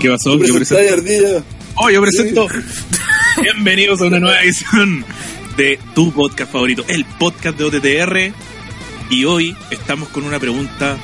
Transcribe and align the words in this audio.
¿Qué 0.00 0.08
pasó? 0.08 0.38
Yo 0.38 0.54
presento... 0.54 1.44
Oh, 1.74 1.90
yo 1.90 2.00
presento. 2.00 2.46
Bienvenidos 3.42 4.00
a 4.00 4.06
una 4.06 4.20
nueva 4.20 4.40
edición 4.42 5.04
de 5.58 5.76
tu 5.92 6.12
podcast 6.12 6.52
favorito, 6.52 6.84
el 6.86 7.04
podcast 7.04 7.58
de 7.58 7.64
OTTR. 7.64 8.32
Y 9.10 9.24
hoy 9.24 9.56
estamos 9.72 10.08
con 10.08 10.22
una 10.22 10.38
pregunta 10.38 10.96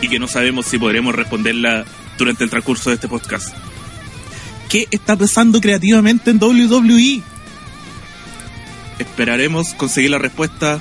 y 0.00 0.08
que 0.08 0.18
no 0.18 0.26
sabemos 0.26 0.64
si 0.64 0.78
podremos 0.78 1.14
responderla 1.14 1.84
durante 2.16 2.44
el 2.44 2.50
transcurso 2.50 2.88
de 2.88 2.94
este 2.94 3.08
podcast. 3.08 3.54
¿Qué 4.70 4.88
está 4.90 5.16
pasando 5.16 5.60
creativamente 5.60 6.30
en 6.30 6.42
WWE? 6.42 7.20
Esperaremos 8.98 9.74
conseguir 9.74 10.12
la 10.12 10.18
respuesta 10.18 10.80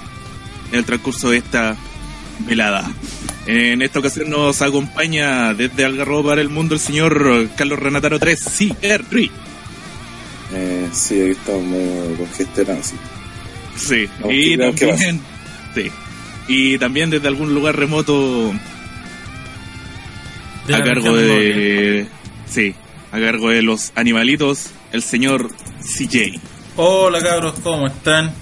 en 0.71 0.79
el 0.79 0.85
transcurso 0.85 1.29
de 1.29 1.39
esta 1.39 1.75
velada. 2.47 2.89
En 3.45 3.81
esta 3.81 3.99
ocasión 3.99 4.29
nos 4.29 4.61
acompaña 4.61 5.53
desde 5.53 5.83
Algarrobo 5.83 6.29
para 6.29 6.41
el 6.41 6.49
mundo 6.49 6.73
el 6.73 6.79
señor 6.79 7.49
Carlos 7.57 7.79
Renataro 7.79 8.17
3, 8.17 8.39
sí, 8.39 8.73
Henry. 8.81 9.29
Eh, 10.51 10.89
sí, 10.91 11.21
ahí 11.21 11.31
estamos 11.31 11.63
medio 11.63 12.17
congestionados. 12.17 12.93
Sí, 13.75 14.07
y 14.29 14.57
también, 14.57 15.21
sí. 15.73 15.91
y 16.47 16.77
también 16.77 17.09
desde 17.09 17.27
algún 17.27 17.55
lugar 17.55 17.75
remoto 17.75 18.53
a 20.71 20.81
cargo 20.81 21.15
de, 21.15 22.07
sí, 22.45 22.75
a 23.11 23.19
cargo 23.19 23.49
de 23.49 23.61
los 23.61 23.91
animalitos, 23.95 24.69
el 24.91 25.01
señor 25.01 25.49
CJ. 25.81 26.39
Hola 26.75 27.19
cabros, 27.21 27.55
¿cómo 27.61 27.87
están? 27.87 28.33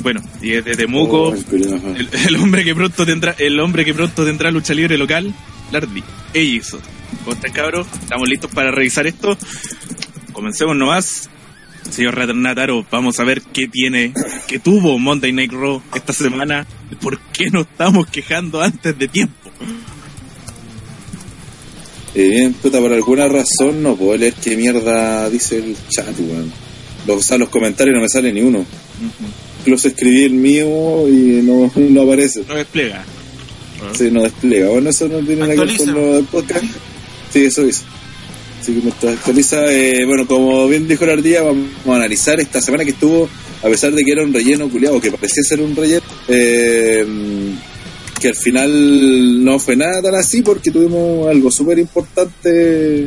Bueno, 0.00 0.22
y 0.40 0.50
desde 0.50 0.76
Temuco, 0.76 1.34
el, 1.34 2.36
hombre 2.36 2.62
que 2.62 2.76
pronto 2.76 3.04
tendrá, 3.04 3.34
el 3.38 3.58
hombre 3.58 3.84
que 3.84 3.92
pronto 3.92 4.24
tendrá 4.24 4.52
lucha 4.52 4.72
libre 4.72 4.96
local, 4.96 5.34
Lardy, 5.72 6.04
Ejiso. 6.32 6.80
¿Cómo 7.24 7.32
están 7.32 7.52
cabros? 7.52 7.86
Estamos 8.00 8.28
listos 8.28 8.50
para 8.52 8.70
revisar 8.70 9.06
esto. 9.06 9.36
Comencemos 10.32 10.76
nomás. 10.76 11.28
Señor 11.90 12.34
Nataro, 12.34 12.84
vamos 12.90 13.20
a 13.20 13.24
ver 13.24 13.42
qué 13.42 13.68
tiene, 13.68 14.12
qué 14.48 14.58
tuvo 14.58 14.98
Monday 14.98 15.32
Night 15.32 15.52
Raw 15.52 15.80
esta 15.94 16.12
semana. 16.12 16.66
¿Por 17.00 17.20
qué 17.32 17.48
nos 17.50 17.66
estamos 17.66 18.08
quejando 18.08 18.60
antes 18.60 18.98
de 18.98 19.06
tiempo? 19.06 19.50
Eh, 22.14 22.52
puta, 22.60 22.80
por 22.80 22.92
alguna 22.92 23.28
razón 23.28 23.82
no 23.82 23.94
puedo 23.94 24.16
leer 24.16 24.34
qué 24.34 24.56
mierda 24.56 25.30
dice 25.30 25.58
el 25.58 25.76
chat, 25.88 26.18
weón. 26.18 26.52
Los, 27.06 27.30
los 27.30 27.48
comentarios 27.50 27.94
no 27.94 28.02
me 28.02 28.08
sale 28.08 28.32
ni 28.32 28.40
uno 28.40 28.66
incluso 29.66 29.88
escribí 29.88 30.22
el 30.22 30.32
mío 30.34 31.08
y 31.08 31.42
no, 31.42 31.72
no 31.74 32.02
aparece. 32.02 32.44
No 32.46 32.54
despliega. 32.54 33.04
Sí, 33.98 34.10
no 34.12 34.22
despliega. 34.22 34.68
Bueno, 34.68 34.90
eso 34.90 35.08
no 35.08 35.18
tiene 35.18 35.40
nada 35.40 35.54
que 35.54 35.60
ver 35.60 35.76
con 35.76 35.92
lo 35.92 36.14
del 36.14 36.24
podcast. 36.26 36.64
Sí, 37.36 37.44
eso 37.44 37.64
es. 37.64 37.82
Así 38.62 38.72
que 38.72 38.80
me 38.80 38.90
actualiza. 38.90 39.70
Eh, 39.70 40.06
bueno, 40.06 40.26
como 40.26 40.66
bien 40.68 40.88
dijo 40.88 41.04
el 41.04 41.22
día, 41.22 41.42
vamos 41.42 41.68
a 41.86 41.96
analizar 41.96 42.40
esta 42.40 42.62
semana 42.62 42.82
que 42.82 42.92
estuvo, 42.92 43.28
a 43.62 43.66
pesar 43.68 43.92
de 43.92 44.02
que 44.02 44.12
era 44.12 44.24
un 44.24 44.32
relleno 44.32 44.70
culiado, 44.70 44.98
que 45.02 45.10
parecía 45.10 45.42
ser 45.42 45.60
un 45.60 45.76
relleno, 45.76 46.00
eh, 46.28 47.04
que 48.18 48.28
al 48.28 48.36
final 48.36 49.44
no 49.44 49.58
fue 49.58 49.76
nada 49.76 50.00
tan 50.00 50.14
así 50.14 50.40
porque 50.40 50.70
tuvimos 50.70 51.28
algo 51.28 51.50
súper 51.50 51.78
importante. 51.78 53.04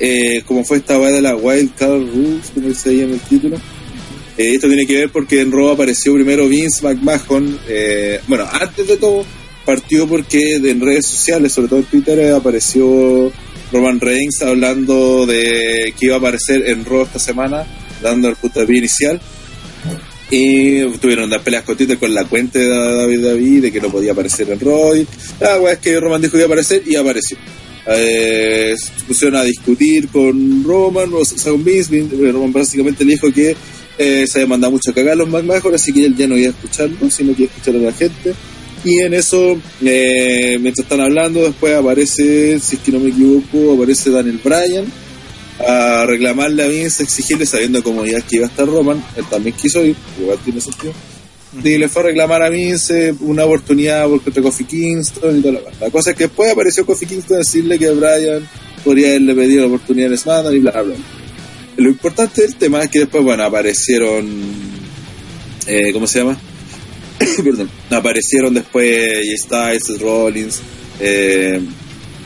Eh, 0.00 0.42
como 0.44 0.64
fue 0.64 0.78
esta 0.78 0.98
weá 0.98 1.12
de 1.12 1.22
la 1.22 1.36
Wild 1.36 1.76
Card 1.76 1.92
Rules, 1.92 2.50
como 2.52 2.66
dice 2.66 2.90
ahí 2.90 3.02
en 3.02 3.12
el 3.12 3.20
título. 3.20 3.56
Eh, 4.36 4.54
esto 4.54 4.66
tiene 4.66 4.84
que 4.84 4.96
ver 4.96 5.10
porque 5.10 5.42
en 5.42 5.52
Raw 5.52 5.68
apareció 5.68 6.12
primero 6.12 6.48
Vince 6.48 6.82
McMahon. 6.82 7.56
Eh, 7.68 8.20
bueno, 8.26 8.48
antes 8.50 8.88
de 8.88 8.96
todo, 8.96 9.24
partió 9.66 10.06
porque 10.06 10.56
en 10.56 10.80
redes 10.80 11.06
sociales, 11.06 11.52
sobre 11.52 11.68
todo 11.68 11.80
en 11.80 11.84
Twitter, 11.86 12.18
eh, 12.20 12.32
apareció 12.32 13.30
Roman 13.72 14.00
Reigns 14.00 14.40
hablando 14.42 15.26
de 15.26 15.92
que 15.98 16.06
iba 16.06 16.14
a 16.14 16.18
aparecer 16.18 16.66
en 16.68 16.84
Raw 16.84 17.02
esta 17.02 17.18
semana, 17.18 17.66
dando 18.00 18.28
el 18.28 18.36
puntapié 18.36 18.78
inicial. 18.78 19.20
Y 20.30 20.82
tuvieron 20.98 21.30
las 21.30 21.42
peleas 21.42 21.62
con 21.64 21.76
Twitter 21.76 21.98
con 21.98 22.12
la 22.12 22.24
cuenta 22.24 22.58
de 22.58 22.66
David 22.68 23.24
David 23.24 23.62
de 23.62 23.72
que 23.72 23.80
no 23.80 23.90
podía 23.90 24.12
aparecer 24.12 24.50
en 24.50 24.58
Raw. 24.58 24.94
La 25.40 25.54
ah, 25.54 25.72
es 25.72 25.78
que 25.78 26.00
Roman 26.00 26.20
dijo 26.20 26.32
que 26.32 26.38
iba 26.38 26.46
a 26.46 26.48
aparecer 26.48 26.82
y 26.86 26.96
apareció. 26.96 27.36
se 27.84 29.04
pusieron 29.06 29.36
a 29.36 29.44
discutir 29.44 30.08
con 30.08 30.64
Roman, 30.64 31.12
o 31.12 31.24
sea, 31.24 31.52
con 31.52 31.62
Vince. 31.62 32.08
Roman 32.32 32.52
básicamente 32.52 33.04
le 33.04 33.12
dijo 33.12 33.32
que 33.32 33.54
eh, 33.98 34.26
se 34.26 34.40
había 34.40 34.48
mandado 34.48 34.72
mucho 34.72 34.90
a 34.90 34.94
cagar 34.94 35.16
los 35.16 35.28
McMahon, 35.28 35.74
así 35.74 35.92
que 35.92 36.04
él 36.04 36.16
ya 36.16 36.26
no 36.26 36.36
iba 36.36 36.48
a 36.48 36.50
escucharlo, 36.50 37.10
sino 37.10 37.34
que 37.34 37.44
iba 37.44 37.52
a 37.52 37.56
escuchar 37.56 37.80
a 37.80 37.84
la 37.84 37.92
gente. 37.92 38.34
Y 38.86 39.00
en 39.00 39.14
eso, 39.14 39.60
eh, 39.84 40.58
mientras 40.60 40.84
están 40.84 41.00
hablando, 41.00 41.42
después 41.42 41.74
aparece, 41.74 42.60
si 42.60 42.76
es 42.76 42.82
que 42.82 42.92
no 42.92 43.00
me 43.00 43.08
equivoco, 43.08 43.74
aparece 43.74 44.10
Daniel 44.10 44.38
Bryan 44.42 44.84
a 45.58 46.06
reclamarle 46.06 46.62
a 46.62 46.68
Vince, 46.68 47.02
exigirle, 47.02 47.46
sabiendo 47.46 47.82
como 47.82 48.06
ya 48.06 48.20
que 48.20 48.36
iba 48.36 48.46
a 48.46 48.48
estar 48.48 48.64
Roman, 48.64 49.04
él 49.16 49.24
también 49.28 49.56
quiso 49.56 49.84
ir, 49.84 49.96
igual 50.20 50.38
tiene 50.44 50.60
sentido. 50.60 50.92
Y 51.64 51.78
le 51.78 51.88
fue 51.88 52.02
a 52.02 52.04
reclamar 52.06 52.44
a 52.44 52.48
Vince 52.48 53.12
una 53.22 53.44
oportunidad 53.44 54.06
por 54.06 54.22
contra 54.22 54.40
Kofi 54.40 54.64
Kingston 54.64 55.38
y 55.38 55.40
toda 55.40 55.54
la 55.54 55.60
La 55.80 55.90
cosa 55.90 56.10
es 56.10 56.16
que 56.16 56.24
después 56.24 56.52
apareció 56.52 56.86
Kofi 56.86 57.06
Kingston 57.06 57.36
a 57.36 57.38
decirle 57.40 57.80
que 57.80 57.90
Bryan 57.90 58.48
podría 58.84 59.08
haberle 59.08 59.34
pedido 59.34 59.62
la 59.62 59.66
oportunidad 59.66 60.12
en 60.12 60.18
SmackDown 60.18 60.54
y 60.54 60.58
bla, 60.60 60.70
bla, 60.70 60.82
bla. 60.82 60.94
Lo 61.76 61.88
importante 61.88 62.42
del 62.42 62.54
tema 62.54 62.82
es 62.82 62.90
que 62.90 63.00
después, 63.00 63.24
bueno, 63.24 63.42
aparecieron. 63.42 64.28
Eh, 65.66 65.92
¿Cómo 65.92 66.06
se 66.06 66.20
llama? 66.20 66.38
Perdón. 67.44 67.70
Aparecieron 67.90 68.54
después 68.54 69.40
Styles, 69.40 70.00
Rollins 70.00 70.60
eh, 71.00 71.60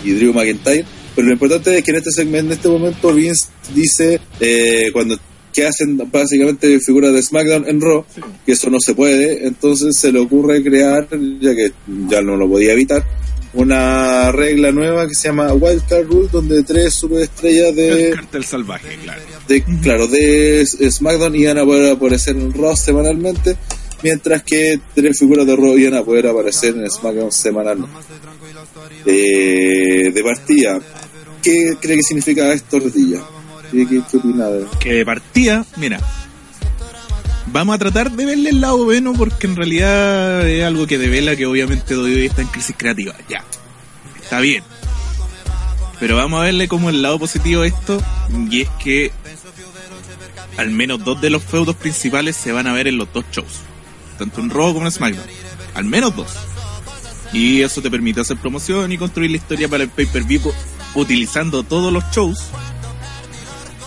y 0.04 0.10
Drew 0.12 0.32
McIntyre. 0.32 0.84
Pero 1.14 1.26
lo 1.26 1.32
importante 1.32 1.76
es 1.76 1.84
que 1.84 1.90
en 1.90 1.96
este 1.96 2.10
segmento, 2.12 2.52
en 2.52 2.58
este 2.58 2.68
momento, 2.68 3.12
Vince 3.12 3.48
dice 3.74 4.20
eh, 4.38 4.90
cuando 4.92 5.18
que 5.52 5.66
hacen 5.66 6.00
básicamente 6.10 6.78
figuras 6.80 7.12
de 7.12 7.22
SmackDown 7.22 7.68
en 7.68 7.80
Raw, 7.80 8.04
que 8.46 8.52
eso 8.52 8.70
no 8.70 8.78
se 8.80 8.94
puede, 8.94 9.46
entonces 9.46 9.96
se 9.98 10.12
le 10.12 10.20
ocurre 10.20 10.62
crear, 10.62 11.08
ya 11.40 11.54
que 11.54 11.72
ya 12.08 12.22
no 12.22 12.36
lo 12.36 12.48
podía 12.48 12.72
evitar, 12.72 13.04
una 13.52 14.30
regla 14.30 14.70
nueva 14.70 15.08
que 15.08 15.14
se 15.14 15.28
llama 15.28 15.52
Wildcard 15.52 16.06
Rule, 16.06 16.28
donde 16.30 16.62
tres 16.62 16.94
superestrellas 16.94 17.74
de. 17.74 18.08
El 18.10 18.14
cartel 18.14 18.44
salvaje, 18.44 18.96
claro. 19.02 19.22
De, 19.48 19.64
claro, 19.82 20.06
de 20.06 20.64
SmackDown 20.66 21.34
iban 21.34 21.58
a 21.58 21.64
poder 21.64 21.92
aparecer 21.92 22.36
en 22.36 22.52
Raw 22.52 22.76
semanalmente, 22.76 23.56
mientras 24.02 24.42
que 24.42 24.80
tres 24.94 25.18
figuras 25.18 25.46
de 25.46 25.56
Raw 25.56 25.76
iban 25.76 25.94
a 25.94 26.04
poder 26.04 26.26
aparecer 26.26 26.74
en 26.76 26.90
SmackDown 26.90 27.32
semanalmente. 27.32 27.92
Eh, 29.06 30.10
de 30.12 30.22
partida, 30.22 30.80
¿qué 31.42 31.74
cree 31.80 31.96
que 31.96 32.02
significa 32.02 32.52
esto, 32.52 32.78
Rodilla? 32.78 33.20
¿Qué, 33.70 33.86
qué, 33.86 34.02
qué 34.10 34.16
opina 34.16 34.48
de 34.48 34.66
Que 34.78 34.94
de 34.94 35.06
partida, 35.06 35.64
mira, 35.76 36.00
vamos 37.52 37.74
a 37.74 37.78
tratar 37.78 38.10
de 38.10 38.26
verle 38.26 38.50
el 38.50 38.60
lado 38.60 38.84
bueno 38.84 39.12
porque 39.12 39.46
en 39.46 39.56
realidad 39.56 40.48
es 40.48 40.64
algo 40.64 40.86
que 40.86 40.98
devela 40.98 41.36
que 41.36 41.46
obviamente 41.46 41.96
WWE 41.96 42.26
está 42.26 42.42
en 42.42 42.48
crisis 42.48 42.74
creativa. 42.76 43.14
Ya, 43.28 43.44
está 44.20 44.40
bien. 44.40 44.64
Pero 45.98 46.16
vamos 46.16 46.40
a 46.40 46.44
verle 46.44 46.66
como 46.66 46.88
el 46.88 47.02
lado 47.02 47.18
positivo 47.18 47.62
a 47.62 47.66
esto 47.66 48.02
y 48.50 48.62
es 48.62 48.68
que 48.82 49.12
al 50.56 50.70
menos 50.70 51.04
dos 51.04 51.20
de 51.20 51.30
los 51.30 51.42
feudos 51.42 51.76
principales 51.76 52.36
se 52.36 52.52
van 52.52 52.66
a 52.66 52.72
ver 52.72 52.88
en 52.88 52.96
los 52.96 53.12
dos 53.12 53.24
shows. 53.30 53.60
Tanto 54.20 54.42
en 54.42 54.50
Raw 54.50 54.74
como 54.74 54.84
en 54.84 54.92
SmackDown. 54.92 55.26
Al 55.74 55.86
menos 55.86 56.14
dos. 56.14 56.28
Y 57.32 57.62
eso 57.62 57.80
te 57.80 57.90
permite 57.90 58.20
hacer 58.20 58.36
promoción 58.36 58.92
y 58.92 58.98
construir 58.98 59.30
la 59.30 59.38
historia 59.38 59.66
para 59.66 59.84
el 59.84 59.88
pay-per-view 59.88 60.52
utilizando 60.94 61.62
todos 61.62 61.90
los 61.90 62.04
shows 62.12 62.38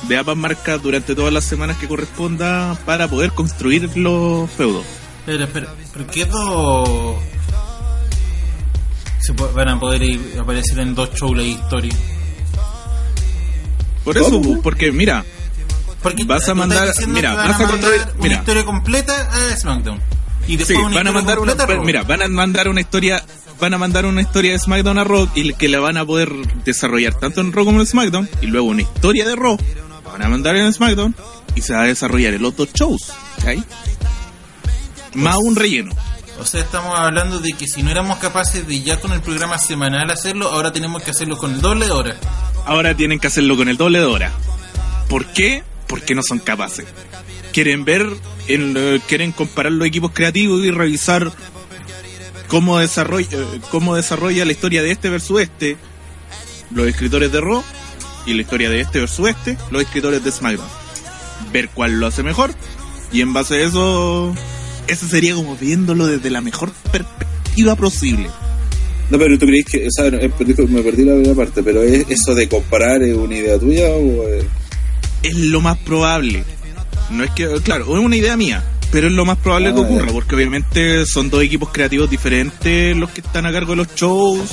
de 0.07 0.17
ambas 0.17 0.35
marcas 0.35 0.81
durante 0.81 1.13
todas 1.13 1.31
las 1.31 1.43
semanas 1.43 1.77
que 1.77 1.87
corresponda 1.87 2.75
para 2.83 3.07
poder 3.07 3.33
construir 3.33 3.95
los 3.95 4.49
feudos. 4.49 4.85
Espera, 5.19 5.43
espera, 5.43 5.75
¿por 5.93 6.05
qué 6.07 6.25
dos 6.25 7.19
se 9.19 9.33
van 9.33 9.69
a 9.69 9.79
poder 9.79 10.01
aparecer 10.39 10.79
en 10.79 10.95
dos 10.95 11.13
shows 11.13 11.37
la 11.37 11.43
historia? 11.43 11.93
Por 14.03 14.17
eso, 14.17 14.41
porque 14.63 14.91
mira, 14.91 15.23
porque 16.01 16.23
vas 16.23 16.49
a 16.49 16.55
mandar, 16.55 16.91
mira, 17.07 17.35
vas 17.35 17.61
a 17.61 17.67
construir 17.67 18.01
una 18.17 18.33
historia 18.33 18.65
completa 18.65 19.29
a 19.31 19.55
SmackDown. 19.55 20.22
Y 20.47 20.57
después 20.57 20.77
sí, 20.77 20.93
van 20.93 21.07
a 21.07 21.11
mandar 21.11 21.39
una, 21.39 21.55
mira, 21.83 22.03
van 22.03 22.21
a 22.21 22.27
mandar 22.27 22.67
una 22.67 22.81
historia 22.81 23.23
van 23.59 23.73
a 23.73 23.77
mandar 23.77 24.05
una 24.05 24.21
historia 24.21 24.51
de 24.51 24.59
SmackDown 24.59 24.97
a 24.97 25.03
Raw 25.05 25.29
y 25.35 25.53
que 25.53 25.69
la 25.69 25.79
van 25.79 25.95
a 25.95 26.05
poder 26.05 26.29
desarrollar 26.65 27.13
tanto 27.13 27.39
en 27.39 27.53
Raw 27.53 27.63
como 27.63 27.79
en 27.79 27.87
SmackDown 27.87 28.29
y 28.41 28.47
luego 28.47 28.67
una 28.67 28.81
historia 28.81 29.25
de 29.25 29.35
Raw 29.35 29.57
van 30.05 30.21
a 30.21 30.27
mandar 30.27 30.57
en 30.57 30.73
SmackDown 30.73 31.15
y 31.55 31.61
se 31.61 31.73
va 31.73 31.83
a 31.83 31.85
desarrollar 31.85 32.33
en 32.33 32.41
los 32.41 32.55
dos 32.57 32.73
shows. 32.73 33.13
¿cachai? 33.37 33.63
Más 35.13 35.37
un 35.37 35.55
relleno. 35.55 35.93
O 36.39 36.45
sea, 36.45 36.61
estamos 36.61 36.97
hablando 36.97 37.39
de 37.39 37.53
que 37.53 37.67
si 37.67 37.83
no 37.83 37.91
éramos 37.91 38.17
capaces 38.17 38.67
de 38.67 38.81
ya 38.81 38.99
con 38.99 39.13
el 39.13 39.21
programa 39.21 39.57
semanal 39.57 40.09
hacerlo, 40.09 40.49
ahora 40.49 40.73
tenemos 40.73 41.03
que 41.03 41.11
hacerlo 41.11 41.37
con 41.37 41.53
el 41.53 41.61
doble 41.61 41.85
de 41.85 41.91
hora. 41.91 42.15
Ahora 42.65 42.95
tienen 42.95 43.19
que 43.19 43.27
hacerlo 43.27 43.55
con 43.55 43.69
el 43.69 43.77
doble 43.77 43.99
de 43.99 44.05
hora. 44.05 44.31
¿Por 45.09 45.27
qué? 45.27 45.63
Porque 45.87 46.15
no 46.15 46.23
son 46.23 46.39
capaces. 46.39 46.85
Quieren 47.51 47.85
ver, 47.85 48.07
en, 48.47 48.75
eh, 48.77 48.99
quieren 49.07 49.31
comparar 49.31 49.71
los 49.71 49.87
equipos 49.87 50.11
creativos 50.13 50.63
y 50.63 50.71
revisar 50.71 51.31
cómo 52.47 52.79
desarrolla, 52.79 53.27
eh, 53.31 53.61
cómo 53.71 53.95
desarrolla 53.95 54.45
la 54.45 54.51
historia 54.51 54.83
de 54.83 54.91
este 54.91 55.09
versus 55.09 55.41
este 55.41 55.77
los 56.71 56.87
escritores 56.87 57.31
de 57.31 57.41
Raw 57.41 57.63
y 58.25 58.33
la 58.33 58.41
historia 58.41 58.69
de 58.69 58.81
este 58.81 58.99
versus 58.99 59.29
este 59.29 59.57
los 59.71 59.81
escritores 59.81 60.23
de 60.23 60.31
SmackDown. 60.31 60.69
Ver 61.51 61.69
cuál 61.69 61.99
lo 61.99 62.07
hace 62.07 62.23
mejor 62.23 62.51
y 63.11 63.21
en 63.21 63.33
base 63.33 63.55
a 63.55 63.63
eso, 63.63 64.33
eso 64.87 65.07
sería 65.07 65.35
como 65.35 65.55
viéndolo 65.55 66.07
desde 66.07 66.29
la 66.29 66.41
mejor 66.41 66.71
perspectiva 66.91 67.75
posible. 67.75 68.29
No, 69.09 69.19
pero 69.19 69.37
tú 69.37 69.45
crees 69.45 69.65
que, 69.65 69.85
o 69.85 69.91
sea, 69.91 70.09
me 70.09 70.29
perdí 70.81 71.03
la 71.03 71.13
primera 71.13 71.35
parte, 71.35 71.61
pero 71.61 71.83
¿es 71.83 72.05
eso 72.09 72.33
de 72.33 72.47
comparar 72.47 73.03
es 73.03 73.15
una 73.15 73.35
idea 73.35 73.59
tuya 73.59 73.89
o 73.89 74.27
es... 74.27 74.45
es 75.21 75.35
lo 75.35 75.61
más 75.61 75.77
probable? 75.79 76.43
No 77.09 77.23
es 77.23 77.31
que, 77.31 77.47
claro, 77.63 77.83
es 77.95 78.03
una 78.03 78.15
idea 78.15 78.37
mía, 78.37 78.63
pero 78.91 79.07
es 79.07 79.13
lo 79.13 79.25
más 79.25 79.37
probable 79.37 79.73
que 79.73 79.79
ah, 79.79 79.83
ocurra, 79.83 80.11
porque 80.11 80.35
obviamente 80.35 81.05
son 81.05 81.29
dos 81.29 81.43
equipos 81.43 81.69
creativos 81.71 82.09
diferentes 82.09 82.95
los 82.95 83.09
que 83.09 83.21
están 83.21 83.45
a 83.45 83.51
cargo 83.51 83.71
de 83.71 83.77
los 83.77 83.95
shows 83.95 84.49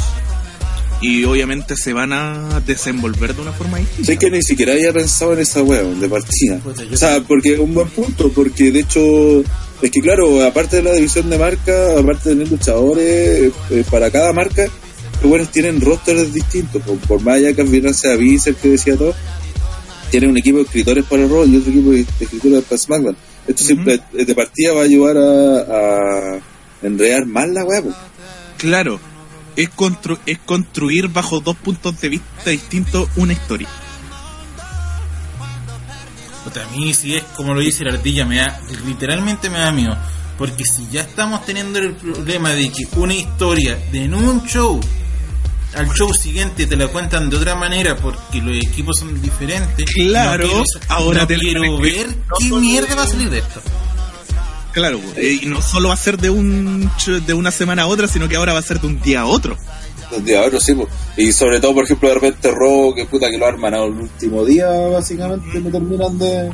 y 1.02 1.25
obviamente 1.25 1.76
se 1.76 1.93
van 1.93 2.12
a 2.12 2.61
desenvolver 2.67 3.35
de 3.35 3.43
una 3.43 3.52
forma 3.52 3.79
distinta. 3.79 4.05
Sé 4.05 4.19
que 4.19 4.31
ni 4.31 4.43
siquiera 4.43 4.73
había 4.73 4.93
pensado 4.93 5.32
en 5.32 5.41
esa 5.41 5.62
wea 5.62 5.82
de 5.82 6.08
partida. 6.08 6.61
O 6.93 6.97
sea, 6.97 7.20
porque 7.23 7.55
es 7.55 7.58
un 7.58 7.73
buen 7.73 7.88
punto, 7.88 8.31
porque 8.31 8.70
de 8.70 8.81
hecho, 8.81 9.41
es 9.81 9.91
que 9.91 10.00
claro, 10.00 10.44
aparte 10.44 10.76
de 10.76 10.82
la 10.82 10.93
división 10.93 11.31
de 11.31 11.38
marca, 11.38 11.99
aparte 11.99 12.31
de 12.31 12.35
tener 12.35 12.50
luchadores, 12.50 13.52
eh, 13.70 13.85
para 13.91 14.11
cada 14.11 14.32
marca, 14.32 14.67
los 15.20 15.31
buenos 15.31 15.50
tienen 15.50 15.81
rosters 15.81 16.32
distintos, 16.32 16.82
por, 17.08 17.23
más 17.23 17.37
allá 17.37 17.55
que 17.55 17.62
al 17.62 17.69
final 17.69 17.94
sea 17.94 18.12
el 18.12 18.56
que 18.56 18.69
decía 18.69 18.97
todo, 18.97 19.14
tienen 20.11 20.31
un 20.31 20.39
equipo 20.39 20.59
de 20.59 20.65
escritores 20.65 21.05
para 21.05 21.23
el 21.23 21.31
rol 21.31 21.49
y 21.49 21.57
otro 21.57 21.71
equipo 21.71 21.91
de 21.91 22.01
escritores 22.01 22.65
para 22.65 22.79
SmackDown. 22.79 23.17
Esto 23.47 23.65
siempre 23.65 24.01
de 24.12 24.35
partida 24.35 24.73
va 24.73 24.81
a 24.81 24.85
ayudar 24.85 25.17
a, 25.17 26.37
a 26.37 26.41
enredar 26.83 27.27
más 27.27 27.49
la 27.49 27.65
web. 27.65 27.85
Claro, 28.59 29.01
es, 29.57 29.71
es 30.27 30.39
construir 30.39 31.09
bajo 31.09 31.41
dos 31.41 31.57
puntos 31.57 32.01
de 32.01 32.09
vista 32.09 32.51
distintos 32.51 33.09
una 33.17 33.33
historia. 33.33 33.69
a 36.51 36.77
mí 36.77 36.93
si 36.95 37.15
es 37.15 37.23
como 37.37 37.55
lo 37.55 37.61
dice 37.61 37.85
la 37.85 37.93
ardilla, 37.93 38.27
me 38.27 38.37
da, 38.37 38.61
literalmente 38.87 39.51
me 39.51 39.59
da 39.59 39.73
miedo. 39.73 39.97
Porque 40.37 40.65
si 40.65 40.89
ya 40.91 41.03
estamos 41.03 41.45
teniendo 41.45 41.79
el 41.79 41.95
problema 41.95 42.51
de 42.51 42.71
que 42.71 42.87
una 42.97 43.15
historia 43.15 43.79
de 43.93 44.05
en 44.05 44.15
un 44.15 44.47
show 44.47 44.81
al 45.75 45.88
show 45.93 46.12
siguiente 46.12 46.67
te 46.67 46.76
la 46.76 46.88
cuentan 46.88 47.31
de 47.31 47.37
otra 47.37 47.55
manera 47.55 47.96
porque 47.96 48.40
los 48.40 48.56
equipos 48.56 48.99
son 48.99 49.20
diferentes. 49.20 49.84
Claro, 49.94 50.64
ahora 50.88 51.26
te 51.26 51.37
quiero 51.37 51.78
ver 51.78 52.08
qué 52.38 52.52
mierda 52.55 52.94
va 52.94 53.02
a 53.02 53.06
salir 53.06 53.31
de 53.31 53.38
esto. 53.38 53.61
Claro, 54.72 55.00
eh, 55.17 55.40
y 55.43 55.46
no 55.46 55.61
solo 55.61 55.88
va 55.88 55.94
a 55.94 55.96
ser 55.96 56.17
de 56.17 56.31
un 56.31 56.90
de 57.26 57.34
una 57.34 57.50
semana 57.50 57.82
a 57.82 57.87
otra, 57.88 58.06
sino 58.06 58.28
que 58.28 58.37
ahora 58.37 58.52
va 58.52 58.61
a 58.61 58.62
ser 58.62 58.81
de 58.81 58.87
un 58.87 59.00
día 59.00 59.22
a 59.22 59.26
otro. 59.26 59.56
De 60.11 60.19
un 60.19 60.25
día 60.25 60.40
a 60.40 60.46
otro, 60.46 60.61
sí. 60.61 60.76
Y 61.17 61.32
sobre 61.32 61.61
todo, 61.61 61.75
por 61.75 61.84
ejemplo, 61.84 62.08
de 62.08 62.14
repente 62.14 62.50
Robo, 62.50 62.94
que 62.94 63.05
puta 63.06 63.31
que 63.31 63.38
lo 63.38 63.46
arman 63.46 63.75
el 63.75 63.90
último 63.90 64.44
día, 64.44 64.69
básicamente, 64.69 65.61
no 65.61 65.70
terminan 65.70 66.19
de, 66.19 66.52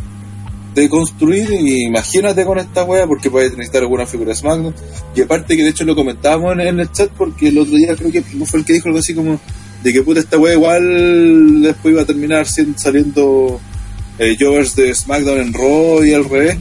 de 0.77 0.89
construir. 0.89 1.51
Y 1.51 1.87
imagínate 1.87 2.45
con 2.45 2.59
esta 2.59 2.85
wea, 2.85 3.07
porque 3.07 3.31
puedes 3.31 3.53
necesitar 3.53 3.83
alguna 3.83 4.07
figura 4.07 4.31
de 4.31 4.37
SmackDown. 4.37 4.75
Y 5.17 5.23
aparte 5.23 5.57
que 5.57 5.65
de 5.65 5.71
hecho 5.71 5.85
lo 5.85 5.97
comentábamos 5.97 6.53
en, 6.59 6.79
el 6.79 6.93
chat, 6.93 7.11
porque 7.11 7.49
el 7.49 7.59
otro 7.59 7.75
día 7.77 7.97
creo 7.97 8.13
que 8.13 8.23
fue 8.23 8.61
el 8.61 8.65
que 8.65 8.75
dijo 8.75 8.89
algo 8.89 9.01
así 9.01 9.15
como 9.15 9.41
de 9.83 9.93
que 9.93 10.03
puta 10.03 10.21
esta 10.21 10.39
wea 10.39 10.55
igual 10.55 11.63
después 11.63 11.93
iba 11.93 12.03
a 12.03 12.07
terminar 12.07 12.47
saliendo 12.47 13.61
eh, 14.19 14.37
Jovers 14.39 14.75
de 14.75 14.95
SmackDown 14.95 15.41
en 15.41 15.53
Raw 15.53 16.05
y 16.05 16.13
al 16.13 16.29
revés. 16.29 16.59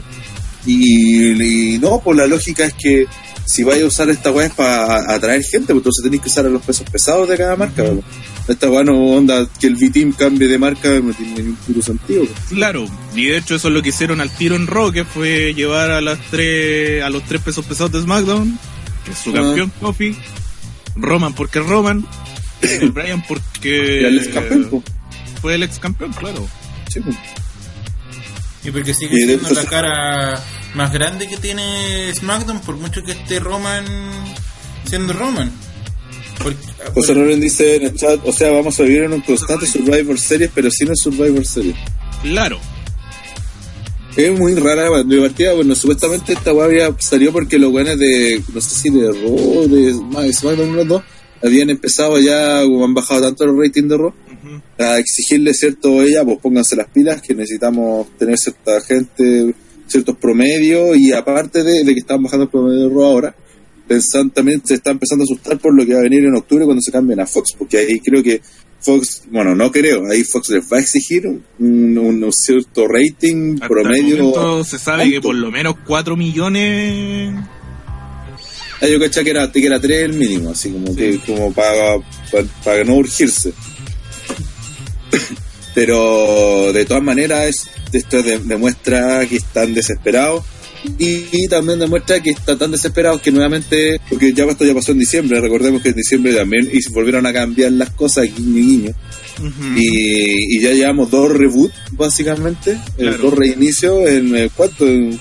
Y, 0.66 1.78
no, 1.80 2.00
pues 2.00 2.18
la 2.18 2.26
lógica 2.26 2.66
es 2.66 2.74
que 2.74 3.06
si 3.46 3.64
vais 3.64 3.84
a 3.84 3.86
usar 3.86 4.10
esta 4.10 4.32
weá 4.32 4.48
es 4.48 4.54
para 4.54 5.14
atraer 5.14 5.44
gente, 5.44 5.68
pues 5.68 5.78
entonces 5.78 6.04
tenéis 6.04 6.24
que 6.24 6.30
usar 6.30 6.48
a 6.48 6.50
los 6.50 6.64
pesos 6.64 6.90
pesados 6.90 7.30
de 7.30 7.38
cada 7.38 7.56
marca. 7.56 7.84
Pues. 7.84 8.04
Esta 8.48 8.70
weá 8.70 8.84
no 8.84 8.96
onda 8.96 9.48
que 9.60 9.68
el 9.68 9.76
V-Team 9.76 10.12
cambie 10.12 10.48
de 10.48 10.60
marca, 10.60 10.90
no 11.00 11.14
tiene 11.14 11.56
ningún 11.68 11.82
sentido. 11.82 12.26
Pues. 12.26 12.40
Claro, 12.50 12.86
y 13.16 13.26
de 13.26 13.38
hecho 13.38 13.56
eso 13.56 13.70
es 13.70 13.74
lo 13.74 13.82
que 13.82 13.90
hicieron 13.90 14.22
al 14.22 14.30
tiro 14.30 14.56
en 14.56 14.68
Raw, 14.68 14.92
que 14.92 15.04
fue 15.04 15.54
llevar 15.56 15.90
a 15.90 16.02
las 16.02 16.20
tres, 16.30 17.04
a 17.04 17.10
los 17.10 17.24
tres 17.24 17.42
pesos 17.42 17.66
pesados 17.66 17.92
de 17.94 18.02
SmackDown, 18.02 18.60
que 19.04 19.12
es 19.12 19.18
su 19.18 19.32
ah. 19.32 19.34
campeón 19.34 19.72
Kofi, 19.82 20.16
Roman 20.96 21.34
porque 21.34 21.60
Roman, 21.60 22.06
y 22.62 22.86
Brian 22.88 23.24
porque... 23.28 24.08
el 24.08 24.20
ex 24.20 24.28
campeón, 24.28 24.68
pues. 24.70 24.84
Fue 25.42 25.56
el 25.56 25.64
ex 25.64 25.80
campeón, 25.80 26.14
claro. 26.14 26.48
Sí, 26.90 27.00
pues. 27.00 27.16
Y 28.64 28.72
porque 28.72 28.94
sigue 28.94 29.26
siendo 29.26 29.50
la 29.50 29.66
cara 29.66 30.44
más 30.76 30.92
grande 30.92 31.28
que 31.28 31.38
tiene 31.38 32.14
SmackDown, 32.14 32.62
por 32.62 32.78
mucho 32.78 33.02
que 33.04 33.14
esté 33.14 33.40
Roman 33.40 33.86
siendo 34.86 35.14
Roman. 35.14 35.52
José 36.94 37.14
Roland 37.14 37.42
dice 37.42 37.76
en 37.76 37.84
el 37.84 37.96
chat, 37.96 38.20
o 38.26 38.32
sea, 38.32 38.52
vamos 38.52 38.80
a 38.80 38.84
vivir 38.84 39.04
en 39.04 39.14
un 39.14 39.22
constante 39.22 39.66
Survivor 39.66 40.20
Series, 40.20 40.52
pero 40.54 40.70
sin 40.72 40.90
el 40.90 40.96
Survivor 40.96 41.46
Series. 41.46 41.76
Claro. 42.22 42.60
Es 44.16 44.40
muy 44.40 44.56
rara 44.56 45.04
de 45.04 45.22
partida, 45.22 45.54
bueno, 45.54 45.76
supuestamente 45.76 46.34
esta 46.34 46.54
web 46.54 46.96
salió 47.00 47.34
porque 47.34 47.60
los 47.60 47.70
buenos 47.72 48.00
de, 48.00 48.42
no 48.54 48.62
sé 48.62 48.76
si 48.76 48.90
de 48.90 49.12
Raw, 49.12 49.68
de 49.68 50.34
SmackDown, 50.34 50.74
los 50.74 50.88
dos, 50.88 51.04
habían 51.44 51.70
empezado 51.70 52.18
ya, 52.20 52.62
como 52.64 52.86
han 52.86 52.94
bajado 52.94 53.24
tanto 53.24 53.46
los 53.46 53.58
ratings 53.58 53.90
de 53.90 53.98
Raw, 53.98 54.14
a 54.80 55.00
exigirle 55.00 55.54
cierto, 55.54 56.02
ella, 56.02 56.24
pues 56.24 56.40
pónganse 56.40 56.78
las 56.78 56.88
pilas, 56.88 57.22
que 57.22 57.34
necesitamos 57.34 58.08
tener 58.18 58.38
cierta 58.38 58.80
gente, 58.80 59.54
ciertos 59.86 60.16
promedios, 60.16 60.96
y 60.96 61.12
aparte 61.12 61.64
de, 61.64 61.84
que 61.84 62.00
están 62.00 62.24
bajando 62.24 62.46
el 62.46 62.50
promedio 62.50 62.88
de 62.88 62.96
Raw 62.96 63.04
ahora, 63.04 63.36
pensan, 63.88 64.30
también 64.30 64.62
se 64.66 64.76
está 64.76 64.92
empezando 64.92 65.24
a 65.24 65.26
asustar 65.26 65.58
por 65.60 65.74
lo 65.76 65.86
que 65.86 65.94
va 65.94 66.00
a 66.00 66.04
venir 66.04 66.26
en 66.26 66.36
octubre 66.36 66.66
cuando 66.66 66.82
se 66.82 66.92
cambien 66.92 67.20
a 67.20 67.28
Fox, 67.28 67.54
porque 67.58 67.78
ahí 67.78 68.00
creo 68.00 68.22
que 68.24 68.42
Fox, 68.80 69.24
bueno, 69.32 69.56
no 69.56 69.72
creo, 69.72 70.04
ahí 70.12 70.24
Fox 70.24 70.50
les 70.50 70.64
va 70.72 70.78
a 70.78 70.80
exigir 70.82 71.28
un, 71.60 72.30
cierto 72.32 72.88
rating 72.88 73.58
promedio. 73.58 74.64
se 74.64 74.78
sabe 74.78 75.10
que 75.10 75.22
por 75.22 75.36
lo 75.36 75.52
menos 75.52 75.76
4 75.86 76.16
millones 76.16 77.34
Ah, 78.82 78.88
yo 78.88 79.00
caché 79.00 79.24
que 79.24 79.30
era, 79.30 79.52
que 79.52 79.66
era 79.66 79.80
3 79.80 80.04
el 80.04 80.14
mínimo, 80.14 80.52
así 80.52 80.70
como 80.70 80.96
que 80.96 81.20
como 81.26 81.54
para, 81.54 81.98
para, 82.64 82.84
no 82.84 82.96
urgirse. 82.96 83.54
Pero 85.74 86.74
de 86.74 86.86
todas 86.86 87.04
maneras, 87.04 87.70
esto 87.94 88.22
demuestra 88.22 89.26
que 89.28 89.38
están 89.38 89.74
desesperados 89.74 90.44
y, 91.00 91.48
también 91.48 91.80
demuestra 91.80 92.22
que 92.22 92.32
están 92.32 92.58
tan 92.58 92.72
desesperados 92.72 93.22
que 93.22 93.32
nuevamente, 93.32 94.00
porque 94.10 94.34
ya 94.34 94.46
esto 94.46 94.66
ya 94.66 94.74
pasó 94.74 94.92
en 94.92 95.00
diciembre, 95.00 95.40
recordemos 95.40 95.82
que 95.82 95.90
en 95.90 95.96
diciembre 95.96 96.34
también 96.34 96.70
y 96.72 96.82
se 96.82 96.90
volvieron 96.90 97.26
a 97.26 97.34
cambiar 97.34 97.72
las 97.72 97.92
cosas, 97.92 98.26
guiño 98.36 98.56
guiño. 98.56 98.94
y, 99.76 100.60
ya 100.62 100.72
llevamos 100.72 101.12
dos 101.12 101.32
reboots, 101.32 101.76
básicamente, 101.92 102.80
dos 102.98 103.34
reinicios 103.34 104.08
en, 104.08 104.36
eh, 104.36 104.50
¿cuánto? 104.56 104.88
En 104.88 105.20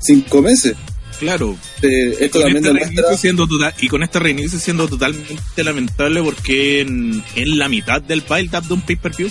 cinco 0.00 0.42
meses. 0.42 0.74
Claro. 1.18 1.56
Eh, 1.82 2.16
esto 2.20 2.40
también 2.40 2.64
este 2.76 3.16
siendo 3.16 3.46
total, 3.46 3.74
y 3.80 3.88
con 3.88 4.02
este 4.02 4.18
reinicio 4.18 4.58
siendo 4.58 4.88
totalmente 4.88 5.64
lamentable 5.64 6.22
porque 6.22 6.80
en, 6.80 7.22
la 7.58 7.68
mitad 7.68 8.02
del 8.02 8.22
build 8.22 8.54
up 8.54 8.66
de 8.66 8.74
un 8.74 8.82
pay-per-view. 8.82 9.30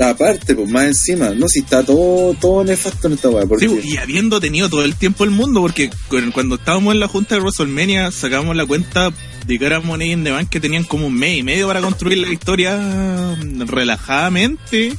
Aparte, 0.00 0.54
pues 0.54 0.70
más 0.70 0.86
encima, 0.86 1.34
no, 1.34 1.46
si 1.46 1.58
está 1.58 1.84
todo, 1.84 2.32
todo 2.40 2.64
nefasto 2.64 3.06
en 3.06 3.14
esta 3.14 3.28
weá. 3.28 3.44
Sí, 3.58 3.68
y 3.84 3.96
habiendo 3.98 4.40
tenido 4.40 4.70
todo 4.70 4.82
el 4.82 4.96
tiempo 4.96 5.24
el 5.24 5.30
mundo, 5.30 5.60
porque 5.60 5.90
cuando 6.32 6.54
estábamos 6.54 6.94
en 6.94 7.00
la 7.00 7.08
junta 7.08 7.34
de 7.34 7.42
WrestleMania 7.42 8.10
sacamos 8.10 8.56
la 8.56 8.64
cuenta 8.64 9.12
de 9.46 9.58
que 9.58 9.66
era 9.66 9.80
Money 9.80 10.12
in 10.12 10.24
the 10.24 10.30
Bank 10.30 10.48
que 10.48 10.58
tenían 10.58 10.84
como 10.84 11.06
un 11.06 11.14
mes 11.14 11.38
y 11.38 11.42
medio 11.42 11.66
para 11.66 11.82
construir 11.82 12.18
la 12.18 12.32
historia 12.32 13.36
relajadamente 13.66 14.96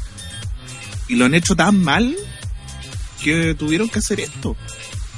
y 1.07 1.15
lo 1.15 1.25
han 1.25 1.33
hecho 1.33 1.55
tan 1.55 1.81
mal 1.81 2.15
que 3.23 3.55
tuvieron 3.55 3.89
que 3.89 3.99
hacer 3.99 4.19
esto. 4.19 4.55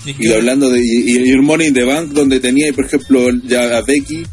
Y, 0.06 0.32
hablando 0.32 0.70
de 0.70 0.82
y, 0.82 1.32
un 1.34 1.44
Money 1.44 1.68
in 1.68 1.74
the 1.74 1.84
Bank 1.84 2.10
donde 2.10 2.40
tenía, 2.40 2.72
por 2.72 2.86
ejemplo, 2.86 3.30
ya 3.44 3.78
a 3.78 3.82
Becky 3.82 4.24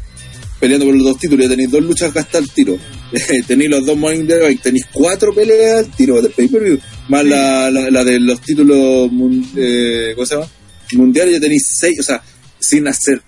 peleando 0.61 0.85
por 0.85 0.95
los 0.95 1.03
dos 1.03 1.17
títulos, 1.17 1.43
ya 1.45 1.49
tenéis 1.49 1.71
dos 1.71 1.83
luchas 1.83 2.13
gastar 2.13 2.41
al 2.43 2.49
tiro. 2.51 2.77
tenéis 3.47 3.69
los 3.69 3.85
dos 3.85 3.97
Money 3.97 4.19
in 4.19 4.27
the 4.27 4.39
Bank, 4.39 4.61
tenéis 4.61 4.85
cuatro 4.91 5.33
peleas 5.33 5.85
al 5.85 5.91
tiro 5.91 6.21
de 6.21 6.29
pay-per-view, 6.29 6.79
más 7.09 7.25
la, 7.25 7.69
la, 7.69 8.03
de 8.03 8.19
los 8.19 8.41
títulos 8.41 9.09
eh, 9.57 10.13
¿cómo 10.15 10.25
se 10.25 10.35
llama? 10.35 10.47
mundiales, 10.93 11.35
ya 11.35 11.39
tenéis 11.39 11.67
seis, 11.73 11.99
o 11.99 12.03
sea, 12.03 12.21
sin 12.59 12.87
hacer 12.87 13.21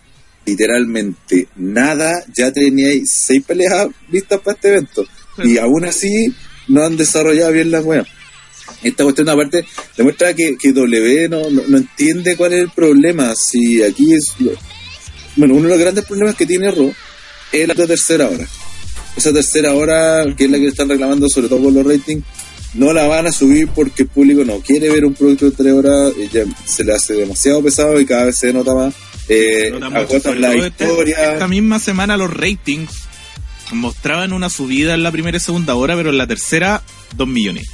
literalmente 0.46 1.48
nada, 1.56 2.24
ya 2.36 2.52
teníais 2.52 3.10
seis 3.12 3.44
peleas 3.46 3.88
listas 4.12 4.40
para 4.42 4.56
este 4.56 4.70
evento. 4.70 5.06
Y 5.44 5.58
aún 5.58 5.86
así 5.86 6.34
no 6.68 6.84
han 6.84 6.98
desarrollado 6.98 7.52
bien 7.52 7.72
las 7.72 7.84
weas. 7.84 8.08
esta 8.84 9.04
cuestión 9.04 9.30
aparte 9.30 9.66
demuestra 9.98 10.34
que, 10.34 10.58
que 10.58 10.74
W 10.74 11.30
no, 11.30 11.50
no, 11.50 11.78
entiende 11.78 12.36
cuál 12.36 12.54
es 12.54 12.60
el 12.62 12.70
problema. 12.70 13.34
Si 13.36 13.82
aquí 13.82 14.14
es... 14.14 14.34
bueno, 15.36 15.56
uno 15.56 15.64
de 15.64 15.70
los 15.70 15.80
grandes 15.80 16.06
problemas 16.06 16.36
que 16.36 16.46
tiene 16.46 16.72
Ro 16.72 16.94
es 17.52 17.68
la 17.68 17.88
tercera 17.88 18.30
hora. 18.30 18.48
Esa 19.16 19.32
tercera 19.32 19.74
hora, 19.74 20.26
que 20.36 20.46
es 20.46 20.52
la 20.52 20.58
que 20.58 20.68
están 20.68 20.90
reclamando 20.90 21.30
sobre 21.30 21.48
todo 21.48 21.62
por 21.62 21.74
los 21.74 21.86
ratings, 21.86 22.24
no 22.74 22.92
la 22.92 23.08
van 23.08 23.28
a 23.28 23.32
subir 23.32 23.68
porque 23.70 24.04
el 24.04 24.10
público 24.10 24.44
no 24.44 24.60
quiere 24.60 24.90
ver 24.90 25.06
un 25.06 25.14
producto 25.14 25.46
de 25.46 25.52
tres 25.52 25.74
horas, 25.74 26.14
ya 26.32 26.44
se 26.66 26.84
le 26.84 26.94
hace 26.94 27.14
demasiado 27.14 27.62
pesado 27.64 28.00
y 28.00 28.06
cada 28.06 28.26
vez 28.26 28.38
se 28.38 28.52
nota 28.52 28.74
más. 28.74 28.94
Eh, 29.30 29.72
la 29.80 30.54
este- 30.54 30.84
historia. 30.84 31.34
esta 31.34 31.48
misma 31.48 31.80
semana 31.80 32.18
los 32.18 32.34
ratings 32.34 32.90
mostraban 33.72 34.34
una 34.34 34.50
subida 34.50 34.94
en 34.94 35.04
la 35.04 35.12
primera 35.12 35.38
y 35.38 35.40
segunda 35.40 35.76
hora, 35.76 35.96
pero 35.96 36.10
en 36.10 36.18
la 36.18 36.28
tercera, 36.28 36.84
dos 37.16 37.28
millones. 37.28 37.68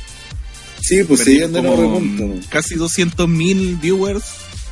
Sí, 0.81 1.03
pues 1.03 1.21
sí, 1.23 1.41
como 1.51 2.39
Casi 2.49 2.75
200 2.75 3.27
mil 3.27 3.75
viewers 3.75 4.23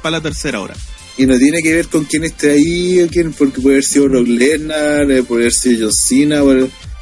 para 0.01 0.17
la 0.17 0.21
tercera 0.21 0.61
hora. 0.61 0.75
Y 1.17 1.25
no 1.25 1.37
tiene 1.37 1.61
que 1.61 1.73
ver 1.73 1.87
con 1.87 2.05
quién 2.05 2.23
esté 2.25 2.51
ahí, 2.51 3.01
o 3.01 3.07
quién, 3.07 3.33
porque 3.33 3.61
puede 3.61 3.77
haber 3.77 3.83
sido 3.83 4.07
Rock 4.07 4.27
Lesnar, 4.27 5.11
eh, 5.11 5.23
puede 5.23 5.43
haber 5.43 5.53
sido 5.53 5.87
John 5.87 5.93
Cena, 5.93 6.43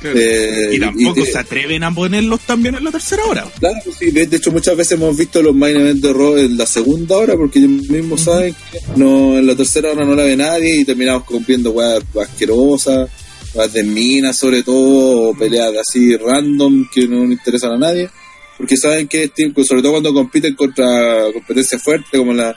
eh, 0.04 0.70
y 0.74 0.80
tampoco 0.80 1.26
se 1.26 1.38
atreven 1.38 1.84
a 1.84 1.94
ponerlos 1.94 2.42
también 2.42 2.76
en 2.76 2.84
la 2.84 2.92
tercera 2.92 3.24
hora. 3.26 3.46
Claro, 3.60 3.78
pues 3.84 3.98
sí, 3.98 4.12
de 4.12 4.24
hecho 4.38 4.52
muchas 4.52 4.78
veces 4.78 4.94
hemos 4.94 5.18
visto 5.18 5.42
los 5.42 5.56
main 5.56 5.76
events 5.76 6.02
de 6.02 6.14
Raw 6.14 6.38
en 6.38 6.58
la 6.58 6.66
segunda 6.66 7.18
hora, 7.18 7.36
porque 7.36 7.60
ellos 7.60 7.90
mismos 7.90 8.22
saben 8.22 8.56
que 8.72 8.80
no, 8.96 9.38
en 9.38 9.48
la 9.48 9.56
tercera 9.56 9.92
hora 9.92 10.06
no 10.06 10.16
la 10.16 10.24
ve 10.24 10.38
nadie 10.38 10.80
y 10.80 10.86
terminamos 10.86 11.24
viendo 11.46 11.72
weas 11.72 12.04
asquerosas, 12.22 13.10
weas 13.54 13.74
de 13.74 13.84
minas 13.84 14.38
sobre 14.38 14.64
todo, 14.64 15.30
o 15.30 15.38
peleas 15.38 15.74
así 15.76 16.16
random 16.16 16.88
que 16.94 17.08
no 17.08 17.24
interesan 17.26 17.72
a 17.72 17.78
nadie 17.78 18.10
porque 18.58 18.78
saben 18.78 19.08
que 19.08 19.32
sobre 19.66 19.82
todo 19.82 19.92
cuando 19.94 20.14
compiten 20.14 20.56
contra 20.56 21.26
competencia 21.34 21.80
fuerte 21.80 22.18
como 22.18 22.34
la 22.34 22.56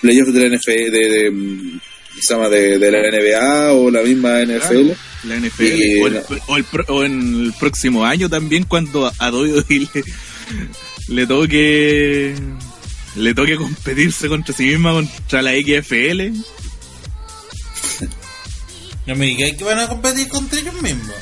playoffs 0.00 0.32
de 0.32 0.48
la 0.48 0.56
NFL 0.56 0.70
de, 0.70 0.90
de, 0.90 1.30
mm, 1.30 1.80
se 2.20 2.34
llama 2.34 2.48
de, 2.48 2.78
la 2.78 2.98
NBA 2.98 3.72
o 3.72 3.90
la 3.90 4.02
misma 4.02 4.42
NFL 4.42 4.92
la 5.24 5.36
NFL 5.36 6.02
o, 6.46 6.56
el, 6.56 6.64
o, 6.88 7.04
en 7.04 7.46
el 7.46 7.54
próximo 7.58 8.04
año 8.04 8.28
también 8.28 8.64
cuando 8.64 9.12
a 9.18 9.30
Doyle 9.30 9.64
le, 9.68 10.04
le 11.08 11.26
toque 11.26 12.34
le 13.16 13.34
toque 13.34 13.56
competirse 13.56 14.28
contra 14.28 14.54
sí 14.54 14.64
misma 14.64 14.92
contra 14.92 15.42
la 15.42 15.52
XFL 15.52 16.32
no 19.06 19.16
me 19.16 19.26
digáis 19.26 19.56
que 19.56 19.64
van 19.64 19.78
a 19.78 19.88
competir 19.88 20.28
contra 20.28 20.60
ellos 20.60 20.80
mismos 20.82 21.14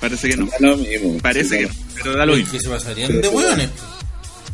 Parece 0.00 0.28
que 0.28 0.36
no. 0.36 0.48
lo 0.60 0.76
mismo. 0.76 1.18
Parece 1.18 1.58
que 1.58 1.66
no, 1.66 1.72
pero 1.94 2.16
da 2.16 2.26
lo 2.26 2.36
mismo. 2.36 2.52
Que 2.52 2.60
se 2.60 2.68
pasarían 2.68 3.20
de 3.20 3.28
hueones. 3.28 3.70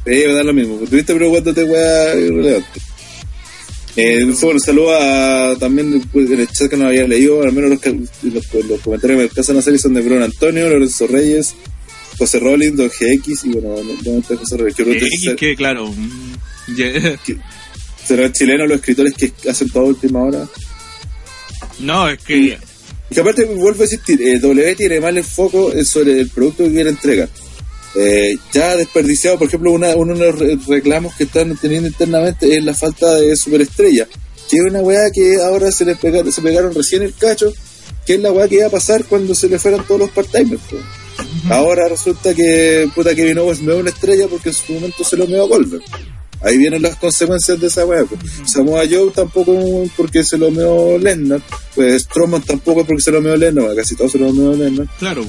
Sí, 0.06 0.22
da 0.22 0.42
lo 0.42 0.52
mismo. 0.52 0.80
Estuviste 0.82 1.14
preguntándote 1.14 1.64
hueá 1.64 2.14
irrelevante. 2.16 2.80
Eh, 3.94 4.24
bueno, 4.40 4.58
saludo 4.58 4.94
a 4.94 5.54
también 5.58 6.00
pues, 6.12 6.30
en 6.30 6.40
el 6.40 6.48
chat 6.48 6.70
que 6.70 6.76
no 6.76 6.86
había 6.86 7.06
leído, 7.06 7.42
al 7.42 7.52
menos 7.52 7.70
los, 7.70 7.80
los, 8.22 8.64
los 8.64 8.80
comentarios 8.80 9.16
que 9.16 9.16
me 9.16 9.22
alcanzan 9.22 9.58
a 9.58 9.62
son 9.62 9.94
de 9.94 10.00
Bruno 10.00 10.24
Antonio, 10.24 10.68
Lorenzo 10.70 11.06
Reyes, 11.06 11.54
José 12.18 12.38
Rollins, 12.38 12.76
Don 12.76 12.88
GX 12.88 13.44
y 13.44 13.48
bueno, 13.50 13.76
no 14.04 14.22
José 14.22 14.56
Reyes. 14.56 14.76
GX 14.76 15.36
que 15.36 15.54
claro, 15.56 15.92
¿serán 18.04 18.32
chilenos 18.32 18.68
los 18.68 18.78
escritores 18.78 19.12
que 19.14 19.32
hacen 19.48 19.68
toda 19.68 19.86
última 19.86 20.22
hora? 20.22 20.48
No, 21.80 22.08
es 22.08 22.22
que 22.22 22.58
y 23.12 23.14
que 23.14 23.20
aparte, 23.20 23.44
vuelvo 23.44 23.82
a 23.82 23.84
insistir, 23.84 24.22
eh, 24.22 24.38
W 24.38 24.74
tiene 24.74 24.98
mal 24.98 25.18
el 25.18 25.24
foco 25.24 25.70
sobre 25.84 26.18
el 26.18 26.30
producto 26.30 26.64
que 26.64 26.70
quiere 26.70 26.88
entregar. 26.88 27.28
Eh, 27.94 28.34
ya 28.52 28.76
desperdiciado, 28.76 29.38
por 29.38 29.48
ejemplo, 29.48 29.72
una, 29.72 29.94
uno 29.96 30.14
de 30.14 30.32
los 30.32 30.66
reclamos 30.66 31.14
que 31.14 31.24
están 31.24 31.56
teniendo 31.56 31.88
internamente 31.88 32.56
es 32.56 32.64
la 32.64 32.74
falta 32.74 33.14
de 33.14 33.36
superestrella. 33.36 34.06
Que 34.48 34.56
es 34.56 34.62
una 34.62 34.80
weá 34.80 35.10
que 35.10 35.36
ahora 35.42 35.70
se 35.72 35.84
les 35.84 35.98
pegaron, 35.98 36.32
se 36.32 36.42
pegaron 36.42 36.74
recién 36.74 37.02
el 37.02 37.14
cacho, 37.14 37.52
que 38.06 38.14
es 38.14 38.20
la 38.20 38.32
weá 38.32 38.48
que 38.48 38.56
iba 38.56 38.66
a 38.66 38.70
pasar 38.70 39.04
cuando 39.04 39.34
se 39.34 39.48
le 39.48 39.58
fueran 39.58 39.86
todos 39.86 40.00
los 40.00 40.10
part-timers. 40.10 40.60
Ahora 41.50 41.88
resulta 41.88 42.34
que 42.34 42.88
puta 42.94 43.14
Kevin 43.14 43.38
Owens 43.38 43.62
no 43.62 43.72
es 43.72 43.80
una 43.80 43.90
estrella 43.90 44.26
porque 44.28 44.50
en 44.50 44.54
su 44.54 44.72
momento 44.72 45.04
se 45.04 45.16
lo 45.16 45.26
meó 45.26 45.44
a 45.44 45.48
Goldberg. 45.48 45.82
Ahí 46.44 46.58
vienen 46.58 46.82
las 46.82 46.96
consecuencias 46.96 47.60
de 47.60 47.68
esa 47.68 47.86
weá. 47.86 48.04
Pues. 48.04 48.20
Samoa 48.50 48.82
Joe 48.90 49.12
tampoco 49.14 49.54
porque 49.96 50.24
se 50.24 50.36
lo 50.36 50.50
meó 50.50 50.98
Lennar. 50.98 51.40
Pues 51.74 52.02
Strowman 52.02 52.42
tampoco 52.42 52.84
porque 52.84 53.02
se 53.02 53.12
lo 53.12 53.20
meó 53.20 53.36
Lennar. 53.36 53.76
Casi 53.76 53.94
todo 53.94 54.08
se 54.08 54.18
lo 54.18 54.32
meó 54.32 54.52
Lennar. 54.52 54.88
Claro. 54.98 55.24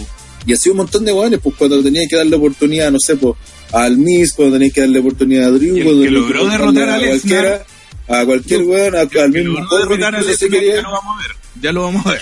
Y 0.46 0.54
así 0.54 0.70
un 0.70 0.78
montón 0.78 1.06
de 1.06 1.14
weones, 1.14 1.40
pues 1.42 1.56
cuando 1.58 1.82
tenías 1.82 2.08
que 2.10 2.16
darle 2.16 2.36
oportunidad, 2.36 2.92
no 2.92 2.98
sé, 3.00 3.16
pues 3.16 3.36
al 3.72 3.98
Miz, 3.98 4.34
cuando 4.34 4.56
tenías 4.56 4.74
que 4.74 4.82
darle 4.82 5.00
oportunidad 5.00 5.48
a 5.48 5.52
Drew, 5.52 5.84
cuando 5.84 6.04
que 6.04 6.12
logró 6.12 6.48
derrotar 6.48 6.90
a, 6.90 6.96
a 6.96 7.00
cualquiera, 7.00 7.66
a 8.08 8.26
cualquier 8.26 8.64
weón, 8.64 8.96
al 8.96 9.32
mismo 9.32 9.78
derrotar 9.78 10.24
Lesnar, 10.24 10.62
ya 10.62 10.82
lo 10.82 10.92
vamos 10.92 11.16
a 11.16 11.28
ver. 11.28 11.36
Ya 11.62 11.72
lo 11.72 11.82
vamos 11.84 12.06
a 12.06 12.12
ver. 12.12 12.22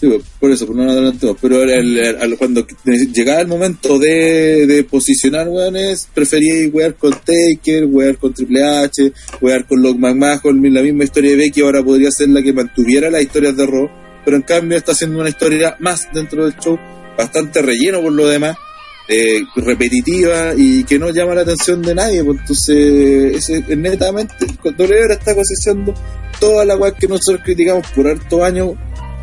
Sí, 0.00 0.06
pues, 0.06 0.22
por 0.40 0.50
eso, 0.50 0.66
por 0.66 0.76
no 0.76 0.90
adelantemos. 0.90 1.36
Pero 1.40 1.62
el, 1.62 2.36
cuando 2.38 2.66
llegaba 2.84 3.40
el 3.40 3.46
momento 3.46 3.98
de, 3.98 4.66
de 4.66 4.84
posicionar 4.84 5.48
weones, 5.48 6.08
prefería 6.14 6.68
wear 6.68 6.94
con 6.94 7.12
Taker, 7.12 7.86
wear 7.86 8.16
con 8.18 8.32
Triple 8.32 8.62
H, 8.62 9.12
wear 9.40 9.66
con 9.66 9.82
Log 9.82 9.98
McMahon, 9.98 10.74
la 10.74 10.82
misma 10.82 11.04
historia 11.04 11.32
de 11.32 11.36
Becky 11.36 11.60
ahora 11.62 11.82
podría 11.82 12.10
ser 12.10 12.28
la 12.30 12.42
que 12.42 12.52
mantuviera 12.52 13.10
las 13.10 13.22
historias 13.22 13.56
de 13.56 13.66
Raw, 13.66 13.88
pero 14.24 14.36
en 14.36 14.42
cambio 14.42 14.78
está 14.78 14.92
haciendo 14.92 15.20
una 15.20 15.28
historia 15.28 15.76
más 15.80 16.08
dentro 16.12 16.44
del 16.44 16.56
show, 16.56 16.78
bastante 17.16 17.62
relleno 17.62 18.02
por 18.02 18.12
lo 18.12 18.26
demás, 18.26 18.56
eh, 19.08 19.40
repetitiva 19.54 20.52
y 20.56 20.84
que 20.84 20.98
no 20.98 21.10
llama 21.10 21.34
la 21.34 21.42
atención 21.42 21.80
de 21.82 21.94
nadie, 21.94 22.24
pues 22.24 22.40
entonces 22.40 23.48
es, 23.50 23.76
netamente, 23.76 24.34
W 24.62 25.12
está 25.12 25.34
cosechando 25.34 25.94
toda 26.40 26.64
la 26.64 26.76
weá 26.76 26.92
que 26.92 27.06
nosotros 27.06 27.40
criticamos 27.44 27.86
por 27.94 28.08
harto 28.08 28.44
años 28.44 28.74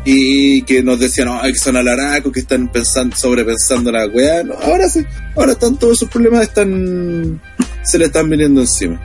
y 0.04 0.62
que 0.62 0.82
nos 0.82 0.98
decían, 0.98 1.28
no, 1.28 1.40
que 1.42 1.54
son 1.54 1.76
alaracos, 1.76 2.32
que 2.32 2.40
están 2.40 2.70
pensando, 2.70 3.16
sobrepensando 3.16 3.90
la 3.90 4.06
weá. 4.06 4.42
ahora 4.62 4.88
sí, 4.88 5.04
ahora 5.36 5.52
están 5.52 5.76
todos 5.76 5.98
esos 5.98 6.10
problemas, 6.10 6.42
están 6.42 7.40
se 7.82 7.98
le 7.98 8.06
están 8.06 8.28
viniendo 8.28 8.60
encima. 8.60 9.00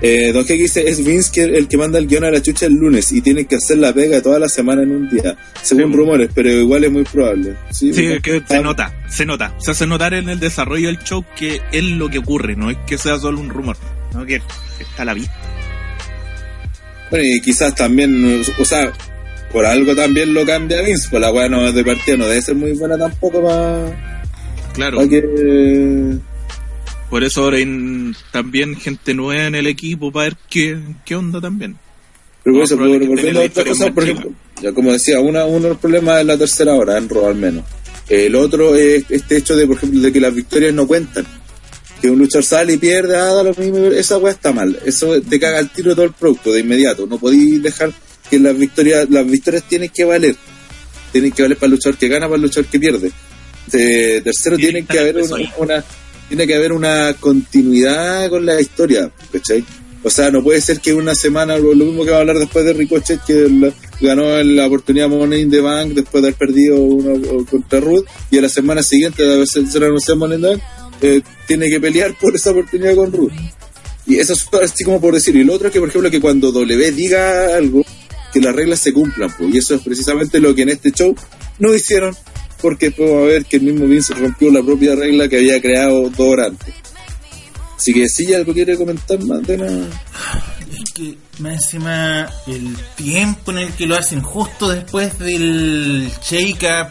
Eh, 0.00 0.30
Don 0.32 0.44
que 0.44 0.54
dice, 0.54 0.88
es 0.88 1.04
Vince 1.04 1.30
que 1.32 1.42
el 1.42 1.66
que 1.66 1.76
manda 1.76 1.98
el 1.98 2.06
guion 2.06 2.24
a 2.24 2.30
la 2.30 2.40
chucha 2.40 2.66
el 2.66 2.74
lunes 2.74 3.10
y 3.10 3.20
tiene 3.20 3.46
que 3.46 3.56
hacer 3.56 3.78
la 3.78 3.92
pega 3.92 4.22
toda 4.22 4.38
la 4.38 4.48
semana 4.48 4.82
en 4.82 4.92
un 4.92 5.08
día, 5.08 5.36
según 5.62 5.92
rumores, 5.92 6.30
pero 6.32 6.50
igual 6.50 6.84
es 6.84 6.92
muy 6.92 7.02
probable. 7.02 7.54
Sí, 7.70 7.90
que 8.22 8.42
se 8.46 8.62
nota, 8.62 8.94
se 9.08 9.26
nota, 9.26 9.54
se 9.58 9.72
hace 9.72 9.86
notar 9.86 10.14
en 10.14 10.28
el 10.28 10.38
desarrollo 10.38 10.86
del 10.86 10.98
show 10.98 11.24
que 11.36 11.60
es 11.72 11.82
lo 11.82 12.08
que 12.08 12.18
ocurre, 12.18 12.54
no 12.54 12.70
es 12.70 12.76
que 12.86 12.96
sea 12.96 13.18
solo 13.18 13.40
un 13.40 13.48
rumor, 13.48 13.76
no 14.14 14.24
que 14.24 14.36
está 14.78 15.02
a 15.02 15.04
la 15.06 15.14
vista. 15.14 15.34
Bueno, 17.10 17.24
y 17.24 17.40
quizás 17.40 17.74
también, 17.74 18.42
o 18.56 18.64
sea, 18.64 18.92
por 19.52 19.66
algo 19.66 19.96
también 19.96 20.32
lo 20.32 20.46
cambia 20.46 20.80
Vince, 20.82 21.08
pues 21.10 21.20
la 21.20 21.32
weá 21.32 21.48
no 21.48 21.66
es 21.66 21.74
de 21.74 21.84
partida, 21.84 22.16
no 22.16 22.26
debe 22.26 22.42
ser 22.42 22.54
muy 22.54 22.72
buena 22.72 22.96
tampoco 22.96 23.42
para. 23.42 24.20
Claro. 24.74 25.00
Por 27.10 27.24
eso 27.24 27.44
ahora 27.44 27.56
hay 27.56 28.12
también 28.32 28.76
gente 28.76 29.14
nueva 29.14 29.46
en 29.46 29.54
el 29.54 29.66
equipo 29.66 30.12
para 30.12 30.24
ver 30.24 30.36
qué, 30.48 30.78
qué 31.04 31.16
onda 31.16 31.40
también. 31.40 31.78
Pero 32.44 32.56
por 32.56 32.64
eso, 32.64 32.76
volviendo 32.76 33.40
a 33.40 33.44
otra 33.44 33.64
cosa, 33.64 33.90
por 33.92 34.04
ejemplo, 34.04 34.32
ya 34.62 34.72
como 34.72 34.92
decía, 34.92 35.20
una, 35.20 35.44
uno 35.44 35.64
de 35.64 35.68
los 35.70 35.78
problemas 35.78 36.20
es 36.20 36.26
la 36.26 36.38
tercera 36.38 36.74
hora, 36.74 36.96
en 36.98 37.08
Raw 37.08 37.26
al 37.26 37.34
menos. 37.34 37.64
El 38.08 38.34
otro 38.34 38.74
es 38.74 39.04
este 39.10 39.36
hecho 39.36 39.56
de, 39.56 39.66
por 39.66 39.76
ejemplo, 39.76 40.00
de 40.00 40.12
que 40.12 40.20
las 40.20 40.34
victorias 40.34 40.72
no 40.72 40.86
cuentan 40.86 41.26
que 42.00 42.10
un 42.10 42.18
luchador 42.18 42.44
sale 42.44 42.74
y 42.74 42.76
pierde, 42.76 43.16
ah, 43.16 43.42
lo 43.42 43.54
mismo, 43.54 43.78
esa 43.88 44.18
weá 44.18 44.32
está 44.32 44.52
mal. 44.52 44.78
Eso 44.84 45.20
te 45.20 45.40
caga 45.40 45.58
el 45.58 45.70
tiro 45.70 45.90
de 45.90 45.96
todo 45.96 46.04
el 46.06 46.12
producto 46.12 46.52
de 46.52 46.60
inmediato. 46.60 47.06
No 47.06 47.18
podéis 47.18 47.62
dejar 47.62 47.92
que 48.30 48.38
las 48.38 48.56
victorias, 48.56 49.08
las 49.10 49.28
victorias 49.28 49.64
tienen 49.64 49.90
que 49.90 50.04
valer. 50.04 50.36
Tienen 51.12 51.32
que 51.32 51.42
valer 51.42 51.56
para 51.56 51.66
el 51.66 51.72
luchador 51.72 51.98
que 51.98 52.08
gana, 52.08 52.26
para 52.26 52.36
el 52.36 52.42
luchador 52.42 52.70
que 52.70 52.78
pierde. 52.78 53.10
tercero, 53.70 54.56
tiene 54.56 54.84
que 54.84 54.98
haber 54.98 55.16
una, 55.58 55.84
tiene 56.28 56.46
que 56.46 56.54
haber 56.54 56.72
una 56.72 57.14
continuidad 57.18 58.28
con 58.30 58.46
la 58.46 58.60
historia, 58.60 59.10
¿cachai? 59.32 59.64
O 60.02 60.10
sea, 60.10 60.30
no 60.30 60.42
puede 60.42 60.60
ser 60.60 60.80
que 60.80 60.94
una 60.94 61.14
semana, 61.14 61.58
lo, 61.58 61.74
mismo 61.74 62.04
que 62.04 62.10
va 62.10 62.18
a 62.18 62.20
hablar 62.20 62.38
después 62.38 62.64
de 62.64 62.72
Ricochet, 62.72 63.20
que 63.24 63.72
ganó 64.00 64.42
la 64.42 64.66
oportunidad 64.66 65.08
Money 65.08 65.42
in 65.42 65.50
the 65.50 65.60
Bank 65.60 65.92
después 65.92 66.22
de 66.22 66.28
haber 66.28 66.38
perdido 66.38 66.76
uno 66.76 67.44
contra 67.46 67.80
Ruth, 67.80 68.04
y 68.30 68.38
a 68.38 68.42
la 68.42 68.48
semana 68.48 68.82
siguiente 68.82 69.24
de 69.24 69.34
haberse 69.34 69.58
anunciado 69.58 70.16
Money 70.16 70.36
in 70.36 70.42
the 70.42 70.48
Bank, 70.48 70.62
eh, 71.00 71.22
tiene 71.46 71.68
que 71.68 71.80
pelear 71.80 72.16
por 72.18 72.34
esa 72.34 72.50
oportunidad 72.50 72.94
con 72.94 73.12
Ruth. 73.12 73.32
Y 74.06 74.16
eso 74.16 74.32
es 74.32 74.48
así 74.62 74.84
como 74.84 75.00
por 75.00 75.14
decir. 75.14 75.36
Y 75.36 75.44
lo 75.44 75.54
otro 75.54 75.68
es 75.68 75.72
que, 75.72 75.80
por 75.80 75.88
ejemplo, 75.88 76.10
que 76.10 76.20
cuando 76.20 76.50
W 76.50 76.92
diga 76.92 77.56
algo, 77.56 77.84
que 78.32 78.40
las 78.40 78.54
reglas 78.54 78.80
se 78.80 78.92
cumplan. 78.92 79.30
Pues. 79.36 79.54
Y 79.54 79.58
eso 79.58 79.74
es 79.74 79.82
precisamente 79.82 80.40
lo 80.40 80.54
que 80.54 80.62
en 80.62 80.70
este 80.70 80.90
show 80.92 81.14
no 81.58 81.74
hicieron, 81.74 82.16
porque 82.60 82.90
podemos 82.90 83.26
ver 83.26 83.44
que 83.44 83.56
el 83.56 83.62
mismo 83.62 83.86
Vince 83.86 84.14
rompió 84.14 84.50
la 84.50 84.62
propia 84.62 84.94
regla 84.94 85.28
que 85.28 85.36
había 85.36 85.60
creado 85.60 86.10
dos 86.10 86.38
antes. 86.38 86.74
Así 87.76 87.94
que 87.94 88.08
si 88.08 88.34
algo 88.34 88.52
quiere 88.52 88.76
comentar 88.76 89.22
más. 89.24 89.48
Es 89.48 90.92
que 90.92 91.16
más 91.38 91.54
encima 91.54 92.28
el 92.46 92.76
tiempo 92.96 93.52
en 93.52 93.58
el 93.58 93.72
que 93.72 93.86
lo 93.86 93.96
hacen 93.96 94.20
justo 94.20 94.68
después 94.68 95.18
del 95.18 96.10
shake-up, 96.20 96.88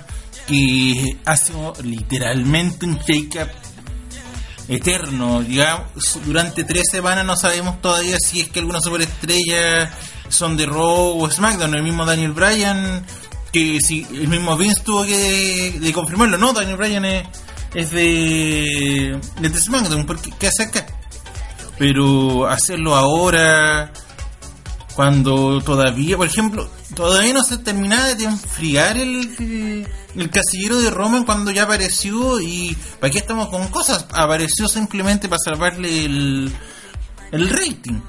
que 0.47 1.17
hace 1.25 1.53
literalmente 1.83 2.85
un 2.85 2.97
shake-up 2.99 3.49
eterno. 4.69 5.43
Digamos, 5.43 5.87
durante 6.25 6.63
tres 6.63 6.83
semanas 6.89 7.25
no 7.25 7.35
sabemos 7.35 7.81
todavía 7.81 8.17
si 8.17 8.39
es 8.41 8.49
que 8.49 8.59
algunas 8.59 8.83
superestrellas 8.83 9.89
son 10.29 10.55
de 10.57 10.65
Raw 10.65 11.21
o 11.21 11.29
SmackDown. 11.29 11.75
El 11.75 11.83
mismo 11.83 12.05
Daniel 12.05 12.31
Bryan, 12.31 13.05
que 13.51 13.79
si 13.81 14.05
el 14.11 14.27
mismo 14.27 14.57
Vince 14.57 14.81
tuvo 14.83 15.05
que 15.05 15.77
de, 15.79 15.93
confirmarlo, 15.93 16.37
no, 16.37 16.53
Daniel 16.53 16.77
Bryan 16.77 17.05
es, 17.73 17.91
de, 17.91 19.19
de 19.39 19.49
SmackDown, 19.49 20.05
porque 20.05 20.31
¿qué 20.39 20.47
hace 20.47 20.63
acá? 20.63 20.85
Pero 21.77 22.47
hacerlo 22.47 22.95
ahora, 22.95 23.91
cuando 24.95 25.61
todavía, 25.61 26.17
por 26.17 26.27
ejemplo, 26.27 26.67
todavía 26.95 27.33
no 27.33 27.43
se 27.43 27.59
terminaba 27.59 28.15
de 28.15 28.25
enfriar 28.25 28.97
el, 28.97 29.87
el 30.15 30.29
casillero 30.31 30.81
de 30.81 30.89
Roman 30.89 31.23
cuando 31.23 31.51
ya 31.51 31.63
apareció 31.63 32.41
y 32.41 32.75
¿para 32.99 33.11
qué 33.11 33.19
estamos 33.19 33.49
con 33.49 33.67
cosas? 33.67 34.07
Apareció 34.11 34.67
simplemente 34.67 35.29
para 35.29 35.39
salvarle 35.39 36.05
el, 36.05 36.51
el 37.31 37.49
rating. 37.49 38.01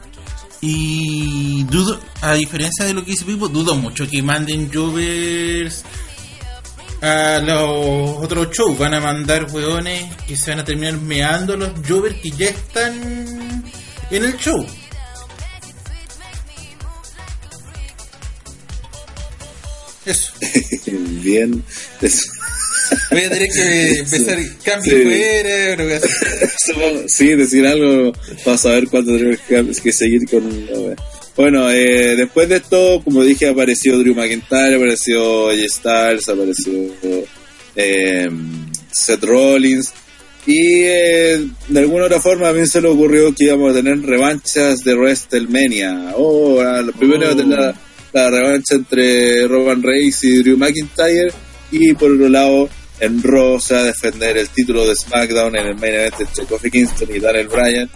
Y 0.60 1.64
dudo, 1.64 2.00
a 2.20 2.34
diferencia 2.34 2.84
de 2.84 2.94
lo 2.94 3.04
que 3.04 3.12
dice 3.12 3.24
Pipo, 3.24 3.48
dudo 3.48 3.76
mucho 3.76 4.08
que 4.08 4.22
manden 4.22 4.70
Jovers 4.72 5.84
a 7.00 7.38
los 7.38 8.24
otros 8.24 8.50
shows. 8.50 8.76
Van 8.78 8.94
a 8.94 9.00
mandar 9.00 9.46
weones 9.52 10.14
que 10.26 10.36
se 10.36 10.50
van 10.50 10.60
a 10.60 10.64
terminar 10.64 10.98
meando 10.98 11.56
los 11.56 11.70
Jovers 11.86 12.16
que 12.20 12.30
ya 12.30 12.48
están 12.48 13.64
en 14.10 14.24
el 14.24 14.36
show. 14.36 14.66
Eso. 20.04 20.32
Bien. 21.22 21.62
Voy 23.10 23.20
a 23.20 23.30
tener 23.30 23.48
que 23.48 23.98
empezar 23.98 24.38
cambio 24.64 24.92
sí. 24.92 25.02
fuera. 25.02 26.00
sí, 27.08 27.26
decir 27.34 27.66
algo 27.66 28.12
para 28.44 28.58
saber 28.58 28.88
cuánto 28.88 29.12
tenemos 29.48 29.80
que 29.80 29.92
seguir 29.92 30.28
con. 30.28 30.42
Bueno, 31.36 31.70
eh, 31.70 32.16
después 32.16 32.48
de 32.48 32.56
esto, 32.56 33.00
como 33.04 33.22
dije, 33.22 33.48
apareció 33.48 33.96
Drew 33.98 34.14
McIntyre, 34.14 34.74
apareció 34.74 35.48
AJ 35.50 35.68
Styles, 35.68 36.28
apareció 36.28 36.72
eh, 37.76 38.28
Seth 38.90 39.22
Rollins. 39.22 39.92
Y 40.46 40.80
eh, 40.82 41.46
de 41.68 41.80
alguna 41.80 42.06
otra 42.06 42.20
forma 42.20 42.48
a 42.48 42.52
mí 42.52 42.66
se 42.66 42.80
le 42.80 42.88
ocurrió 42.88 43.34
que 43.34 43.44
íbamos 43.44 43.70
a 43.70 43.74
tener 43.74 44.00
revanchas 44.00 44.82
de 44.82 44.94
WrestleMania. 44.94 46.14
Oh, 46.16 46.60
lo 46.62 46.92
primero 46.92 47.30
oh. 47.30 47.34
la, 47.34 47.74
la 48.12 48.30
revancha 48.30 48.74
entre 48.74 49.46
Roman 49.46 49.82
Reigns 49.82 50.24
y 50.24 50.42
Drew 50.42 50.56
McIntyre. 50.56 51.32
Y 51.70 51.92
por 51.92 52.12
otro 52.12 52.28
lado, 52.28 52.68
en 53.00 53.22
Raw 53.22 53.60
se 53.60 53.74
va 53.74 53.80
a 53.80 53.84
defender 53.84 54.36
el 54.36 54.48
título 54.48 54.86
de 54.86 54.94
SmackDown 54.94 55.56
en 55.56 55.66
el 55.68 55.74
main 55.76 55.94
event 55.94 56.20
entre 56.20 56.44
Kofi 56.44 56.70
Kingston 56.70 57.08
y 57.14 57.20
Daniel 57.20 57.48
Bryan. 57.48 57.90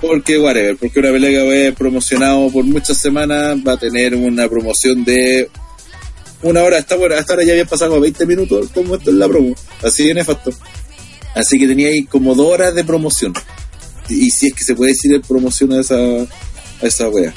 Porque, 0.00 0.38
whatever, 0.38 0.76
porque 0.76 0.98
una 1.00 1.10
pelea 1.10 1.30
que 1.30 1.46
fue 1.46 1.74
promocionado 1.76 2.50
por 2.50 2.64
muchas 2.64 2.98
semanas 2.98 3.58
va 3.66 3.72
a 3.72 3.76
tener 3.76 4.14
una 4.14 4.48
promoción 4.48 5.04
de 5.04 5.48
una 6.42 6.62
hora. 6.62 6.78
Hasta, 6.78 6.96
bueno, 6.96 7.16
hasta 7.16 7.34
ahora 7.34 7.44
ya 7.44 7.52
habían 7.52 7.68
pasado 7.68 8.00
20 8.00 8.26
minutos 8.26 8.70
como 8.72 8.94
esto 8.94 9.10
es 9.10 9.16
la 9.16 9.28
promo. 9.28 9.54
Así 9.82 10.06
de 10.06 10.14
nefasto. 10.14 10.50
Así 11.34 11.58
que 11.58 11.66
tenía 11.66 11.88
ahí 11.88 12.04
como 12.04 12.34
dos 12.34 12.46
horas 12.46 12.74
de 12.74 12.84
promoción. 12.84 13.34
Y, 14.08 14.30
si 14.30 14.48
es 14.48 14.54
que 14.54 14.64
se 14.64 14.74
puede 14.74 14.92
decir 14.92 15.12
de 15.12 15.20
promoción 15.20 15.72
a 15.72 15.80
esa, 15.80 15.96
a 16.82 16.86
esa 16.86 17.08
wea. 17.08 17.32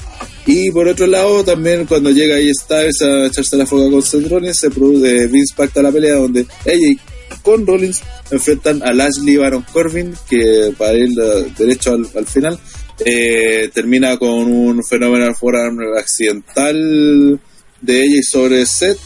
Y 0.46 0.72
por 0.72 0.88
otro 0.88 1.08
lado, 1.08 1.44
también 1.44 1.86
cuando 1.86 2.10
llega 2.10 2.36
ahí 2.36 2.52
Styles 2.54 3.02
a 3.02 3.28
echarse 3.28 3.58
la 3.58 3.66
foga 3.66 3.92
con 3.92 4.02
Seth 4.02 4.54
se 4.54 4.72
produce 4.72 5.28
Vince 5.28 5.54
Pacta 5.56 5.82
la 5.82 5.92
pelea 5.92 6.16
donde 6.16 6.46
ella 6.66 7.00
con 7.44 7.66
Rollins 7.66 8.02
enfrentan 8.30 8.82
a 8.84 8.92
Lashley 8.92 9.38
Baron 9.38 9.66
Corbin, 9.72 10.14
que 10.30 10.74
para 10.78 10.94
ir 10.94 11.10
derecho 11.58 11.94
al, 11.94 12.08
al 12.16 12.26
final, 12.26 12.60
eh, 13.06 13.70
termina 13.74 14.18
con 14.18 14.30
un 14.30 14.84
fenómeno 14.84 15.34
forearm 15.34 15.80
accidental 15.98 17.40
de 17.82 18.04
ella 18.04 18.18
y 18.18 18.24
sobre 18.24 18.66
Seth, 18.66 19.00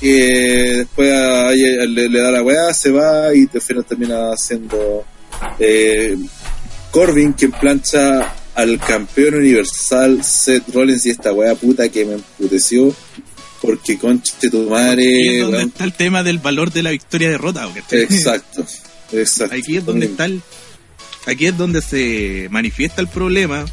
que 0.00 0.74
después 0.78 1.12
a 1.12 1.52
ella 1.52 1.84
le, 1.86 2.08
le, 2.08 2.20
da 2.20 2.30
la 2.30 2.42
weá, 2.42 2.72
se 2.72 2.90
va 2.90 3.34
y 3.34 3.48
al 3.52 3.60
final 3.60 3.84
termina 3.84 4.36
siendo 4.36 5.04
eh, 5.58 6.16
Corbin 6.90 7.32
quien 7.32 7.52
plancha 7.52 8.34
al 8.54 8.78
campeón 8.78 9.34
universal 9.34 10.22
Seth 10.22 10.68
Rollins 10.74 11.06
y 11.06 11.10
esta 11.10 11.32
weá 11.32 11.54
puta 11.54 11.88
que 11.88 12.04
me 12.04 12.14
emputeció 12.14 12.94
porque 13.60 13.98
conche 13.98 14.50
tu 14.50 14.68
madre. 14.68 15.38
Es 15.38 15.42
donde 15.42 15.62
está 15.62 15.84
el 15.84 15.92
tema 15.92 16.22
del 16.22 16.38
valor 16.38 16.72
de 16.72 16.82
la 16.82 16.90
victoria 16.90 17.30
derrota. 17.30 17.68
Exacto, 17.92 18.66
exacto. 19.12 19.54
Aquí 19.54 19.76
es 19.76 19.86
donde 19.86 20.06
está 20.06 20.24
el, 20.24 20.42
aquí 21.26 21.46
es 21.46 21.56
donde 21.56 21.80
se 21.80 22.48
manifiesta 22.50 23.00
el 23.00 23.08
problema. 23.08 23.64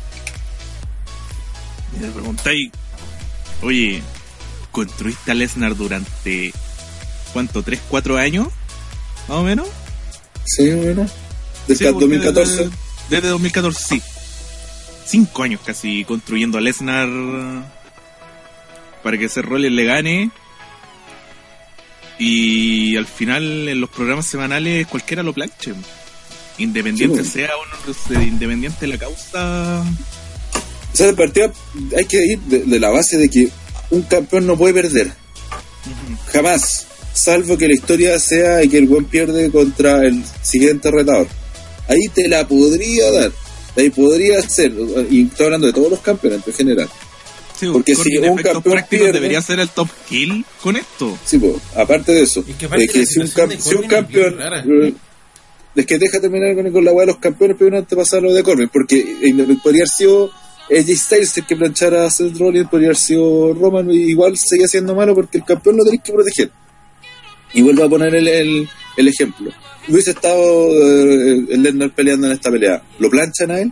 Y 1.97 2.01
me 2.01 2.09
preguntáis, 2.09 2.71
oye, 3.63 4.01
¿construiste 4.71 5.31
a 5.31 5.33
Lesnar 5.33 5.75
durante 5.75 6.53
cuánto? 7.33 7.63
¿3, 7.63 7.79
4 7.89 8.17
años? 8.17 8.47
¿Más 9.27 9.37
o 9.39 9.43
menos? 9.43 9.67
Sí, 10.45 10.65
menos. 10.65 11.11
Desde 11.67 11.87
sí, 11.87 11.91
2014. 11.91 12.51
Desde, 12.51 12.71
desde 13.09 13.27
2014, 13.27 13.83
sí 13.83 14.01
cinco 15.09 15.43
años 15.43 15.61
casi 15.65 16.03
construyendo 16.05 16.57
a 16.57 16.61
Lesnar 16.61 17.09
para 19.01 19.17
que 19.17 19.25
ese 19.25 19.41
rol 19.41 19.61
le 19.63 19.85
gane. 19.85 20.31
Y 22.19 22.97
al 22.97 23.05
final 23.05 23.69
en 23.69 23.79
los 23.81 23.89
programas 23.89 24.25
semanales 24.27 24.85
cualquiera 24.87 25.23
lo 25.23 25.33
planche. 25.33 25.73
Independiente 26.57 27.23
sí, 27.23 27.31
sea 27.31 27.51
o 27.55 28.13
no, 28.13 28.21
independiente 28.21 28.85
la 28.85 28.97
causa. 28.97 29.83
O 30.91 30.95
sea, 30.95 31.07
de 31.07 31.13
partida 31.13 31.51
hay 31.97 32.05
que 32.05 32.25
ir 32.25 32.39
de, 32.39 32.59
de, 32.65 32.79
la 32.79 32.89
base 32.89 33.17
de 33.17 33.29
que 33.29 33.49
un 33.91 34.01
campeón 34.03 34.45
no 34.45 34.57
puede 34.57 34.73
perder. 34.73 35.07
Uh 35.07 35.09
-huh. 35.89 36.31
Jamás. 36.33 36.85
Salvo 37.13 37.57
que 37.57 37.67
la 37.67 37.73
historia 37.73 38.19
sea 38.19 38.63
y 38.63 38.69
que 38.69 38.77
el 38.77 38.87
buen 38.87 39.05
pierde 39.05 39.49
contra 39.51 40.05
el 40.05 40.23
siguiente 40.41 40.91
retador. 40.91 41.27
Ahí 41.87 42.07
te 42.13 42.29
la 42.29 42.47
podría 42.47 43.11
dar 43.11 43.31
ahí 43.81 43.89
podría 43.89 44.41
ser, 44.41 44.73
y 45.09 45.27
estoy 45.27 45.45
hablando 45.45 45.67
de 45.67 45.73
todos 45.73 45.89
los 45.89 45.99
campeones 45.99 46.41
en 46.45 46.53
general. 46.53 46.89
Sí, 47.59 47.67
porque 47.73 47.93
si 47.93 48.17
un 48.17 48.37
campeón 48.37 48.85
pierde, 48.89 49.11
debería 49.11 49.41
ser 49.41 49.59
el 49.59 49.69
top 49.69 49.89
kill 50.07 50.45
con 50.61 50.77
esto. 50.77 51.17
Sí, 51.25 51.37
pues, 51.37 51.55
aparte 51.75 52.13
de 52.13 52.21
eso, 52.21 52.41
de 52.41 52.87
que 52.87 53.05
si 53.05 53.19
un, 53.19 53.27
si 53.27 53.75
un 53.75 53.87
campeón 53.87 54.37
es 55.75 55.85
que 55.85 55.97
deja 55.97 56.19
terminar 56.19 56.55
con, 56.55 56.71
con 56.71 56.85
la 56.85 56.91
weá 56.91 57.05
de 57.05 57.13
los 57.13 57.21
campeones, 57.21 57.57
pero 57.57 57.71
no 57.71 57.83
te 57.83 57.95
pasa 57.95 58.19
lo 58.19 58.33
de 58.33 58.43
Corbin, 58.43 58.69
porque 58.69 58.99
eh, 58.99 59.33
podría 59.61 59.83
haber 59.83 59.87
sido 59.87 60.31
AJ 60.69 60.95
Styles 60.95 61.37
el 61.37 61.45
que 61.45 61.55
planchara 61.55 62.05
a 62.05 62.09
Seth 62.09 62.37
Rollins, 62.37 62.69
podría 62.69 62.89
haber 62.89 62.97
sido 62.97 63.53
Roman, 63.53 63.89
igual 63.91 64.37
seguía 64.37 64.67
siendo 64.67 64.95
malo 64.95 65.15
porque 65.15 65.39
el 65.39 65.45
campeón 65.45 65.77
lo 65.77 65.83
tenéis 65.83 66.01
que 66.03 66.13
proteger. 66.13 66.51
Y 67.53 67.61
vuelvo 67.61 67.83
a 67.83 67.89
poner 67.89 68.13
el, 68.13 68.27
el, 68.27 68.69
el 68.97 69.07
ejemplo 69.07 69.51
hubiese 69.89 70.11
estado 70.11 70.69
eh, 70.71 71.45
el 71.49 71.63
Lesnar 71.63 71.91
peleando 71.91 72.27
en 72.27 72.33
esta 72.33 72.51
pelea, 72.51 72.81
¿lo 72.99 73.09
planchan 73.09 73.51
a 73.51 73.59
él? 73.59 73.71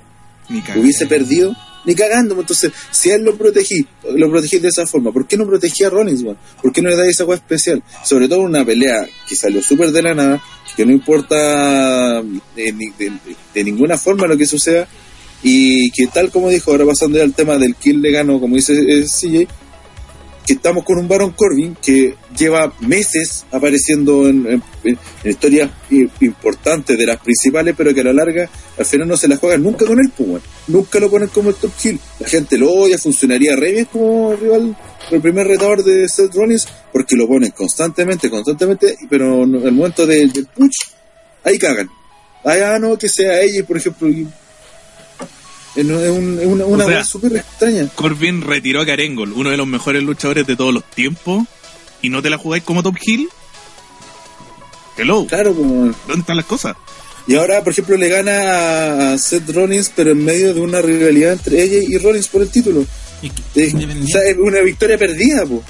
Ni 0.50 0.64
¿Hubiese 0.76 1.06
perdido? 1.08 1.56
Ni 1.86 1.96
cagando, 1.96 2.36
pues, 2.36 2.46
entonces, 2.46 2.72
si 2.92 3.12
a 3.12 3.16
él 3.16 3.24
lo 3.24 3.38
protegí, 3.38 3.86
lo 4.16 4.30
protegí 4.30 4.60
de 4.60 4.70
esa 4.70 4.86
forma, 4.86 5.12
¿por 5.12 5.28
qué 5.28 5.38
no 5.38 5.46
protegí 5.46 5.84
a 5.84 5.90
Rollins, 5.90 6.24
man? 6.24 6.38
¿Por 6.62 6.72
qué 6.72 6.82
no 6.82 6.90
le 6.90 6.96
da 6.96 7.08
esa 7.08 7.26
cosa 7.26 7.38
especial? 7.38 7.82
Sobre 8.04 8.28
todo 8.28 8.42
una 8.42 8.66
pelea 8.66 9.08
que 9.28 9.36
salió 9.36 9.62
súper 9.62 9.92
de 9.92 10.02
la 10.02 10.14
nada, 10.14 10.44
que 10.76 10.86
no 10.86 10.92
importa 10.92 12.22
de, 12.22 12.44
de, 12.56 13.14
de, 13.54 13.64
ninguna 13.64 13.98
forma 13.98 14.28
lo 14.28 14.38
que 14.38 14.46
suceda, 14.46 14.88
y 15.44 15.90
que 15.92 16.08
tal 16.08 16.30
como 16.30 16.50
dijo, 16.50 16.72
ahora 16.72 16.86
pasando 16.86 17.18
ya 17.18 17.24
al 17.24 17.34
tema 17.34 17.58
del 17.58 17.76
kill 17.76 18.02
le 18.02 18.12
gano, 18.12 18.40
como 18.40 18.56
dice 18.56 18.74
eh, 18.74 19.04
CJ, 19.04 19.48
que 20.48 20.54
estamos 20.54 20.86
con 20.86 20.98
un 20.98 21.10
Baron 21.10 21.32
Corbin 21.32 21.76
que 21.76 22.16
lleva 22.38 22.74
meses 22.80 23.46
apareciendo 23.52 24.30
en, 24.30 24.64
historias 25.26 25.70
importantes 26.22 26.98
de 26.98 27.06
las 27.06 27.18
principales, 27.18 27.76
pero 27.78 27.94
que 27.94 28.00
a 28.00 28.06
la 28.06 28.14
larga 28.14 28.50
al 28.78 28.86
final 28.86 29.10
no 29.10 29.18
se 29.18 29.28
la 29.28 29.36
juegan 29.36 29.62
nunca 29.62 29.86
con 29.86 30.00
él, 30.00 30.10
pues, 30.16 30.42
nunca 30.68 31.00
lo 31.00 31.10
ponen 31.10 31.28
como 31.28 31.50
el 31.50 31.56
top 31.56 31.72
kill. 31.82 32.00
La 32.20 32.30
gente 32.30 32.58
lo 32.58 32.72
odia, 32.72 32.98
funcionaría 32.98 33.58
re 33.58 33.74
bien 33.74 33.86
como 33.92 34.34
rival, 34.38 34.78
el 35.12 35.22
primer 35.22 35.48
retador 35.48 35.84
de 35.84 36.08
Seth 36.08 36.34
Rollins, 36.34 36.66
porque 36.94 37.18
lo 37.18 37.28
ponen 37.28 37.52
constantemente, 37.52 38.30
constantemente, 38.30 38.96
pero 39.10 39.44
en 39.44 39.56
el 39.56 39.74
momento 39.74 40.08
del, 40.08 40.32
del 40.32 40.46
push, 40.46 40.78
ahí 41.44 41.60
cagan. 41.60 41.90
Ah, 42.46 42.78
no, 42.80 42.98
que 42.98 43.10
sea 43.10 43.42
ella, 43.42 43.66
por 43.66 43.76
ejemplo, 43.76 44.08
es, 45.78 45.86
un, 45.86 46.40
es 46.40 46.46
una, 46.46 46.66
una 46.66 46.86
o 46.86 46.88
sea, 46.88 47.04
súper 47.04 47.38
extraña. 47.38 47.88
Corbin 47.96 48.42
retiró 48.42 48.82
a 48.82 48.86
Karengol, 48.86 49.34
uno 49.34 49.52
de 49.52 49.58
los 49.58 49.68
mejores 49.68 50.04
luchadores 50.04 50.48
de 50.48 50.56
todos 50.56 50.74
los 50.74 50.84
tiempos, 50.84 51.46
y 52.02 52.10
no 52.10 52.22
te 52.22 52.30
la 52.30 52.38
jugáis 52.38 52.64
como 52.64 52.84
top 52.84 52.98
heel. 53.06 53.30
Hello. 54.98 55.28
Claro, 55.28 55.56
como... 55.56 55.94
¿Dónde 56.08 56.22
están 56.22 56.38
las 56.38 56.46
cosas? 56.46 56.76
Y 57.28 57.36
ahora, 57.36 57.64
por 57.64 57.74
ejemplo, 57.74 57.98
le 57.98 58.10
gana 58.10 59.14
a 59.14 59.18
Seth 59.18 59.50
Rollins, 59.50 59.92
pero 59.96 60.12
en 60.12 60.24
medio 60.24 60.54
de 60.54 60.62
una 60.62 60.82
rivalidad 60.82 61.34
entre 61.34 61.62
ella 61.62 61.86
y 61.88 61.98
Rollins 61.98 62.28
por 62.30 62.42
el 62.42 62.50
título. 62.50 62.86
¿Y 63.22 63.30
que, 63.30 63.44
es, 63.56 63.74
o 63.74 64.08
sea, 64.08 64.24
es 64.24 64.38
una 64.38 64.62
victoria 64.62 64.98
perdida, 64.98 65.46
po. 65.46 65.64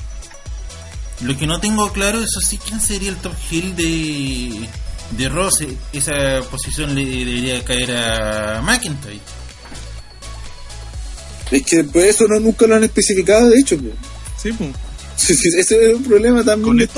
Lo 1.21 1.35
que 1.35 1.47
no 1.47 1.59
tengo 1.59 1.91
claro 1.91 2.21
es 2.21 2.29
así, 2.37 2.57
¿quién 2.59 2.79
sería 2.79 3.09
el 3.09 3.17
top 3.17 3.33
heel 3.49 3.75
de, 3.75 4.69
de 5.11 5.29
Ross, 5.29 5.65
esa 5.93 6.41
posición 6.49 6.93
le 6.93 7.05
debería 7.05 7.63
caer 7.63 7.95
a 7.95 8.61
McIntyre. 8.61 9.19
Es 11.51 11.63
que 11.63 11.83
por 11.83 12.03
eso 12.03 12.27
no, 12.27 12.39
nunca 12.39 12.67
lo 12.67 12.75
han 12.75 12.83
especificado, 12.83 13.49
de 13.49 13.59
hecho. 13.59 13.77
Sí, 14.41 14.51
pues. 14.51 15.29
ese 15.29 15.89
es 15.91 15.95
un 15.95 16.03
problema 16.03 16.43
también. 16.43 16.89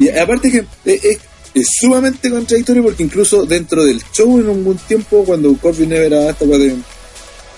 y 0.00 0.08
aparte 0.10 0.50
que 0.50 0.64
es, 0.84 1.18
es, 1.54 1.66
sumamente 1.80 2.30
contradictorio 2.30 2.82
porque 2.82 3.04
incluso 3.04 3.44
dentro 3.46 3.84
del 3.84 4.02
show 4.12 4.40
en 4.40 4.48
algún 4.48 4.76
tiempo, 4.76 5.24
cuando 5.24 5.54
Corbin 5.56 5.92
era 5.92 6.30
esta 6.30 6.44
de... 6.44 6.76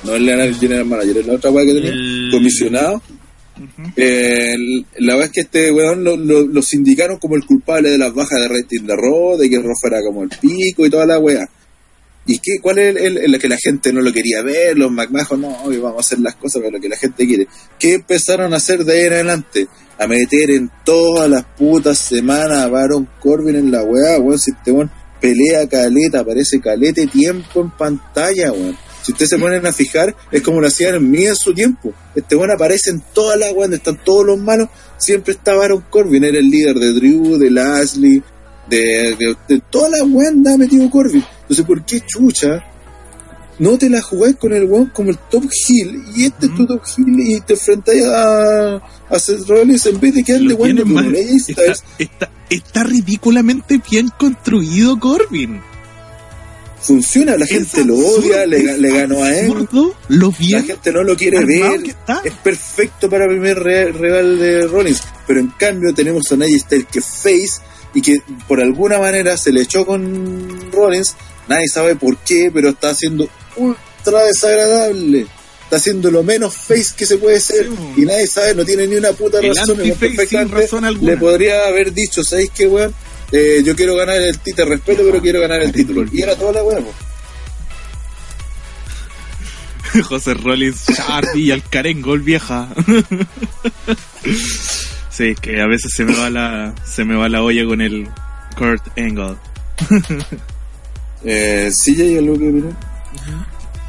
No 0.04 0.14
es 0.14 0.20
el 0.22 0.54
general 0.56 0.84
manager, 0.84 1.16
es 1.18 1.26
la 1.26 1.32
otra 1.34 1.50
weá 1.50 1.66
que 1.66 1.74
tenía, 1.74 2.30
comisionado. 2.30 3.02
eh, 3.96 4.54
la 4.98 5.14
verdad 5.14 5.26
es 5.28 5.32
que 5.32 5.40
este 5.40 5.72
weón 5.72 6.04
lo, 6.04 6.16
lo, 6.16 6.62
sindicaron 6.62 7.18
como 7.18 7.34
el 7.36 7.44
culpable 7.46 7.90
de 7.90 7.98
las 7.98 8.12
bajas 8.14 8.40
de 8.40 8.48
rating 8.48 8.82
de 8.82 8.94
Raw, 8.94 9.38
de 9.38 9.48
que 9.48 9.58
Raw 9.58 9.74
fuera 9.80 10.02
como 10.02 10.22
el 10.22 10.28
pico 10.28 10.86
y 10.86 10.90
toda 10.90 11.06
la 11.06 11.18
weá. 11.18 11.48
¿Y 12.28 12.40
qué, 12.40 12.58
cuál 12.60 12.78
es 12.78 12.96
el, 12.96 13.38
que 13.38 13.48
la 13.48 13.56
gente 13.56 13.92
no 13.92 14.00
lo 14.00 14.12
quería 14.12 14.42
ver? 14.42 14.76
Los 14.76 14.90
McMahon, 14.90 15.40
no, 15.40 15.62
hoy 15.62 15.76
vamos 15.76 15.98
a 15.98 16.00
hacer 16.00 16.18
las 16.18 16.34
cosas 16.34 16.60
para 16.60 16.72
lo 16.72 16.80
que 16.80 16.88
la 16.88 16.96
gente 16.96 17.24
quiere. 17.24 17.46
¿Qué 17.78 17.94
empezaron 17.94 18.52
a 18.52 18.56
hacer 18.56 18.84
de 18.84 18.94
ahí 18.94 19.06
en 19.06 19.12
adelante? 19.12 19.68
A 19.98 20.08
meter 20.08 20.50
en 20.50 20.70
todas 20.84 21.30
las 21.30 21.44
putas 21.44 21.98
semanas 21.98 22.58
a 22.58 22.68
Baron 22.68 23.08
Corbin 23.20 23.54
en 23.54 23.70
la 23.70 23.84
weá, 23.84 24.18
weón. 24.18 24.40
Si 24.40 24.50
este 24.50 24.72
weón 24.72 24.90
pelea 25.20 25.68
caleta, 25.68 26.20
aparece 26.20 26.60
calete 26.60 27.06
tiempo 27.06 27.60
en 27.60 27.70
pantalla, 27.70 28.50
weón. 28.50 28.76
Si 29.04 29.12
ustedes 29.12 29.30
se 29.30 29.38
ponen 29.38 29.64
a 29.64 29.72
fijar, 29.72 30.16
es 30.32 30.42
como 30.42 30.60
lo 30.60 30.66
hacían 30.66 30.96
en 30.96 31.08
mí 31.08 31.24
en 31.26 31.36
su 31.36 31.54
tiempo. 31.54 31.94
Este 32.16 32.34
weón 32.34 32.50
aparece 32.50 32.90
en 32.90 33.04
todas 33.14 33.38
las 33.38 33.52
weas, 33.52 33.70
están 33.70 34.00
todos 34.04 34.26
los 34.26 34.38
malos. 34.38 34.68
Siempre 34.98 35.34
está 35.34 35.54
Baron 35.54 35.84
Corbin, 35.90 36.24
era 36.24 36.38
el 36.38 36.50
líder 36.50 36.74
de 36.74 36.92
Drew, 36.92 37.38
de 37.38 37.50
Lashley, 37.52 38.20
de, 38.68 39.36
de, 39.48 39.62
toda 39.70 39.90
la 39.90 40.04
weá 40.04 40.28
andaba 40.28 40.56
metido 40.56 40.90
Corbin. 40.90 41.24
Entonces, 41.48 41.64
¿por 41.64 41.84
qué 41.84 42.00
chucha? 42.00 42.64
No 43.58 43.78
te 43.78 43.88
la 43.88 44.02
jugáis 44.02 44.36
con 44.36 44.52
el 44.52 44.64
weón 44.64 44.90
como 44.90 45.10
el 45.10 45.18
top 45.30 45.44
heel 45.44 46.02
y 46.14 46.24
este 46.24 46.46
es 46.46 46.54
tu 46.54 46.66
top 46.66 46.82
heel 46.84 47.20
y 47.20 47.40
te 47.40 47.54
enfrentáis 47.54 48.04
a, 48.04 48.76
a 48.76 49.18
Seth 49.18 49.46
Rollins 49.48 49.86
en 49.86 49.98
vez 49.98 50.14
de 50.14 50.24
que 50.24 50.34
ande 50.34 50.52
weón 50.52 50.76
con 50.92 51.14
está, 51.14 51.62
está, 51.98 52.30
está 52.50 52.82
ridículamente 52.82 53.80
bien 53.88 54.10
construido 54.18 55.00
Corbin 55.00 55.62
funciona, 56.86 57.36
la 57.36 57.46
gente 57.46 57.84
lo 57.84 57.96
odia, 57.96 58.46
le, 58.46 58.62
ganó 58.90 59.22
a 59.22 59.34
él. 59.36 59.52
Lo 60.08 60.32
la 60.38 60.62
gente 60.62 60.92
no 60.92 61.02
lo 61.02 61.16
quiere 61.16 61.44
ver. 61.44 61.80
Es 62.24 62.32
perfecto 62.34 63.10
para 63.10 63.24
el 63.24 63.30
primer 63.30 63.58
rival 63.58 64.38
de 64.38 64.66
Rollins. 64.66 65.02
Pero 65.26 65.40
en 65.40 65.48
cambio 65.58 65.92
tenemos 65.92 66.30
a 66.30 66.36
Styles 66.36 66.86
que 66.90 67.00
face 67.00 67.60
y 67.94 68.02
que 68.02 68.20
por 68.46 68.60
alguna 68.60 68.98
manera 68.98 69.36
se 69.36 69.52
le 69.52 69.62
echó 69.62 69.84
con 69.84 70.70
Rollins, 70.70 71.16
nadie 71.48 71.68
sabe 71.68 71.96
por 71.96 72.16
qué, 72.18 72.50
pero 72.52 72.70
está 72.70 72.90
haciendo 72.90 73.28
ultra 73.56 74.24
desagradable. 74.24 75.26
Está 75.64 75.76
haciendo 75.76 76.10
lo 76.12 76.22
menos 76.22 76.54
face 76.54 76.94
que 76.96 77.06
se 77.06 77.18
puede 77.18 77.40
ser 77.40 77.68
y 77.96 78.02
nadie 78.02 78.26
sabe, 78.28 78.54
no 78.54 78.64
tiene 78.64 78.86
ni 78.86 78.94
una 78.96 79.12
puta 79.12 79.40
razón. 79.40 79.78
le 81.00 81.16
podría 81.16 81.66
haber 81.66 81.92
dicho, 81.92 82.22
¿sabéis 82.22 82.50
qué, 82.54 82.66
weón? 82.66 82.94
Eh, 83.32 83.62
yo 83.64 83.74
quiero 83.74 83.96
ganar 83.96 84.16
el 84.16 84.38
título, 84.38 84.68
respeto, 84.68 85.02
pero 85.04 85.20
quiero 85.20 85.40
ganar 85.40 85.62
el 85.62 85.72
título. 85.74 86.04
Y 86.12 86.22
era 86.22 86.36
toda 86.36 86.52
la 86.52 86.62
weón. 86.62 86.86
José 90.04 90.34
Rollins, 90.34 90.84
Charlie 90.94 91.46
y 91.46 91.50
Alcarengo, 91.50 92.16
vieja. 92.18 92.68
Sí, 95.16 95.34
que 95.40 95.62
a 95.62 95.66
veces 95.66 95.94
se 95.94 96.04
me 96.04 96.14
va 96.14 96.28
la, 96.28 96.74
se 96.84 97.02
me 97.06 97.16
va 97.16 97.30
la 97.30 97.42
olla 97.42 97.64
con 97.64 97.80
el 97.80 98.06
Kurt 98.54 98.86
Angle. 98.98 99.36
Eh, 101.26 101.70
sí, 101.72 101.96
ya 101.96 102.18
algo 102.20 102.38
que 102.38 102.62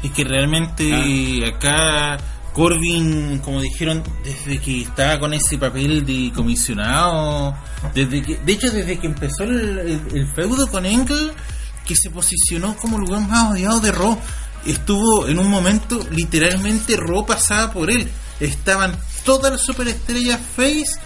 Es 0.02 0.10
que 0.10 0.24
realmente 0.24 1.44
ah. 1.44 1.48
acá 1.48 2.18
Corbin, 2.52 3.38
como 3.38 3.60
dijeron, 3.60 4.02
desde 4.24 4.60
que 4.60 4.82
estaba 4.82 5.20
con 5.20 5.32
ese 5.32 5.56
papel 5.56 6.04
de 6.04 6.32
comisionado, 6.34 7.54
desde 7.94 8.20
que, 8.22 8.36
de 8.38 8.52
hecho 8.52 8.68
desde 8.72 8.98
que 8.98 9.06
empezó 9.06 9.44
el, 9.44 10.26
feudo 10.34 10.66
con 10.66 10.84
Angle, 10.84 11.30
que 11.86 11.94
se 11.94 12.10
posicionó 12.10 12.76
como 12.76 12.96
el 12.96 13.04
lugar 13.04 13.20
más 13.28 13.52
odiado 13.52 13.78
de 13.78 13.92
Raw, 13.92 14.18
estuvo 14.66 15.28
en 15.28 15.38
un 15.38 15.48
momento 15.48 16.04
literalmente 16.10 16.96
Raw 16.96 17.24
pasada 17.24 17.72
por 17.72 17.88
él. 17.88 18.08
Estaban 18.40 18.98
todas 19.24 19.52
las 19.52 19.62
superestrellas 19.62 20.40
face 20.40 20.98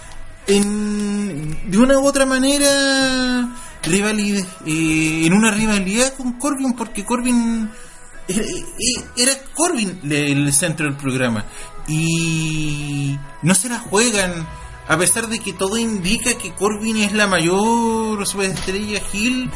en, 0.47 1.69
de 1.69 1.77
una 1.77 1.99
u 1.99 2.07
otra 2.07 2.25
manera 2.25 3.49
rivalidad, 3.83 4.47
eh, 4.65 5.25
en 5.25 5.33
una 5.33 5.51
rivalidad 5.51 6.13
con 6.15 6.33
Corbin 6.33 6.73
porque 6.73 7.05
Corbin 7.05 7.69
era, 8.27 8.43
era 9.17 9.33
Corbin 9.53 9.99
el 10.11 10.53
centro 10.53 10.85
del 10.85 10.95
programa. 10.95 11.45
Y 11.87 13.17
no 13.41 13.53
se 13.53 13.69
la 13.69 13.79
juegan 13.79 14.47
a 14.87 14.97
pesar 14.97 15.27
de 15.27 15.39
que 15.39 15.53
todo 15.53 15.77
indica 15.77 16.37
que 16.37 16.53
Corbin 16.53 16.97
es 16.97 17.13
la 17.13 17.27
mayor 17.27 18.25
superestrella 18.27 19.01
Hill 19.13 19.49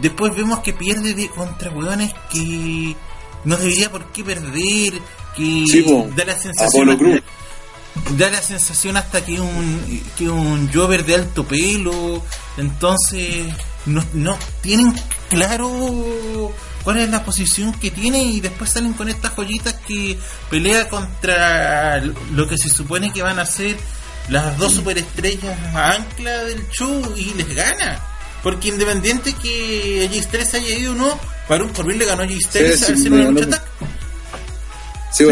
después 0.00 0.34
vemos 0.36 0.60
que 0.60 0.72
pierde 0.72 1.14
de 1.14 1.28
contra 1.28 1.70
hueones 1.70 2.12
que 2.30 2.94
no 3.44 3.56
debería 3.56 3.90
por 3.90 4.12
qué 4.12 4.24
perder 4.24 5.00
que 5.36 5.64
da 6.14 6.24
la 6.24 6.38
sensación 6.38 6.98
da 8.16 8.30
la 8.30 8.42
sensación 8.42 8.96
hasta 8.96 9.24
que 9.24 9.40
un 9.40 10.02
que 10.16 10.28
un 10.28 10.72
Jover 10.72 11.04
de 11.04 11.14
alto 11.14 11.44
pelo 11.44 12.22
entonces 12.56 13.46
no, 13.86 14.04
no 14.12 14.38
tienen 14.60 14.94
claro 15.28 16.52
cuál 16.84 16.98
es 16.98 17.10
la 17.10 17.24
posición 17.24 17.72
que 17.74 17.90
tiene 17.90 18.22
y 18.22 18.40
después 18.40 18.70
salen 18.70 18.92
con 18.94 19.08
estas 19.08 19.32
joyitas 19.34 19.74
que 19.86 20.18
pelea 20.50 20.88
contra 20.88 22.00
lo 22.32 22.48
que 22.48 22.56
se 22.56 22.68
supone 22.68 23.12
que 23.12 23.22
van 23.22 23.38
a 23.38 23.46
ser 23.46 23.76
las 24.28 24.58
dos 24.58 24.74
superestrellas 24.74 25.58
ancla 25.74 26.44
del 26.44 26.68
show 26.70 27.14
y 27.16 27.34
les 27.34 27.54
gana. 27.54 28.00
Porque 28.42 28.68
independiente 28.68 29.34
que 29.34 30.08
allí 30.08 30.22
3 30.30 30.54
haya 30.54 30.78
ido 30.78 30.92
o 30.92 30.94
no 30.94 31.18
para 31.48 31.64
un 31.64 31.70
Corbin 31.70 31.98
le 31.98 32.04
ganó 32.04 32.22
a 32.22 32.26
J3 32.26 32.76
sí, 32.76 32.96
sí, 32.96 33.08
una 33.08 33.30
lucha 33.30 33.62
sí, 35.12 35.24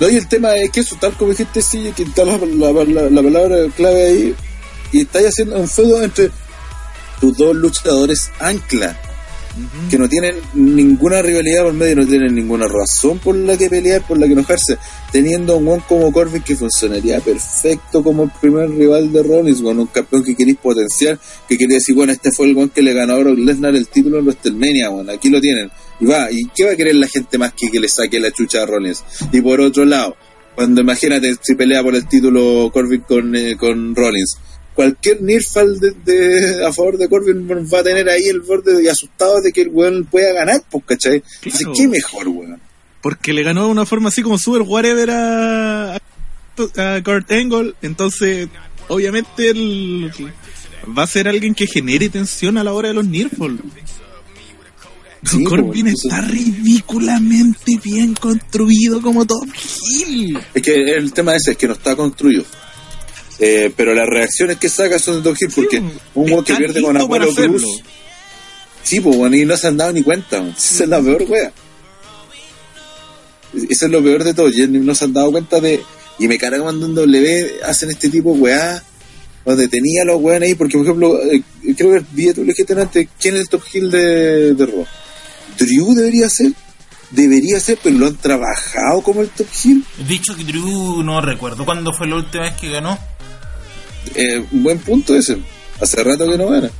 no, 0.00 0.08
y 0.08 0.16
el 0.16 0.28
tema 0.28 0.56
es 0.56 0.70
que 0.70 0.80
eso, 0.80 0.96
tal 1.00 1.12
como 1.14 1.30
dijiste, 1.30 1.62
sí, 1.62 1.92
que 1.96 2.02
está 2.02 2.24
la, 2.24 2.36
la, 2.36 3.22
palabra 3.22 3.56
clave 3.76 4.06
ahí, 4.06 4.34
y 4.92 5.02
estáis 5.02 5.28
haciendo 5.28 5.58
un 5.58 5.68
feudo 5.68 6.02
entre 6.02 6.30
tus 7.20 7.36
dos 7.36 7.54
luchadores 7.54 8.30
ancla, 8.40 8.98
que 9.90 9.98
no 9.98 10.08
tienen 10.08 10.36
ninguna 10.54 11.22
rivalidad 11.22 11.64
por 11.64 11.74
medio, 11.74 11.96
no 11.96 12.06
tienen 12.06 12.34
ninguna 12.34 12.66
razón 12.66 13.18
por 13.18 13.36
la 13.36 13.56
que 13.56 13.70
pelear, 13.70 14.02
por 14.02 14.18
la 14.18 14.26
que 14.26 14.32
enojarse, 14.32 14.78
teniendo 15.12 15.56
un 15.56 15.68
one 15.68 15.82
como 15.88 16.12
Corbin 16.12 16.42
que 16.42 16.56
funcionaría 16.56 17.20
perfecto 17.20 18.02
como 18.02 18.24
el 18.24 18.30
primer 18.40 18.70
rival 18.70 19.12
de 19.12 19.22
Rollins, 19.22 19.62
con 19.62 19.78
un 19.78 19.86
campeón 19.86 20.24
que 20.24 20.34
queréis 20.34 20.58
potenciar, 20.58 21.18
que 21.48 21.56
quería 21.56 21.76
decir, 21.76 21.94
bueno, 21.94 22.12
este 22.12 22.32
fue 22.32 22.46
el 22.46 22.56
one 22.56 22.70
que 22.74 22.82
le 22.82 22.92
ganó 22.92 23.14
a 23.14 23.18
Brock 23.18 23.38
Lesnar 23.38 23.74
el 23.76 23.88
título 23.88 24.18
en 24.18 24.26
WrestleMania, 24.26 24.88
bueno, 24.88 25.12
aquí 25.12 25.28
lo 25.28 25.40
tienen 25.40 25.70
y 26.00 26.06
va, 26.06 26.30
¿y 26.30 26.44
qué 26.54 26.64
va 26.64 26.72
a 26.72 26.76
querer 26.76 26.96
la 26.96 27.08
gente 27.08 27.38
más 27.38 27.52
que 27.52 27.70
que 27.70 27.80
le 27.80 27.88
saque 27.88 28.18
la 28.18 28.30
chucha 28.30 28.62
a 28.62 28.66
Rollins? 28.66 29.04
Y 29.32 29.40
por 29.40 29.60
otro 29.60 29.84
lado, 29.84 30.16
cuando 30.54 30.80
imagínate 30.80 31.34
si 31.40 31.54
pelea 31.54 31.82
por 31.82 31.94
el 31.94 32.06
título 32.06 32.70
Corbin 32.72 33.02
con, 33.02 33.34
eh, 33.34 33.56
con 33.56 33.94
Rollins, 33.94 34.36
cualquier 34.74 35.22
Nirfal 35.22 35.78
de, 35.78 36.64
a 36.66 36.72
favor 36.72 36.98
de 36.98 37.08
Corbin 37.08 37.48
va 37.72 37.78
a 37.78 37.82
tener 37.82 38.08
ahí 38.08 38.24
el 38.24 38.40
borde 38.40 38.82
y 38.82 38.88
asustado 38.88 39.40
de 39.40 39.52
que 39.52 39.62
el 39.62 39.68
weón 39.68 40.04
pueda 40.04 40.32
ganar, 40.32 40.62
pues, 40.70 40.84
¿cachai? 40.84 41.22
Entonces, 41.42 41.68
¿qué 41.76 41.88
mejor, 41.88 42.28
weón? 42.28 42.60
Porque 43.00 43.32
le 43.32 43.42
ganó 43.42 43.64
de 43.64 43.70
una 43.70 43.86
forma 43.86 44.08
así 44.08 44.22
como 44.22 44.38
super 44.38 44.62
whatever 44.62 45.10
a, 45.10 45.94
a 45.94 47.02
Kurt 47.04 47.30
Angle, 47.30 47.74
entonces, 47.82 48.48
obviamente, 48.88 49.50
el, 49.50 50.10
va 50.96 51.04
a 51.04 51.06
ser 51.06 51.28
alguien 51.28 51.54
que 51.54 51.66
genere 51.66 52.08
tensión 52.08 52.58
a 52.58 52.64
la 52.64 52.72
hora 52.72 52.88
de 52.88 52.94
los 52.94 53.06
Nirfal. 53.06 53.58
Corbin 55.48 55.86
está 55.88 56.20
ridículamente 56.20 57.80
bien 57.82 58.14
construido 58.14 59.00
como 59.00 59.24
Top 59.24 59.48
Hill. 59.48 60.38
Es 60.52 60.62
que 60.62 60.74
el 60.74 61.12
tema 61.12 61.34
ese 61.34 61.52
es 61.52 61.56
que 61.56 61.66
no 61.66 61.72
está 61.72 61.96
construido. 61.96 62.44
Eh, 63.38 63.72
pero 63.76 63.94
las 63.94 64.08
reacciones 64.08 64.58
que 64.58 64.68
saca 64.68 64.98
son 64.98 65.16
de 65.16 65.22
Top 65.22 65.36
Hill 65.40 65.52
porque 65.54 65.78
un 65.78 66.30
weón 66.30 66.44
que 66.44 66.54
pierde 66.54 66.80
con 66.82 66.96
Apolo 66.96 67.34
Cruz. 67.34 67.82
Sí, 68.84 69.00
pues 69.00 69.16
bueno, 69.16 69.34
y 69.34 69.44
no 69.44 69.56
se 69.56 69.66
han 69.66 69.76
dado 69.76 69.92
ni 69.92 70.02
cuenta. 70.02 70.46
Esa 70.56 70.84
es 70.84 70.90
la 70.90 71.00
peor 71.00 71.24
wea. 71.26 71.52
Eso 73.68 73.86
es 73.86 73.90
lo 73.90 74.02
peor 74.02 74.22
de 74.22 74.34
todo. 74.34 74.50
Y 74.50 74.66
no 74.68 74.94
se 74.94 75.06
han 75.06 75.12
dado 75.12 75.32
cuenta 75.32 75.58
de. 75.60 75.80
Y 76.18 76.28
me 76.28 76.38
carga 76.38 76.62
cuando 76.62 76.86
en 76.86 76.94
W 76.94 77.50
hacen 77.64 77.90
este 77.90 78.10
tipo 78.10 78.34
de 78.34 78.40
weá. 78.40 78.82
Donde 79.44 79.68
tenía 79.68 80.04
los 80.04 80.20
weones 80.20 80.50
ahí. 80.50 80.54
Porque, 80.54 80.76
por 80.76 80.86
ejemplo, 80.86 81.18
eh, 81.22 81.42
creo 81.76 81.92
que 81.92 82.04
vi 82.12 82.32
tú 82.32 82.42
le 82.42 82.48
dijiste 82.48 82.78
antes. 82.78 83.08
¿Quién 83.18 83.34
es 83.36 83.42
el 83.42 83.48
top 83.48 83.62
hill 83.72 83.90
de, 83.90 84.54
de 84.54 84.66
Raw? 84.66 84.86
Drew 85.58 85.94
debería 85.94 86.28
ser. 86.28 86.52
Debería 87.10 87.60
ser, 87.60 87.78
pero 87.82 87.96
lo 87.96 88.06
han 88.08 88.16
trabajado 88.16 89.02
como 89.02 89.22
el 89.22 89.28
top 89.30 89.46
heel. 89.64 89.84
Dicho 90.06 90.36
que 90.36 90.44
Drew, 90.44 91.02
no 91.02 91.20
recuerdo 91.20 91.64
cuándo 91.64 91.92
fue 91.94 92.06
la 92.06 92.16
última 92.16 92.44
vez 92.44 92.54
que 92.60 92.70
ganó. 92.70 92.98
Eh, 94.14 94.44
un 94.52 94.62
buen 94.62 94.78
punto 94.78 95.16
ese. 95.16 95.38
Hace 95.80 96.02
rato 96.02 96.30
que 96.30 96.38
no 96.38 96.48
gana. 96.48 96.70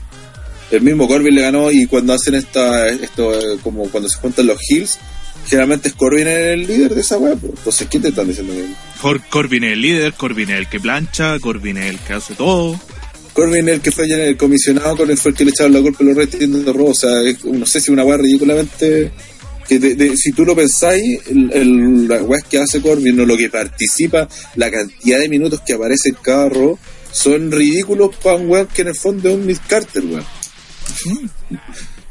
el 0.70 0.80
mismo 0.80 1.06
Corbin 1.06 1.34
le 1.34 1.42
ganó 1.42 1.70
y 1.70 1.86
cuando 1.86 2.12
hacen 2.12 2.34
esta, 2.34 2.88
esto, 2.88 3.34
eh, 3.34 3.58
como 3.62 3.88
cuando 3.90 4.08
se 4.08 4.18
juntan 4.18 4.46
los 4.46 4.58
Hills, 4.68 4.98
generalmente 5.46 5.88
es 5.88 5.94
Corbin 5.94 6.26
el 6.26 6.66
líder 6.66 6.94
de 6.94 7.00
esa 7.00 7.18
web. 7.18 7.38
Entonces, 7.42 7.86
¿qué 7.90 7.98
te 7.98 8.08
están 8.08 8.28
diciendo? 8.28 8.54
Corbin 9.30 9.64
es 9.64 9.72
el 9.72 9.80
líder, 9.80 10.12
Corbin 10.14 10.50
es 10.50 10.58
el 10.58 10.68
que 10.68 10.80
plancha, 10.80 11.38
Corbin 11.38 11.76
es 11.78 11.90
el 11.90 11.98
que 11.98 12.12
hace 12.14 12.34
todo. 12.34 12.80
Corbin 13.32 13.68
es 13.68 13.74
el 13.74 13.80
que 13.80 13.90
fue 13.90 14.06
el 14.06 14.36
comisionado, 14.36 14.96
Corbin 14.96 15.16
fue 15.16 15.32
el 15.32 15.36
que 15.36 15.44
le 15.44 15.50
echaron 15.50 15.72
la 15.72 15.80
culpa 15.80 15.98
a 16.02 16.06
los 16.06 16.16
restos 16.16 16.40
de 16.40 16.72
robo. 16.72 16.90
O 16.90 16.94
sea, 16.94 17.10
no 17.44 17.66
sé 17.66 17.80
si 17.80 17.90
una 17.90 18.04
weá 18.04 18.16
ridículamente. 18.16 19.12
Que 19.68 20.14
si 20.18 20.32
tú 20.32 20.44
lo 20.44 20.54
pensáis, 20.54 21.20
el, 21.26 22.06
la 22.06 22.22
weá 22.22 22.42
que 22.42 22.58
hace 22.58 22.82
Corbin 22.82 23.18
o 23.20 23.24
lo 23.24 23.34
que 23.34 23.48
participa, 23.48 24.28
la 24.56 24.70
cantidad 24.70 25.18
de 25.18 25.28
minutos 25.30 25.62
que 25.66 25.72
aparece 25.72 26.10
en 26.10 26.16
cada 26.16 26.50
robo, 26.50 26.78
son 27.14 27.52
ridículos 27.52 28.14
para 28.16 28.36
un 28.36 28.50
weón 28.50 28.66
que 28.66 28.82
en 28.82 28.88
el 28.88 28.96
fondo 28.96 29.28
es 29.28 29.34
un 29.36 29.46
Miss 29.46 29.60
Carter, 29.60 30.04
weón. 30.04 30.26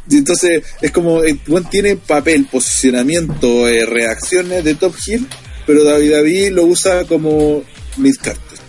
Y 0.10 0.18
entonces 0.18 0.64
es 0.82 0.92
como, 0.92 1.24
el 1.24 1.40
weón 1.48 1.70
tiene 1.70 1.98
papel, 1.98 2.46
posicionamiento, 2.46 3.68
eh, 3.68 3.86
reacciones 3.86 4.64
de 4.64 4.76
Top 4.76 4.96
Hill, 5.06 5.28
pero 5.68 5.84
David 5.84 6.12
David 6.12 6.52
lo 6.52 6.64
usa 6.64 7.06
como 7.06 7.64
Miss 7.98 8.18
Carter. 8.18 8.60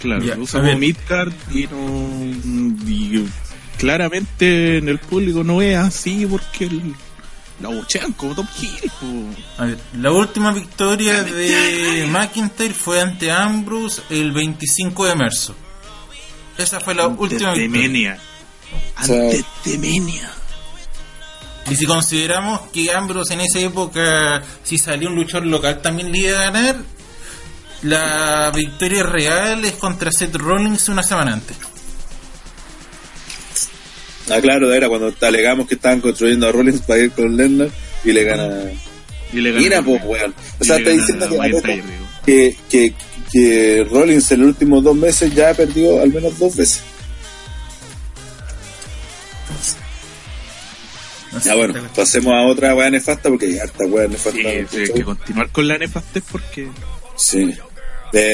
Claro, 0.00 0.24
lo 0.24 0.42
usa 0.42 0.60
como 0.60 0.78
Midcard 0.78 1.32
y 1.52 1.66
no. 1.66 3.26
claramente 3.78 4.78
en 4.78 4.88
el 4.88 4.98
público 4.98 5.42
no 5.42 5.60
es 5.60 5.76
así 5.76 6.24
porque 6.24 6.66
el, 6.66 6.94
la 7.60 7.68
bochean 7.68 8.12
como 8.12 8.34
Top 8.34 8.46
Hill. 8.60 8.92
A 9.56 9.64
ver, 9.64 9.78
la 9.94 10.12
última 10.12 10.52
victoria 10.52 11.22
de 11.24 12.06
McIntyre 12.10 12.74
fue 12.74 13.00
ante 13.00 13.32
Ambrose 13.32 14.02
el 14.10 14.32
25 14.32 15.06
de 15.06 15.14
marzo. 15.14 15.56
Esa 16.58 16.80
fue 16.80 16.94
la 16.94 17.06
última 17.06 17.54
victoria. 17.54 18.18
Antes 18.96 19.44
de 19.64 19.78
Menia. 19.78 20.30
Y 21.70 21.76
si 21.76 21.86
consideramos 21.86 22.62
que 22.72 22.90
Ambrose 22.92 23.34
en 23.34 23.42
esa 23.42 23.60
época, 23.60 24.42
si 24.64 24.76
salió 24.78 25.08
un 25.08 25.14
luchador 25.14 25.46
local, 25.46 25.80
también 25.82 26.10
le 26.10 26.18
iba 26.18 26.38
a 26.40 26.50
ganar, 26.50 26.76
la 27.82 28.50
victoria 28.54 29.04
real 29.04 29.64
es 29.64 29.74
contra 29.74 30.10
Seth 30.10 30.34
Rollins 30.34 30.88
una 30.88 31.02
semana 31.02 31.34
antes. 31.34 31.56
Ah, 34.30 34.40
claro, 34.42 34.72
era 34.72 34.88
cuando 34.88 35.14
alegamos 35.20 35.68
que 35.68 35.74
estaban 35.74 36.00
construyendo 36.00 36.48
a 36.48 36.52
Rollins 36.52 36.82
para 36.82 37.00
ir 37.00 37.12
con 37.12 37.36
Lennon 37.36 37.70
y 38.04 38.12
le 38.12 38.24
gana. 38.24 38.48
Y 39.32 39.40
le 39.40 39.50
gana. 39.52 39.62
Mira, 39.62 39.82
pues, 39.82 40.02
weón. 40.04 40.34
O 40.58 40.64
sea, 40.64 40.76
está 40.76 40.90
diciendo 40.90 41.28
que, 41.28 41.82
que, 42.26 42.56
que 42.68 42.94
Rollins 43.90 44.30
en 44.32 44.40
los 44.40 44.48
últimos 44.48 44.82
dos 44.82 44.96
meses 44.96 45.34
ya 45.34 45.50
ha 45.50 45.54
perdido 45.54 46.00
al 46.00 46.12
menos 46.12 46.38
dos 46.38 46.56
veces. 46.56 46.82
ya 51.44 51.54
bueno, 51.54 51.74
pasemos 51.94 52.32
a 52.32 52.42
otra 52.46 52.74
weá 52.74 52.90
nefasta 52.90 53.28
porque 53.28 53.46
hay 53.46 53.58
harta 53.58 53.84
weá 53.84 54.08
nefasta. 54.08 54.38
Sí, 54.38 54.46
hay 54.46 54.92
que 54.92 55.04
continuar 55.04 55.50
con 55.50 55.68
la 55.68 55.78
nefastez 55.78 56.24
porque. 56.30 56.68
Sí. 57.16 57.54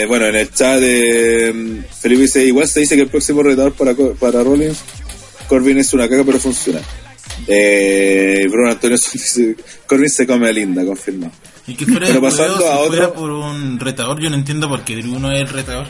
bueno, 0.09 0.27
en 0.27 0.37
el 0.37 0.53
chat 0.53 0.81
de 0.81 1.53
mm, 1.53 1.93
Felipe 2.01 2.23
dice, 2.23 2.45
igual 2.45 2.69
se 2.69 2.81
dice 2.81 2.97
que 2.97 3.03
el 3.03 3.09
próximo 3.09 3.43
retador 3.43 3.73
para, 3.73 3.95
para 3.95 4.43
Rollins, 4.43 4.79
Corbin 5.49 5.79
es 5.79 5.93
una 5.93 6.09
caga 6.09 6.25
pero 6.25 6.39
funciona. 6.39 6.81
Eh, 7.47 8.47
Bruno 8.49 8.71
Antonio 8.71 8.97
dice, 9.13 9.57
Corbin 9.87 10.09
se 10.09 10.27
come 10.27 10.49
a 10.49 10.53
Linda, 10.53 10.85
confirmado. 10.85 11.33
Y 11.67 11.75
que 11.75 11.87
fuera, 11.87 12.07
Pero 12.07 12.21
pasando 12.21 12.67
a 12.67 12.79
otro... 12.81 13.15
por 13.15 13.31
un 13.31 13.81
retador, 13.81 14.21
yo 14.21 14.29
no 14.29 14.37
entiendo 14.37 14.69
por 14.69 14.85
qué 14.85 14.97
Drew 14.97 15.19
no 15.19 15.33
es 15.33 15.41
el 15.41 15.49
retador. 15.49 15.87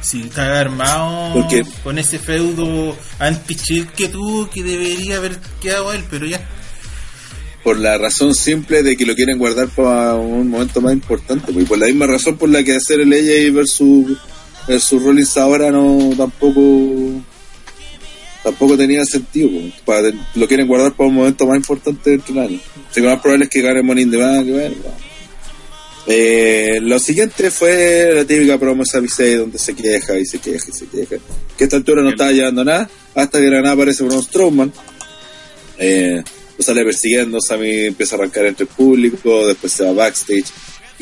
Si 0.00 0.22
está 0.22 0.58
armado 0.58 1.46
con 1.84 1.98
ese 1.98 2.18
feudo 2.18 2.96
anti-chill 3.18 3.88
que 3.88 4.08
tuvo, 4.08 4.48
que 4.48 4.62
debería 4.62 5.18
haber 5.18 5.38
quedado 5.60 5.92
él, 5.92 6.02
pero 6.10 6.26
ya. 6.26 6.40
Por 7.62 7.78
la 7.78 7.98
razón 7.98 8.34
simple 8.34 8.82
de 8.82 8.96
que 8.96 9.04
lo 9.04 9.14
quieren 9.14 9.38
guardar 9.38 9.68
para 9.68 10.14
un 10.14 10.48
momento 10.48 10.80
más 10.80 10.94
importante, 10.94 11.52
pues, 11.52 11.64
y 11.64 11.68
por 11.68 11.78
la 11.78 11.86
misma 11.86 12.06
razón 12.06 12.38
por 12.38 12.48
la 12.48 12.64
que 12.64 12.74
hacer 12.74 13.00
el 13.00 13.12
AJ 13.12 13.54
versus, 13.54 14.16
versus 14.66 15.02
Rollins 15.02 15.36
ahora 15.36 15.70
no 15.70 16.12
tampoco 16.16 17.22
tampoco 18.42 18.76
tenía 18.76 19.04
sentido. 19.04 19.50
Para, 19.84 20.10
lo 20.34 20.48
quieren 20.48 20.66
guardar 20.66 20.92
para 20.92 21.08
un 21.08 21.14
momento 21.14 21.46
más 21.46 21.56
importante 21.56 22.18
del 22.18 22.38
año. 22.38 22.60
Así 22.90 22.94
que 22.94 23.00
lo 23.00 23.10
más 23.10 23.20
probable 23.20 23.44
es 23.44 23.50
que 23.50 23.62
gane 23.62 23.82
Money 23.82 24.04
in 24.04 24.10
the 24.10 24.16
Bank. 24.16 24.48
Eh, 26.06 26.78
lo 26.80 26.98
siguiente 26.98 27.50
fue 27.50 28.12
la 28.14 28.24
típica 28.24 28.58
promo 28.58 28.84
Sami 28.84 29.08
donde 29.36 29.58
se 29.58 29.74
queja 29.74 30.18
y 30.18 30.24
se 30.24 30.38
queja 30.38 30.66
y 30.68 30.72
se 30.72 30.86
queja. 30.86 31.16
Que 31.56 31.64
a 31.64 31.66
esta 31.66 31.76
altura 31.76 32.02
no 32.02 32.10
estaba 32.10 32.32
llevando 32.32 32.64
nada, 32.64 32.90
hasta 33.14 33.38
que 33.38 33.44
de 33.44 33.50
la 33.50 33.62
nada 33.62 33.74
aparece 33.74 34.04
Braun 34.04 34.22
Strowman. 34.22 34.72
Eh, 35.78 36.22
lo 36.58 36.64
sale 36.64 36.84
persiguiendo, 36.84 37.40
Sammy 37.40 37.86
empieza 37.86 38.16
a 38.16 38.18
arrancar 38.18 38.46
entre 38.46 38.64
el 38.64 38.70
público, 38.70 39.46
después 39.46 39.72
se 39.72 39.84
va 39.84 39.92
backstage 39.92 40.46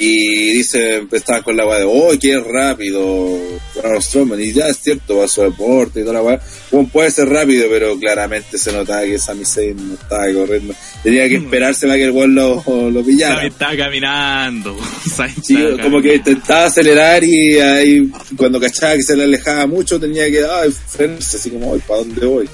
y 0.01 0.53
dice, 0.55 1.03
estaban 1.11 1.43
con 1.43 1.57
la 1.57 1.67
weá 1.67 1.81
de, 1.81 1.85
oh, 1.85 2.11
qué 2.21 2.39
rápido, 2.39 3.37
Braun 3.75 4.01
Strowman, 4.01 4.41
y 4.41 4.53
ya 4.53 4.69
es 4.69 4.79
cierto, 4.79 5.17
va 5.17 5.25
a 5.25 5.29
su 5.29 5.43
deporte 5.43 6.01
y 6.01 6.03
toda 6.03 6.15
la 6.15 6.23
weá. 6.23 6.41
Bueno, 6.71 6.89
puede 6.93 7.11
ser 7.11 7.29
rápido, 7.29 7.67
pero 7.69 7.99
claramente 7.99 8.59
se 8.59 8.73
notaba 8.73 9.03
que 9.03 9.19
Sami 9.19 9.45
Zayn 9.45 9.89
no 9.89 9.95
estaba 9.95 10.33
corriendo. 10.33 10.73
Tenía 11.03 11.29
que 11.29 11.41
mm. 11.41 11.45
esperarse 11.45 11.87
para 11.89 11.99
que 11.99 12.05
el 12.05 12.11
weón 12.13 12.33
lo, 12.33 12.63
lo 12.91 13.03
pillara. 13.03 13.37
Sami 13.37 13.49
estaba 13.49 13.77
caminando. 13.77 14.77
como 15.83 16.01
que 16.01 16.15
intentaba 16.15 16.67
acelerar 16.67 17.25
y 17.25 17.59
ahí, 17.59 18.09
cuando 18.37 18.61
cachaba 18.61 18.95
que 18.95 19.03
se 19.03 19.17
le 19.17 19.25
alejaba 19.25 19.67
mucho, 19.67 19.99
tenía 19.99 20.31
que, 20.31 20.45
ay, 20.45 20.73
frenarse, 20.87 21.39
así 21.39 21.51
como, 21.51 21.77
¿para 21.81 22.01
dónde 22.01 22.25
voy? 22.25 22.49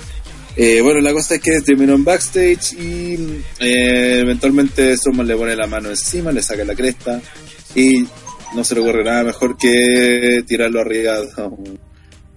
Eh, 0.57 0.81
bueno, 0.81 1.01
la 1.01 1.13
cosa 1.13 1.35
es 1.35 1.41
que 1.41 1.61
terminó 1.63 1.95
en 1.95 2.05
backstage 2.05 2.75
y 2.75 3.15
eh, 3.59 4.21
eventualmente 4.21 4.97
Strowman 4.97 5.27
le 5.27 5.37
pone 5.37 5.57
la 5.57 5.67
mano 5.67 5.89
encima, 5.89 6.31
le 6.31 6.43
saca 6.43 6.65
la 6.65 6.77
cresta 6.77 7.21
y 7.75 8.07
no 8.55 8.63
se 8.63 8.77
le 8.77 8.81
ocurre 8.83 9.03
nada 9.03 9.25
mejor 9.25 9.57
que 9.57 10.45
tirarlo 10.47 10.81
arriba 10.81 11.17
a 11.37 11.47
un 11.47 11.79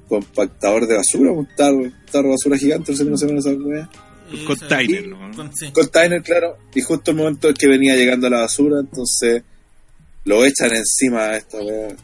compactador 0.08 0.88
de 0.88 0.96
basura, 0.96 1.32
un 1.32 1.48
tarro, 1.56 1.84
de 1.84 2.30
basura 2.30 2.58
gigante, 2.58 2.92
no 2.92 2.98
sé 2.98 3.04
cómo 3.04 3.18
se 3.18 3.28
llama 3.28 3.40
esa 3.40 3.52
wea. 3.52 3.90
Container, 4.46 5.08
¿no? 5.08 5.18
Container, 5.72 6.22
claro. 6.22 6.58
Y 6.74 6.82
justo 6.82 7.12
el 7.12 7.18
momento 7.18 7.50
en 7.50 7.54
que 7.54 7.68
venía 7.68 7.96
llegando 7.96 8.28
a 8.28 8.30
la 8.32 8.40
basura, 8.42 8.80
entonces 8.80 9.44
lo 10.26 10.44
echan 10.44 10.72
encima 10.76 11.26
a 11.26 11.38
esta 11.38 11.60
wea 11.60 11.96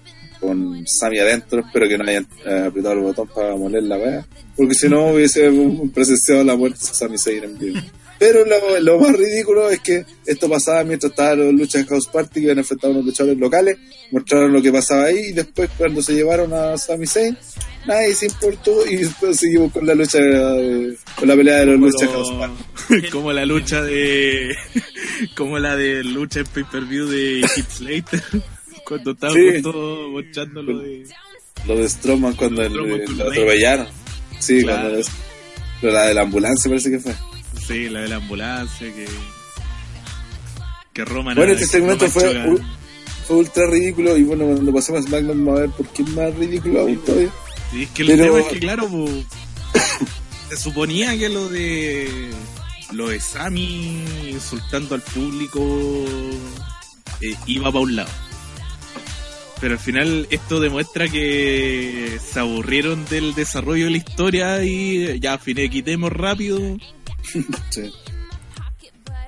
con 0.44 0.86
Sammy 0.86 1.20
adentro. 1.20 1.62
Espero 1.62 1.88
que 1.88 1.98
no 1.98 2.04
hayan 2.04 2.28
eh, 2.46 2.66
apretado 2.68 2.94
el 2.94 3.00
botón 3.00 3.28
para 3.34 3.56
moler 3.56 3.84
la 3.84 3.98
wea. 3.98 4.26
Porque 4.56 4.76
si 4.76 4.90
no 4.90 5.08
hubiese 5.08 5.52
presenciado 5.94 6.44
la 6.44 6.56
muerte 6.56 6.80
de 6.80 6.94
Sami 6.94 7.18
Zayn 7.18 7.44
en 7.44 7.58
vivo. 7.58 7.80
Pero 8.20 8.46
lo, 8.80 9.00
más 9.00 9.12
ridículo 9.18 9.70
es 9.70 9.82
que 9.82 10.06
esto 10.26 10.48
pasaba 10.48 10.84
mientras 10.86 11.12
estaban 11.12 11.40
los 11.40 11.54
luchas 11.54 11.82
en 11.82 11.88
House 11.88 12.08
Party 12.08 12.36
que 12.36 12.40
habían 12.46 12.60
enfrentado 12.60 12.94
a 12.94 12.96
unos 12.96 13.06
luchadores 13.08 13.38
locales, 13.38 13.78
mostraron 14.12 14.54
lo 14.54 14.62
que 14.62 14.72
pasaba 14.72 15.06
ahí 15.06 15.18
y 15.30 15.34
después 15.34 15.70
cuando 15.78 16.02
se 16.02 16.14
llevaron 16.14 16.54
a 16.54 16.78
Sami 16.78 17.06
Zayn, 17.06 17.38
nadie 17.86 18.14
se 18.14 18.28
importó 18.28 18.88
y 18.88 18.98
después 18.98 19.38
seguimos 19.38 19.74
con 19.74 19.86
la 19.86 19.94
lucha, 19.94 20.20
con 20.20 21.28
la 21.28 21.36
pelea 21.36 21.58
de 21.58 21.66
los 21.66 21.80
luchas 21.80 22.02
en 22.04 22.10
House 22.12 22.32
Party. 22.32 23.10
como 23.12 23.34
la 23.34 23.46
lucha 23.46 23.82
de, 23.82 24.56
como 25.36 25.60
la 25.60 25.76
de 25.76 26.04
lucha 26.06 26.42
en 26.42 26.46
pay-per-view 26.46 27.08
de 27.08 27.42
Heath 27.42 27.72
Slater, 27.72 28.24
cuando 28.86 29.12
estaba 29.12 29.34
sí. 29.34 29.62
mostrando 30.12 30.62
lo 30.62 30.80
de... 30.80 31.08
Lo 31.68 31.78
de 31.78 31.88
Strowman 31.90 32.34
cuando 32.34 32.68
lo 32.68 32.96
atropellaron. 32.96 33.88
Sí, 34.40 34.64
cuando 34.64 35.00
la 35.92 36.04
de 36.04 36.14
la 36.14 36.22
ambulancia 36.22 36.70
parece 36.70 36.92
que 36.92 37.00
fue. 37.00 37.14
Sí, 37.66 37.90
la 37.90 38.02
de 38.02 38.10
la 38.10 38.16
ambulancia 38.18 38.94
que. 38.94 39.06
Que 40.94 41.06
Roma 41.06 41.34
Bueno, 41.34 41.54
este 41.54 41.66
segmento 41.66 42.08
fue, 42.08 42.58
fue 43.26 43.38
ultra 43.38 43.66
ridículo 43.68 44.16
y 44.16 44.24
bueno, 44.24 44.46
cuando 44.46 44.72
pasemos 44.74 45.04
a 45.04 45.08
SmackDown 45.08 45.46
vamos 45.46 45.60
a 45.60 45.62
ver 45.64 45.72
por 45.72 45.88
qué 45.88 46.04
es 46.04 46.10
más 46.10 46.36
ridículo 46.36 46.82
aún 46.82 46.98
todavía. 47.04 47.32
Sí, 47.72 47.84
es 47.84 47.90
que 47.90 48.02
el 48.04 48.18
tema 48.18 48.40
es 48.40 48.46
que, 48.46 48.60
claro, 48.60 48.90
se 50.50 50.58
suponía 50.58 51.18
que 51.18 51.30
lo 51.30 51.50
de. 51.50 52.30
Lo 52.92 53.10
de 53.10 53.20
Sammy 53.20 54.04
insultando 54.30 54.94
al 54.94 55.02
público 55.02 56.06
eh, 57.22 57.36
iba 57.48 57.72
para 57.72 57.80
un 57.80 57.96
lado. 57.96 58.10
Pero 59.60 59.74
al 59.74 59.80
final 59.80 60.28
esto 60.30 60.60
demuestra 60.60 61.08
que 61.08 62.20
se 62.24 62.40
aburrieron 62.40 63.06
del 63.06 63.34
desarrollo 63.34 63.86
de 63.86 63.92
la 63.92 63.98
historia 63.98 64.64
y 64.64 65.20
ya, 65.20 65.38
quitemos 65.38 66.12
rápido. 66.12 66.60
sí. 67.70 67.92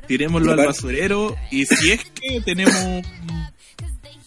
Tirémoslo 0.07 0.51
al 0.51 0.65
basurero 0.67 1.35
y 1.49 1.65
si 1.65 1.91
es 1.91 2.05
que 2.05 2.39
tenemos 2.41 3.03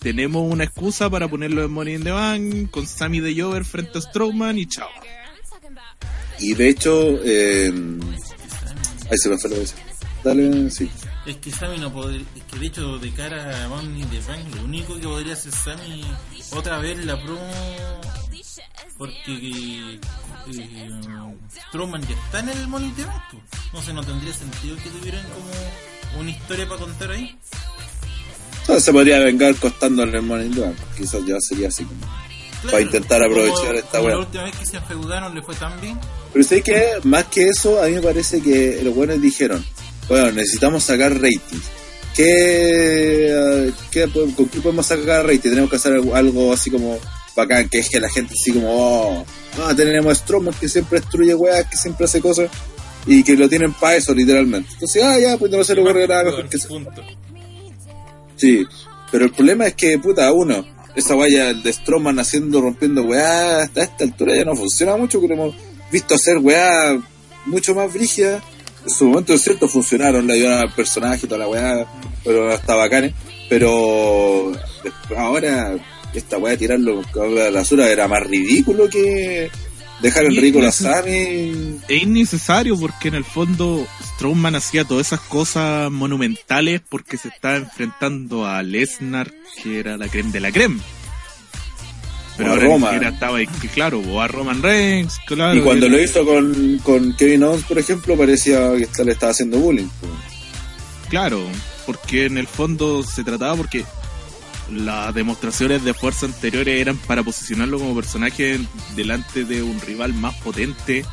tenemos 0.01 0.51
una 0.51 0.65
excusa 0.65 1.11
para 1.11 1.29
ponerlo 1.29 1.65
en 1.65 1.71
Money 1.71 1.95
in 1.95 2.05
the 2.05 2.11
Bank 2.11 2.71
con 2.71 2.87
Sammy 2.87 3.21
de 3.21 3.41
Jover 3.41 3.65
frente 3.65 3.99
a 3.99 4.01
Strowman 4.01 4.59
y 4.59 4.67
chao. 4.67 4.89
Y 6.41 6.55
de 6.55 6.69
hecho, 6.69 7.19
eh... 7.25 7.73
ahí 9.11 9.19
se 9.19 9.29
me 9.29 9.39
fue 9.39 9.51
la 9.51 9.59
vez. 9.59 9.75
Dale, 10.23 10.71
sí. 10.71 10.89
Es 11.29 11.37
que 11.37 11.51
Sammy 11.51 11.79
no 11.79 11.93
podría. 11.93 12.21
Es 12.21 12.43
que 12.51 12.59
de 12.59 12.67
hecho, 12.67 12.99
de 12.99 13.13
cara 13.13 13.65
a 13.65 13.69
Money 13.69 14.05
the 14.05 14.21
Bank, 14.21 14.55
lo 14.57 14.65
único 14.65 14.99
que 14.99 15.07
podría 15.07 15.35
hacer 15.35 15.53
Sammy 15.53 16.03
otra 16.53 16.79
vez 16.79 17.05
la 17.05 17.23
promo 17.23 17.53
porque 18.99 19.21
eh, 19.29 20.01
Strowman 21.69 22.03
ya 22.03 22.17
está 22.17 22.41
en 22.41 22.49
el 22.49 22.67
Money 22.67 22.93
No 23.73 23.81
sé, 23.81 23.93
no 23.93 24.03
tendría 24.03 24.33
sentido 24.33 24.77
que 24.77 24.91
tuvieran 24.91 25.25
como 25.29 26.21
una 26.21 26.31
historia 26.31 26.69
para 26.69 26.81
contar 26.81 27.11
ahí. 27.13 27.39
No, 28.67 28.81
se 28.81 28.93
podría 28.93 29.21
vengar 29.21 29.55
costándole 29.57 30.19
el 30.19 30.25
Money 30.25 30.51
Quizás 30.97 31.25
ya 31.25 31.37
sería 31.41 31.69
así 31.69 31.85
como. 31.85 32.01
para 32.65 32.81
intentar 32.81 33.23
aprovechar 33.23 33.77
esta 33.77 34.01
weá. 34.01 34.15
La 34.15 34.19
última 34.21 34.45
vez 34.45 34.57
que 34.57 34.67
se 34.67 34.79
enfeudaron 34.79 35.35
le 35.35 35.43
fue 35.43 35.55
tan 35.55 35.81
bien. 35.81 35.99
Pero 36.33 36.45
sé 36.45 36.63
que, 36.63 36.99
más 37.05 37.25
que 37.27 37.49
eso, 37.49 37.81
a 37.83 37.87
mí 37.87 37.93
me 37.93 38.03
parece 38.03 38.43
que 38.43 38.81
los 38.83 38.95
buenos 38.95 39.21
dijeron: 39.21 39.65
Bueno, 40.09 40.33
necesitamos 40.33 40.85
sacar 40.85 41.13
ratings. 41.15 41.71
¿Qué, 42.15 43.73
qué, 43.91 44.09
¿Con 44.11 44.49
qué 44.49 44.61
podemos 44.61 44.87
sacar 44.87 45.27
rating? 45.27 45.51
Tenemos 45.51 45.71
que 45.71 45.77
hacer 45.77 46.01
algo 46.15 46.53
así 46.53 46.71
como 46.71 46.99
bacán, 47.37 47.69
que 47.69 47.79
es 47.79 47.89
que 47.89 48.01
la 48.01 48.11
gente 48.11 48.35
así 48.35 48.53
como, 48.53 48.69
oh, 48.69 49.27
ah, 49.63 49.73
tenemos 49.77 50.19
Strowman 50.19 50.55
que 50.55 50.69
siempre 50.69 51.01
destruye 51.01 51.35
weas, 51.35 51.69
que 51.69 51.77
siempre 51.77 52.07
hace 52.07 52.21
cosas 52.21 52.51
y 53.07 53.23
que 53.23 53.37
lo 53.37 53.49
tienen 53.49 53.73
para 53.73 53.97
eso, 53.97 54.13
literalmente. 54.15 54.71
Entonces, 54.73 55.03
ah, 55.03 55.19
ya, 55.19 55.37
pues 55.37 55.51
no 55.51 55.63
se 55.63 55.75
lo 55.75 55.83
voy 55.83 55.91
a 55.91 55.95
regalar 55.95 56.27
mejor 56.27 56.49
que 56.49 56.59
Sí, 58.37 58.67
pero 59.11 59.25
el 59.25 59.33
problema 59.33 59.67
es 59.67 59.75
que, 59.75 59.99
puta, 59.99 60.33
uno, 60.33 60.65
esa 60.95 61.15
wea 61.15 61.55
de 61.55 61.73
Strowman 61.73 62.19
haciendo, 62.19 62.61
rompiendo 62.61 63.03
weá, 63.03 63.63
hasta 63.63 63.83
esta 63.85 64.05
altura 64.05 64.37
ya 64.37 64.45
no 64.45 64.55
funciona 64.55 64.97
mucho, 64.97 65.21
que 65.21 65.27
hemos 65.27 65.55
visto 65.91 66.15
hacer 66.15 66.39
weá 66.39 66.99
mucho 67.47 67.75
más 67.75 67.93
brígida. 67.93 68.43
En 68.89 68.95
su 68.95 69.05
momento, 69.05 69.35
es 69.35 69.43
cierto, 69.43 69.69
funcionaron, 69.69 70.27
le 70.27 70.33
ayudaron 70.33 70.61
al 70.61 70.75
personaje 70.75 71.27
y 71.27 71.29
toda 71.29 71.41
la 71.41 71.49
weá, 71.49 71.87
pero 72.25 72.51
hasta 72.51 72.75
bacanes. 72.75 73.13
Pero 73.51 74.51
ahora 75.15 75.77
esta 76.15 76.39
weá 76.39 76.53
de 76.53 76.57
tirarlo 76.57 77.03
a 77.15 77.27
la 77.27 77.51
basura 77.51 77.91
era 77.91 78.09
más 78.09 78.27
ridículo 78.27 78.89
que 78.89 79.51
dejar 80.01 80.25
en 80.25 80.37
ridículo 80.37 80.69
a 80.69 80.73
Sammy. 80.73 81.81
Es 81.87 82.03
innecesario 82.03 82.79
porque 82.79 83.09
en 83.09 83.17
el 83.17 83.25
fondo 83.25 83.87
Strowman 84.15 84.55
hacía 84.55 84.85
todas 84.85 85.09
esas 85.09 85.21
cosas 85.21 85.91
monumentales 85.91 86.81
porque 86.89 87.19
se 87.19 87.29
estaba 87.29 87.57
enfrentando 87.57 88.47
a 88.47 88.63
Lesnar, 88.63 89.31
que 89.63 89.81
era 89.81 89.99
la 89.99 90.09
creme 90.09 90.33
de 90.33 90.41
la 90.41 90.51
creme. 90.51 90.81
Pero 92.39 92.51
ahora 92.51 92.65
Roma. 92.67 92.97
estaba 92.97 93.39
claro, 93.75 93.99
o 93.99 94.21
a 94.21 94.29
Roman 94.29 94.63
Reigns, 94.63 95.19
claro. 95.27 95.59
Y 95.59 95.61
cuando 95.61 95.89
lo 95.89 96.01
hizo 96.01 96.25
con, 96.25 96.79
con 96.85 97.13
Kevin 97.15 97.43
Owens, 97.43 97.65
por 97.65 97.79
ejemplo, 97.79 98.17
parecía 98.17 98.71
que 98.97 99.05
le 99.05 99.13
estaba 99.13 99.33
haciendo 99.33 99.59
bullying. 99.59 99.89
Claro, 101.11 101.43
porque 101.85 102.27
en 102.27 102.39
el 102.39 102.47
fondo 102.47 103.03
se 103.03 103.25
trataba 103.25 103.57
porque 103.57 103.85
las 104.71 105.13
demostraciones 105.15 105.83
de 105.83 105.95
fuerza 105.95 106.27
anteriores 106.27 106.81
eran 106.81 106.97
para 106.97 107.25
posicionarlo 107.25 107.79
como 107.81 107.97
personaje 107.97 108.61
delante 108.95 109.45
de 109.45 109.63
un 109.65 109.81
rival 109.81 110.15
más 110.15 110.37
potente. 110.37 111.05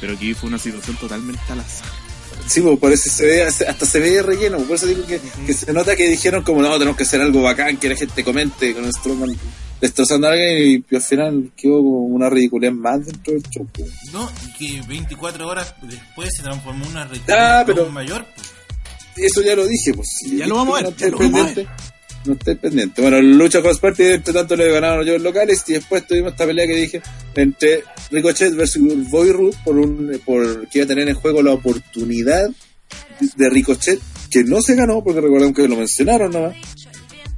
Pero 0.00 0.14
aquí 0.14 0.32
fue 0.32 0.48
una 0.48 0.58
situación 0.58 0.96
totalmente 0.96 1.42
al 1.50 1.60
azar. 1.60 2.07
Sí, 2.46 2.60
pues 2.60 2.78
por 2.78 2.92
eso 2.92 3.10
se 3.10 3.26
ve, 3.26 3.42
hasta 3.42 3.86
se 3.86 4.00
ve 4.00 4.22
relleno, 4.22 4.58
por 4.58 4.76
eso 4.76 4.86
digo 4.86 5.02
que, 5.06 5.52
se 5.52 5.72
nota 5.72 5.96
que 5.96 6.08
dijeron 6.08 6.42
como 6.42 6.62
no, 6.62 6.72
tenemos 6.74 6.96
que 6.96 7.02
hacer 7.02 7.20
algo 7.20 7.42
bacán, 7.42 7.76
que 7.76 7.88
la 7.88 7.96
gente 7.96 8.24
comente 8.24 8.74
con 8.74 8.90
Strowman 8.92 9.36
destrozando 9.80 10.28
a 10.28 10.32
alguien 10.32 10.84
y, 10.90 10.94
al 10.94 11.02
final 11.02 11.52
quedó 11.56 11.78
como 11.78 12.00
una 12.06 12.28
ridiculez 12.28 12.72
más 12.72 13.04
dentro 13.04 13.32
del 13.34 13.42
show. 13.50 13.66
Pues. 13.72 13.90
No, 14.12 14.30
y 14.46 14.80
que 14.80 14.86
24 14.86 15.46
horas 15.46 15.74
después 15.82 16.30
se 16.36 16.42
transformó 16.42 16.84
en 16.86 16.90
una 16.92 17.04
ridiculez 17.04 17.36
ah, 17.38 17.62
pero, 17.66 17.90
mayor. 17.90 18.26
Pues 19.14 19.32
eso 19.32 19.42
ya 19.42 19.54
lo 19.54 19.66
dije, 19.66 19.92
pues. 19.94 20.08
Ya 20.32 20.46
lo 20.46 20.56
vamos 20.56 20.80
a 20.80 20.90
ver. 20.90 21.68
No 22.24 22.32
esté 22.32 22.56
pendiente. 22.56 23.00
Bueno, 23.00 23.20
lucha 23.22 23.62
con 23.62 23.74
Sparty, 23.74 24.02
entre 24.02 24.34
tanto 24.34 24.56
le 24.56 24.70
ganaron 24.70 25.06
los 25.06 25.22
locales 25.22 25.62
y 25.68 25.74
después 25.74 26.06
tuvimos 26.06 26.32
esta 26.32 26.46
pelea 26.46 26.66
que 26.66 26.76
dije 26.76 27.02
entre 27.34 27.84
Ricochet 28.10 28.54
versus 28.54 29.08
Boy 29.08 29.32
Root 29.32 29.56
por 29.64 29.78
un 29.78 30.20
por 30.24 30.68
que 30.68 30.78
iba 30.78 30.84
a 30.84 30.88
tener 30.88 31.08
en 31.08 31.14
juego 31.14 31.42
la 31.42 31.52
oportunidad 31.52 32.50
de 33.36 33.50
Ricochet 33.50 34.00
que 34.30 34.44
no 34.44 34.60
se 34.60 34.74
ganó 34.74 35.02
porque 35.02 35.20
recuerden 35.20 35.54
que 35.54 35.68
lo 35.68 35.76
mencionaron 35.76 36.32
nomás. 36.32 36.56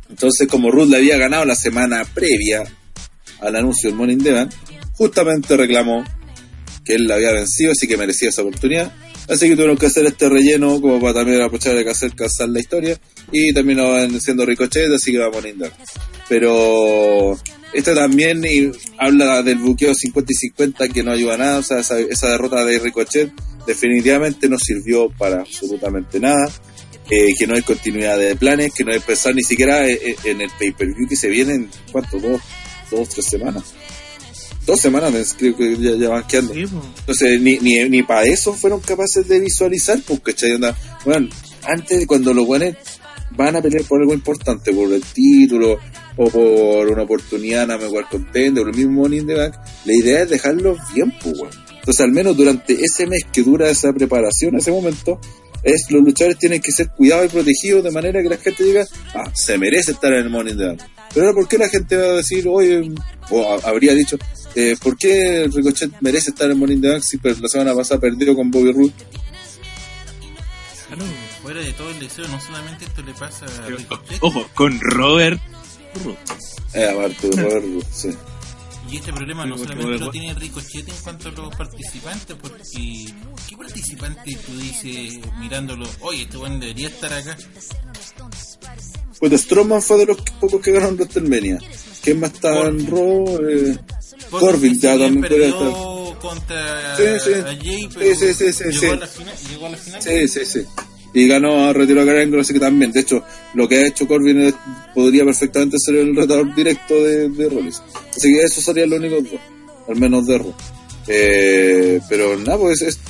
Entonces, 0.09 0.49
como 0.49 0.71
Ruth 0.71 0.89
le 0.89 0.97
había 0.97 1.17
ganado 1.17 1.45
la 1.45 1.55
semana 1.55 2.05
previa 2.05 2.65
al 3.41 3.57
anuncio 3.57 3.89
del 3.89 3.97
Money 3.97 4.17
in 4.17 4.25
the 4.25 4.33
Bank, 4.33 4.51
justamente 4.93 5.57
reclamó 5.57 6.05
que 6.85 6.95
él 6.95 7.07
la 7.07 7.15
había 7.15 7.33
vencido, 7.33 7.73
así 7.73 7.87
que 7.87 7.97
merecía 7.97 8.31
esa 8.31 8.43
oportunidad. 8.43 8.93
Así 9.31 9.49
que 9.49 9.55
tuvieron 9.55 9.77
que 9.77 9.87
hacer 9.87 10.05
este 10.07 10.29
relleno 10.29 10.81
como 10.81 11.01
para 11.01 11.15
también 11.15 11.41
aprovechar 11.41 11.77
de 11.77 11.89
hacer 11.89 12.17
casar 12.17 12.49
la 12.49 12.59
historia. 12.59 12.99
Y 13.31 13.53
también 13.53 13.79
van 13.79 14.21
siendo 14.21 14.45
Ricochet, 14.45 14.93
así 14.93 15.13
que 15.13 15.19
vamos 15.19 15.37
a 15.37 15.47
lindar. 15.47 15.73
Pero 16.29 17.39
esto 17.73 17.95
también 17.95 18.43
habla 18.99 19.45
del 19.45 19.59
buqueo 19.59 19.95
50 19.95 20.33
y 20.33 20.35
50 20.35 20.89
que 20.89 21.05
no 21.05 21.13
ayuda 21.13 21.35
a 21.35 21.39
nada. 21.39 21.59
O 21.59 21.63
sea, 21.63 21.79
esa, 21.79 22.29
derrota 22.29 22.65
de 22.65 22.81
Ricochet 22.81 23.31
definitivamente 23.67 24.49
no 24.49 24.59
sirvió 24.59 25.09
para 25.11 25.43
absolutamente 25.43 26.19
nada. 26.19 26.51
Eh, 27.09 27.35
que 27.39 27.47
no 27.47 27.55
hay 27.55 27.63
continuidad 27.63 28.19
de 28.19 28.37
planes, 28.37 28.73
que 28.73 28.85
no 28.85 28.93
hay 28.93 29.01
pensar 29.01 29.35
ni 29.35 29.43
siquiera 29.43 29.85
en, 29.89 29.99
en 30.25 30.41
el 30.41 30.51
pay-per-view 30.59 31.09
que 31.09 31.17
se 31.17 31.29
viene 31.29 31.55
en, 31.55 31.71
¿cuánto? 31.91 32.21
Dos, 32.21 32.41
dos, 32.91 33.09
tres 33.09 33.27
semanas 33.27 33.75
dos 34.67 34.81
semanas 34.81 35.35
creo 35.39 35.57
que 35.57 35.77
ya, 35.77 36.09
van 36.09 36.27
quedando. 36.27 36.55
Entonces, 36.55 37.41
ni, 37.41 37.59
ni, 37.59 37.89
ni 37.89 38.03
para 38.03 38.25
eso 38.25 38.53
fueron 38.53 38.81
capaces 38.81 39.27
de 39.29 39.41
visualizar, 39.41 39.99
porque 40.07 40.35
bueno, 41.05 41.29
antes 41.65 42.07
cuando 42.07 42.33
los 42.35 42.47
buenos 42.47 42.75
van 43.37 43.57
a 43.57 43.63
pelear 43.63 43.85
por 43.85 44.01
algo 44.01 44.15
importante, 44.15 44.73
por 44.73 44.93
el 44.93 45.03
título 45.03 45.79
o 46.17 46.31
por 46.31 46.89
una 46.89 47.03
oportunidad 47.03 47.71
a 47.71 47.79
mejor 47.79 48.09
contender 48.09 48.65
o 48.65 48.69
el 48.69 48.77
mismo 48.77 49.03
Money 49.03 49.21
in 49.21 49.27
the 49.27 49.35
Bank, 49.35 49.55
la 49.85 49.95
idea 49.95 50.23
es 50.23 50.31
dejarlos 50.31 50.79
bien, 50.95 51.13
pues, 51.23 51.37
Entonces, 51.75 52.01
al 52.01 52.13
menos 52.13 52.37
durante 52.37 52.75
ese 52.85 53.07
mes 53.07 53.23
que 53.33 53.43
dura 53.43 53.71
esa 53.71 53.93
preparación, 53.93 54.57
ese 54.57 54.73
momento, 54.73 55.21
es 55.63 55.87
los 55.91 56.03
luchadores 56.03 56.39
tienen 56.39 56.61
que 56.61 56.73
ser 56.73 56.89
cuidados 56.91 57.27
y 57.27 57.29
protegidos 57.29 57.85
de 57.85 57.91
manera 57.91 58.23
que 58.23 58.29
la 58.29 58.37
gente 58.37 58.65
diga, 58.65 58.87
ah, 59.15 59.31
se 59.35 59.59
merece 59.59 59.93
estar 59.93 60.13
en 60.13 60.27
el 60.35 60.57
the 60.57 60.67
Bank. 60.67 60.81
Pero 61.13 61.27
ahora, 61.27 61.35
¿por 61.35 61.49
qué 61.49 61.59
la 61.59 61.69
gente 61.69 61.97
va 61.97 62.05
a 62.05 62.17
decir, 62.17 62.47
oye, 62.49 62.91
o 63.31 63.59
habría 63.65 63.95
dicho, 63.95 64.19
eh, 64.55 64.77
¿por 64.83 64.97
qué 64.97 65.49
Ricochet 65.53 65.93
merece 66.01 66.31
estar 66.31 66.51
en 66.51 66.59
Money 66.59 66.77
in 66.77 66.83
the 66.83 66.89
Bank 66.91 67.03
si 67.03 67.19
la 67.23 67.49
semana 67.49 67.75
pasada 67.75 68.01
perdió 68.01 68.35
con 68.35 68.51
Bobby 68.51 68.73
Roode? 68.73 68.93
Claro, 70.89 71.05
fuera 71.43 71.61
de 71.61 71.73
todo 71.73 71.91
el 71.91 72.01
deseo, 72.01 72.27
no 72.29 72.41
solamente 72.41 72.85
esto 72.85 73.03
le 73.03 73.13
pasa 73.15 73.47
a 73.47 73.67
Ricochet. 73.67 74.19
Ojo, 74.23 74.47
con 74.55 74.81
Robert 74.81 75.41
Roode. 76.05 76.19
Eh, 76.75 76.89
aparte 76.89 77.29
de 77.29 77.43
Robert 77.43 77.65
Roode, 77.65 77.87
sí. 77.93 78.11
Y 78.91 78.97
este 78.97 79.13
problema 79.13 79.47
no 79.47 79.57
solamente 79.57 79.99
lo 79.99 80.11
tiene 80.11 80.35
Ricochet 80.35 80.89
en 80.89 80.95
cuanto 81.05 81.29
a 81.29 81.33
los 81.33 81.55
participantes, 81.55 82.37
porque 82.37 83.07
¿qué 83.49 83.57
participante 83.57 84.37
tú 84.45 84.57
dices 84.59 85.21
mirándolo, 85.39 85.89
oye, 86.01 86.23
este 86.23 86.37
buen 86.37 86.59
debería 86.59 86.89
estar 86.89 87.13
acá? 87.13 87.37
Pues 89.21 89.41
Strowman 89.43 89.83
fue 89.83 89.99
de 89.99 90.07
los 90.07 90.21
pocos 90.41 90.61
que 90.61 90.73
ganaron 90.73 90.97
WrestleMania. 90.97 91.59
¿Quién 92.03 92.19
más 92.19 92.33
estaba 92.33 92.67
en 92.69 92.87
Raw? 92.87 93.39
Eh, 93.49 93.79
Corbin 94.31 94.79
ya 94.79 94.99
también 94.99 95.21
puede 95.21 95.49
estar. 95.49 95.73
contra 96.21 96.97
sí, 96.97 97.05
sí. 97.25 97.31
Jay, 97.63 97.89
pero 97.93 98.15
sí, 98.15 98.35
sí, 98.35 98.53
sí, 98.53 98.65
llegó, 98.81 98.93
A 98.93 98.97
la 98.97 99.07
final, 99.07 99.35
llegó 99.51 99.67
a 99.67 99.71
la 99.71 99.77
final. 99.77 100.03
Sí, 100.03 100.29
sí, 100.29 100.41
sí. 100.45 100.61
Y 101.13 101.27
ganó 101.27 101.65
a 101.65 101.73
retiro 101.73 102.03
a 102.03 102.07
Karen 102.07 102.39
así 102.39 102.53
que 102.53 102.61
también. 102.61 102.93
De 102.93 103.01
hecho, 103.01 103.25
lo 103.55 103.69
que 103.69 103.77
ha 103.77 103.87
hecho 103.89 104.07
Corbin 104.07 104.55
podría 104.95 105.25
perfectamente 105.25 105.77
ser 105.79 105.97
el 105.97 106.15
retador 106.15 106.55
directo 106.55 106.95
de, 106.95 107.29
de 107.29 107.49
Rollins. 107.49 107.83
Así 108.15 108.33
que 108.33 108.43
eso 108.43 108.61
sería 108.61 108.87
lo 108.87 108.97
único, 108.97 109.17
al 109.89 109.97
menos 109.97 110.27
de 110.27 110.39
Raw. 110.39 110.55
Eh, 111.09 112.01
pero 112.09 112.39
nada, 112.39 112.59
pues 112.59 112.83
es, 112.83 113.01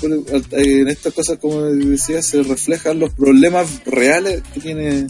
en 0.53 0.89
estas 0.89 1.13
cosas, 1.13 1.39
como 1.39 1.63
decía, 1.63 2.23
se 2.23 2.43
reflejan 2.43 2.99
los 2.99 3.13
problemas 3.13 3.85
reales 3.85 4.43
que 4.55 4.61
tiene 4.61 5.07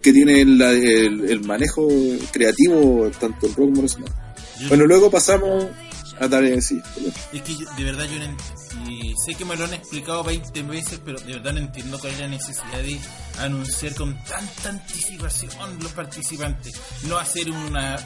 que 0.00 0.12
tiene 0.12 0.42
el, 0.42 0.62
el, 0.62 1.40
manejo 1.40 1.88
creativo 2.30 3.10
tanto 3.18 3.46
el 3.46 3.54
rock 3.54 3.74
como 3.74 3.82
el 3.82 3.88
Bueno, 4.66 4.86
luego 4.86 5.10
pasamos 5.10 5.66
a 6.20 6.28
dar 6.28 6.44
sí. 6.60 6.82
Es 7.32 7.42
que 7.42 7.54
de 7.76 7.84
verdad 7.84 8.06
yo 8.06 8.18
no 8.18 8.36
sé 9.24 9.34
que 9.34 9.44
me 9.44 9.56
lo 9.56 9.64
han 9.64 9.74
explicado 9.74 10.24
20 10.24 10.62
veces, 10.62 11.00
pero 11.04 11.18
de 11.20 11.34
verdad 11.34 11.52
no 11.52 11.58
entiendo 11.58 11.98
cuál 11.98 12.12
es 12.12 12.20
la 12.20 12.28
necesidad 12.28 12.78
de 12.82 12.98
anunciar 13.38 13.94
con 13.94 14.16
tanta 14.24 14.70
anticipación 14.70 15.78
los 15.80 15.92
participantes. 15.92 16.74
No 17.04 17.18
hacer 17.18 17.50
una 17.50 17.98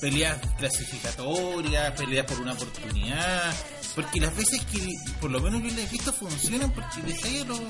pelea 0.00 0.40
clasificatoria, 0.58 1.94
pelea 1.94 2.26
por 2.26 2.40
una 2.40 2.52
oportunidad. 2.52 3.54
Porque 3.94 4.20
las 4.20 4.36
veces 4.36 4.60
que, 4.66 4.94
por 5.20 5.30
lo 5.30 5.40
menos 5.40 5.62
yo 5.62 5.68
les 5.68 5.88
he 5.88 5.90
visto, 5.90 6.12
funcionan 6.12 6.72
porque 6.72 7.02
de 7.02 7.44
los 7.44 7.60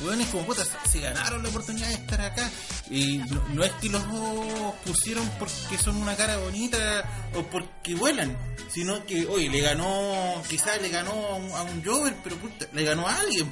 hueones 0.00 0.28
como 0.28 0.46
putas 0.46 0.70
se 0.90 1.00
ganaron 1.00 1.42
la 1.42 1.48
oportunidad 1.48 1.88
de 1.88 1.94
estar 1.94 2.20
acá. 2.20 2.50
Y 2.90 3.18
no, 3.52 3.64
es 3.64 3.72
que 3.72 3.88
los 3.88 4.02
pusieron 4.84 5.28
porque 5.38 5.76
son 5.82 5.96
una 5.96 6.16
cara 6.16 6.36
bonita 6.38 6.78
o 7.34 7.42
porque 7.44 7.94
vuelan, 7.94 8.36
sino 8.72 9.04
que, 9.06 9.26
oye, 9.26 9.50
le 9.50 9.60
ganó, 9.60 10.42
quizás 10.48 10.80
le 10.80 10.88
ganó 10.88 11.12
a 11.12 11.62
un, 11.62 11.84
Jover, 11.84 12.14
pero 12.22 12.36
puta, 12.36 12.68
le 12.72 12.84
ganó 12.84 13.06
a 13.06 13.20
alguien. 13.20 13.48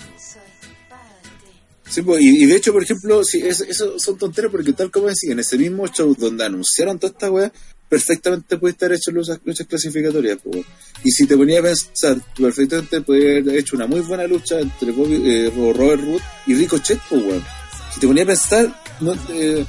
Sí, 1.88 2.02
pues, 2.02 2.22
y, 2.22 2.46
de 2.46 2.56
hecho, 2.56 2.72
por 2.72 2.82
ejemplo, 2.82 3.22
sí, 3.24 3.42
eso, 3.44 3.98
son 3.98 4.18
tonteras 4.18 4.50
porque 4.50 4.72
tal 4.72 4.90
como 4.90 5.08
decía, 5.08 5.32
en 5.32 5.40
ese 5.40 5.58
mismo 5.58 5.86
show 5.88 6.14
donde 6.18 6.44
anunciaron 6.44 6.98
toda 6.98 7.12
esta 7.12 7.30
weá, 7.30 7.52
perfectamente 7.94 8.56
puede 8.56 8.72
estar 8.72 8.92
hecho 8.92 9.12
luchas, 9.12 9.38
luchas 9.44 9.66
clasificatorias. 9.68 10.38
Pues, 10.42 10.64
y 11.04 11.10
si 11.12 11.26
te 11.26 11.36
ponía 11.36 11.60
a 11.60 11.62
pensar, 11.62 12.16
perfectamente 12.36 13.00
puede 13.02 13.38
haber 13.38 13.58
hecho 13.58 13.76
una 13.76 13.86
muy 13.86 14.00
buena 14.00 14.26
lucha 14.26 14.58
entre 14.58 14.90
eh, 14.90 15.52
Robert 15.54 16.02
Root 16.02 16.22
y 16.46 16.54
Ricochet, 16.54 16.98
pues, 17.08 17.22
weón. 17.22 17.44
Si 17.92 18.00
te 18.00 18.06
ponía 18.08 18.24
a 18.24 18.26
pensar, 18.26 18.82
no, 19.00 19.14
eh, 19.30 19.64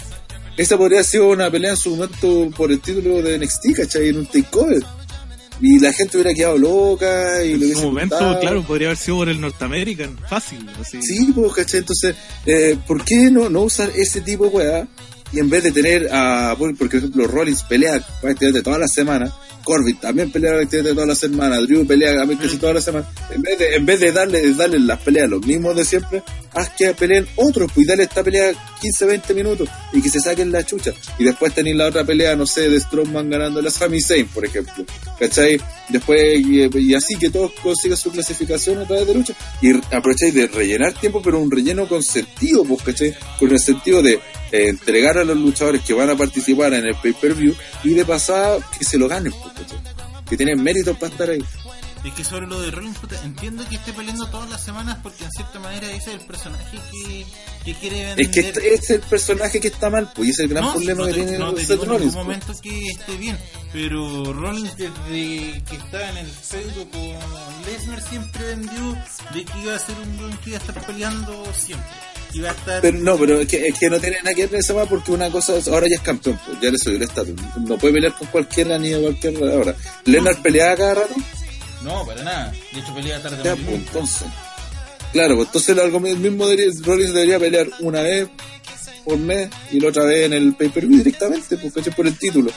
esta 0.58 0.76
podría 0.76 1.00
haber 1.00 1.06
sido 1.06 1.30
una 1.30 1.52
pelea 1.52 1.72
en 1.72 1.78
su 1.78 1.92
momento 1.92 2.50
por 2.58 2.72
el 2.72 2.80
título 2.80 3.22
de 3.22 3.38
NXT, 3.38 3.76
¿cachai? 3.78 4.10
En 4.10 4.18
un 4.18 4.26
takeover 4.26 4.84
y 5.62 5.80
la 5.80 5.94
gente 5.94 6.18
hubiera 6.18 6.34
quedado 6.34 6.58
loca 6.58 7.44
y 7.44 7.54
en 7.54 7.76
su 7.76 7.84
momento, 7.84 8.18
claro, 8.42 8.62
podría 8.64 8.90
haber 8.90 8.98
sido 8.98 9.18
por 9.18 9.30
el 9.30 9.40
Norteamerican, 9.40 10.18
fácil. 10.28 10.68
Así. 10.82 11.00
Sí, 11.02 11.32
pues, 11.34 11.54
¿cachai? 11.54 11.80
Entonces, 11.82 12.16
eh, 12.46 12.78
¿por 12.86 13.06
qué 13.06 13.30
no, 13.32 13.50
no 13.50 13.62
usar 13.62 13.90
ese 13.96 14.22
tipo 14.22 14.46
de 14.46 14.50
weá? 14.50 14.88
Y 15.36 15.40
en 15.40 15.50
vez 15.50 15.64
de 15.64 15.72
tener 15.74 16.08
a, 16.14 16.56
por 16.58 16.72
ejemplo, 16.72 17.28
Rollins 17.28 17.64
pelea 17.64 18.00
prácticamente 18.22 18.64
todas 18.64 18.80
las 18.80 18.94
semanas, 18.94 19.34
Corbin 19.66 19.98
también 19.98 20.32
pelea 20.32 20.52
prácticamente 20.54 20.94
todas 20.94 21.10
las 21.10 21.20
semanas, 21.20 21.68
Drew 21.68 21.86
pelea 21.86 22.26
casi 22.42 22.58
todas 22.58 22.76
las 22.76 22.86
semanas, 22.86 23.10
en 23.32 23.42
vez 23.42 23.60
de, 23.60 23.76
en 23.76 23.86
vez 23.86 24.00
de 24.00 24.14
darle, 24.14 24.54
darle 24.54 24.80
las 24.80 25.02
peleas 25.02 25.30
los 25.30 25.46
mismos 25.46 25.76
de 25.76 25.84
siempre, 25.84 26.24
haz 26.56 26.70
que 26.70 26.94
peleen 26.94 27.28
otros, 27.36 27.70
pues 27.74 27.86
dale 27.86 28.04
esta 28.04 28.24
pelea 28.24 28.54
15, 28.82 29.06
20 29.06 29.34
minutos 29.34 29.70
y 29.92 30.02
que 30.02 30.10
se 30.10 30.20
saquen 30.20 30.52
la 30.52 30.66
chucha. 30.66 30.92
Y 31.20 31.26
después 31.26 31.54
tenéis 31.54 31.76
la 31.76 31.88
otra 31.88 32.04
pelea, 32.04 32.36
no 32.36 32.48
sé, 32.48 32.70
de 32.70 32.80
Strongman 32.80 33.30
ganando 33.30 33.62
la 33.62 33.70
Sami 33.70 34.02
Zayn, 34.02 34.28
por 34.28 34.46
ejemplo. 34.46 34.86
¿Cachai? 35.20 35.60
Después, 35.90 36.40
y, 36.40 36.94
así 36.96 37.16
que 37.18 37.30
todos 37.30 37.52
consigan 37.62 37.98
su 37.98 38.12
clasificación 38.12 38.80
a 38.80 38.86
través 38.86 39.06
de 39.06 39.14
lucha. 39.14 39.34
Y 39.62 39.72
aprovecháis 39.94 40.34
de 40.34 40.48
rellenar 40.48 40.94
tiempo, 40.94 41.22
pero 41.22 41.40
un 41.40 41.52
relleno 41.52 41.88
con 41.88 42.02
sentido, 42.02 42.64
pues, 42.64 42.82
¿cachai? 42.84 43.14
Con 43.38 43.52
el 43.52 43.60
sentido 43.60 44.02
de 44.02 44.14
eh, 44.14 44.70
entregar 44.70 45.18
a 45.18 45.26
los 45.26 45.38
luchadores 45.38 45.82
que 45.82 45.94
van 45.94 46.10
a 46.10 46.16
participar 46.16 46.74
en 46.74 46.86
el 46.86 46.96
pay-per-view 46.96 47.54
y 47.84 47.90
de 47.90 48.06
pasada 48.06 48.58
que 48.78 48.86
se 48.86 48.98
lo 48.98 49.08
ganen, 49.08 49.34
pues, 49.34 49.54
¿cachai? 49.54 49.80
Que 50.30 50.38
tienen 50.38 50.64
méritos 50.64 50.98
para 50.98 51.12
estar 51.12 51.30
ahí. 51.30 51.44
Es 52.06 52.14
que 52.14 52.24
sobre 52.24 52.46
lo 52.46 52.62
de 52.62 52.70
Rollins, 52.70 53.00
entiendo 53.24 53.68
que 53.68 53.78
esté 53.78 53.92
peleando 53.92 54.28
todas 54.28 54.48
las 54.48 54.64
semanas 54.64 55.00
porque 55.02 55.24
en 55.24 55.32
cierta 55.32 55.60
manera 55.60 55.88
ese 55.88 56.14
es 56.14 56.22
el 56.22 56.28
personaje 56.28 56.78
que, 56.92 57.26
que 57.66 57.74
quiere 57.80 58.06
vender. 58.06 58.26
Es 58.26 58.30
que 58.32 58.40
este 58.42 58.74
es 58.76 58.90
el 58.92 59.00
personaje 59.02 59.60
que 59.60 59.70
está 59.70 59.90
mal, 59.90 60.12
pues, 60.14 60.28
y 60.28 60.32
es 60.32 60.40
el 60.40 60.50
gran 60.50 60.72
problema 60.72 61.08
que 61.08 61.14
tiene 61.14 61.40
no 61.40 61.58
Seth 61.58 61.84
Rollins. 61.84 62.14
En 62.14 62.20
un 62.20 62.28
momento 62.28 62.54
que 62.62 62.88
esté 62.90 63.18
bien, 63.18 63.40
pero 63.74 64.34
Rollins 64.34 64.78
desde 64.78 65.64
que 65.64 65.76
estaba 65.76 66.10
en 66.12 66.18
el 66.18 66.28
feudo 66.28 66.88
con 66.92 67.66
Lesnar 67.66 68.02
siempre 68.08 68.46
vendió 68.56 68.98
de 69.34 69.46
que 69.46 69.60
iba 69.64 69.76
a 69.76 69.80
ser 69.80 69.96
un 69.98 70.18
buen 70.18 70.38
que 70.38 70.50
iba 70.52 70.60
a 70.60 70.62
estar 70.62 70.86
peleando 70.86 71.44
siempre. 71.58 71.90
Iba 72.34 72.50
a 72.50 72.54
estar... 72.54 72.82
Pero 72.82 73.00
no, 73.00 73.18
pero 73.18 73.40
es 73.40 73.48
que, 73.48 73.68
es 73.68 73.80
que 73.80 73.90
no 73.90 74.00
tiene 74.00 74.18
nada 74.18 74.36
que 74.36 74.46
ver 74.46 74.60
esa 74.60 74.76
más 74.76 74.88
porque 74.88 75.12
una 75.12 75.32
cosa, 75.32 75.54
ahora 75.72 75.88
ya 75.90 75.96
es 75.96 76.02
campeón, 76.02 76.40
pues, 76.46 76.60
ya 76.62 76.70
le 76.70 76.78
subió 76.78 76.98
el 76.98 77.04
estatus. 77.04 77.34
No 77.62 77.78
puede 77.80 77.96
pelear 77.96 78.16
con 78.16 78.28
cualquiera 78.28 78.78
ni 78.78 78.94
a 78.94 79.00
cualquier 79.00 79.42
hora. 79.42 79.76
Lesnar 80.06 80.40
peleaba 80.44 80.76
cada 80.76 80.94
rato 80.94 81.16
no, 81.86 82.06
para 82.06 82.24
nada. 82.24 82.52
De 82.74 82.80
hecho, 82.80 82.94
pelea 82.94 83.22
tarde 83.22 83.38
ya, 83.44 83.56
pues, 83.56 83.68
entonces. 83.70 84.28
Claro, 85.14 85.36
pues 85.36 85.48
entonces 85.48 85.78
algo 85.78 86.00
mismo 86.00 86.48
debería, 86.48 86.74
Rollins 86.84 87.14
debería 87.14 87.40
pelear 87.40 87.68
una 87.80 88.02
vez 88.02 88.28
por 89.06 89.18
mes 89.18 89.50
y 89.72 89.80
la 89.80 89.90
otra 89.90 90.04
vez 90.04 90.26
en 90.26 90.34
el 90.34 90.56
pay-per-view 90.56 90.98
directamente, 90.98 91.58
porque 91.58 91.90
es 91.90 91.96
por 91.96 92.08
el 92.08 92.18
título. 92.18 92.52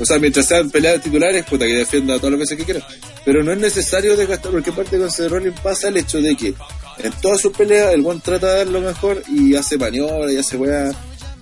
O 0.00 0.04
sea, 0.04 0.18
mientras 0.18 0.46
sean 0.46 0.70
peleas 0.70 1.02
titulares, 1.02 1.44
puta, 1.44 1.66
que 1.66 1.74
defienda 1.74 2.16
todas 2.18 2.32
las 2.32 2.40
veces 2.40 2.58
que 2.58 2.64
quiera. 2.64 2.86
Pero 3.24 3.42
no 3.42 3.52
es 3.52 3.58
necesario 3.58 4.16
desgastar, 4.16 4.52
porque 4.52 4.72
parte 4.72 4.98
con 4.98 5.10
Seth 5.10 5.30
Rollins 5.30 5.60
pasa 5.60 5.88
el 5.88 5.96
hecho 5.96 6.20
de 6.20 6.36
que 6.36 6.54
en 6.98 7.12
todas 7.22 7.40
sus 7.40 7.56
peleas 7.56 7.94
el 7.94 8.04
one 8.04 8.20
trata 8.22 8.48
de 8.48 8.58
dar 8.58 8.66
lo 8.68 8.80
mejor 8.80 9.22
y 9.28 9.54
hace 9.54 9.78
maniobra 9.78 10.32
y 10.32 10.36
hace 10.36 10.56
weá 10.56 10.90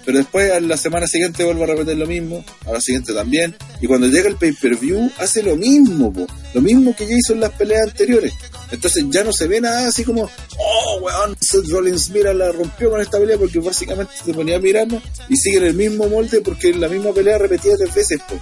pero 0.07 0.19
después 0.19 0.53
a 0.53 0.61
la 0.61 0.77
semana 0.77 1.09
siguiente 1.09 1.43
vuelve 1.43 1.65
a 1.65 1.67
repetir 1.67 1.97
lo 1.97 2.07
mismo, 2.07 2.45
a 2.65 2.73
la 2.73 2.81
siguiente 2.81 3.13
también, 3.13 3.57
y 3.81 3.89
cuando 3.89 4.07
llega 4.07 4.29
el 4.29 4.37
pay-per-view 4.37 5.11
hace 5.19 5.43
lo 5.43 5.57
mismo, 5.57 6.13
lo 6.55 6.61
mismo 6.63 6.95
que 6.95 7.09
ya 7.09 7.17
hizo 7.17 7.33
en 7.33 7.41
las 7.41 7.51
peleas 7.51 7.89
anteriores. 7.89 8.33
Entonces 8.71 9.05
ya 9.11 9.25
no 9.25 9.33
se 9.33 9.49
ve 9.49 9.61
nada 9.61 9.89
así 9.89 10.05
como, 10.05 10.23
oh, 10.59 11.01
weón, 11.03 11.37
Seth 11.41 11.69
Rollins, 11.69 12.11
mira, 12.11 12.33
la 12.33 12.53
rompió 12.53 12.89
con 12.89 13.01
esta 13.01 13.19
pelea 13.19 13.37
porque 13.37 13.59
básicamente 13.59 14.13
se 14.25 14.33
ponía 14.33 14.61
mirando 14.61 15.03
y 15.29 15.37
sigue 15.37 15.59
en 15.59 15.65
el 15.65 15.75
mismo 15.75 16.09
molde 16.09 16.41
porque 16.41 16.71
en 16.71 16.81
la 16.81 16.89
misma 16.89 17.13
pelea 17.13 17.39
repetida 17.39 17.77
tres 17.77 17.93
veces, 17.93 18.21
po. 18.29 18.39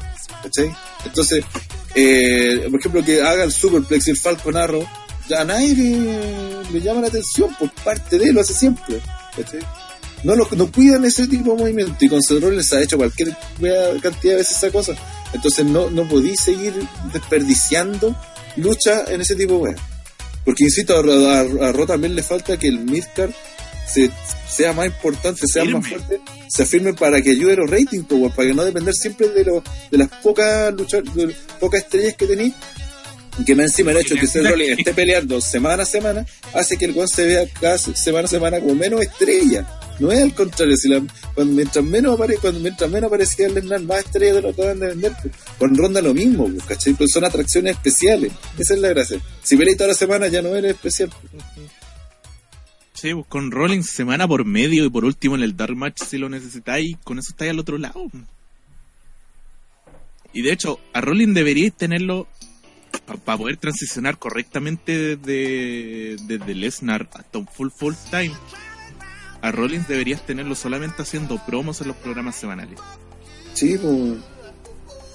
Entonces, 1.04 1.44
eh, 1.94 2.66
por 2.70 2.78
ejemplo, 2.78 3.02
que 3.02 3.22
haga 3.22 3.44
el 3.44 3.52
Superplex 3.52 4.08
y 4.08 4.10
el 4.10 4.18
Falcon 4.18 4.56
Arrow, 4.56 4.86
ya 5.28 5.40
a 5.40 5.44
nadie 5.44 5.74
le, 6.70 6.80
llama 6.80 7.00
la 7.00 7.06
atención 7.08 7.54
por 7.58 7.70
parte 7.82 8.18
de 8.18 8.26
él, 8.26 8.34
lo 8.34 8.42
hace 8.42 8.52
siempre, 8.52 9.00
¿cachai? 9.34 9.60
No, 10.24 10.34
lo, 10.34 10.48
no 10.56 10.72
cuidan 10.72 11.04
ese 11.04 11.26
tipo 11.26 11.52
de 11.52 11.62
movimiento 11.62 11.96
y 12.00 12.08
con 12.08 12.20
les 12.54 12.72
ha 12.72 12.82
hecho 12.82 12.96
cualquier 12.96 13.36
cantidad 14.02 14.32
de 14.32 14.36
veces 14.36 14.56
esa 14.56 14.70
cosa. 14.70 14.94
Entonces 15.32 15.64
no, 15.66 15.90
no 15.90 16.08
podéis 16.08 16.40
seguir 16.40 16.72
desperdiciando 17.12 18.16
lucha 18.56 19.04
en 19.08 19.20
ese 19.20 19.36
tipo 19.36 19.54
de 19.54 19.58
weas. 19.58 19.80
Porque 20.44 20.64
insisto, 20.64 20.94
a, 20.96 21.40
a, 21.68 21.86
también 21.86 22.14
le 22.14 22.22
falta 22.22 22.58
que 22.58 22.68
el 22.68 22.80
midcard 22.80 23.32
se, 23.86 24.10
sea 24.48 24.72
más 24.72 24.86
importante, 24.86 25.46
sea 25.46 25.64
más 25.64 25.86
fuerte, 25.86 26.20
se 26.48 26.62
afirme 26.62 26.94
para 26.94 27.20
que 27.20 27.30
ayude 27.30 27.54
a 27.54 27.56
los 27.56 27.70
ratings, 27.70 28.06
para 28.34 28.48
que 28.48 28.54
no 28.54 28.64
depender 28.64 28.94
siempre 28.94 29.28
de, 29.28 29.44
lo, 29.44 29.62
de 29.90 29.98
las 29.98 30.08
pocas 30.22 30.72
luchas, 30.74 31.02
pocas 31.60 31.82
estrellas 31.82 32.14
que 32.14 32.26
tenéis 32.26 32.54
que 33.44 33.54
me 33.54 33.64
encima 33.64 33.90
el 33.90 33.96
hecho 33.96 34.14
de 34.14 34.20
que 34.20 34.26
Seth 34.28 34.46
Rollins 34.46 34.78
esté 34.78 34.94
peleando 34.94 35.40
semana 35.40 35.82
a 35.82 35.86
semana 35.86 36.24
hace 36.52 36.76
que 36.76 36.84
el 36.84 36.92
guan 36.92 37.08
se 37.08 37.26
vea 37.26 37.44
cada 37.60 37.78
semana 37.78 38.26
a 38.26 38.28
semana 38.28 38.60
como 38.60 38.74
menos 38.74 39.00
estrella. 39.00 39.66
No 40.00 40.10
es 40.10 40.20
al 40.20 40.34
contrario, 40.34 40.76
si 40.76 40.88
la, 40.88 41.02
mientras 41.44 41.84
menos 41.84 42.14
apare, 42.14 42.36
mientras 42.60 42.90
menos 42.90 43.08
aparecía 43.08 43.48
Lesnar, 43.48 43.82
más 43.82 44.00
estrellas 44.00 44.36
de 44.36 44.42
lo 44.42 44.54
que 44.54 44.62
van 44.66 44.82
a 44.82 44.86
vender. 44.86 45.12
Pues. 45.22 45.34
Con 45.58 45.76
Ronda 45.76 46.02
lo 46.02 46.14
mismo, 46.14 46.48
pues, 46.48 46.64
¿cachai? 46.64 46.94
Pues 46.94 47.12
son 47.12 47.24
atracciones 47.24 47.76
especiales. 47.76 48.32
Esa 48.58 48.74
es 48.74 48.80
la 48.80 48.88
gracia. 48.88 49.20
Si 49.42 49.56
peleas 49.56 49.76
toda 49.76 49.88
la 49.88 49.94
semana 49.94 50.28
ya 50.28 50.42
no 50.42 50.54
eres 50.54 50.72
especial. 50.72 51.10
Sí, 52.94 53.14
pues 53.14 53.26
con 53.28 53.50
Rollins 53.50 53.90
semana 53.90 54.26
por 54.26 54.44
medio 54.44 54.84
y 54.84 54.90
por 54.90 55.04
último 55.04 55.36
en 55.36 55.42
el 55.42 55.56
Dark 55.56 55.76
Match 55.76 56.02
si 56.02 56.18
lo 56.18 56.28
necesitáis, 56.28 56.96
con 57.04 57.18
eso 57.18 57.30
estáis 57.30 57.50
al 57.50 57.58
otro 57.58 57.78
lado. 57.78 58.10
Y 60.32 60.42
de 60.42 60.52
hecho, 60.52 60.80
a 60.92 61.00
Rollins 61.00 61.34
deberíais 61.34 61.74
tenerlo 61.74 62.26
para 63.24 63.38
poder 63.38 63.58
transicionar 63.58 64.18
correctamente 64.18 65.16
desde, 65.16 66.16
desde 66.26 66.54
Lesnar 66.54 67.08
hasta 67.12 67.38
un 67.38 67.46
full 67.46 67.68
full 67.68 67.94
time 68.10 68.34
a 69.44 69.52
Rollins 69.52 69.86
deberías 69.86 70.24
tenerlo 70.24 70.54
solamente 70.54 71.02
haciendo 71.02 71.36
promos 71.44 71.78
en 71.82 71.88
los 71.88 71.96
programas 71.98 72.34
semanales. 72.34 72.78
Sí, 73.52 73.76
pues. 73.76 74.14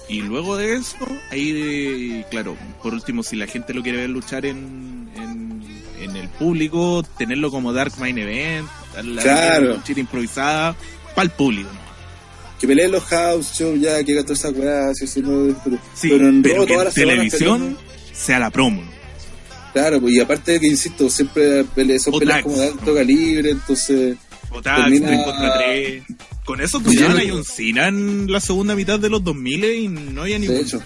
Y 0.08 0.22
luego 0.22 0.56
de 0.56 0.74
eso, 0.74 0.96
ahí, 1.32 2.24
claro, 2.30 2.56
por 2.80 2.94
último, 2.94 3.24
si 3.24 3.34
la 3.34 3.48
gente 3.48 3.74
lo 3.74 3.82
quiere 3.82 3.98
ver 3.98 4.10
luchar 4.10 4.46
en, 4.46 5.10
en, 5.16 6.16
el 6.16 6.28
público, 6.28 7.02
tenerlo 7.18 7.50
como 7.50 7.72
Dark 7.72 7.92
Main 7.98 8.18
Event, 8.18 8.68
la 9.02 9.22
claro. 9.22 9.82
improvisada, 9.96 10.76
para 11.14 11.24
el 11.24 11.30
público, 11.30 11.68
¿no? 11.72 11.80
Que 12.60 12.68
peleen 12.68 12.92
los 12.92 13.04
house 13.04 13.52
shows 13.52 13.80
ya, 13.80 14.02
que 14.04 14.14
toda 14.22 14.34
esa 14.34 14.50
weá, 14.50 14.94
sí, 14.94 15.22
pero, 16.02 16.28
en 16.28 16.42
pero 16.42 16.66
que 16.66 16.74
en 16.74 16.90
televisión 16.92 17.78
sea 18.12 18.38
la 18.38 18.50
promo. 18.50 18.82
Claro, 19.72 20.00
pues, 20.00 20.14
y 20.14 20.20
aparte 20.20 20.58
que, 20.58 20.66
insisto, 20.66 21.08
siempre 21.08 21.64
son 21.98 22.18
peleas 22.18 22.42
como 22.42 22.56
de 22.56 22.68
alto 22.68 22.94
calibre, 22.94 23.50
entonces... 23.50 24.16
termina... 24.62 25.24
contra 25.24 25.58
tres. 25.58 26.02
Con 26.44 26.60
eso 26.60 26.80
pusieron 26.80 27.16
a 27.16 27.22
John 27.28 27.44
Cena 27.44 27.88
en 27.88 28.30
la 28.30 28.40
segunda 28.40 28.74
mitad 28.74 28.98
de 28.98 29.08
los 29.08 29.22
2000 29.22 29.64
y 29.64 29.88
no 29.88 30.22
había 30.22 30.38
ni... 30.38 30.48
De 30.48 30.60
hecho. 30.60 30.82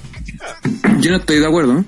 Yo 1.01 1.11
no 1.11 1.17
estoy 1.17 1.39
de 1.39 1.47
acuerdo, 1.47 1.79
¿eh? 1.79 1.85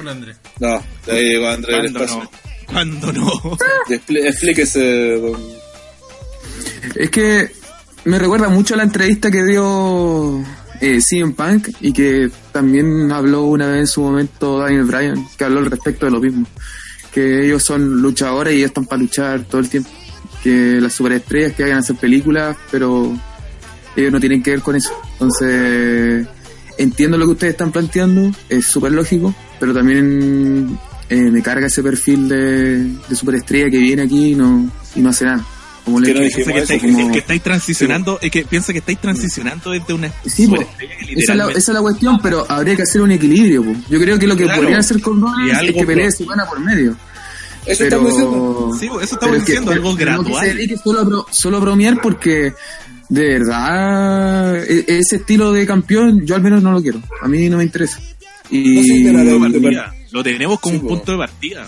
Hola, 0.00 0.10
Andrés. 0.10 0.36
No, 0.58 0.82
ahí 1.08 1.28
llegó 1.28 1.48
Andrés 1.48 1.76
del 1.76 1.86
espacio. 1.86 2.18
No? 2.18 2.30
¿Cuándo 2.66 3.12
no? 3.12 3.56
Explíquese, 3.88 5.20
Es 6.96 7.10
que 7.10 7.50
me 8.04 8.18
recuerda 8.18 8.48
mucho 8.48 8.74
a 8.74 8.78
la 8.78 8.82
entrevista 8.82 9.30
que 9.30 9.44
dio 9.44 10.44
eh, 10.82 11.00
CM 11.00 11.32
Punk 11.32 11.68
y 11.80 11.92
que 11.92 12.28
también 12.50 13.12
habló 13.12 13.44
una 13.44 13.68
vez 13.68 13.80
en 13.80 13.86
su 13.86 14.02
momento 14.02 14.58
Daniel 14.58 14.82
Bryan, 14.82 15.28
que 15.38 15.44
habló 15.44 15.60
al 15.60 15.70
respecto 15.70 16.06
de 16.06 16.12
lo 16.12 16.20
mismo, 16.20 16.44
que 17.12 17.46
ellos 17.46 17.62
son 17.62 18.02
luchadores 18.02 18.54
y 18.54 18.64
están 18.64 18.84
para 18.86 19.00
luchar 19.00 19.44
todo 19.44 19.60
el 19.60 19.68
tiempo, 19.68 19.88
que 20.42 20.80
las 20.80 20.92
superestrellas 20.92 21.52
que 21.52 21.62
hagan 21.62 21.78
hacer 21.78 21.94
películas, 21.94 22.56
pero 22.72 23.16
ellos 23.94 24.12
no 24.12 24.18
tienen 24.18 24.42
que 24.42 24.50
ver 24.50 24.60
con 24.60 24.74
eso. 24.74 24.90
Entonces, 25.12 26.26
entiendo 26.76 27.16
lo 27.16 27.26
que 27.26 27.32
ustedes 27.32 27.52
están 27.52 27.70
planteando, 27.70 28.32
es 28.48 28.66
súper 28.66 28.90
lógico, 28.90 29.32
pero 29.60 29.72
también 29.72 30.76
eh, 31.08 31.30
me 31.30 31.42
carga 31.42 31.68
ese 31.68 31.84
perfil 31.84 32.28
de, 32.28 32.78
de 33.08 33.14
superestrella 33.14 33.70
que 33.70 33.78
viene 33.78 34.02
aquí 34.02 34.32
y 34.32 34.34
no, 34.34 34.68
y 34.96 35.00
no 35.00 35.10
hace 35.10 35.26
nada. 35.26 35.46
Como 35.84 35.98
le 35.98 36.12
que, 36.12 36.44
que, 37.10 37.18
estáis 37.18 37.42
transicionando, 37.42 38.18
es 38.22 38.30
que 38.30 38.44
piensa 38.44 38.72
que 38.72 38.78
estáis 38.78 39.00
transicionando 39.00 39.72
desde 39.72 39.92
una 39.92 40.12
sí, 40.24 40.48
esa, 41.16 41.32
es 41.32 41.38
la, 41.38 41.50
esa, 41.50 41.58
es 41.58 41.68
la, 41.68 41.80
cuestión, 41.80 42.20
pero 42.22 42.46
habría 42.48 42.76
que 42.76 42.82
hacer 42.82 43.00
un 43.00 43.10
equilibrio. 43.10 43.64
Yo 43.90 43.98
creo 43.98 44.16
que 44.16 44.28
lo 44.28 44.36
que 44.36 44.46
podría 44.46 44.78
hacer 44.78 45.00
con 45.00 45.20
Rollins 45.20 45.60
es 45.60 45.74
que 45.74 45.84
pelee 45.84 46.12
semana 46.12 46.46
por 46.46 46.60
medio. 46.60 46.96
Eso 47.66 47.84
estamos 47.84 48.10
diciendo. 48.10 48.70
Sí, 48.78 48.86
eso 48.86 49.14
estamos 49.14 49.38
diciendo, 49.38 49.72
algo 49.72 49.94
gradual. 49.94 50.48
No 50.48 50.68
que 50.68 50.76
solo, 50.76 51.26
solo 51.30 51.60
bromear 51.60 52.00
porque 52.00 52.52
de 53.08 53.28
verdad 53.28 54.64
e, 54.64 54.84
ese 54.86 55.16
estilo 55.16 55.52
de 55.52 55.66
campeón 55.66 56.24
yo 56.24 56.34
al 56.34 56.42
menos 56.42 56.62
no 56.62 56.72
lo 56.72 56.80
quiero. 56.80 57.02
A 57.20 57.28
mí 57.28 57.48
no 57.48 57.58
me 57.58 57.64
interesa. 57.64 58.00
Y 58.50 59.04
lo 60.10 60.22
tenemos 60.22 60.60
como 60.60 60.76
un 60.76 60.86
punto 60.86 61.12
de 61.12 61.18
partida. 61.18 61.66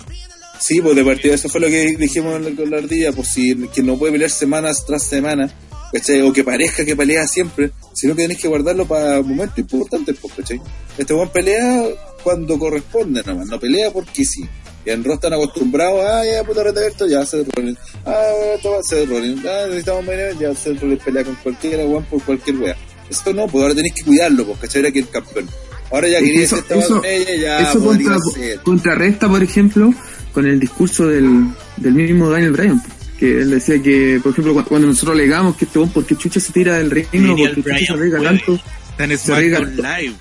Sí, 0.65 0.81
pues 0.81 0.95
de 0.95 1.05
partida, 1.05 1.35
eso 1.35 1.47
fue 1.47 1.61
lo 1.61 1.67
que 1.67 1.95
dijimos 1.95 2.41
con 2.57 2.71
la 2.71 2.77
ardilla, 2.77 3.11
pues 3.11 3.27
si 3.27 3.55
que 3.67 3.83
no 3.83 3.99
puede 3.99 4.13
pelear 4.13 4.31
semanas 4.31 4.83
tras 4.83 5.03
semana, 5.03 5.47
¿cachai? 5.93 6.21
O 6.21 6.33
que 6.33 6.43
parezca 6.43 6.83
que 6.83 6.95
pelea 6.95 7.27
siempre, 7.27 7.69
sino 7.93 8.15
que 8.15 8.23
tenés 8.23 8.39
que 8.39 8.47
guardarlo 8.47 8.87
para 8.87 9.21
momentos 9.21 9.59
importantes, 9.59 10.17
pues, 10.19 10.33
¿cachai? 10.33 10.59
Este 10.97 11.13
buen 11.13 11.29
pelea 11.29 11.83
cuando 12.23 12.57
corresponde 12.57 13.21
nomás, 13.23 13.45
no 13.45 13.59
pelea 13.59 13.91
porque 13.91 14.25
sí. 14.25 14.43
Y 14.83 14.89
en 14.89 15.03
Raw 15.03 15.13
están 15.13 15.33
acostumbrados, 15.33 16.03
ah, 16.03 16.23
ya, 16.25 16.43
puto 16.43 16.63
retabierto, 16.63 17.05
ya, 17.05 17.19
hace 17.19 17.45
Rollins. 17.55 17.77
Ah, 18.03 18.23
esto 18.55 18.71
va 18.71 18.79
a 18.79 18.83
ser 18.83 19.07
Rollins. 19.07 19.45
Ah, 19.45 19.65
necesitamos 19.67 20.03
venir, 20.07 20.35
ya, 20.39 20.49
hacer 20.49 20.79
Rollins 20.79 21.03
pelea 21.03 21.23
con 21.25 21.35
cualquiera, 21.35 21.85
weón, 21.85 22.05
por 22.05 22.23
cualquier 22.23 22.57
wea. 22.57 22.75
Esto 23.07 23.31
no, 23.35 23.47
pues 23.47 23.61
ahora 23.61 23.75
tenés 23.75 23.93
que 23.93 24.01
cuidarlo, 24.01 24.47
pues, 24.47 24.57
¿cachai? 24.61 24.81
Era 24.81 24.91
que 24.91 24.97
el 24.97 25.09
campeón. 25.09 25.47
Ahora 25.91 26.07
ya 26.07 26.19
quería 26.19 26.47
ser 26.47 26.63
eso, 26.69 27.03
ella, 27.03 27.35
ya 27.35 27.69
eso 27.69 27.79
contra, 27.79 28.17
contrarresta, 28.63 29.29
por 29.29 29.43
ejemplo, 29.43 29.93
con 30.35 30.45
el 30.45 30.59
discurso 30.59 31.07
del, 31.07 31.47
del 31.77 31.93
mismo 31.93 32.29
Daniel 32.29 32.51
Bryan, 32.51 32.83
que 33.17 33.39
él 33.39 33.51
decía 33.51 33.81
que, 33.81 34.19
por 34.21 34.33
ejemplo, 34.33 34.65
cuando 34.65 34.85
nosotros 34.85 35.15
alegamos 35.15 35.55
que 35.55 35.63
este 35.63 35.79
hombre, 35.79 35.93
porque 35.93 36.17
Chucha 36.17 36.41
se 36.41 36.51
tira 36.51 36.75
del 36.75 36.91
reino, 36.91 37.37
porque 37.37 37.63
Chucha 37.63 37.85
se 37.85 37.93
arriesga 37.93 38.21
tanto, 38.21 38.59
se 38.97 39.33
arriesga 39.33 39.59
live. 39.61 40.15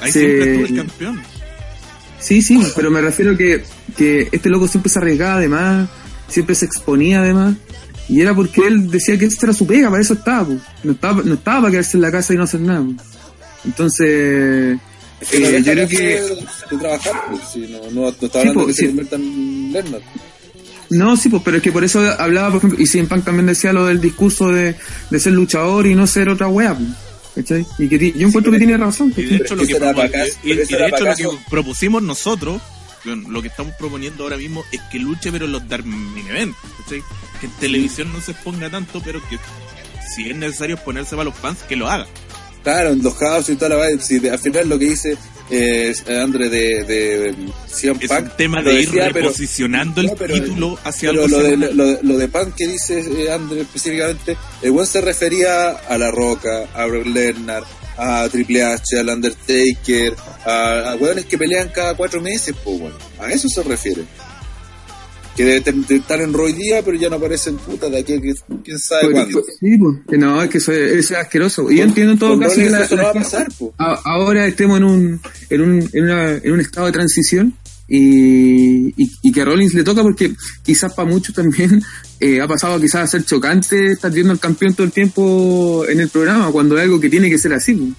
Ahí 0.00 0.12
siempre 0.12 0.50
estuvo 0.50 0.66
el 0.66 0.76
campeón. 0.76 1.20
Sí, 2.18 2.40
sí, 2.40 2.58
pero 2.74 2.90
me 2.90 3.02
refiero 3.02 3.36
que, 3.36 3.62
que 3.98 4.30
este 4.32 4.48
loco 4.48 4.66
siempre 4.66 4.90
se 4.90 4.98
arriesgaba 4.98 5.34
además, 5.34 5.90
siempre 6.26 6.54
se 6.54 6.64
exponía 6.64 7.20
además, 7.20 7.54
y 8.08 8.22
era 8.22 8.34
porque 8.34 8.66
él 8.66 8.90
decía 8.90 9.18
que 9.18 9.26
esta 9.26 9.44
era 9.44 9.52
su 9.52 9.66
pega, 9.66 9.90
para 9.90 10.00
eso 10.00 10.14
estaba, 10.14 10.48
no 10.84 10.92
estaba, 10.92 11.22
no 11.22 11.34
estaba 11.34 11.60
para 11.60 11.72
quedarse 11.72 11.98
en 11.98 12.00
la 12.00 12.10
casa 12.10 12.32
y 12.32 12.38
no 12.38 12.44
hacer 12.44 12.60
nada. 12.60 12.86
Entonces, 13.66 14.78
eh, 15.32 15.62
yo 15.64 15.72
creo 15.72 15.88
que. 15.88 15.96
De 16.70 16.78
trabajar, 16.78 17.12
pues, 17.30 17.42
si 17.52 17.60
no, 17.60 17.78
no, 17.90 18.00
no 18.02 18.08
está 18.08 18.40
hablando 18.40 18.64
pues, 18.64 18.76
que 18.76 18.86
se 18.86 19.14
en 19.16 19.72
Lerner. 19.72 20.02
No, 20.90 21.16
sí, 21.16 21.28
pues, 21.28 21.42
pero 21.44 21.58
es 21.58 21.62
que 21.62 21.72
por 21.72 21.84
eso 21.84 22.00
hablaba, 22.18 22.48
por 22.48 22.58
ejemplo, 22.58 22.80
y 22.80 22.86
Cien 22.86 23.08
Punk 23.08 23.24
también 23.24 23.46
decía 23.46 23.72
lo 23.72 23.86
del 23.86 24.00
discurso 24.00 24.48
de, 24.48 24.74
de 25.10 25.20
ser 25.20 25.32
luchador 25.32 25.86
y 25.86 25.94
no 25.94 26.06
ser 26.06 26.28
otra 26.28 26.48
wea, 26.48 26.74
pues, 26.74 26.88
¿cachai? 27.34 27.66
Y 27.78 27.88
que 27.88 28.12
yo 28.12 28.26
encuentro 28.26 28.52
que 28.52 28.58
tiene 28.58 28.76
razón. 28.76 29.12
Y 29.16 29.22
de 29.22 29.36
hecho, 29.36 29.54
lo 29.54 29.66
que, 29.66 29.72
y, 30.44 30.54
de 30.54 30.62
hecho 30.62 30.78
lo 30.78 31.14
que 31.14 31.38
propusimos 31.50 32.02
nosotros, 32.02 32.62
lo 33.04 33.42
que 33.42 33.48
estamos 33.48 33.74
proponiendo 33.78 34.24
ahora 34.24 34.36
mismo 34.36 34.64
es 34.72 34.80
que 34.90 34.98
luche, 34.98 35.30
pero 35.30 35.44
en 35.44 35.52
los 35.52 35.68
Dark 35.68 35.84
Mini 35.84 36.28
Event, 36.28 36.54
¿cachai? 36.82 37.02
Que 37.40 37.46
en 37.46 37.52
televisión 37.52 38.12
no 38.12 38.20
se 38.20 38.32
exponga 38.32 38.70
tanto, 38.70 39.02
pero 39.04 39.20
que 39.28 39.38
si 40.14 40.30
es 40.30 40.36
necesario 40.36 40.76
exponerse 40.76 41.16
para 41.16 41.24
los 41.24 41.34
fans, 41.34 41.58
que 41.68 41.76
lo 41.76 41.88
haga. 41.88 42.06
Claro, 42.62 42.90
en 42.90 43.02
los 43.02 43.14
caos 43.14 43.48
y 43.48 43.56
toda 43.56 43.76
la 43.76 44.00
si 44.00 44.26
al 44.28 44.38
final 44.38 44.68
lo 44.68 44.78
que 44.78 44.84
dice 44.86 45.16
eh, 45.50 45.94
André 46.08 46.48
de, 46.48 46.84
de 46.84 47.34
Punk, 47.88 48.02
es 48.02 48.10
un 48.10 48.30
tema 48.36 48.62
de 48.62 48.82
ir 48.82 48.90
reposicionando 48.90 50.00
el 50.00 50.10
título 50.10 50.78
hacia 50.84 51.12
lo 51.12 51.26
de, 51.26 51.56
lo, 51.56 52.18
de 52.18 52.28
Punk 52.28 52.54
que 52.54 52.66
dice 52.66 53.00
eh, 53.00 53.32
André 53.32 53.62
específicamente, 53.62 54.36
el 54.62 54.72
buen 54.72 54.86
se 54.86 55.00
refería 55.00 55.70
a 55.70 55.96
La 55.96 56.10
Roca, 56.10 56.66
a 56.74 56.84
Brock 56.86 57.06
Lesnar, 57.06 57.62
a 57.96 58.28
Triple 58.28 58.62
H, 58.62 58.98
al 58.98 59.08
Undertaker, 59.08 60.14
a, 60.44 60.92
a 60.92 61.14
que 61.28 61.38
pelean 61.38 61.70
cada 61.70 61.94
cuatro 61.94 62.20
meses, 62.20 62.54
pues 62.62 62.78
bueno, 62.78 62.96
a 63.18 63.30
eso 63.30 63.48
se 63.48 63.62
refiere 63.62 64.04
que 65.38 65.44
debe 65.44 65.94
estar 65.94 66.20
en 66.20 66.32
Roy 66.32 66.52
día, 66.52 66.82
pero 66.84 66.96
ya 66.96 67.08
no 67.08 67.14
aparece 67.14 67.50
en 67.50 67.58
puta 67.58 67.88
de 67.88 68.00
aquí 68.00 68.20
quién 68.64 68.76
sabe 68.76 69.02
pues, 69.02 69.14
cuándo. 69.14 69.40
Pues, 69.40 69.56
sí, 69.60 69.78
pues, 69.78 69.96
que 70.08 70.18
no, 70.18 70.42
es 70.42 70.50
que 70.50 70.58
eso 70.58 70.72
es, 70.72 71.12
asqueroso. 71.12 71.70
Y 71.70 71.76
yo 71.76 71.84
entiendo 71.84 72.14
en 72.14 72.18
todo 72.18 72.40
caso 72.40 72.56
que 72.56 72.68
la, 72.68 72.80
va 72.80 73.10
a 73.10 73.12
pasar, 73.12 73.46
ahora 73.76 74.48
estemos 74.48 74.78
en 74.78 74.84
un, 74.84 75.20
en, 75.48 75.60
un, 75.60 75.90
en, 75.92 76.02
una, 76.02 76.34
en 76.34 76.52
un 76.52 76.58
estado 76.58 76.86
de 76.86 76.92
transición 76.92 77.54
y, 77.86 78.92
y, 78.96 79.32
que 79.32 79.40
a 79.40 79.44
Rollins 79.44 79.74
le 79.74 79.84
toca 79.84 80.02
porque 80.02 80.32
quizás 80.64 80.92
para 80.92 81.08
muchos 81.08 81.36
también 81.36 81.82
eh, 82.20 82.40
ha 82.40 82.48
pasado 82.48 82.80
quizás 82.80 83.04
a 83.04 83.06
ser 83.06 83.24
chocante 83.24 83.92
estar 83.92 84.10
viendo 84.10 84.32
al 84.32 84.40
campeón 84.40 84.74
todo 84.74 84.86
el 84.88 84.92
tiempo 84.92 85.86
en 85.88 86.00
el 86.00 86.08
programa 86.08 86.50
cuando 86.50 86.76
es 86.76 86.82
algo 86.82 86.98
que 86.98 87.10
tiene 87.10 87.30
que 87.30 87.38
ser 87.38 87.52
así. 87.52 87.94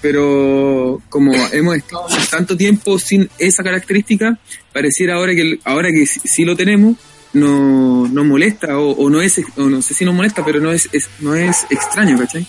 Pero 0.00 1.02
como 1.08 1.32
hemos 1.52 1.76
estado 1.76 2.06
tanto 2.30 2.56
tiempo 2.56 2.98
sin 2.98 3.28
esa 3.38 3.62
característica, 3.62 4.38
pareciera 4.72 5.16
ahora 5.16 5.34
que 5.34 5.58
ahora 5.64 5.90
que 5.90 6.06
sí 6.06 6.44
lo 6.44 6.56
tenemos, 6.56 6.96
no 7.32 8.08
nos 8.08 8.26
molesta 8.26 8.78
o, 8.78 9.10
no 9.10 9.20
es 9.20 9.40
o 9.56 9.62
no 9.64 9.82
sé 9.82 9.94
si 9.94 10.04
nos 10.04 10.14
molesta, 10.14 10.44
pero 10.44 10.60
no 10.60 10.72
es, 10.72 10.88
no 11.20 11.34
es 11.34 11.66
extraño, 11.70 12.18
¿cachai? 12.18 12.46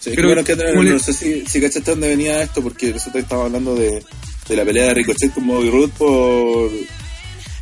Sí, 0.00 0.10
pero 0.14 0.28
bueno, 0.28 0.44
que 0.44 0.54
no, 0.54 0.98
sé 0.98 1.14
si, 1.14 1.46
si 1.46 1.60
cachaste 1.60 1.90
dónde 1.92 2.08
venía 2.08 2.42
esto, 2.42 2.62
porque 2.62 2.92
nosotros 2.92 3.22
estábamos 3.22 3.46
hablando 3.46 3.74
de, 3.74 4.04
de 4.48 4.56
la 4.56 4.64
pelea 4.64 4.88
de 4.88 4.94
Ricochet 4.94 5.32
con 5.32 5.46
Bobby 5.46 5.70
Roode 5.70 5.92
por, 5.96 6.70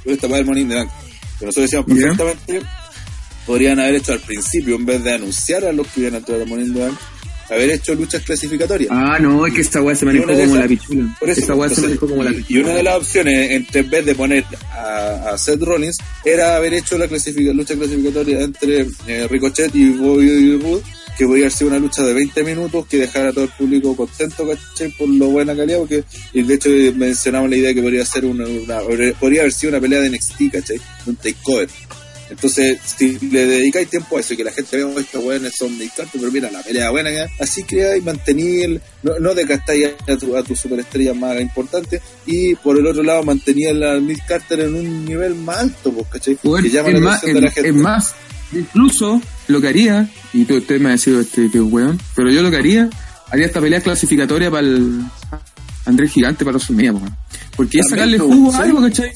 por 0.02 0.12
esta 0.12 0.26
del 0.26 0.44
Morning 0.44 0.66
de 0.66 0.74
Bank. 0.74 0.90
Pero 1.38 1.46
nosotros 1.46 1.70
decíamos 1.70 1.86
perfectamente, 1.86 2.66
podrían 3.46 3.78
haber 3.78 3.96
hecho 3.96 4.12
al 4.12 4.20
principio, 4.20 4.74
en 4.74 4.86
vez 4.86 5.04
de 5.04 5.14
anunciar 5.14 5.64
a 5.64 5.72
los 5.72 5.86
que 5.86 6.00
iban 6.00 6.14
a 6.14 6.18
entrar 6.18 6.40
al 6.40 6.48
Bank, 6.48 6.98
haber 7.52 7.70
hecho 7.70 7.94
luchas 7.94 8.22
clasificatorias. 8.22 8.90
Ah, 8.92 9.18
no, 9.20 9.46
es 9.46 9.54
que 9.54 9.60
esta 9.60 9.82
weá 9.82 9.94
se 9.94 10.06
manejó 10.06 10.32
como 10.32 10.56
la 10.56 10.66
pichula. 10.66 11.16
esta 11.26 11.54
weá 11.54 11.68
se 11.68 11.80
manejó 11.80 12.08
como 12.08 12.22
la 12.22 12.30
pichula. 12.30 12.60
Y 12.60 12.62
una 12.62 12.74
de 12.74 12.82
las 12.82 12.96
opciones, 12.96 13.66
en 13.72 13.90
vez 13.90 14.04
de 14.04 14.14
poner 14.14 14.44
a, 14.72 15.36
Seth 15.36 15.62
Rollins, 15.62 15.98
era 16.24 16.56
haber 16.56 16.74
hecho 16.74 16.98
la 16.98 17.06
lucha 17.06 17.74
clasificatoria 17.74 18.40
entre 18.40 18.86
eh, 19.06 19.26
Ricochet 19.28 19.74
y 19.74 19.90
Bobby 19.90 20.58
Roode, 20.58 20.82
que 21.16 21.26
podría 21.26 21.44
haber 21.44 21.52
sido 21.52 21.70
una 21.70 21.78
lucha 21.78 22.02
de 22.02 22.14
20 22.14 22.44
minutos 22.44 22.86
que 22.86 22.98
dejara 22.98 23.30
a 23.30 23.32
todo 23.32 23.44
el 23.44 23.50
público 23.50 23.96
contento, 23.96 24.46
¿cachai? 24.46 24.90
Por 24.92 25.08
lo 25.08 25.28
buena 25.28 25.54
calidad, 25.54 25.78
porque 25.78 26.04
y 26.32 26.42
de 26.42 26.54
hecho 26.54 26.70
mencionamos 26.96 27.50
la 27.50 27.56
idea 27.56 27.68
de 27.68 27.74
que 27.74 27.82
podría 27.82 28.04
ser 28.04 28.24
una, 28.24 28.44
podría 29.20 29.42
haber 29.42 29.52
sido 29.52 29.70
una 29.70 29.80
pelea 29.80 30.00
de 30.00 30.10
NXT, 30.10 30.52
¿cachai? 30.52 30.80
Un 31.06 31.16
takeover. 31.16 31.68
Entonces, 32.32 32.78
si 32.96 33.18
le 33.30 33.46
dedicáis 33.46 33.88
tiempo 33.88 34.16
a 34.16 34.20
eso 34.20 34.32
y 34.32 34.38
que 34.38 34.44
la 34.44 34.52
gente 34.52 34.78
vea, 34.78 34.86
oh, 34.86 34.98
estos 34.98 35.22
weones 35.22 35.54
son 35.54 35.76
de 35.76 35.90
pero 36.12 36.32
mira, 36.32 36.50
la 36.50 36.62
pelea 36.62 36.90
buena, 36.90 37.10
así 37.38 37.62
que 37.64 37.98
y 37.98 38.00
mantener, 38.00 38.80
no, 39.02 39.18
no 39.18 39.34
desgastáis 39.34 39.90
a 40.08 40.16
tu, 40.16 40.34
a 40.34 40.42
tu 40.42 40.56
superestrella 40.56 41.12
más 41.12 41.38
importante, 41.40 42.00
y 42.24 42.54
por 42.54 42.78
el 42.78 42.86
otro 42.86 43.02
lado 43.02 43.22
mantenía 43.22 43.70
a 43.70 44.00
Miss 44.00 44.20
Carter 44.26 44.60
en 44.60 44.74
un 44.74 45.04
nivel 45.04 45.34
más 45.34 45.58
alto, 45.58 45.92
pues, 45.92 46.06
¿cachai? 46.08 46.36
que 46.36 46.70
llama 46.70 46.90
la 46.90 47.00
más, 47.00 47.20
de 47.20 47.40
la 47.40 47.50
gente. 47.50 47.68
Es 47.68 47.74
más, 47.74 48.14
incluso 48.52 49.20
lo 49.48 49.60
que 49.60 49.68
haría, 49.68 50.08
y 50.32 50.46
tú, 50.46 50.56
usted 50.56 50.80
me 50.80 50.88
ha 50.88 50.92
dicho 50.92 51.20
este 51.20 51.50
que 51.50 51.60
weón, 51.60 52.00
pero 52.16 52.30
yo 52.30 52.42
lo 52.42 52.50
que 52.50 52.56
haría, 52.56 52.88
haría 53.30 53.44
esta 53.44 53.60
pelea 53.60 53.82
clasificatoria 53.82 54.50
para 54.50 54.66
el 54.66 55.02
Andrés 55.84 56.12
Gigante 56.12 56.44
para 56.46 56.54
los 56.54 56.66
pues, 56.66 57.12
porque 57.56 57.80
es 57.80 57.88
sacarle 57.90 58.18
jugo 58.18 58.54
a 58.54 58.58
algo, 58.58 58.80
¿cachai? 58.80 59.12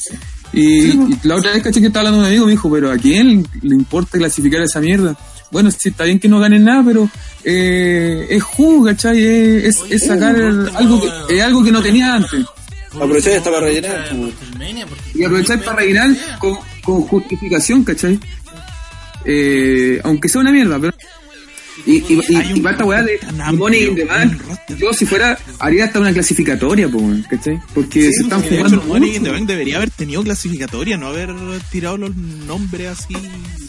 Y, 0.56 0.94
la 1.22 1.36
otra 1.36 1.52
vez 1.52 1.62
caché 1.62 1.80
que 1.80 1.88
estaba 1.88 2.08
hablando 2.08 2.20
un 2.20 2.26
amigo, 2.26 2.46
me 2.46 2.52
dijo, 2.52 2.70
pero 2.70 2.90
¿a 2.90 2.96
quién 2.96 3.46
le 3.60 3.74
importa 3.74 4.16
clasificar 4.16 4.62
esa 4.62 4.80
mierda? 4.80 5.14
Bueno, 5.50 5.70
sí, 5.70 5.90
está 5.90 6.04
bien 6.04 6.18
que 6.18 6.28
no 6.28 6.40
ganen 6.40 6.64
nada, 6.64 6.82
pero 6.82 7.10
eh, 7.44 8.26
es 8.30 8.42
jugo, 8.42 8.86
¿cachai? 8.86 9.22
Es, 9.22 9.82
es, 9.90 10.06
sacar 10.06 10.34
algo 10.34 11.00
que, 11.00 11.36
es 11.36 11.42
algo 11.42 11.62
que 11.62 11.70
no 11.70 11.82
tenía 11.82 12.14
antes. 12.14 12.46
Aprovechar 12.94 13.34
hasta 13.34 13.50
para 13.50 13.66
rellenar. 13.66 14.08
Y 15.14 15.24
aprovechar 15.24 15.62
para 15.62 15.76
rellenar 15.76 16.16
con, 16.38 16.56
con 16.82 17.02
justificación, 17.02 17.84
¿cachai? 17.84 18.18
Eh, 19.26 20.00
aunque 20.04 20.30
sea 20.30 20.40
una 20.40 20.52
mierda, 20.52 20.78
pero 20.80 20.94
y, 21.84 21.96
y, 21.96 22.20
y, 22.28 22.60
y 22.60 22.66
esta 22.66 22.84
weá 22.84 23.02
de 23.02 23.20
Money 23.52 23.84
in 23.84 23.94
the 23.94 24.04
Bank, 24.04 24.40
yo 24.78 24.92
si 24.92 25.04
fuera, 25.04 25.38
haría 25.58 25.84
hasta 25.84 26.00
una 26.00 26.12
clasificatoria, 26.12 26.88
po, 26.88 27.02
¿cachai? 27.28 27.60
Porque 27.74 28.10
se 28.12 28.22
están 28.22 28.42
jugando. 28.42 28.76
Hecho, 28.78 28.86
Money 28.86 29.16
in 29.16 29.22
the 29.24 29.30
Bank 29.30 29.46
debería 29.46 29.76
haber 29.76 29.90
tenido 29.90 30.22
clasificatoria, 30.22 30.96
no 30.96 31.08
haber 31.08 31.30
tirado 31.70 31.98
los 31.98 32.16
nombres 32.16 32.88
así 32.88 33.14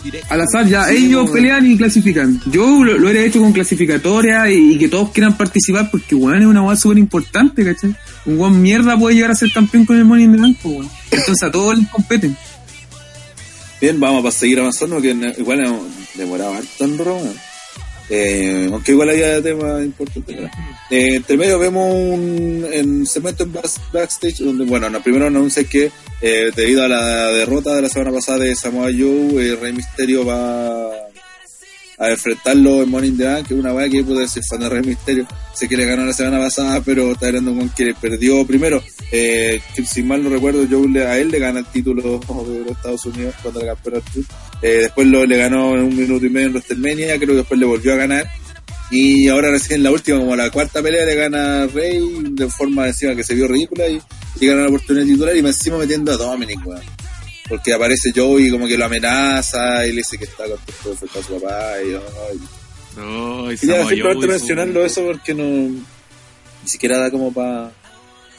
directos. 0.03 0.31
Al 0.31 0.41
azar, 0.41 0.67
ya, 0.67 0.89
ellos 0.89 1.29
pelean 1.31 1.69
y 1.69 1.77
clasifican. 1.77 2.41
Yo 2.51 2.83
lo, 2.83 2.97
lo 2.97 3.09
hecho 3.09 3.39
con 3.39 3.51
clasificatoria 3.51 4.49
y, 4.49 4.77
que 4.77 4.87
todos 4.87 5.11
quieran 5.11 5.35
participar 5.37 5.89
porque, 5.91 6.15
weón, 6.15 6.41
es 6.41 6.45
una 6.45 6.61
weá 6.61 6.75
súper 6.75 6.97
importante, 6.97 7.65
¿cachai? 7.65 7.95
Un 8.25 8.39
weón 8.39 8.61
mierda 8.61 8.97
puede 8.97 9.15
llegar 9.15 9.31
a 9.31 9.35
ser 9.35 9.51
campeón 9.51 9.85
con 9.85 9.97
el 9.97 10.05
Money 10.05 10.25
in 10.25 10.31
the 10.33 10.41
Bank, 10.41 10.57
po, 10.59 10.69
weón. 10.69 10.89
Entonces 11.11 11.43
a 11.43 11.51
todos 11.51 11.77
les 11.77 11.87
competen. 11.89 12.37
Bien, 13.79 13.99
vamos 13.99 14.25
a 14.25 14.31
seguir 14.31 14.59
avanzando, 14.59 14.99
que 14.99 15.11
igual 15.37 15.59
hemos 15.59 15.81
demorado 16.15 16.55
harto 16.55 16.85
en 16.85 16.97
Roma. 16.97 17.29
Eh, 18.09 18.69
aunque 18.71 18.93
igual 18.93 19.09
había 19.09 19.41
temas 19.41 19.83
importantes. 19.83 20.37
Eh, 20.89 21.15
entre 21.15 21.37
medio 21.37 21.59
vemos 21.59 21.93
un 21.93 22.65
en 22.71 23.05
segmento 23.05 23.43
en 23.43 23.51
backstage 23.51 24.39
donde, 24.39 24.65
bueno, 24.65 24.89
no, 24.89 25.01
primero 25.01 25.27
anuncia 25.27 25.63
que 25.65 25.91
eh, 26.21 26.51
debido 26.55 26.83
a 26.83 26.87
la 26.87 27.27
derrota 27.27 27.75
de 27.75 27.81
la 27.81 27.89
semana 27.89 28.11
pasada 28.11 28.39
de 28.39 28.55
Samoa 28.55 28.89
Joe, 28.97 29.45
eh, 29.45 29.55
Rey 29.55 29.73
Misterio 29.73 30.25
va 30.25 30.89
a 31.97 32.11
enfrentarlo 32.11 32.83
en 32.83 32.89
Morning 32.89 33.17
the 33.17 33.25
Bank, 33.25 33.47
que 33.47 33.53
es 33.55 33.59
una 33.59 33.73
weá 33.73 33.89
que 33.89 34.03
puede 34.03 34.27
ser 34.27 34.43
fan 34.47 34.59
de 34.59 34.69
Rey 34.69 34.83
Misterio. 34.83 35.27
Sé 35.53 35.67
que 35.67 35.75
le 35.75 35.85
ganó 35.85 36.05
la 36.05 36.13
semana 36.13 36.39
pasada, 36.39 36.81
pero 36.81 37.11
está 37.11 37.27
hablando 37.27 37.55
con 37.55 37.69
que 37.69 37.93
perdió 37.99 38.45
primero. 38.45 38.83
Eh, 39.11 39.59
si 39.85 40.03
mal 40.03 40.23
no 40.23 40.29
recuerdo, 40.29 40.67
Joe 40.69 41.05
a 41.05 41.17
él 41.17 41.29
le 41.31 41.39
gana 41.39 41.59
el 41.59 41.65
título 41.65 42.19
de 42.19 42.71
Estados 42.71 43.05
Unidos 43.05 43.33
cuando 43.41 43.61
le 43.61 43.67
campeón 43.67 44.03
eh, 44.61 44.69
Después 44.81 45.07
lo, 45.07 45.25
le 45.25 45.37
ganó 45.37 45.75
en 45.75 45.85
un 45.85 45.95
minuto 45.95 46.25
y 46.25 46.29
medio 46.29 46.47
en 46.47 46.53
WrestleMania, 46.53 47.15
creo 47.17 47.29
que 47.29 47.35
después 47.37 47.59
le 47.59 47.65
volvió 47.65 47.93
a 47.93 47.97
ganar. 47.97 48.27
Y 48.91 49.27
ahora 49.27 49.49
recién 49.49 49.83
la 49.83 49.91
última, 49.91 50.19
como 50.19 50.35
la 50.35 50.49
cuarta 50.49 50.81
pelea, 50.81 51.05
le 51.05 51.15
gana 51.15 51.67
Rey 51.67 51.99
de 52.31 52.47
forma 52.47 52.87
encima 52.87 53.15
que 53.15 53.23
se 53.23 53.35
vio 53.35 53.47
ridícula 53.47 53.87
y, 53.87 53.99
y 54.39 54.45
gana 54.45 54.61
la 54.61 54.69
oportunidad 54.69 55.05
titular 55.05 55.35
y 55.35 55.41
me 55.41 55.49
encima 55.49 55.77
metiendo 55.77 56.11
a 56.11 56.17
Dominic, 56.17 56.65
weón 56.65 56.96
porque 57.47 57.73
aparece 57.73 58.11
Joey 58.15 58.49
como 58.49 58.67
que 58.67 58.77
lo 58.77 58.85
amenaza 58.85 59.85
y 59.85 59.91
le 59.91 59.97
dice 59.97 60.17
que 60.17 60.25
está 60.25 60.45
contento 60.45 60.89
de 60.89 61.19
a 61.19 61.23
su 61.23 61.39
papá 61.39 61.81
y, 61.81 62.99
no, 62.99 63.51
y 63.51 63.57
ya 63.57 63.87
simplemente 63.87 64.27
mencionando 64.27 64.83
eso 64.83 65.03
porque 65.05 65.33
no 65.33 65.43
ni 65.43 66.69
siquiera 66.69 66.97
da 66.97 67.11
como 67.11 67.31
para 67.31 67.71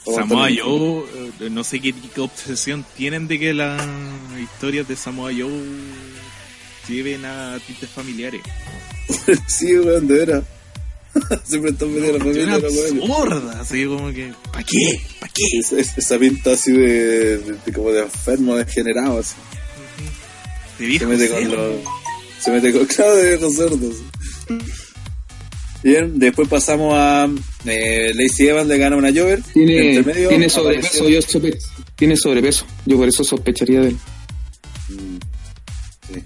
Samoa 0.05 0.49
Joe, 0.55 1.05
eh, 1.41 1.51
no 1.51 1.65
sé 1.65 1.81
qué, 1.81 1.95
obsesión 2.19 2.85
tienen 2.97 3.29
de 3.29 3.39
que 3.39 3.53
las 3.53 3.83
historias 4.41 4.89
de 4.89 4.97
Samoa 4.97 5.31
Joe 5.37 5.51
lleven 6.89 7.25
a 7.25 7.59
tintes 7.67 7.91
familiares. 7.91 8.41
sí, 9.47 9.79
weón, 9.79 10.07
de 10.07 10.15
veras. 10.15 10.45
Siempre 11.45 11.71
están 11.71 11.95
metiendo 11.95 12.19
la 12.19 12.25
familia. 12.25 12.55
absurda, 12.55 13.61
así 13.61 13.85
como 13.87 14.13
que, 14.13 14.33
¿para 14.53 14.65
qué? 14.65 15.01
¿Para 15.21 15.33
qué? 15.33 15.77
esa 15.97 16.19
pinta 16.19 16.53
así 16.53 16.73
de, 16.73 17.39
de, 17.39 17.73
como 17.73 17.91
de 17.93 18.03
enfermo, 18.03 18.57
degenerado, 18.57 19.19
así. 19.19 19.35
De 20.79 20.99
se 20.99 21.07
mete 21.07 21.29
con 21.29 21.51
los. 21.51 21.75
Se 22.41 22.51
mete 22.51 22.73
con. 22.73 22.87
Claro, 22.95 23.17
de 23.17 23.29
viejos 23.29 23.55
cerdos. 23.55 23.97
Bien, 25.83 26.19
después 26.19 26.49
pasamos 26.49 26.95
a 26.97 27.29
eh, 27.65 28.13
Lacey 28.15 28.49
Evans 28.49 28.69
le 28.69 28.79
gana 28.79 28.97
una 28.97 29.13
Jover. 29.13 29.43
Tiene, 29.53 30.03
tiene 30.03 30.49
sobrepeso, 30.49 31.09
yo 31.09 31.21
tiene 31.95 32.17
sobrepeso. 32.17 32.67
Yo 32.85 32.97
por 32.97 33.09
eso 33.09 33.23
sospecharía 33.23 33.81
de 33.81 33.89
él. 33.89 33.97
Mm, 34.89 35.19
sí, 36.13 36.25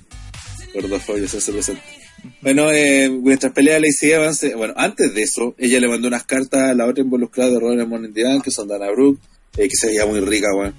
gordofobia 0.74 1.28
se 1.28 1.38
hace 1.38 1.52
presente. 1.52 2.01
Bueno, 2.40 2.70
eh, 2.70 3.10
mientras 3.10 3.52
pelea 3.52 3.80
Lacey 3.80 4.12
Evans, 4.12 4.42
eh, 4.44 4.54
bueno, 4.54 4.74
antes 4.76 5.14
de 5.14 5.22
eso, 5.22 5.54
ella 5.58 5.80
le 5.80 5.88
mandó 5.88 6.08
unas 6.08 6.24
cartas 6.24 6.70
a 6.70 6.74
la 6.74 6.86
otra 6.86 7.02
involucrada 7.02 7.50
de 7.50 7.60
Ronald 7.60 7.88
Monendian, 7.88 8.40
que 8.42 8.50
son 8.50 8.68
Dana 8.68 8.90
Brooke, 8.90 9.20
eh, 9.56 9.68
que 9.68 9.76
se 9.76 9.88
veía 9.88 10.06
muy 10.06 10.20
rica, 10.20 10.48
weón. 10.54 10.74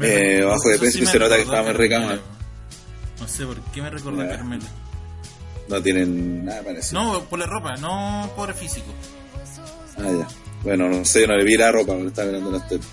Eh, 0.00 0.42
bajo 0.44 0.68
de 0.68 0.78
peso 0.78 0.98
y 0.98 1.06
se 1.06 1.18
nota 1.18 1.36
que 1.36 1.42
estaba 1.42 1.62
muy 1.62 1.72
rica, 1.72 2.00
weón. 2.00 2.20
No 3.20 3.28
sé 3.28 3.46
por 3.46 3.60
qué 3.72 3.82
me 3.82 3.90
recuerda 3.90 4.24
a 4.24 4.28
Carmela. 4.28 4.64
No 5.68 5.82
tienen 5.82 6.44
nada 6.44 6.62
parecido. 6.62 7.02
No, 7.02 7.24
por 7.24 7.38
la 7.38 7.46
ropa, 7.46 7.76
no 7.76 8.30
por 8.34 8.48
el 8.48 8.54
físico. 8.54 8.92
Ah, 9.98 10.10
ya. 10.10 10.28
Bueno, 10.62 10.88
no 10.88 11.04
sé, 11.04 11.26
no 11.26 11.36
le 11.36 11.44
vi 11.44 11.56
la 11.56 11.70
ropa, 11.70 11.94
me 11.94 12.08
estaba 12.08 12.28
mirando 12.28 12.50
las 12.50 12.68
tetas. 12.68 12.88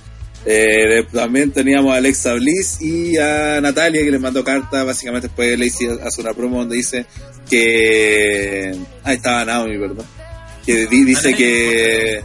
Eh, 0.46 1.06
también 1.12 1.52
teníamos 1.52 1.94
a 1.94 1.98
Alexa 1.98 2.34
Bliss 2.34 2.82
y 2.82 3.18
a 3.18 3.60
Natalia 3.62 4.04
que 4.04 4.12
les 4.12 4.22
mandó 4.22 4.44
carta. 4.44 4.84
Básicamente, 4.84 5.28
después 5.28 5.60
Lacey 5.60 5.88
hace 6.04 6.22
una 6.22 6.34
promo 6.34 6.60
donde 6.60 6.78
dice 6.78 7.06
que. 7.50 8.76
Ah, 9.04 9.14
estaba 9.14 9.46
Naomi, 9.46 9.78
perdón. 9.78 10.06
Que 10.66 10.88
dice 10.88 11.34
que. 11.34 12.22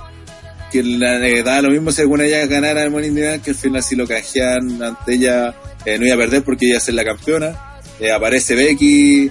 Que 0.70 0.82
le 0.82 1.42
da 1.42 1.62
lo 1.62 1.70
mismo 1.70 1.92
según 1.92 2.20
ella 2.20 2.44
ganara 2.46 2.82
el 2.82 2.90
Money 2.90 3.40
que 3.40 3.50
al 3.50 3.56
final 3.56 3.80
si 3.80 3.94
lo 3.94 4.08
canjean 4.08 4.82
ante 4.82 5.14
ella 5.14 5.54
eh, 5.86 5.96
no 6.00 6.04
iba 6.04 6.16
a 6.16 6.18
perder 6.18 6.42
porque 6.42 6.66
ella 6.66 6.78
es 6.78 6.88
la 6.88 7.04
campeona. 7.04 7.80
Eh, 8.00 8.10
aparece 8.10 8.56
Becky, 8.56 9.30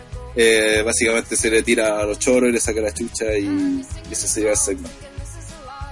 básicamente 0.86 1.36
se 1.36 1.50
le 1.50 1.62
tira 1.64 2.00
a 2.00 2.06
los 2.06 2.18
choros 2.18 2.50
y 2.50 2.54
le 2.54 2.62
saca 2.62 2.80
la 2.80 2.94
chucha 2.94 3.38
y, 3.38 3.84
y 4.10 4.16
se 4.16 4.40
lleva 4.40 4.52
el 4.52 4.58
segmento. 4.58 5.03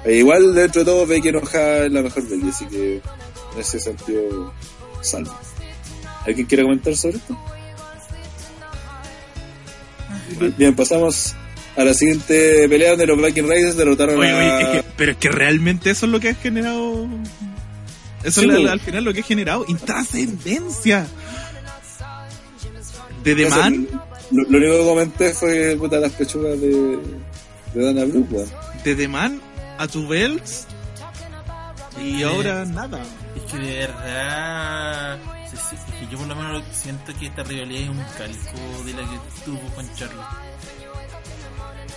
Eh, 0.05 0.17
igual 0.17 0.55
dentro 0.55 0.81
de 0.81 0.85
todo 0.85 1.05
Becky 1.05 1.29
enoja 1.29 1.85
es 1.85 1.91
la 1.91 2.01
mejor 2.01 2.27
Becky, 2.27 2.49
así 2.49 2.65
que 2.65 2.95
en 2.95 3.59
ese 3.59 3.79
sentido 3.79 4.53
salvo. 5.01 5.35
¿Alguien 6.25 6.47
quiere 6.47 6.63
comentar 6.63 6.95
sobre 6.95 7.17
esto? 7.17 7.37
Bien, 10.57 10.75
pasamos 10.75 11.35
a 11.75 11.83
la 11.83 11.93
siguiente 11.93 12.67
pelea 12.67 12.91
donde 12.91 13.05
los 13.05 13.21
Viking 13.21 13.47
Raiders 13.47 13.77
derrotaron 13.77 14.23
a... 14.23 14.83
pero 14.95 15.11
es 15.11 15.17
que 15.17 15.29
realmente 15.29 15.91
eso 15.91 16.05
es 16.05 16.11
lo 16.11 16.19
que 16.19 16.29
ha 16.29 16.35
generado... 16.35 17.07
Eso 18.23 18.41
es 18.41 18.69
al, 18.69 18.79
final 18.79 19.03
lo 19.03 19.13
que 19.13 19.21
ha 19.21 19.23
generado 19.23 19.65
intrascendencia. 19.67 21.07
De 23.23 23.35
The 23.35 23.49
Man... 23.49 23.87
Lo, 24.31 24.57
único 24.57 24.77
que 24.77 24.83
comenté 24.85 25.33
fue 25.33 25.75
puta, 25.75 25.99
las 25.99 26.13
pechugas 26.13 26.59
de, 26.61 26.97
de 27.73 27.85
Dana 27.85 28.05
Brooke, 28.05 28.45
De 28.85 28.95
The 28.95 29.07
Man 29.09 29.41
a 29.81 29.87
tu 29.87 30.07
belts 30.07 30.67
y 31.99 32.21
ahora 32.21 32.65
nada. 32.65 33.01
Es 33.35 33.51
que 33.51 33.57
de 33.57 33.77
verdad, 33.79 35.19
es 35.43 35.59
que 35.99 36.07
yo 36.07 36.19
por 36.19 36.27
lo 36.27 36.35
menos 36.35 36.63
siento 36.71 37.11
que 37.17 37.25
esta 37.25 37.41
rivalidad 37.41 37.81
es 37.81 37.89
un 37.89 38.03
calco 38.15 38.83
de 38.85 38.93
la 38.93 39.09
que 39.09 39.19
tuvo 39.43 39.75
con 39.75 39.95
Charlotte. 39.95 40.27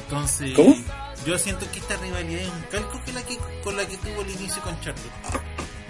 Entonces, 0.04 0.54
¿Cómo? 0.54 0.74
yo 1.26 1.38
siento 1.38 1.70
que 1.70 1.78
esta 1.78 1.96
rivalidad 1.96 2.40
es 2.40 2.48
un 2.48 2.62
calco 2.70 3.02
que 3.04 3.12
la 3.12 3.22
que, 3.22 3.38
con 3.62 3.76
la 3.76 3.86
que 3.86 3.98
tuvo 3.98 4.22
el 4.22 4.30
inicio 4.30 4.62
con 4.62 4.80
Charlotte. 4.80 5.12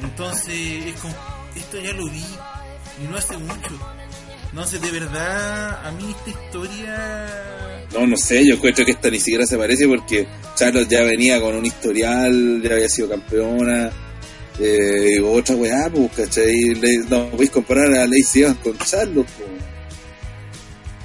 Entonces, 0.03 0.86
es 0.86 1.01
como, 1.01 1.14
esto 1.55 1.78
ya 1.78 1.92
lo 1.92 2.07
vi 2.07 2.26
y 3.03 3.07
no 3.09 3.16
hace 3.16 3.38
mucho. 3.38 3.78
No 4.55 4.64
sé, 4.64 4.78
de 4.78 4.90
verdad, 4.92 5.84
a 5.84 5.90
mí 5.90 6.14
esta 6.16 6.30
historia... 6.30 7.86
No, 7.92 8.07
no 8.07 8.16
sé, 8.16 8.46
yo 8.46 8.61
creo 8.61 8.72
que 8.72 8.92
esta 8.92 9.11
ni 9.11 9.18
siquiera 9.18 9.46
se 9.46 9.59
parece 9.59 9.88
porque 9.88 10.28
Charlotte 10.55 10.88
ya 10.88 11.02
venía 11.02 11.40
con 11.40 11.57
un 11.57 11.66
historial, 11.66 12.62
ya 12.62 12.74
había 12.74 12.88
sido 12.88 13.09
campeona, 13.09 13.90
eh, 14.61 15.20
otra 15.20 15.57
weá, 15.57 15.90
pues, 15.90 16.12
¿cachai? 16.12 16.55
no 17.09 17.30
podéis 17.30 17.50
comparar 17.50 17.92
a 17.94 18.07
Lacey 18.07 18.42
Evans 18.42 18.59
con 18.59 18.78
Charlotte, 18.78 19.26
pues. 19.36 19.48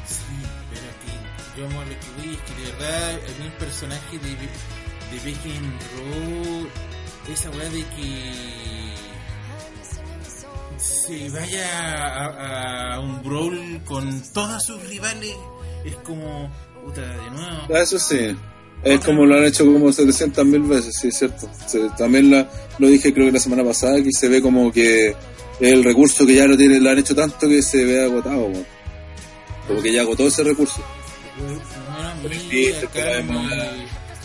Sí, 0.08 0.24
pero 0.70 0.88
que 1.02 1.60
yo 1.60 1.68
lo 1.68 1.90
que 1.90 2.28
voy 2.28 2.36
es 2.36 2.42
que 2.42 2.62
de 2.62 2.72
verdad, 2.72 3.10
a 3.10 3.40
mí 3.40 3.46
el 3.48 3.54
personaje 3.54 4.18
de, 4.20 4.30
de 5.10 5.26
Becky 5.26 5.54
Road, 5.96 6.68
esa 7.34 7.50
weá 7.50 7.70
de 7.70 7.84
que 7.96 8.79
se 10.80 11.30
vaya 11.30 12.94
a, 12.96 13.00
un 13.00 13.22
brawl 13.22 13.82
con 13.86 14.22
todos 14.34 14.64
sus 14.64 14.82
rivales 14.88 15.36
es 15.86 15.96
como 15.98 16.50
puta 16.84 17.02
de 17.02 17.32
nuevo. 17.32 17.68
Ah, 17.74 17.80
eso 17.82 18.00
sí. 18.00 18.36
Es 18.84 19.04
como 19.04 19.26
lo 19.26 19.36
han 19.36 19.44
hecho 19.44 19.66
como 19.66 19.92
700 19.92 20.46
mil 20.46 20.62
veces, 20.62 20.96
sí, 20.96 21.10
es 21.10 21.18
cierto. 21.18 21.50
también 21.98 22.32
lo 22.32 22.88
dije 22.88 23.14
creo 23.14 23.26
que 23.26 23.34
la 23.34 23.40
semana 23.40 23.64
pasada, 23.64 24.02
que 24.02 24.12
se 24.14 24.30
ve 24.30 24.42
como 24.42 24.72
que 24.72 25.14
el 25.60 25.84
recurso 25.84 26.26
que 26.26 26.36
ya 26.36 26.46
lo 26.46 26.56
tiene, 26.56 26.80
lo 26.80 26.90
han 26.90 27.00
hecho 27.00 27.14
tanto 27.14 27.50
que 27.50 27.62
se 27.62 27.84
ve 27.84 28.06
agotado. 28.06 28.50
Como 29.68 29.82
que 29.82 29.92
ya 29.92 30.02
agotó 30.02 30.28
ese 30.28 30.44
recurso. 30.46 30.82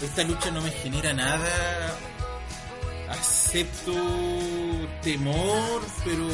esta 0.02 0.22
lucha 0.22 0.50
no 0.52 0.62
me 0.62 0.70
genera 0.70 1.12
nada 1.12 1.98
acepto 3.08 3.92
temor, 5.04 5.82
pero 6.04 6.26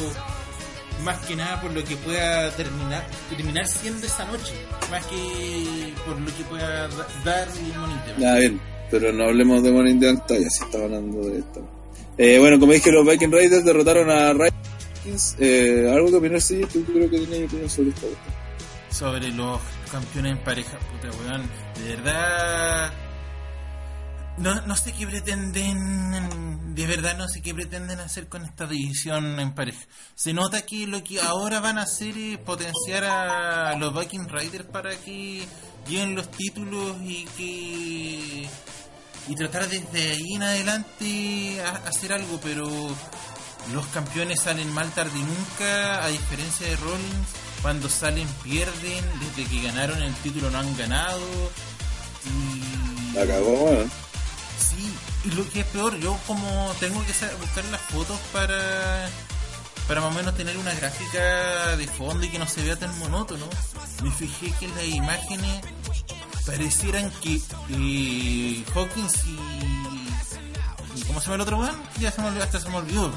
más 1.03 1.17
que 1.25 1.35
nada 1.35 1.61
por 1.61 1.71
lo 1.71 1.83
que 1.83 1.95
pueda 1.97 2.51
terminar 2.51 3.05
terminar 3.29 3.67
siendo 3.67 4.05
esa 4.05 4.25
noche, 4.25 4.53
más 4.89 5.05
que 5.07 5.93
por 6.05 6.19
lo 6.19 6.25
que 6.27 6.43
pueda 6.43 6.87
dar 7.25 7.47
el 7.47 7.79
monito. 7.79 8.19
Ya, 8.19 8.35
bien, 8.35 8.61
pero 8.89 9.11
no 9.11 9.25
hablemos 9.25 9.63
de 9.63 9.71
Money 9.71 9.97
de 9.97 10.13
ya 10.13 10.49
si 10.49 10.63
estaba 10.63 10.85
hablando 10.85 11.21
de 11.21 11.39
esto. 11.39 11.67
Eh, 12.17 12.37
bueno, 12.39 12.59
como 12.59 12.73
dije, 12.73 12.91
los 12.91 13.05
Viking 13.05 13.31
Raiders 13.31 13.65
derrotaron 13.65 14.09
a 14.11 14.33
Vikings. 14.33 15.37
Eh, 15.39 15.89
¿Algo 15.91 16.09
que 16.09 16.15
opinar? 16.17 16.41
Sí, 16.41 16.61
tú 16.71 16.83
creo 16.85 17.09
que 17.09 17.19
tenías 17.19 17.47
opinión 17.47 17.69
sobre 17.69 17.89
esto. 17.89 18.07
Sobre 18.89 19.29
los 19.29 19.59
campeones 19.91 20.33
en 20.33 20.37
pareja, 20.39 20.77
puta 20.77 21.17
weón. 21.17 21.49
De 21.79 21.95
verdad 21.95 22.91
no, 24.37 24.61
no 24.61 24.75
sé 24.75 24.93
qué 24.93 25.05
pretenden, 25.05 26.73
de 26.75 26.87
verdad 26.87 27.17
no 27.17 27.27
sé 27.27 27.41
qué 27.41 27.53
pretenden 27.53 27.99
hacer 27.99 28.27
con 28.27 28.45
esta 28.45 28.65
división 28.67 29.39
en 29.39 29.53
pareja. 29.53 29.85
Se 30.15 30.33
nota 30.33 30.61
que 30.63 30.87
lo 30.87 31.03
que 31.03 31.21
ahora 31.21 31.59
van 31.59 31.77
a 31.77 31.83
hacer 31.83 32.17
es 32.17 32.37
potenciar 32.39 33.03
a 33.03 33.75
los 33.77 33.93
Viking 33.97 34.27
Riders 34.27 34.65
para 34.65 34.95
que 34.95 35.45
lleven 35.87 36.15
los 36.15 36.29
títulos 36.31 36.97
y 37.03 37.25
que 37.37 38.49
y 39.27 39.35
tratar 39.35 39.67
desde 39.69 40.11
ahí 40.11 40.33
en 40.35 40.43
adelante 40.43 41.61
a 41.61 41.87
hacer 41.87 42.13
algo, 42.13 42.39
pero 42.41 42.67
los 43.73 43.85
campeones 43.87 44.41
salen 44.41 44.73
mal 44.73 44.91
tarde 44.91 45.17
y 45.17 45.21
nunca, 45.21 46.03
a 46.03 46.07
diferencia 46.07 46.67
de 46.67 46.75
Rollins, 46.77 47.27
cuando 47.61 47.87
salen 47.87 48.27
pierden, 48.43 49.05
desde 49.19 49.49
que 49.49 49.61
ganaron 49.61 50.01
el 50.01 50.13
título 50.15 50.49
no 50.49 50.59
han 50.59 50.75
ganado. 50.77 51.21
Y... 52.25 53.15
La 53.15 53.27
cagó, 53.27 53.85
Sí, 54.75 54.93
y 55.25 55.31
lo 55.31 55.47
que 55.49 55.61
es 55.61 55.65
peor, 55.67 55.97
yo 55.99 56.17
como 56.27 56.73
tengo 56.79 57.03
que 57.05 57.13
buscar 57.39 57.65
las 57.65 57.81
fotos 57.81 58.19
para 58.31 59.09
para 59.87 60.01
más 60.01 60.13
o 60.13 60.15
menos 60.15 60.35
tener 60.35 60.57
una 60.57 60.73
gráfica 60.73 61.75
de 61.75 61.87
fondo 61.87 62.25
y 62.25 62.29
que 62.29 62.39
no 62.39 62.47
se 62.47 62.63
vea 62.63 62.77
tan 62.77 62.97
monótono, 62.99 63.45
me 64.01 64.11
fijé 64.11 64.51
que 64.59 64.67
las 64.69 64.85
imágenes 64.85 65.61
parecieran 66.45 67.11
que 67.21 67.41
eh, 67.69 68.63
Hawkins 68.73 69.25
y, 69.25 71.05
¿Cómo 71.07 71.19
se 71.19 71.25
llama 71.25 71.35
el 71.35 71.41
otro 71.41 71.57
weón? 71.57 71.75
Ya 71.99 72.11
se 72.11 72.21
me 72.21 72.27
olvidó, 72.27 72.43
hasta 72.43 72.59
se 72.59 72.69
me 72.69 72.77
olvidó. 72.77 73.11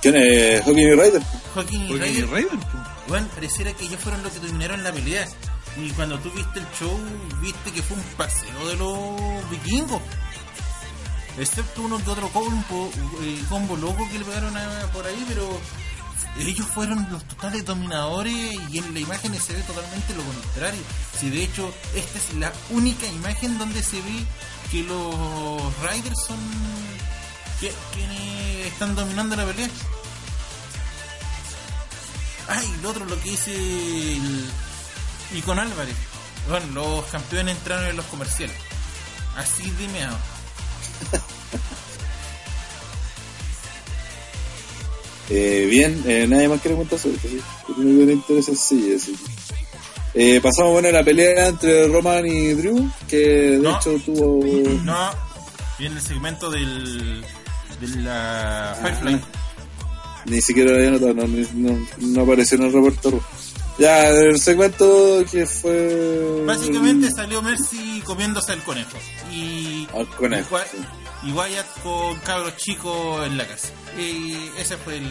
¿Quién 0.00 0.16
es? 0.16 0.62
Hawkins 0.62 0.78
y 0.78 0.94
Ryder. 0.94 1.22
Hawkins 1.54 1.90
y 1.90 2.22
Ryder. 2.22 2.58
Bueno, 3.08 3.28
pareciera 3.34 3.72
que 3.72 3.84
ellos 3.84 4.00
fueron 4.00 4.22
los 4.22 4.32
que 4.32 4.40
terminaron 4.40 4.82
la 4.82 4.92
pelea. 4.92 5.26
Y 5.76 5.90
cuando 5.90 6.18
tú 6.18 6.30
viste 6.30 6.60
el 6.60 6.66
show, 6.78 6.98
viste 7.40 7.72
que 7.72 7.82
fue 7.82 7.96
un 7.96 8.02
paseo 8.16 8.68
de 8.68 8.76
los 8.76 9.50
vikingos. 9.50 10.02
Excepto 11.38 11.82
uno 11.82 11.98
de 11.98 12.10
otro 12.10 12.28
combo, 12.30 12.90
eh, 13.22 13.44
combo 13.48 13.76
loco 13.76 14.08
que 14.10 14.18
le 14.18 14.24
pegaron 14.24 14.54
por 14.92 15.06
ahí, 15.06 15.24
pero 15.28 15.48
ellos 16.40 16.66
fueron 16.66 17.06
los 17.10 17.24
totales 17.24 17.64
dominadores 17.64 18.34
y 18.70 18.78
en 18.78 18.94
la 18.94 19.00
imagen 19.00 19.38
se 19.40 19.54
ve 19.54 19.62
totalmente 19.62 20.14
lo 20.14 20.22
contrario. 20.22 20.80
Si 21.18 21.30
de 21.30 21.44
hecho 21.44 21.72
esta 21.94 22.18
es 22.18 22.34
la 22.34 22.52
única 22.70 23.06
imagen 23.06 23.58
donde 23.58 23.82
se 23.82 23.96
ve 23.96 24.24
que 24.70 24.82
los 24.82 25.62
Riders 25.82 26.24
son 26.26 26.38
quienes 27.58 28.66
están 28.66 28.94
dominando 28.94 29.34
la 29.36 29.44
pelea. 29.46 29.68
Ay, 32.48 32.66
lo 32.82 32.90
otro 32.90 33.04
lo 33.04 33.20
que 33.20 33.30
dice 33.30 33.52
y 35.34 35.42
con 35.42 35.58
Álvarez. 35.58 35.94
Bueno, 36.48 36.66
los 36.72 37.04
campeones 37.06 37.56
entraron 37.56 37.86
en 37.86 37.96
los 37.96 38.06
comerciales. 38.06 38.56
Así 39.36 39.70
de 39.70 39.88
meado. 39.88 40.16
eh, 45.30 45.66
bien, 45.70 46.02
eh, 46.06 46.26
nadie 46.28 46.48
más 46.48 46.60
quiere 46.60 46.76
contar 46.76 46.98
sobre 46.98 47.16
esto. 47.16 47.28
¿sí? 47.28 47.40
Me 47.76 48.12
interesa 48.12 48.54
sí, 48.54 48.98
sí. 48.98 49.14
Eh, 50.14 50.40
pasamos 50.42 50.72
bueno 50.72 50.88
a 50.88 50.92
la 50.92 51.04
pelea 51.04 51.48
entre 51.48 51.86
Roman 51.86 52.26
y 52.26 52.54
Drew, 52.54 52.90
que 53.06 53.58
de 53.58 53.70
hecho 53.70 54.00
tuvo. 54.04 54.42
No, 54.82 55.10
viene 55.78 55.96
el 55.96 56.02
segmento 56.02 56.50
del. 56.50 57.24
de 57.80 57.88
la 58.02 58.76
Firefly. 58.80 59.20
Ni 60.26 60.40
siquiera 60.40 60.72
lo 60.72 60.76
había 60.78 60.90
notado, 60.90 61.14
no, 61.14 61.26
no, 61.54 61.86
no 61.98 62.22
apareció 62.22 62.58
en 62.58 62.64
el 62.64 62.72
reporte. 62.72 63.20
Ya, 63.78 64.08
el 64.08 64.40
segmento 64.40 65.24
que 65.30 65.46
fue. 65.46 66.42
Básicamente 66.44 67.10
salió 67.10 67.40
Mercy 67.42 68.02
comiéndose 68.04 68.52
el 68.52 68.62
conejo. 68.62 68.98
Y. 69.32 69.86
Al 69.94 70.08
conejo. 70.08 70.58
Y, 71.22 71.30
Wyatt 71.30 71.82
con 71.82 72.18
cabros 72.20 72.56
chicos 72.56 73.26
en 73.26 73.38
la 73.38 73.46
casa. 73.46 73.68
Y 73.96 74.34
ese 74.58 74.76
fue 74.78 74.96
el. 74.96 75.08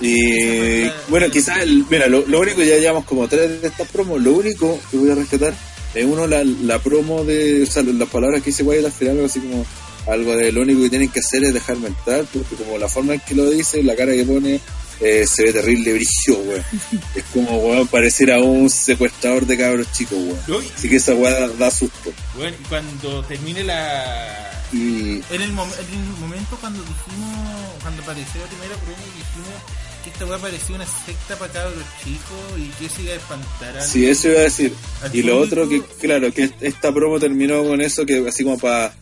Y 0.00 0.90
bueno, 1.08 1.30
quizás, 1.30 1.58
mira, 1.88 2.08
lo, 2.08 2.20
único, 2.20 2.62
ya 2.62 2.78
llevamos 2.78 3.04
como 3.04 3.28
tres 3.28 3.62
de 3.62 3.68
estas 3.68 3.88
promos, 3.88 4.20
lo 4.20 4.32
único 4.32 4.80
que 4.90 4.96
voy 4.96 5.10
a 5.10 5.14
rescatar 5.14 5.54
es 5.94 6.04
uno, 6.04 6.26
la, 6.26 6.42
la 6.42 6.80
promo 6.80 7.22
de, 7.22 7.62
o 7.62 7.66
sea, 7.66 7.84
las 7.84 8.08
palabras 8.08 8.42
que 8.42 8.50
dice 8.50 8.64
Wyatt 8.64 8.86
al 8.86 8.92
final, 8.92 9.24
así 9.24 9.38
como 9.38 9.64
algo 10.08 10.36
de 10.36 10.50
lo 10.50 10.62
único 10.62 10.82
que 10.82 10.90
tienen 10.90 11.08
que 11.10 11.20
hacer 11.20 11.44
es 11.44 11.54
dejar 11.54 11.76
mental, 11.76 12.26
porque 12.32 12.56
como 12.56 12.76
la 12.76 12.88
forma 12.88 13.14
en 13.14 13.20
que 13.20 13.34
lo 13.34 13.48
dice, 13.48 13.82
la 13.82 13.94
cara 13.94 14.12
que 14.12 14.24
pone, 14.24 14.60
eh, 15.00 15.26
se 15.26 15.44
ve 15.44 15.52
terrible 15.52 15.92
brillo, 15.92 16.40
weón. 16.40 16.64
es 17.14 17.24
como, 17.32 17.58
weón, 17.58 17.88
parecer 17.88 18.32
a 18.32 18.40
un 18.40 18.70
secuestrador 18.70 19.46
de 19.46 19.58
cabros 19.58 19.92
chicos, 19.92 20.18
weón. 20.18 20.64
Así 20.76 20.88
que 20.88 20.96
esa 20.96 21.14
weón 21.14 21.58
da, 21.58 21.70
susto. 21.70 22.12
Bueno, 22.36 22.56
cuando 22.68 23.22
termine 23.24 23.64
la... 23.64 24.50
Y... 24.72 25.22
En, 25.30 25.42
el 25.42 25.52
momento 25.52 26.56
cuando 26.60 26.80
dijimos, 26.80 27.38
cuando 27.82 28.02
apareció 28.02 28.40
la 28.40 28.46
primera 28.48 28.74
prueba, 28.76 29.00
dijimos 29.00 29.62
que 30.02 30.10
esta 30.10 30.26
weá 30.26 30.38
parecía 30.38 30.76
una 30.76 30.86
secta 30.86 31.36
para 31.38 31.52
cabros 31.52 31.84
chicos 32.02 32.58
y 32.58 32.68
que 32.82 32.88
se 32.88 33.02
iba 33.02 33.12
a 33.12 33.16
espantar 33.16 33.78
a 33.78 33.80
Sí, 33.86 34.06
eso 34.06 34.28
iba 34.28 34.40
a 34.40 34.44
decir. 34.44 34.74
Y 35.12 35.22
lo 35.22 35.38
otro 35.38 35.68
que, 35.68 35.82
claro, 36.00 36.32
que 36.32 36.50
esta 36.60 36.92
promo 36.92 37.20
terminó 37.20 37.62
con 37.64 37.80
eso, 37.80 38.04
que 38.04 38.26
así 38.28 38.42
como 38.42 38.58
para 38.58 38.94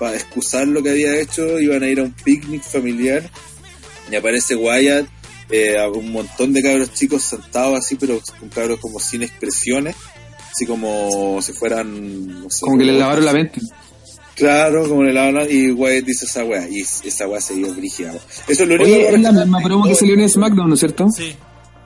para 0.00 0.16
excusar 0.16 0.66
lo 0.66 0.82
que 0.82 0.90
había 0.90 1.20
hecho, 1.20 1.60
iban 1.60 1.82
a 1.82 1.88
ir 1.88 2.00
a 2.00 2.04
un 2.04 2.12
picnic 2.12 2.62
familiar 2.62 3.30
y 4.10 4.16
aparece 4.16 4.56
Wyatt, 4.56 5.06
eh, 5.50 5.78
a 5.78 5.88
un 5.88 6.12
montón 6.12 6.52
de 6.52 6.62
cabros 6.62 6.92
chicos 6.94 7.22
sentados 7.22 7.78
así, 7.78 7.96
pero 7.96 8.20
con 8.38 8.48
cabros 8.48 8.80
como 8.80 9.00
sin 9.00 9.22
expresiones, 9.22 9.96
así 10.50 10.66
como 10.66 11.40
si 11.42 11.52
fueran... 11.52 12.46
como 12.60 12.78
que 12.78 12.84
le 12.84 12.92
lavaron 12.92 13.24
la 13.24 13.32
mente. 13.32 13.60
Claro, 14.34 14.88
como 14.88 15.02
le 15.02 15.12
lavaron 15.12 15.46
y 15.50 15.70
Wyatt 15.70 16.04
dice 16.04 16.24
esa 16.24 16.44
weá, 16.44 16.66
y 16.68 16.80
esa 16.80 17.28
weá 17.28 17.40
se 17.40 17.54
dio 17.54 17.74
brígida. 17.74 18.12
Eso 18.48 18.62
es 18.62 18.68
lo 18.68 18.74
único 18.76 18.86
es 18.86 19.20
la 19.20 19.32
misma 19.32 19.60
promo 19.62 19.84
que 19.84 19.94
salió 19.94 20.14
en 20.14 20.28
SmackDown, 20.28 20.68
¿no 20.68 20.74
es 20.74 20.80
cierto? 20.80 21.08
Sí. 21.10 21.36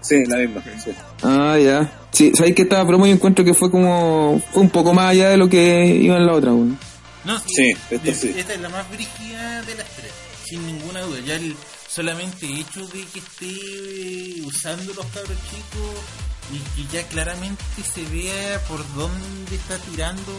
Sí, 0.01 0.23
la 0.27 0.37
misma. 0.37 0.63
Sí. 0.85 0.91
Ah, 1.23 1.59
ya. 1.59 1.91
Sí, 2.13 2.31
sabéis 2.35 2.55
que 2.55 2.63
esta 2.63 2.87
promo 2.87 3.07
yo 3.07 3.13
encuentro 3.13 3.45
que 3.45 3.55
fue 3.55 3.71
como. 3.71 4.41
fue 4.53 4.63
un 4.63 4.71
poco 4.71 4.93
más 4.93 5.11
allá 5.11 5.31
de 5.31 5.39
lo 5.39 5.49
que 5.49 5.87
iba 5.87 6.17
en 6.17 6.27
la 6.27 6.35
otra, 6.35 6.53
weón. 6.53 6.79
No, 7.25 7.39
sí, 7.41 7.75
esta, 7.91 8.11
es 8.11 8.61
la 8.61 8.69
más 8.69 8.89
brígida 8.91 9.63
de 9.63 9.75
las 9.77 9.89
tres, 9.97 10.13
sin 10.45 10.65
ninguna 10.67 11.01
duda. 11.01 11.21
Ya 11.27 11.37
el 11.37 11.57
solamente 11.95 12.47
hecho 12.47 12.85
de 12.89 13.05
que 13.05 13.21
esté 13.21 14.43
usando 14.45 14.93
los 14.95 15.07
cabros 15.07 15.39
chicos 15.49 15.95
y 16.53 16.59
que 16.59 16.93
ya 16.93 17.07
claramente 17.07 17.63
se 17.85 18.05
vea 18.07 18.59
por 18.65 18.81
dónde 18.95 19.55
está 19.55 19.79
tirando 19.79 20.33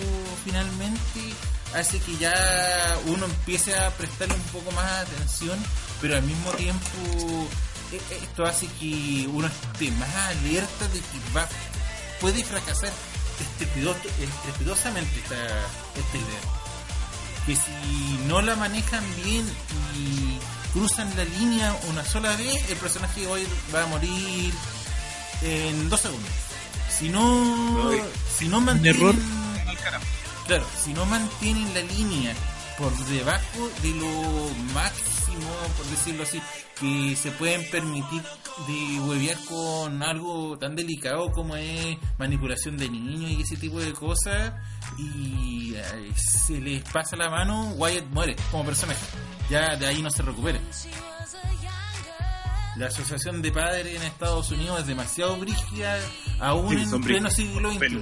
finalmente, 0.43 1.21
hace 1.73 1.99
que 1.99 2.17
ya 2.17 2.99
uno 3.05 3.25
empiece 3.25 3.73
a 3.73 3.89
prestarle 3.91 4.35
un 4.35 4.41
poco 4.51 4.69
más 4.71 4.85
atención, 5.07 5.57
pero 6.01 6.17
al 6.17 6.23
mismo 6.23 6.51
tiempo 6.51 7.47
e, 7.93 7.95
e, 7.95 8.17
esto 8.17 8.45
hace 8.45 8.67
que 8.77 9.25
uno 9.31 9.47
esté 9.47 9.91
más 9.91 10.13
alerta 10.13 10.87
de 10.89 10.99
que 10.99 11.33
va 11.33 11.47
puede 12.19 12.43
fracasar 12.43 12.91
estrepidosamente 13.61 15.19
esta, 15.19 15.35
esta 15.35 16.17
idea. 16.17 16.41
Que 17.45 17.55
si 17.55 18.17
no 18.27 18.41
la 18.41 18.55
manejan 18.55 19.03
bien 19.23 19.45
y 19.95 20.39
cruzan 20.75 21.09
la 21.15 21.23
línea 21.23 21.73
una 21.89 22.03
sola 22.03 22.35
vez, 22.35 22.69
el 22.69 22.75
personaje 22.75 23.25
hoy 23.27 23.47
va 23.73 23.83
a 23.83 23.87
morir 23.87 24.53
en 25.41 25.89
dos 25.89 26.01
segundos. 26.01 26.29
Si 26.89 27.07
no, 27.07 27.91
si 28.37 28.49
no 28.49 28.59
mantienen, 28.59 29.01
error. 29.01 29.15
Claro, 30.47 30.65
si 30.83 30.91
no 30.91 31.05
mantienen 31.05 31.73
la 31.73 31.81
línea 31.81 32.35
por 32.77 32.93
debajo 33.05 33.69
de 33.81 33.89
lo 33.91 34.49
máximo, 35.35 35.53
por 35.77 35.85
decirlo 35.87 36.23
así, 36.23 36.41
que 36.79 37.15
se 37.15 37.31
pueden 37.31 37.69
permitir 37.69 38.21
de 38.67 38.99
huevear 39.01 39.37
con 39.45 40.03
algo 40.03 40.57
tan 40.57 40.75
delicado 40.75 41.31
como 41.31 41.55
es 41.55 41.97
manipulación 42.17 42.77
de 42.77 42.89
niños 42.89 43.31
y 43.31 43.41
ese 43.41 43.57
tipo 43.57 43.79
de 43.79 43.93
cosas 43.93 44.53
y 44.97 45.73
eh, 45.75 46.11
se 46.15 46.59
les 46.61 46.83
pasa 46.83 47.15
la 47.15 47.29
mano, 47.29 47.73
Wyatt 47.75 48.05
muere 48.11 48.35
como 48.51 48.65
personaje. 48.65 49.05
Ya 49.49 49.75
de 49.75 49.87
ahí 49.87 50.01
no 50.01 50.09
se 50.09 50.23
recupera. 50.23 50.59
La 52.77 52.87
asociación 52.87 53.41
de 53.41 53.51
padres 53.51 53.95
en 53.95 54.03
Estados 54.03 54.51
Unidos 54.51 54.81
es 54.81 54.87
demasiado 54.87 55.37
brígida, 55.37 55.97
aún 56.39 56.77
en 56.77 57.01
pleno 57.01 57.29
siglo 57.29 57.71
XXI. 57.71 58.01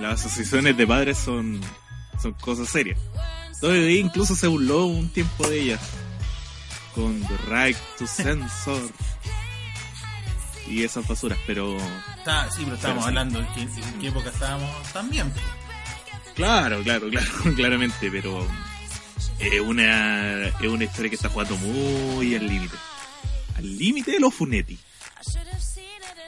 Las 0.00 0.20
asociaciones 0.20 0.76
de 0.76 0.86
padres 0.86 1.18
son, 1.18 1.60
son 2.22 2.32
cosas 2.34 2.68
serias. 2.68 2.98
Todavía 3.60 3.98
incluso 3.98 4.36
se 4.36 4.46
burló 4.46 4.86
un 4.86 5.08
tiempo 5.08 5.48
de 5.48 5.60
ellas 5.60 5.80
con 6.94 7.20
The 7.20 7.36
Right 7.48 7.76
to 7.98 8.06
Censor 8.06 8.90
y 10.68 10.84
esas 10.84 11.06
basuras, 11.06 11.38
pero. 11.46 11.76
Está, 12.18 12.50
sí, 12.50 12.60
pero 12.64 12.76
estábamos 12.76 13.06
hablando 13.06 13.40
en 13.40 13.46
qué, 14.00 14.08
época 14.08 14.30
estábamos 14.30 14.70
también. 14.92 15.32
Claro, 16.34 16.82
claro, 16.82 17.08
claro, 17.08 17.26
claramente, 17.56 18.10
pero 18.10 18.46
es 19.38 19.60
una, 19.60 20.46
es 20.46 20.66
una 20.66 20.84
historia 20.84 21.08
que 21.08 21.16
está 21.16 21.28
jugando 21.28 21.56
muy 21.56 22.34
al 22.34 22.46
límite. 22.46 22.76
Al 23.56 23.78
límite 23.78 24.12
de 24.12 24.20
los 24.20 24.34
Funetti. 24.34 24.78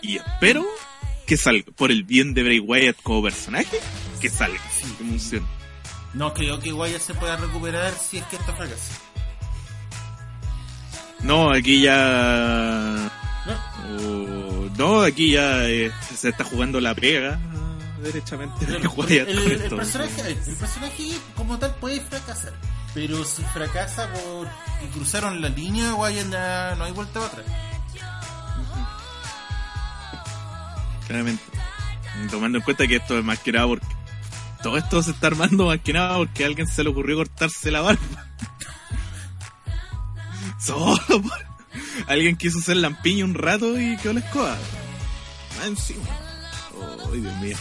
Y 0.02 0.16
espero 0.16 0.66
que 1.26 1.36
salga, 1.36 1.70
por 1.76 1.90
el 1.90 2.04
bien 2.04 2.34
de 2.34 2.42
Bray 2.42 2.58
Wyatt 2.58 2.96
como 3.02 3.22
personaje, 3.22 3.78
que 4.20 4.28
salga, 4.28 4.60
sí, 4.72 5.40
No 6.14 6.34
creo 6.34 6.58
que 6.58 6.72
Wyatt 6.72 7.00
se 7.00 7.14
pueda 7.14 7.36
recuperar 7.36 7.94
si 7.94 8.18
es 8.18 8.24
que 8.26 8.36
esto 8.36 8.52
fracasa. 8.54 8.94
No, 11.22 11.52
aquí 11.52 11.82
ya 11.82 13.10
no, 14.76 15.02
aquí 15.02 15.32
ya 15.32 15.68
eh, 15.68 15.92
se 16.16 16.30
está 16.30 16.44
jugando 16.44 16.80
la 16.80 16.94
pega 16.94 17.38
derechamente. 18.02 18.64
El, 18.66 18.76
el, 18.76 19.68
personaje, 19.68 20.30
el 20.30 20.56
personaje 20.56 21.12
como 21.36 21.58
tal 21.58 21.74
puede 21.74 22.00
fracasar, 22.00 22.54
pero 22.94 23.22
si 23.24 23.42
fracasa 23.44 24.08
porque 24.12 24.88
cruzaron 24.94 25.40
la 25.42 25.50
línea, 25.50 25.92
guay, 25.92 26.24
no 26.24 26.84
hay 26.84 26.92
vuelta 26.92 27.20
a 27.20 27.26
otra. 27.26 27.42
Claramente. 31.06 31.42
Tomando 32.30 32.58
en 32.58 32.64
cuenta 32.64 32.86
que 32.86 32.96
esto 32.96 33.18
es 33.18 33.24
más 33.24 33.38
que 33.38 33.52
nada 33.52 33.66
porque 33.66 33.86
todo 34.62 34.76
esto 34.76 35.02
se 35.02 35.12
está 35.12 35.28
armando 35.28 35.66
más 35.66 35.80
que 35.80 35.92
nada 35.92 36.16
porque 36.16 36.44
a 36.44 36.46
alguien 36.46 36.66
se 36.66 36.82
le 36.82 36.90
ocurrió 36.90 37.16
cortarse 37.16 37.70
la 37.70 37.80
barba. 37.80 38.00
pasó? 40.70 40.98
Alguien 42.06 42.36
quiso 42.36 42.58
hacer 42.58 42.76
lampiño 42.76 43.24
un 43.24 43.34
rato 43.34 43.78
y 43.80 43.96
quedó 43.98 44.14
la 44.14 44.20
escoba. 44.20 44.56
Ah, 45.60 45.66
encima. 45.66 46.02
Oh, 46.74 47.10
Dios 47.12 47.36
mío. 47.36 47.56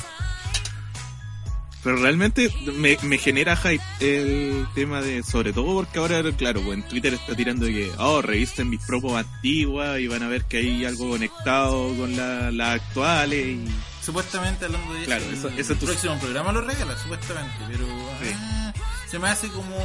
Pero 1.83 1.95
realmente 1.95 2.51
me, 2.75 2.97
me, 3.03 3.17
genera 3.17 3.55
hype 3.55 3.81
el 4.01 4.67
tema 4.75 5.01
de, 5.01 5.23
sobre 5.23 5.53
todo 5.53 5.75
porque 5.75 5.99
ahora, 5.99 6.21
claro, 6.33 6.61
pues 6.61 6.77
en 6.77 6.83
Twitter 6.83 7.13
está 7.13 7.35
tirando 7.35 7.65
de 7.67 7.73
que, 7.73 7.91
oh, 7.97 8.21
revisten 8.21 8.69
mis 8.69 8.85
propos 8.85 9.13
antiguas 9.13 9.97
y 9.99 10.07
van 10.07 10.23
a 10.23 10.27
ver 10.27 10.43
que 10.43 10.57
hay 10.57 10.83
algo 10.83 11.09
conectado 11.09 11.95
con 11.95 12.17
las 12.17 12.53
la 12.53 12.73
actuales 12.73 13.45
y... 13.45 13.65
Supuestamente 14.09 14.65
hablando 14.65 14.91
de 14.95 15.05
claro, 15.05 15.23
eso, 15.25 15.49
eso, 15.49 15.73
el 15.73 15.79
próximo 15.79 16.17
programa 16.17 16.51
lo 16.51 16.61
regala, 16.61 16.97
supuestamente, 16.97 17.53
pero 17.67 17.85
ah, 18.33 18.73
se 19.07 19.19
me 19.19 19.29
hace 19.29 19.49
como 19.49 19.77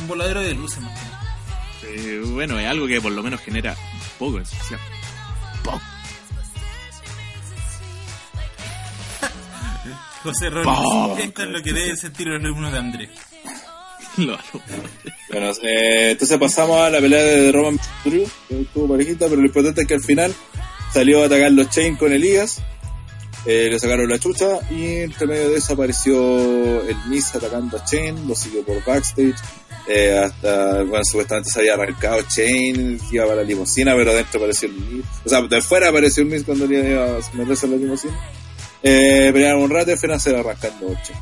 un 0.00 0.08
voladero 0.08 0.40
de 0.40 0.54
luces 0.54 0.80
más 0.80 0.98
bueno, 2.32 2.58
es 2.58 2.66
algo 2.66 2.86
que 2.86 3.02
por 3.02 3.12
lo 3.12 3.22
menos 3.22 3.42
genera 3.42 3.72
un 3.72 4.00
poco 4.18 4.38
de 4.38 4.44
Poco. 5.62 5.78
José 10.22 10.48
Rollins. 10.48 11.20
Esto 11.20 11.42
es 11.42 11.48
lo 11.48 11.62
que 11.62 11.74
debe 11.74 11.94
sentir 11.96 12.28
el 12.28 12.36
alumno 12.36 12.70
de 12.70 12.78
Andrés. 12.78 13.10
bueno, 14.16 14.38
eh, 15.62 16.12
entonces 16.12 16.38
pasamos 16.38 16.80
a 16.80 16.88
la 16.88 17.00
pelea 17.00 17.22
de 17.22 17.52
Roman 17.52 17.78
Drew, 18.04 18.26
que 18.48 18.62
estuvo 18.62 18.88
parejita, 18.88 19.28
pero 19.28 19.42
lo 19.42 19.46
importante 19.46 19.82
es 19.82 19.86
que 19.86 19.94
al 19.94 20.02
final 20.02 20.34
salió 20.94 21.22
a 21.22 21.26
atacar 21.26 21.52
los 21.52 21.68
Chain 21.68 21.96
con 21.96 22.14
Elías, 22.14 22.62
eh, 23.46 23.68
le 23.70 23.78
sacaron 23.78 24.08
la 24.08 24.18
chucha 24.18 24.58
y 24.70 24.96
entre 24.96 25.26
medio 25.26 25.50
de 25.50 25.58
eso 25.58 25.74
apareció 25.74 26.82
el 26.82 26.96
Miz 27.08 27.34
atacando 27.34 27.76
a 27.76 27.84
Chain, 27.84 28.26
lo 28.26 28.34
siguió 28.34 28.64
por 28.64 28.84
backstage, 28.84 29.36
eh, 29.88 30.18
hasta, 30.18 30.82
bueno, 30.82 31.04
supuestamente 31.04 31.50
se 31.50 31.60
había 31.60 31.74
arrancado 31.74 32.22
Chain, 32.22 33.00
iba 33.12 33.24
para 33.24 33.36
la 33.36 33.42
limusina, 33.44 33.94
pero 33.94 34.10
adentro 34.10 34.40
apareció 34.40 34.68
el 34.68 34.74
Miz, 34.74 35.04
o 35.24 35.28
sea, 35.28 35.42
de 35.42 35.62
fuera 35.62 35.88
apareció 35.88 36.24
el 36.24 36.28
Miz 36.28 36.44
cuando 36.44 36.64
iba 36.66 37.04
a 37.04 37.36
meterse 37.36 37.66
en 37.66 37.72
la 37.72 37.78
limusina. 37.78 38.20
Eh, 38.82 39.30
pelearon 39.32 39.62
un 39.62 39.70
rato 39.70 39.90
y 39.90 39.94
al 39.94 39.98
final 39.98 40.20
se 40.20 40.36
arrancando 40.36 40.86
8. 40.86 41.12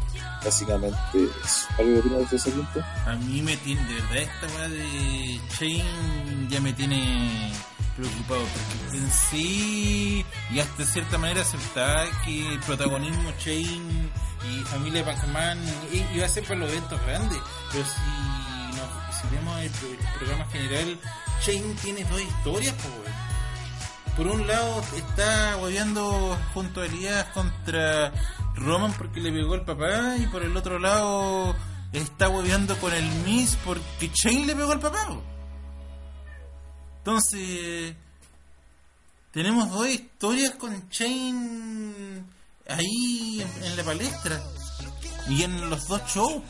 Básicamente 0.44 0.98
eso. 1.14 1.66
¿Algo 1.78 2.02
que 2.02 2.08
de 2.30 2.36
ese 2.36 2.50
punto? 2.50 2.84
A 3.06 3.16
mí 3.16 3.40
me 3.40 3.56
tiene, 3.58 3.80
de 3.86 3.94
verdad, 3.94 4.16
esta 4.18 4.46
weá 4.54 4.68
de 4.68 5.40
Chain 5.58 6.48
ya 6.50 6.60
me 6.60 6.72
tiene 6.74 7.52
preocupado 7.96 8.40
porque 8.40 8.96
en 8.98 9.10
sí 9.10 10.24
y 10.50 10.58
hasta 10.58 10.84
cierta 10.84 11.18
manera 11.18 11.42
aceptar 11.42 12.06
que 12.24 12.52
el 12.52 12.60
protagonismo 12.60 13.30
Chain 13.38 14.10
y 14.50 14.64
familia 14.64 15.04
Pac-Man 15.04 15.58
iba 16.14 16.26
a 16.26 16.28
ser 16.28 16.44
para 16.44 16.60
los 16.60 16.70
eventos 16.70 17.00
grandes 17.06 17.38
pero 17.72 17.84
si, 17.84 18.76
no, 18.76 19.12
si 19.12 19.34
vemos 19.34 19.60
el, 19.60 19.70
programa 20.18 20.46
general 20.46 21.00
Chain 21.40 21.76
tiene 21.76 22.04
dos 22.04 22.20
historias 22.20 22.74
por 24.16 24.26
un 24.28 24.46
lado 24.46 24.82
está 24.96 25.56
hueveando 25.56 26.38
junto 26.52 26.82
a 26.82 26.86
Elías 26.86 27.24
contra 27.34 28.12
Roman 28.54 28.92
porque 28.92 29.20
le 29.20 29.32
pegó 29.32 29.54
el 29.54 29.62
papá 29.62 30.16
y 30.18 30.26
por 30.26 30.42
el 30.42 30.56
otro 30.56 30.78
lado 30.78 31.54
está 31.92 32.28
hueveando 32.28 32.76
con 32.78 32.92
el 32.92 33.04
Miss 33.24 33.56
porque 33.64 34.10
Chain 34.12 34.46
le 34.46 34.54
pegó 34.54 34.72
al 34.72 34.80
papá. 34.80 35.08
Entonces 37.06 37.94
tenemos 39.30 39.70
dos 39.70 39.86
historias 39.86 40.54
con 40.54 40.88
Chain 40.88 42.24
ahí 42.66 43.44
en, 43.62 43.76
la 43.76 43.84
palestra 43.84 44.42
y 45.28 45.42
en 45.42 45.68
los 45.68 45.86
dos 45.86 46.00
shows. 46.06 46.42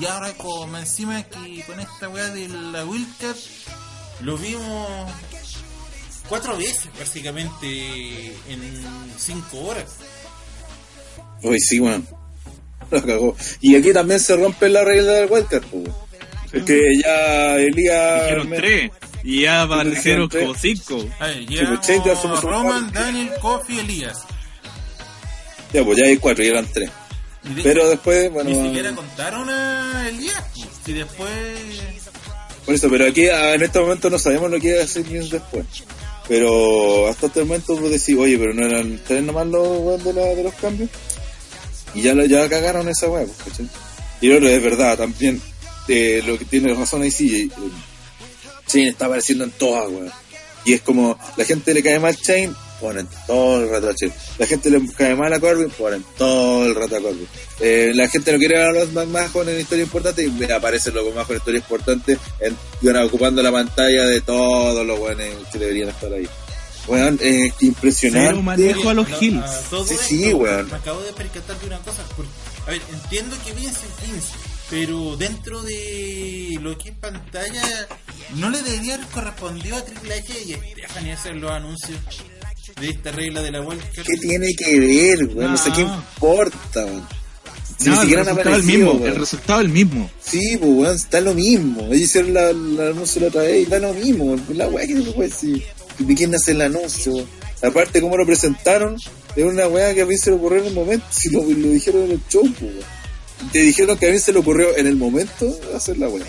Y 0.00 0.04
ahora 0.06 0.34
como 0.34 0.78
encima 0.78 1.24
que 1.24 1.64
con 1.66 1.80
esta 1.80 2.08
weá 2.08 2.28
de 2.28 2.48
la 2.48 2.84
Wildcat 2.84 3.36
lo 4.20 4.38
vimos 4.38 5.10
cuatro 6.28 6.56
veces 6.56 6.88
básicamente 6.96 8.36
en 8.48 9.12
cinco 9.18 9.62
horas. 9.62 9.96
Uy, 11.42 11.58
sí, 11.58 11.80
bueno. 11.80 12.04
Lo 12.92 13.04
cagó. 13.04 13.36
Y 13.60 13.74
aquí 13.74 13.92
también 13.92 14.20
se 14.20 14.36
rompe 14.36 14.68
la 14.68 14.84
regla 14.84 15.12
del 15.14 15.28
Wildcard, 15.28 15.64
pues. 15.64 15.88
Porque 16.52 16.80
ya 17.02 17.56
Elías. 17.56 18.22
Dijeron 18.22 18.50
tres. 18.50 18.90
Y 19.24 19.42
ya 19.42 19.62
aparecieron 19.62 20.28
como 20.28 20.54
cinco. 20.54 21.04
Ay, 21.18 21.46
ya 21.48 21.80
pues, 21.80 22.42
Roman, 22.42 22.92
Daniel, 22.92 23.30
Kofi, 23.40 23.78
Elías. 23.78 24.24
Ya, 25.72 25.84
pues 25.84 25.98
ya 25.98 26.06
hay 26.06 26.16
cuatro, 26.16 26.44
y 26.44 26.48
eran 26.48 26.66
tres. 26.72 26.90
Pero 27.62 27.88
después, 27.88 28.30
bueno. 28.32 28.50
Ni 28.50 28.68
siquiera 28.68 28.94
contaron 28.94 29.48
a 29.48 30.08
Elías. 30.08 30.44
Pues, 30.54 30.68
si 30.84 30.92
después. 30.92 31.32
Por 32.64 32.74
eso, 32.74 32.88
pero 32.88 33.06
aquí 33.06 33.26
en 33.26 33.62
este 33.62 33.80
momento 33.80 34.10
no 34.10 34.18
sabemos 34.18 34.50
lo 34.50 34.60
que 34.60 34.74
va 34.74 34.80
a 34.80 34.84
hacer 34.84 35.04
después. 35.04 35.66
Pero 36.28 37.08
hasta 37.08 37.26
este 37.26 37.40
momento 37.40 37.76
vos 37.76 37.90
decís, 37.90 38.16
oye, 38.16 38.38
pero 38.38 38.54
no 38.54 38.64
eran 38.64 39.00
tres 39.06 39.22
nomás 39.22 39.46
los 39.48 40.02
de, 40.04 40.12
de 40.12 40.42
los 40.44 40.54
cambios. 40.54 40.88
Y 41.94 42.02
ya, 42.02 42.14
ya 42.24 42.48
cagaron 42.48 42.88
esa 42.88 43.08
weá, 43.08 43.26
pues, 43.44 43.68
Y 44.20 44.28
lo 44.28 44.48
es 44.48 44.62
verdad, 44.62 44.96
también, 44.96 45.42
eh, 45.88 46.22
lo 46.24 46.38
que 46.38 46.44
tiene 46.44 46.72
razón 46.74 47.02
ahí 47.02 47.10
sí, 47.10 47.50
eh, 47.50 47.50
Chain 48.66 48.88
está 48.88 49.06
apareciendo 49.06 49.44
en 49.44 49.50
todas, 49.52 49.88
weón. 49.88 50.12
Y 50.64 50.74
es 50.74 50.82
como, 50.82 51.18
la 51.36 51.44
gente 51.44 51.74
le 51.74 51.82
cae 51.82 51.98
mal 51.98 52.16
Chain, 52.16 52.54
ponen 52.80 53.08
todo 53.26 53.62
el 53.62 53.70
rato 53.70 53.90
a 53.90 53.94
Chain. 53.94 54.12
La 54.38 54.46
gente 54.46 54.70
le 54.70 54.80
cae 54.96 55.14
mal 55.16 55.32
a 55.32 55.40
Corbin, 55.40 55.70
ponen 55.70 56.04
todo 56.16 56.66
el 56.66 56.74
rato 56.74 56.96
a 56.96 57.00
Corbin. 57.00 57.28
Eh, 57.60 57.92
la 57.94 58.08
gente 58.08 58.32
no 58.32 58.38
quiere 58.38 58.58
ver 58.58 58.66
a 58.66 58.72
los 58.72 59.08
más 59.08 59.30
con 59.30 59.48
en 59.48 59.60
historia 59.60 59.84
importante 59.84 60.24
y 60.24 60.50
aparecen 60.50 60.94
los 60.94 61.14
más 61.14 61.26
con 61.26 61.36
historia 61.36 61.58
importante 61.58 62.18
en, 62.40 62.96
ocupando 62.96 63.42
la 63.42 63.52
pantalla 63.52 64.04
de 64.04 64.20
todos 64.20 64.86
los 64.86 64.98
buenos 64.98 65.26
que 65.52 65.58
deberían 65.58 65.88
estar 65.88 66.12
ahí. 66.12 66.28
Weón, 66.88 67.18
eh, 67.22 67.52
impresionante. 67.60 68.30
Pero 68.30 68.42
manejo 68.42 68.90
a 68.90 68.94
los 68.94 69.22
hills. 69.22 69.44
Sí, 69.86 69.96
sí, 70.00 70.34
weón. 70.34 70.68
Me 70.68 70.76
acabo 70.76 71.00
de 71.02 71.12
percatar 71.12 71.58
de 71.60 71.66
una 71.66 71.78
cosa. 71.78 72.02
a 72.66 72.70
ver, 72.70 72.82
entiendo 72.92 73.36
que 73.44 73.52
Vince 73.52 73.86
Vince, 74.04 74.32
pero 74.72 75.16
dentro 75.18 75.62
de 75.62 76.58
lo 76.62 76.78
que 76.78 76.88
es 76.88 76.96
pantalla, 76.96 77.62
no 78.36 78.48
le 78.48 78.62
debería 78.62 78.94
haber 78.94 79.06
correspondido 79.08 79.76
a 79.76 79.84
Triple 79.84 80.14
H 80.14 80.32
y 80.46 80.80
dejan 80.80 81.04
de 81.04 81.12
hacer 81.12 81.36
los 81.36 81.50
anuncios 81.50 81.98
de 82.80 82.88
esta 82.88 83.12
regla 83.12 83.42
de 83.42 83.50
la 83.50 83.60
vuelta. 83.60 83.86
¿Qué 84.02 84.16
tiene 84.16 84.54
que 84.54 84.80
ver, 84.80 85.36
weón? 85.36 85.50
No, 85.50 85.56
sé 85.58 85.70
qué 85.72 85.82
importa, 85.82 86.86
weón 86.86 87.06
no, 87.84 88.02
el 88.02 88.10
resultado 88.14 88.56
el 88.56 88.62
mismo, 88.62 89.06
el 89.06 89.14
resultado 89.16 89.60
el 89.60 89.68
mismo. 89.68 90.10
Sí, 90.24 90.56
pues 90.56 90.70
weón, 90.72 90.96
está 90.96 91.20
lo 91.20 91.34
mismo. 91.34 91.82
Ellos 91.88 92.00
hicieron 92.00 92.32
la, 92.32 92.52
la 92.52 92.88
anuncio 92.90 93.20
la 93.20 93.28
otra 93.28 93.42
vez 93.42 93.60
y 93.60 93.62
está 93.64 93.78
lo 93.78 93.92
mismo. 93.92 94.36
La 94.54 94.68
weá 94.68 94.86
que 94.86 94.94
no 94.94 95.12
puede 95.12 95.28
decir. 95.28 95.62
¿De 95.98 96.14
quién 96.14 96.34
hace 96.34 96.52
el 96.52 96.62
anuncio? 96.62 97.12
Aparte, 97.62 98.00
cómo 98.00 98.16
lo 98.16 98.24
presentaron, 98.24 98.96
es 99.36 99.44
una 99.44 99.68
weá 99.68 99.94
que 99.94 100.02
a 100.02 100.06
mí 100.06 100.16
se 100.16 100.30
le 100.30 100.36
ocurrió 100.36 100.60
en 100.60 100.68
el 100.68 100.74
momento. 100.74 101.04
Si 101.10 101.30
lo, 101.30 101.42
lo 101.42 101.68
dijeron 101.68 102.04
en 102.04 102.12
el 102.12 102.20
show, 102.28 102.42
pues, 102.58 102.72
Te 103.50 103.60
dijeron 103.60 103.98
que 103.98 104.08
a 104.08 104.12
mí 104.12 104.18
se 104.18 104.32
le 104.32 104.38
ocurrió 104.38 104.76
en 104.76 104.86
el 104.86 104.96
momento 104.96 105.58
hacer 105.74 105.98
la 105.98 106.08
weá. 106.08 106.24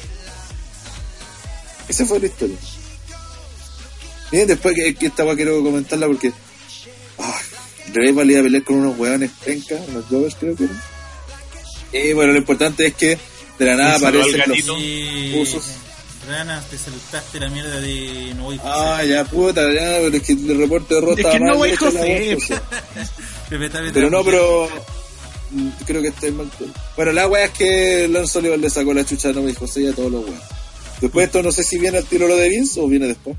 Esa 1.88 2.06
fue 2.06 2.20
la 2.20 2.28
historia. 2.28 2.58
Bien, 4.32 4.48
después 4.48 4.74
que, 4.76 4.96
que 4.96 5.08
esta 5.08 5.24
weá 5.24 5.36
quiero 5.36 5.64
comentarla 5.64 6.08
porque. 6.08 6.32
Ah, 7.20 7.40
Rey 7.94 8.12
valía 8.12 8.40
a 8.40 8.44
pelear 8.44 8.64
con 8.64 8.78
unos 8.78 8.98
weones 8.98 9.30
pencas, 9.44 9.82
unos 9.90 10.06
jovers 10.06 10.36
creo 10.36 10.56
que 10.56 10.64
eran 10.64 10.94
y 11.94 12.14
bueno, 12.14 12.34
lo 12.34 12.40
importante 12.40 12.88
es 12.88 12.96
que 12.96 13.18
de 13.60 13.66
la 13.66 13.76
nada 13.76 13.96
aparecen 13.98 14.42
los 14.48 15.48
usos. 15.48 15.72
Rana, 16.28 16.64
te 16.72 16.78
saltaste 16.78 17.40
la 17.40 17.50
mierda 17.50 17.82
de 17.82 18.34
no 18.36 18.46
voy 18.46 18.60
Ah, 18.64 19.04
ya 19.06 19.26
puta, 19.26 19.62
ya, 19.74 20.00
pero 20.00 20.16
es 20.16 20.24
que 20.24 20.32
el 20.32 20.58
reporte 20.58 20.96
de 20.96 21.02
rota 21.02 21.22
es 21.22 21.28
que 21.28 21.40
no 21.40 21.58
voy 21.58 21.76
José. 21.76 22.38
pero 23.94 24.10
no, 24.10 24.24
pero 24.24 24.70
creo 25.86 26.02
que 26.02 26.10
está 26.10 26.30
mal. 26.32 26.50
Bueno, 26.96 27.12
la 27.12 27.28
wea 27.28 27.46
es 27.46 27.52
que 27.52 28.08
Lance 28.08 28.40
Oliver 28.40 28.60
le 28.60 28.70
sacó 28.70 28.94
la 28.94 29.06
chucha 29.06 29.30
a 29.30 29.34
Noé 29.34 29.54
José 29.54 29.82
y 29.82 29.88
a 29.88 29.94
todos 29.94 30.12
los 30.12 30.26
weas. 30.26 30.42
Después 31.02 31.26
esto 31.26 31.44
no 31.44 31.52
sé 31.52 31.64
si 31.64 31.78
viene 31.78 31.98
al 31.98 32.06
tiro 32.06 32.28
lo 32.28 32.36
de 32.36 32.50
Vince 32.50 32.80
o 32.80 32.88
viene 32.88 33.08
después. 33.08 33.36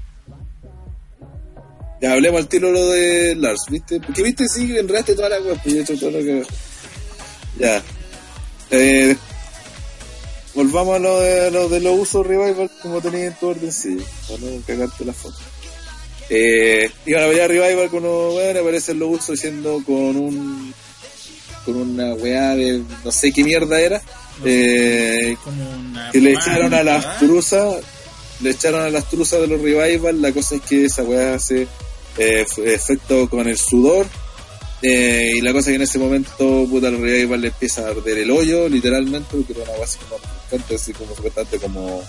Ya 2.01 2.13
hablemos 2.13 2.41
al 2.41 2.49
tiro 2.49 2.71
lo 2.71 2.91
de 2.91 3.35
Lars, 3.35 3.63
¿viste? 3.71 4.01
Porque 4.01 4.23
viste, 4.23 4.47
sí, 4.49 4.77
enredaste 4.77 5.15
toda 5.15 5.31
la 5.31 5.41
wea, 5.41 5.55
pues 5.63 5.75
he 5.75 5.81
hecho 5.81 5.99
todo 5.99 6.11
lo 6.11 6.19
que. 6.19 6.43
Ya. 7.59 7.83
Eh, 8.71 9.17
volvamos 10.55 10.97
a 10.97 10.99
lo 10.99 11.21
de, 11.21 11.51
lo 11.51 11.69
de 11.69 11.81
los 11.81 11.99
usos 11.99 12.27
revival 12.27 12.71
como 12.83 13.01
tenía 13.01 13.27
en 13.27 13.35
tu 13.35 13.49
orden, 13.49 13.73
sí, 13.73 13.97
para 14.29 14.41
no 14.41 14.61
cagarte 14.67 15.05
la 15.05 15.13
foto. 15.13 15.39
Eh, 16.31 16.91
iban 17.07 17.25
a 17.25 17.29
pelear 17.29 17.51
revival 17.51 17.91
con 17.91 18.05
unos 18.05 18.35
weones, 18.35 18.63
aparecen 18.63 18.99
los 18.99 19.11
usos 19.11 19.37
diciendo 19.37 19.83
con 19.85 20.17
un 20.17 20.75
con 21.65 21.77
una 21.77 22.15
weá 22.15 22.55
de 22.55 22.83
no 23.05 23.13
sé 23.13 23.33
qué 23.33 23.45
mierda 23.45 23.81
era. 23.81 24.03
Eh, 24.45 25.37
que 26.13 26.21
le 26.21 26.33
echaron 26.33 26.75
a 26.75 26.83
las 26.83 27.19
truzas, 27.19 27.77
le 28.41 28.51
echaron 28.51 28.83
a 28.83 28.91
las 28.91 29.09
truzas 29.09 29.41
de 29.41 29.47
los 29.47 29.61
revival, 29.61 30.21
la 30.21 30.33
cosa 30.33 30.57
es 30.57 30.63
que 30.63 30.87
esa 30.87 31.03
weá 31.03 31.35
hace 31.35 31.69
eh, 32.19 32.45
efecto 32.65 33.29
con 33.29 33.49
el 33.49 33.57
sudor 33.57 34.07
eh, 34.83 35.35
y 35.37 35.41
la 35.41 35.53
cosa 35.53 35.71
es 35.71 35.73
que 35.73 35.77
en 35.77 35.83
ese 35.83 35.99
momento, 35.99 36.67
puta, 36.69 36.89
el 36.89 37.09
igual 37.21 37.41
le 37.41 37.49
empieza 37.49 37.87
a 37.87 37.91
arder 37.91 38.19
el 38.19 38.31
hoyo, 38.31 38.69
literalmente, 38.69 39.29
porque 39.31 39.53
era 39.53 39.71
una 39.71 39.79
base 39.79 39.99
como 39.99 40.75
así 40.75 40.93
como 40.93 41.15
supuestamente 41.15 41.59
como. 41.59 42.03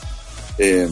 Eh, 0.57 0.87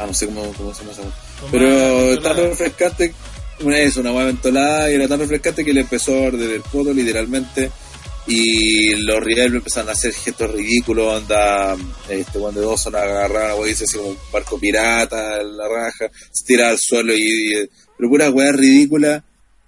Ah, 0.00 0.06
no 0.06 0.14
sé 0.14 0.24
cómo, 0.26 0.50
cómo 0.54 0.72
se 0.72 0.82
llama 0.82 1.12
Pero 1.50 2.14
está 2.14 2.32
refrescante, 2.32 3.12
es 3.68 3.96
una 3.96 4.12
hueá 4.12 4.26
ventolada 4.26 4.90
y 4.90 4.94
era 4.94 5.06
tan 5.08 5.20
refrescante 5.20 5.64
que 5.64 5.72
le 5.72 5.82
empezó 5.82 6.24
a 6.24 6.28
arder 6.28 6.50
el 6.50 6.62
poto 6.62 6.92
literalmente 6.92 7.70
y 8.26 8.94
los 8.94 9.20
rivales 9.20 9.54
empezaron 9.54 9.88
a 9.88 9.92
hacer 9.92 10.12
gestos 10.12 10.52
ridículos, 10.52 11.22
anda, 11.22 11.76
este, 12.08 12.38
cuando 12.38 12.60
dos 12.60 12.80
son 12.80 12.94
agarrados, 12.94 13.58
güey, 13.58 13.70
dice 13.70 13.84
así 13.84 13.96
como 13.96 14.10
un 14.10 14.18
barco 14.32 14.58
pirata, 14.58 15.42
la 15.42 15.68
raja, 15.68 16.10
se 16.30 16.44
tira 16.44 16.68
al 16.70 16.78
suelo 16.78 17.12
y, 17.14 17.68
pero 17.96 18.08
pura 18.08 18.30
weá 18.30 18.52
ridícula 18.52 19.24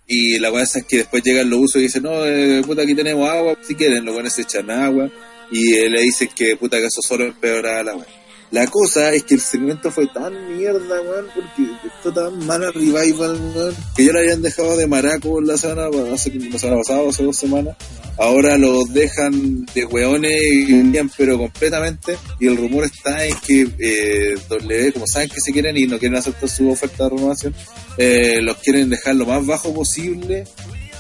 y 0.07 0.39
la 0.39 0.53
weá 0.53 0.63
es 0.63 0.85
que 0.87 0.99
después 0.99 1.23
llegan 1.23 1.51
los 1.51 1.61
usos 1.61 1.77
y 1.77 1.85
dicen, 1.85 2.05
no, 2.05 2.25
eh, 2.25 2.63
puta, 2.65 2.83
aquí 2.83 2.95
tenemos 2.95 3.29
agua, 3.29 3.57
si 3.67 3.75
quieren, 3.75 4.05
los 4.05 4.15
buenos 4.15 4.33
se 4.33 4.43
echan 4.43 4.71
agua 4.71 5.11
y 5.51 5.89
le 5.89 6.03
dicen 6.03 6.29
que 6.35 6.57
puta 6.57 6.79
que 6.79 6.87
eso 6.87 7.03
solo 7.03 7.25
empeora 7.25 7.83
la 7.83 7.97
weá. 7.97 8.22
La 8.53 8.67
cosa 8.67 9.15
es 9.15 9.23
que 9.23 9.35
el 9.35 9.41
segmento 9.41 9.91
fue 9.91 10.07
tan 10.09 10.33
mierda, 10.55 11.01
weón, 11.01 11.25
porque 11.35 11.71
esto 11.87 12.13
tan 12.13 12.47
mala 12.47 12.71
revival, 12.71 13.41
weón, 13.55 13.75
que 13.97 14.05
ya 14.05 14.13
lo 14.13 14.19
habían 14.19 14.43
dejado 14.43 14.77
de 14.77 14.87
maraco 14.87 15.41
la 15.41 15.57
semana, 15.57 15.89
hace, 16.13 16.31
la 16.35 16.59
semana 16.59 16.83
pasada, 16.83 17.09
hace 17.09 17.25
dos 17.25 17.37
semanas. 17.37 17.75
Ahora 18.19 18.59
los 18.59 18.93
dejan 18.93 19.65
de 19.75 19.87
weones 19.87 20.43
y 20.69 20.93
pero 21.17 21.39
completamente. 21.39 22.19
Y 22.41 22.47
el 22.47 22.59
rumor 22.59 22.85
está 22.85 23.25
en 23.25 23.35
que 23.37 23.69
eh, 23.79 24.35
W, 24.51 24.93
como 24.93 25.07
saben 25.07 25.31
que 25.31 25.41
se 25.41 25.51
quieren 25.51 25.75
y 25.79 25.87
no 25.87 25.99
quieren 25.99 26.19
aceptar 26.19 26.51
su 26.51 26.71
oferta 26.71 27.05
de 27.05 27.11
renovación, 27.11 27.55
eh, 27.97 28.43
los 28.43 28.59
quieren 28.59 28.91
dejar 28.91 29.17
lo 29.17 29.25
más 29.25 29.47
bajo 29.47 29.73
posible 29.73 30.45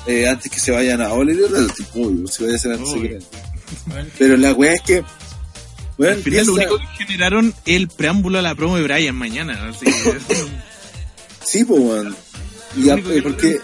eh, 0.07 0.26
antes 0.26 0.50
que 0.50 0.59
se 0.59 0.72
vayan 0.72 1.03
a 1.03 1.12
Oliver. 1.12 1.50
Tipo, 1.76 2.11
si 2.28 2.44
vaya 2.44 2.57
a 2.57 2.59
ser 2.59 2.72
antes 2.72 3.24
Pero 4.18 4.38
la 4.38 4.55
weá 4.55 4.72
es 4.72 4.80
que 4.80 5.05
bueno, 6.03 6.16
Al 6.16 6.22
final 6.22 6.46
lo 6.46 6.55
único 6.55 6.78
que 6.78 7.05
generaron 7.05 7.55
el 7.64 7.86
preámbulo 7.86 8.40
a 8.40 8.42
la 8.42 8.57
promo 8.57 8.76
de 8.76 8.82
Brian 8.82 9.14
mañana. 9.14 9.68
Así 9.68 9.86
sí, 11.46 11.64
pues. 11.64 12.07
Y 12.76 13.20
porque 13.20 13.61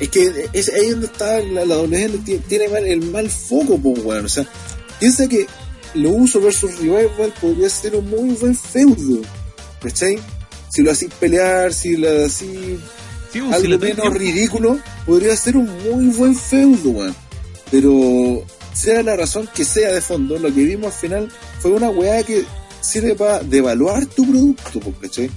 es 0.00 0.08
que 0.08 0.48
es 0.52 0.68
ahí 0.70 0.90
donde 0.90 1.06
está 1.06 1.38
la, 1.40 1.64
la 1.64 1.76
tiene 2.48 2.68
mal, 2.68 2.84
el 2.84 3.02
mal 3.12 3.30
foco, 3.30 3.78
pues, 3.78 4.04
weón. 4.04 4.24
O 4.24 4.28
sea, 4.28 4.44
piensa 4.98 5.28
que 5.28 5.46
lo 5.94 6.10
uso 6.10 6.40
versus 6.40 6.76
Revival 6.78 7.32
podría 7.40 7.68
ser 7.68 7.94
un 7.94 8.10
muy 8.10 8.30
buen 8.30 8.56
feudo. 8.56 9.22
¿Cachai? 9.80 10.18
Si 10.68 10.82
lo 10.82 10.90
hacís 10.90 11.10
pelear, 11.14 11.72
si 11.72 11.96
lo 11.96 12.24
hacís 12.24 12.78
sí, 13.32 13.40
algo 13.52 13.78
menos 13.78 14.14
ridículo, 14.14 14.80
podría 15.06 15.36
ser 15.36 15.56
un 15.56 15.70
muy 15.84 16.06
buen 16.06 16.34
feudo, 16.34 16.90
weón. 16.90 17.16
Pero 17.70 18.44
sea 18.72 19.02
la 19.02 19.16
razón 19.16 19.48
que 19.54 19.64
sea 19.64 19.92
de 19.92 20.00
fondo, 20.00 20.38
lo 20.38 20.52
que 20.52 20.64
vimos 20.64 20.94
al 20.94 21.00
final 21.00 21.28
fue 21.60 21.72
una 21.72 21.90
weá 21.90 22.22
que 22.22 22.44
sirve 22.80 23.14
para 23.14 23.40
devaluar 23.40 24.06
tu 24.06 24.26
producto, 24.30 24.80
¿cachai? 25.00 25.30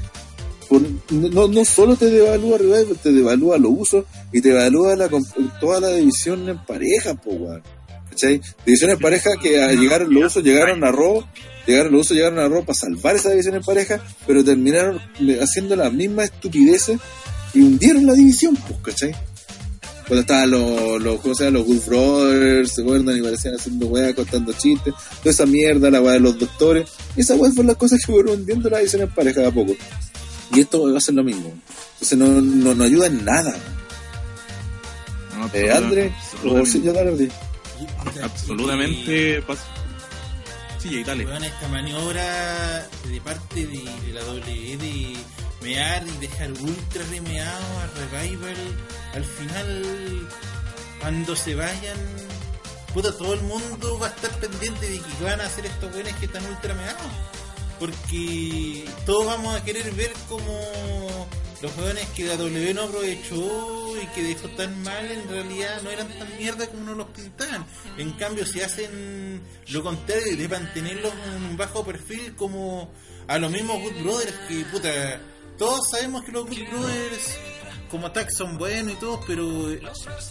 no, 1.09 1.47
no 1.47 1.65
solo 1.65 1.95
te 1.95 2.07
devalúa 2.07 2.57
Revival, 2.57 2.97
te 3.01 3.11
devalúa 3.11 3.57
los 3.57 3.71
usos 3.75 4.05
y 4.31 4.41
te 4.41 4.49
devalúa 4.49 4.95
la, 4.95 5.09
toda 5.59 5.79
la 5.79 5.89
división 5.89 6.49
en 6.49 6.63
pareja, 6.65 7.13
po. 7.15 7.59
¿Cachai? 8.09 8.41
División 8.65 8.91
en 8.91 8.99
pareja 8.99 9.31
que 9.41 9.49
llegaron 9.75 10.13
los 10.13 10.25
usos, 10.25 10.43
llegaron 10.43 10.84
a 10.84 10.91
Raw, 10.91 11.23
llegaron 11.67 11.91
los 11.91 12.01
usos, 12.01 12.17
llegaron 12.17 12.39
a 12.39 12.47
Raw 12.47 12.63
para 12.63 12.75
salvar 12.75 13.15
esa 13.15 13.31
división 13.31 13.55
en 13.55 13.63
pareja, 13.63 14.03
pero 14.25 14.43
terminaron 14.43 14.99
haciendo 15.41 15.75
la 15.75 15.89
misma 15.89 16.23
estupideces 16.23 16.99
y 17.53 17.61
hundieron 17.61 18.05
la 18.05 18.13
división, 18.13 18.55
pues, 18.55 18.79
¿cachai? 18.84 19.15
Cuando 20.08 20.22
estaban 20.22 20.51
los, 20.51 21.01
los, 21.01 21.22
¿cómo 21.22 21.36
se 21.36 21.45
llama? 21.45 21.60
Los 21.60 21.68
Good 21.68 21.86
Brothers, 21.86 22.72
¿se 22.74 22.82
acuerdan? 22.82 23.18
Y 23.18 23.22
parecían 23.22 23.56
haciendo 23.56 23.88
weá, 23.88 24.14
contando 24.14 24.54
chistes, 24.54 24.93
toda 25.20 25.32
esa 25.32 25.45
mierda, 25.45 25.89
la 25.89 26.01
weá 26.01 26.14
de 26.14 26.20
los 26.20 26.38
doctores. 26.38 26.89
Y 27.16 27.22
esa 27.22 27.36
weá 27.36 27.51
fueron 27.51 27.68
las 27.68 27.78
cosas 27.78 27.99
que 27.99 28.12
fueron 28.12 28.39
hundiendo 28.39 28.70
la 28.70 28.82
edición 28.82 29.04
en 29.04 29.10
pareja 29.10 29.41
de 29.41 29.47
a 29.47 29.51
poco. 29.51 29.74
Y 30.54 30.60
esto 30.60 30.91
va 30.91 30.97
a 30.97 31.01
ser 31.01 31.16
lo 31.16 31.24
mismo. 31.24 31.51
Entonces 31.93 32.18
no, 32.18 32.28
no, 32.41 32.76
no 32.76 32.84
ayuda 32.84 33.08
en 33.08 33.26
nada. 33.26 33.56
No, 35.38 35.49
eh, 35.54 35.72
André, 35.72 36.14
o 36.45 36.66
si 36.66 36.82
yo 36.82 36.93
dale, 36.93 37.30
Absolutamente. 38.22 39.43
Sí, 40.80 41.01
dale. 41.04 41.26
Bueno, 41.26 41.45
esta 41.45 41.68
maniobra 41.70 42.88
de 43.10 43.22
parte 43.22 43.66
de, 43.66 43.84
de 44.06 44.14
la 44.14 44.22
WWE 44.26 44.78
de 44.78 45.16
mear 45.64 46.05
y 46.07 46.18
dejar 46.18 46.51
ultra 46.51 47.03
remeado 47.09 47.80
a 47.80 47.88
Revival 47.99 48.55
al 49.14 49.24
final 49.24 50.30
cuando 50.99 51.36
se 51.36 51.55
vayan 51.55 51.97
puta 52.93 53.18
todo 53.18 53.34
el 53.34 53.41
mundo 53.41 53.97
va 53.99 54.07
a 54.07 54.09
estar 54.09 54.32
pendiente 54.39 54.89
de 54.89 54.99
que 54.99 55.24
van 55.24 55.41
a 55.41 55.45
hacer 55.45 55.66
estos 55.66 55.91
buenos 55.91 56.14
que 56.14 56.26
están 56.26 56.45
ultra 56.45 56.74
meados 56.74 57.11
porque 57.80 58.86
todos 59.05 59.26
vamos 59.26 59.55
a 59.55 59.64
querer 59.64 59.91
ver 59.91 60.14
como 60.30 61.28
los 61.61 61.72
jóvenes 61.72 62.05
que 62.16 62.26
la 62.26 62.36
W 62.36 62.74
no 62.74 62.84
aprovechó 62.84 63.93
y 64.01 64.05
que 64.07 64.22
dejó 64.22 64.49
tan 64.49 64.84
mal 64.84 65.09
en 65.09 65.28
realidad 65.30 65.82
no 65.82 65.89
eran 65.89 66.07
tan 66.20 66.38
mierda 66.38 66.68
como 66.68 66.84
nos 66.84 66.97
los 66.97 67.07
pintaban. 67.07 67.66
En 67.97 68.11
cambio, 68.11 68.45
si 68.45 68.59
hacen 68.59 69.41
lo 69.70 69.82
contrario 69.82 70.36
de 70.36 70.47
mantenerlos 70.49 71.14
en 71.14 71.43
un 71.43 71.57
bajo 71.57 71.86
perfil 71.86 72.36
como 72.36 72.91
a 73.28 73.38
los 73.38 73.49
mismos 73.49 73.82
Good 73.82 74.03
Brothers 74.03 74.36
que 74.49 74.66
puta 74.66 75.22
todos 75.64 75.89
sabemos 75.91 76.26
que 76.26 76.34
los 76.34 76.45
Good 76.45 76.68
Brothers 76.70 77.38
como 77.89 78.11
tag 78.11 78.30
son 78.34 78.57
buenos 78.57 78.93
y 78.93 78.95
todos, 78.97 79.24
pero 79.26 79.72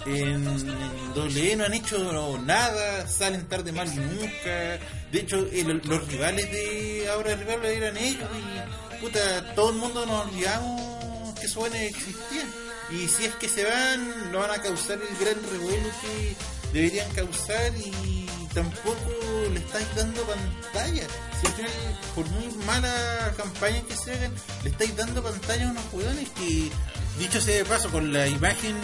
en 0.05 1.15
doble 1.15 1.57
no 1.57 1.65
han 1.65 1.73
hecho 1.73 2.39
nada, 2.45 3.09
salen 3.09 3.49
tarde 3.49 3.73
mal 3.73 3.89
y 3.89 3.97
nunca. 3.97 4.79
De 5.11 5.21
hecho, 5.21 5.37
los 5.85 6.09
rivales 6.09 6.51
de 6.51 7.09
ahora 7.09 7.35
rivales 7.37 7.77
eran 7.79 7.97
ellos 7.97 8.29
y 8.37 9.01
puta, 9.01 9.55
todo 9.55 9.71
el 9.71 9.77
mundo 9.77 10.05
nos 10.05 10.27
olvidamos 10.27 11.39
que 11.39 11.47
esos 11.47 11.75
existían. 11.75 12.49
Y 12.91 13.09
si 13.09 13.25
es 13.25 13.35
que 13.37 13.49
se 13.49 13.65
van, 13.65 14.33
no 14.33 14.41
van 14.41 14.51
a 14.51 14.61
causar 14.61 14.99
el 14.99 15.17
gran 15.17 15.43
revuelo 15.51 15.89
que 16.03 16.37
deberían 16.75 17.09
causar 17.13 17.73
y 17.79 18.22
tampoco 18.55 19.11
le 19.53 19.59
estáis 19.59 19.87
dando 19.95 20.23
pantalla. 20.23 21.07
Si 21.41 21.47
al 21.47 21.71
por 22.15 22.29
muy 22.31 22.65
mala 22.67 23.35
campaña 23.37 23.83
que 23.83 23.97
se 23.97 24.13
hagan, 24.13 24.33
le 24.63 24.71
estáis 24.71 24.97
dando 24.97 25.23
pantalla 25.23 25.69
a 25.69 25.71
unos 25.71 25.85
jugadores 25.85 26.29
que, 26.31 26.71
dicho 27.19 27.41
sea 27.41 27.57
de 27.57 27.65
paso, 27.65 27.91
con 27.91 28.13
la 28.13 28.27
imagen 28.27 28.77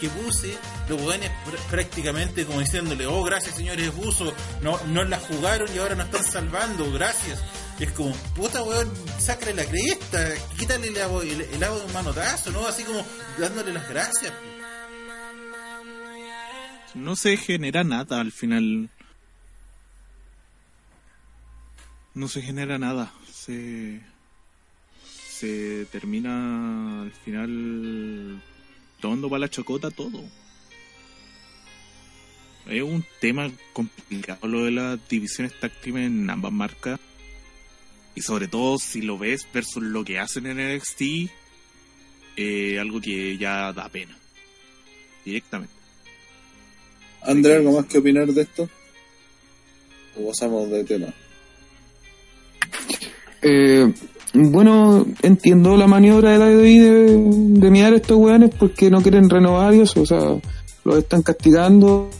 que 0.00 0.08
puse, 0.08 0.56
los 0.88 1.00
jugadores 1.00 1.30
prácticamente 1.70 2.44
como 2.44 2.60
diciéndole, 2.60 3.06
oh, 3.06 3.22
gracias 3.22 3.56
señores 3.56 3.94
Buzo, 3.94 4.32
no, 4.60 4.78
no 4.86 5.04
la 5.04 5.18
jugaron 5.18 5.68
y 5.74 5.78
ahora 5.78 5.94
nos 5.94 6.06
están 6.06 6.24
salvando, 6.24 6.90
gracias. 6.92 7.40
Es 7.78 7.90
como, 7.90 8.14
puta 8.36 8.62
weón, 8.62 8.90
sácale 9.18 9.54
la 9.54 9.64
cresta, 9.64 10.32
quítale 10.56 10.88
el, 10.88 10.96
el 10.96 11.64
agua 11.64 11.78
de 11.80 11.86
un 11.86 11.92
manotazo, 11.92 12.50
¿no? 12.52 12.66
Así 12.66 12.84
como 12.84 13.04
dándole 13.38 13.72
las 13.72 13.88
gracias. 13.88 14.32
No 16.94 17.16
se 17.16 17.36
genera 17.36 17.82
nada 17.82 18.20
al 18.20 18.30
final. 18.30 18.90
No 22.14 22.28
se 22.28 22.42
genera 22.42 22.78
nada. 22.78 23.12
Se, 23.30 24.00
se 25.28 25.86
termina 25.86 27.02
al 27.02 27.12
final 27.12 28.42
tomando 29.00 29.28
para 29.28 29.40
la 29.40 29.50
chocota 29.50 29.90
todo. 29.90 30.22
Es 32.66 32.82
un 32.82 33.04
tema 33.20 33.50
complicado 33.72 34.48
lo 34.48 34.64
de 34.64 34.70
las 34.70 35.08
divisiones 35.08 35.58
táctiles 35.60 36.06
en 36.06 36.30
ambas 36.30 36.52
marcas. 36.52 36.98
Y 38.14 38.22
sobre 38.22 38.46
todo 38.46 38.78
si 38.78 39.02
lo 39.02 39.18
ves 39.18 39.46
versus 39.52 39.82
lo 39.82 40.04
que 40.04 40.20
hacen 40.20 40.46
en 40.46 40.76
NXT, 40.76 41.30
eh, 42.36 42.78
algo 42.78 43.00
que 43.00 43.36
ya 43.36 43.72
da 43.72 43.88
pena. 43.88 44.16
Directamente. 45.24 45.74
André, 47.22 47.56
¿algo 47.56 47.72
más 47.72 47.86
que 47.86 47.98
opinar 47.98 48.28
de 48.28 48.42
esto? 48.42 48.68
¿O 50.16 50.28
pasamos 50.28 50.70
de 50.70 50.84
tema? 50.84 51.12
Eh, 53.46 53.92
bueno, 54.32 55.06
entiendo 55.22 55.76
la 55.76 55.86
maniobra 55.86 56.32
de 56.32 56.38
la 56.38 56.46
de, 56.46 57.60
de 57.60 57.70
mirar 57.70 57.92
a 57.92 57.96
estos 57.96 58.16
weones 58.16 58.50
porque 58.58 58.90
no 58.90 59.02
quieren 59.02 59.28
renovar 59.28 59.74
eso, 59.74 60.00
o 60.00 60.06
sea, 60.06 60.18
los 60.84 60.96
están 60.96 61.22
castigando 61.22 62.10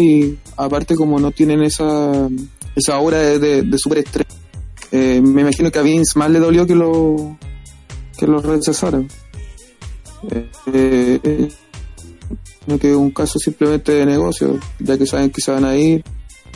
y 0.00 0.38
aparte 0.56 0.96
como 0.96 1.18
no 1.18 1.30
tienen 1.30 1.62
esa, 1.62 2.28
esa 2.74 2.98
obra 2.98 3.18
de, 3.18 3.62
de, 3.62 3.78
superestrella, 3.78 4.28
eh, 4.90 5.22
me 5.22 5.42
imagino 5.42 5.70
que 5.70 5.78
a 5.78 5.82
Vince 5.82 6.18
más 6.18 6.30
le 6.30 6.40
dolió 6.40 6.66
que 6.66 6.74
lo 6.74 7.38
que 8.18 8.26
lo 8.26 8.40
rechazaran. 8.40 9.08
Eh, 10.30 11.18
eh, 11.24 11.48
no 12.66 12.78
que 12.78 12.94
un 12.94 13.10
caso 13.12 13.38
simplemente 13.38 13.92
de 13.92 14.04
negocio, 14.04 14.58
ya 14.78 14.98
que 14.98 15.06
saben 15.06 15.30
que 15.30 15.40
se 15.40 15.52
van 15.52 15.64
a 15.64 15.76
ir 15.76 16.04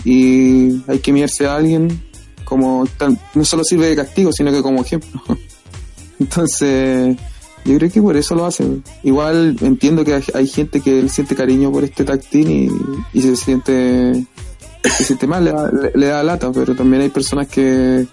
y 0.05 0.83
hay 0.89 0.99
que 0.99 1.12
mirarse 1.12 1.47
a 1.47 1.57
alguien 1.57 2.06
como 2.47 2.86
no 3.34 3.44
solo 3.44 3.64
sirve 3.64 3.88
de 3.88 3.97
castigo, 3.97 4.32
sino 4.32 4.53
que 4.53 4.62
como 4.62 4.80
ejemplo. 4.80 5.20
Entonces, 6.20 7.16
yo 7.64 7.76
creo 7.76 7.90
que 7.90 8.01
por 8.01 8.16
eso 8.16 8.36
lo 8.36 8.47
hacen. 8.47 8.84
Igual 9.03 9.57
entiendo 9.61 10.05
que 10.05 10.22
hay, 10.32 10.47
gente 10.47 10.80
que 10.80 11.09
siente 11.09 11.34
cariño 11.34 11.72
por 11.72 11.82
este 11.82 12.05
tactín 12.05 13.03
y, 13.12 13.20
se 13.20 13.36
siente 13.36 14.24
se 14.84 15.05
siente 15.05 15.26
mal, 15.26 15.44
le 15.94 16.07
da, 16.07 16.22
lata, 16.22 16.53
pero 16.53 16.76
también 16.76 17.03
hay 17.03 17.09
personas 17.09 17.49
que, 17.49 18.07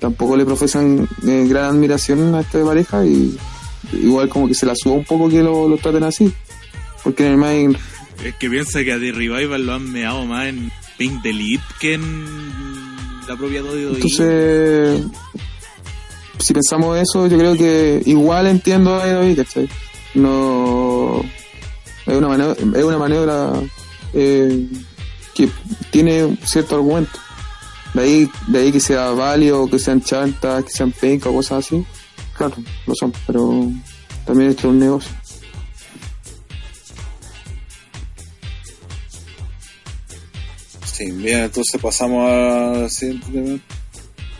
tampoco 0.00 0.36
le 0.36 0.44
profesan 0.44 1.08
eh, 1.26 1.46
gran 1.48 1.76
admiración 1.76 2.34
a 2.34 2.40
esta 2.40 2.62
pareja 2.64 3.06
y 3.06 3.38
igual 3.92 4.28
como 4.28 4.48
que 4.48 4.54
se 4.54 4.66
la 4.66 4.74
suba 4.74 4.96
un 4.96 5.04
poco 5.04 5.28
que 5.28 5.40
lo, 5.40 5.76
traten 5.76 6.02
así. 6.02 6.32
Porque 7.04 7.24
en 7.24 7.32
el 7.32 7.38
main... 7.38 7.76
Es 8.24 8.34
que 8.34 8.50
piensa 8.50 8.82
que 8.82 8.92
a 8.92 8.98
The 8.98 9.12
Revival 9.12 9.64
lo 9.64 9.74
han 9.74 9.92
meado 9.92 10.24
más 10.24 10.48
en 10.48 10.72
Pink 10.98 11.22
Delete 11.22 11.62
que 11.78 11.94
en 11.94 12.87
la 13.28 13.36
propia 13.36 13.62
WWE. 13.62 13.94
Entonces, 13.94 15.02
si 16.38 16.54
pensamos 16.54 16.98
eso, 16.98 17.26
yo 17.26 17.38
creo 17.38 17.56
que 17.56 18.02
igual 18.06 18.46
entiendo 18.46 18.94
a 18.94 19.04
WWE, 19.04 19.36
¿cachai? 19.36 19.68
No... 20.14 21.22
Es 22.06 22.16
una 22.16 22.28
maniobra, 22.28 22.56
es 22.78 22.84
una 22.84 22.98
maniobra 22.98 23.52
eh, 24.14 24.66
que 25.34 25.50
tiene 25.90 26.38
cierto 26.42 26.76
argumento. 26.76 27.18
De 27.92 28.02
ahí, 28.02 28.30
de 28.46 28.58
ahí 28.58 28.72
que 28.72 28.80
sea 28.80 29.10
válido, 29.10 29.68
que 29.68 29.78
sean 29.78 30.00
chantas, 30.00 30.64
que 30.64 30.70
sean 30.70 30.90
penca 30.90 31.28
o 31.28 31.34
cosas 31.34 31.66
así. 31.66 31.84
Claro, 32.34 32.54
lo 32.86 32.94
son, 32.94 33.12
pero 33.26 33.70
también 34.24 34.50
esto 34.50 34.68
es 34.68 34.72
un 34.72 34.78
negocio. 34.78 35.17
Sí, 40.98 41.12
bien, 41.12 41.44
entonces 41.44 41.80
pasamos 41.80 42.28
al 42.28 42.90
siguiente. 42.90 43.62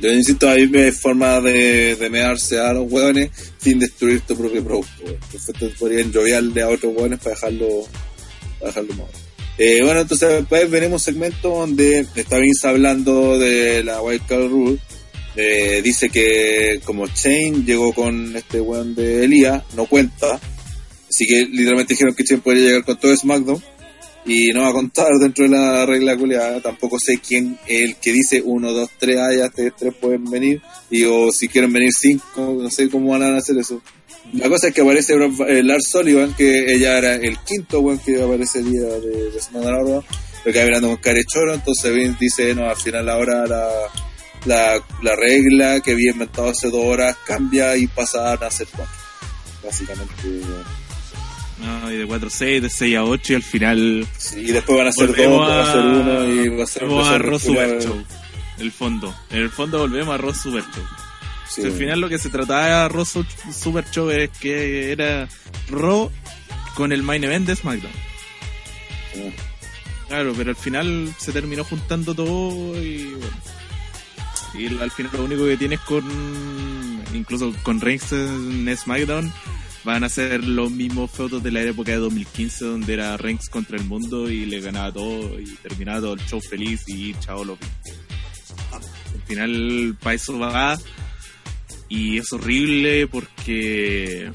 Yo 0.01 0.13
insisto, 0.13 0.49
ahí 0.49 0.69
hay 0.75 0.91
forma 0.91 1.41
de, 1.41 1.95
de 1.95 2.11
mearse 2.11 2.59
a 2.59 2.73
los 2.73 2.91
hueones 2.91 3.31
sin 3.59 3.79
destruir 3.79 4.23
tu 4.23 4.37
propio 4.37 4.65
producto. 4.65 5.05
Perfecto, 5.31 5.71
podrían 5.79 6.11
lloviarle 6.11 6.63
a 6.63 6.69
otros 6.69 6.93
hueones 6.97 7.21
para 7.21 7.37
dejarlo, 7.37 7.69
para 8.59 8.73
dejarlo 8.73 8.95
mal. 8.95 9.07
Eh, 9.57 9.83
bueno, 9.85 10.01
entonces 10.01 10.29
después 10.31 10.69
venimos 10.69 11.03
un 11.03 11.05
segmento 11.05 11.49
donde 11.51 12.05
está 12.17 12.39
Vince 12.39 12.67
hablando 12.67 13.39
de 13.39 13.85
la 13.85 14.03
White 14.03 14.25
Card 14.29 14.49
Rule. 14.49 14.79
Eh, 15.37 15.81
dice 15.85 16.11
que 16.11 16.81
como 16.85 17.07
Chain 17.07 17.65
llegó 17.65 17.93
con 17.93 18.35
este 18.35 18.61
weón 18.61 18.97
de 18.97 19.25
Elia, 19.25 19.65
no 19.77 19.87
cuenta. 19.87 20.41
Así 21.09 21.25
que 21.25 21.47
literalmente 21.47 21.95
dijeron 21.95 22.17
que 22.17 22.25
Chain 22.25 22.41
podría 22.41 22.65
llegar 22.65 22.85
con 22.85 22.99
todo 22.99 23.17
SmackDown. 23.17 23.63
Y 24.29 24.53
no 24.53 24.63
va 24.63 24.69
a 24.69 24.73
contar 24.73 25.09
dentro 25.19 25.45
de 25.45 25.51
la 25.51 25.87
regla 25.87 26.17
culiada. 26.17 26.61
Tampoco 26.61 26.99
sé 27.01 27.19
quién 27.19 27.59
el 27.67 27.97
que 27.97 28.13
dice 28.13 28.43
uno, 28.45 28.73
dos, 28.73 28.91
tres, 28.99 29.19
ah, 29.19 29.35
ya 29.35 29.47
ustedes 29.47 29.73
tres 29.77 29.95
pueden 29.99 30.25
venir. 30.25 30.61
Y 30.91 31.05
o 31.05 31.33
si 31.33 31.49
quieren 31.49 31.73
venir 31.73 31.91
cinco, 31.93 32.57
no 32.61 32.71
sé 32.71 32.91
cómo 32.91 33.11
van 33.11 33.23
a 33.23 33.39
hacer 33.39 33.57
eso. 33.57 33.83
La 34.35 34.49
cosa 34.51 34.69
es 34.69 34.75
que 34.75 34.83
aparece 34.83 35.15
eh, 35.15 35.63
Lars 35.63 35.89
Sullivan, 35.91 36.35
que 36.35 36.73
ella 36.73 36.99
era 36.99 37.15
el 37.15 37.39
quinto 37.39 37.81
weón 37.81 37.99
que 37.99 38.21
aparecería 38.23 38.83
de, 38.83 39.31
de 39.31 39.41
Semana 39.41 39.79
Lo 39.81 40.05
que 40.45 40.61
hablando 40.61 41.01
con 41.01 41.15
Choro, 41.27 41.55
entonces 41.55 41.95
Vince 41.95 42.19
dice, 42.21 42.55
no, 42.55 42.69
al 42.69 42.77
final 42.77 43.09
ahora 43.09 43.47
la, 43.47 43.69
la, 44.45 44.85
la 45.03 45.17
regla 45.17 45.81
que 45.81 45.93
había 45.93 46.13
inventado 46.13 46.51
hace 46.51 46.69
dos 46.69 46.85
horas 46.85 47.17
cambia 47.27 47.75
y 47.77 47.87
pasa 47.87 48.35
a 48.35 48.51
ser 48.51 48.69
cuatro. 48.75 48.95
Básicamente. 49.65 50.15
No, 51.61 51.93
y 51.93 51.97
de 51.97 52.07
4 52.07 52.29
a 52.29 52.31
6, 52.31 52.63
de 52.63 52.71
6 52.71 52.97
a 52.97 53.05
8 53.05 53.33
y 53.33 53.37
al 53.37 53.43
final... 53.43 54.07
Sí, 54.17 54.41
y 54.41 54.53
después 54.53 54.79
van 54.79 54.87
a 54.87 54.93
ser 54.93 55.09
dos, 55.09 55.41
van 55.41 55.59
a 55.59 55.73
ser 55.73 55.85
uno 55.85 56.25
y 56.27 56.49
va 56.49 56.65
a 56.65 56.67
ser... 56.67 56.85
Volvemos 56.85 57.09
a 57.09 57.19
Ross 57.19 57.43
Super 57.43 57.83
Show, 57.83 58.05
el 58.59 58.73
fondo. 58.73 59.15
En 59.31 59.39
el 59.39 59.51
fondo 59.51 59.79
volvemos 59.79 60.15
a 60.15 60.19
Ross 60.19 60.39
Super 60.39 60.63
Show 60.63 60.85
al 61.65 61.73
final 61.73 62.01
lo 62.01 62.09
que 62.09 62.19
se 62.19 62.31
trataba 62.31 62.83
de 62.83 62.89
Raw 62.89 63.05
Super 63.05 63.85
Show 63.91 64.11
es 64.11 64.31
que 64.31 64.93
era 64.93 65.29
Raw 65.71 66.11
con 66.75 66.93
el 66.93 67.03
main 67.03 67.25
event 67.25 67.47
de 67.47 67.57
SmackDown. 67.57 67.93
Claro, 70.09 70.33
pero 70.37 70.51
al 70.51 70.57
final 70.57 71.15
se 71.19 71.33
terminó 71.33 71.65
juntando 71.65 72.15
todo 72.15 72.83
y 72.83 73.15
bueno. 73.15 73.37
Y 74.55 74.67
al 74.81 74.91
final 74.91 75.13
lo 75.15 75.25
único 75.25 75.45
que 75.45 75.57
tienes 75.57 75.81
con. 75.81 76.05
Incluso 77.13 77.53
con 77.63 77.81
Reigns 77.81 78.13
en 78.13 78.77
SmackDown 78.77 79.33
van 79.85 80.05
a 80.05 80.09
ser 80.09 80.45
los 80.45 80.71
mismos 80.71 81.11
fotos 81.11 81.43
de 81.43 81.51
la 81.51 81.63
época 81.63 81.93
de 81.93 81.99
2015 81.99 82.65
donde 82.65 82.95
era 82.95 83.17
Reigns 83.17 83.49
contra 83.49 83.77
el 83.77 83.85
mundo 83.85 84.31
y 84.31 84.47
le 84.47 84.61
ganaba 84.61 84.93
todo 84.93 85.39
y 85.41 85.45
terminaba 85.63 86.01
todo 86.01 86.15
el 86.15 86.27
show 86.27 86.41
feliz 86.41 86.83
y 86.87 87.15
chao 87.21 87.45
lo 87.45 87.59
Al 88.73 89.23
final 89.27 89.97
para 90.03 90.15
eso 90.15 90.39
va 90.39 90.79
y 91.89 92.19
es 92.19 92.33
horrible 92.33 93.07
porque 93.07 94.31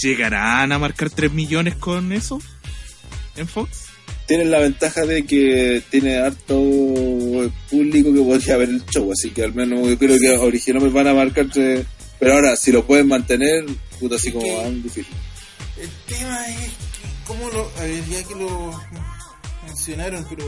llegarán 0.00 0.72
a 0.72 0.78
marcar 0.78 1.10
3 1.10 1.32
millones 1.32 1.76
con 1.76 2.12
eso 2.12 2.40
en 3.36 3.46
Fox. 3.46 3.86
Tienen 4.26 4.50
la 4.50 4.60
ventaja 4.60 5.04
de 5.04 5.24
que 5.24 5.82
tiene 5.90 6.18
harto 6.18 6.56
público 7.70 8.12
que 8.12 8.20
podría 8.20 8.56
ver 8.56 8.68
el 8.68 8.84
show, 8.86 9.10
así 9.12 9.30
que 9.30 9.44
al 9.44 9.54
menos 9.54 9.86
yo 9.88 9.98
creo 9.98 10.18
que 10.18 10.30
originalmente 10.30 10.94
van 10.94 11.08
a 11.08 11.14
marcar 11.14 11.46
3. 11.52 11.84
Pero 12.22 12.34
ahora, 12.34 12.54
si 12.54 12.70
lo 12.70 12.86
pueden 12.86 13.08
mantener, 13.08 13.66
puta, 13.98 14.14
así 14.14 14.30
como 14.30 14.46
van 14.58 14.80
difícil. 14.80 15.12
El 15.76 15.90
tema 16.06 16.46
es 16.50 16.68
que, 16.68 17.26
¿cómo 17.26 17.50
lo.? 17.50 17.68
A 17.78 17.82
ver, 17.82 18.04
ya 18.08 18.22
que 18.22 18.36
lo 18.36 18.80
mencionaron, 19.66 20.24
pero 20.30 20.44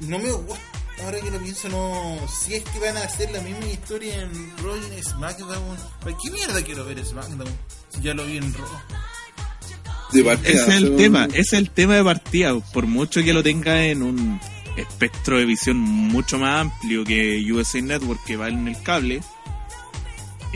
no 0.00 0.18
me 0.18 0.32
gusta 0.32 0.58
ahora 1.04 1.20
que 1.20 1.30
lo 1.30 1.38
pienso, 1.42 1.68
no. 1.68 2.18
Si 2.28 2.54
es 2.54 2.64
que 2.64 2.78
van 2.78 2.96
a 2.96 3.02
hacer 3.02 3.30
la 3.30 3.42
misma 3.42 3.66
historia 3.66 4.22
en 4.22 4.56
Raw 4.56 4.74
y 4.74 4.96
en 4.96 5.04
SmackDown, 5.04 5.76
¿para 6.00 6.16
qué 6.16 6.30
mierda 6.30 6.62
quiero 6.62 6.86
ver 6.86 7.04
SmackDown? 7.04 7.58
Si 7.90 8.00
ya 8.00 8.14
lo 8.14 8.24
vi 8.24 8.38
en 8.38 8.54
Raw. 8.54 10.38
ese 10.44 10.52
es 10.54 10.68
el 10.68 10.96
tema, 10.96 11.26
ese 11.26 11.40
es 11.40 11.52
el 11.52 11.70
tema 11.72 11.96
de 11.96 12.04
partida. 12.04 12.58
Por 12.72 12.86
mucho 12.86 13.22
que 13.22 13.34
lo 13.34 13.42
tenga 13.42 13.84
en 13.84 14.02
un 14.02 14.40
espectro 14.78 15.36
de 15.36 15.44
visión 15.44 15.76
mucho 15.76 16.38
más 16.38 16.62
amplio 16.62 17.04
que 17.04 17.52
USA 17.52 17.82
Network 17.82 18.24
que 18.24 18.38
va 18.38 18.48
en 18.48 18.66
el 18.66 18.82
cable, 18.82 19.20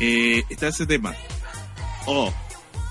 eh, 0.00 0.44
está 0.48 0.68
ese 0.68 0.86
tema. 0.86 1.14
Oh, 2.06 2.32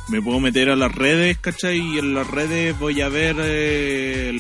me 0.10 0.22
puedo 0.22 0.40
meter 0.40 0.70
a 0.70 0.76
las 0.76 0.94
redes, 0.94 1.38
¿cachai? 1.40 1.80
Y 1.80 2.00
en 2.00 2.14
las 2.14 2.28
redes 2.28 2.78
voy 2.78 3.02
a 3.02 3.10
ver 3.10 3.36
eh, 3.40 4.40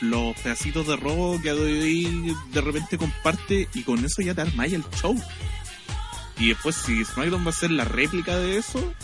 los 0.00 0.36
pedacitos 0.40 0.86
de 0.86 0.96
robo 0.96 1.40
que 1.40 1.52
de 1.52 2.60
repente 2.60 2.98
comparte 2.98 3.68
y 3.74 3.82
con 3.82 4.04
eso 4.04 4.22
ya 4.22 4.34
te 4.34 4.42
armáis 4.42 4.72
el 4.72 4.84
show. 5.00 5.16
Y 6.38 6.48
después 6.48 6.76
si 6.76 7.04
SmackDown 7.04 7.44
va 7.44 7.50
a 7.50 7.54
ser 7.54 7.70
la 7.70 7.84
réplica 7.84 8.36
de 8.36 8.58
eso, 8.58 8.94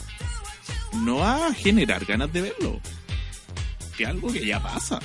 no 0.95 1.17
va 1.17 1.49
a 1.49 1.55
generar 1.55 2.05
ganas 2.05 2.33
de 2.33 2.43
verlo. 2.43 2.81
Que 3.97 4.07
algo 4.07 4.33
que 4.33 4.45
ya 4.45 4.63
pasa. 4.63 5.01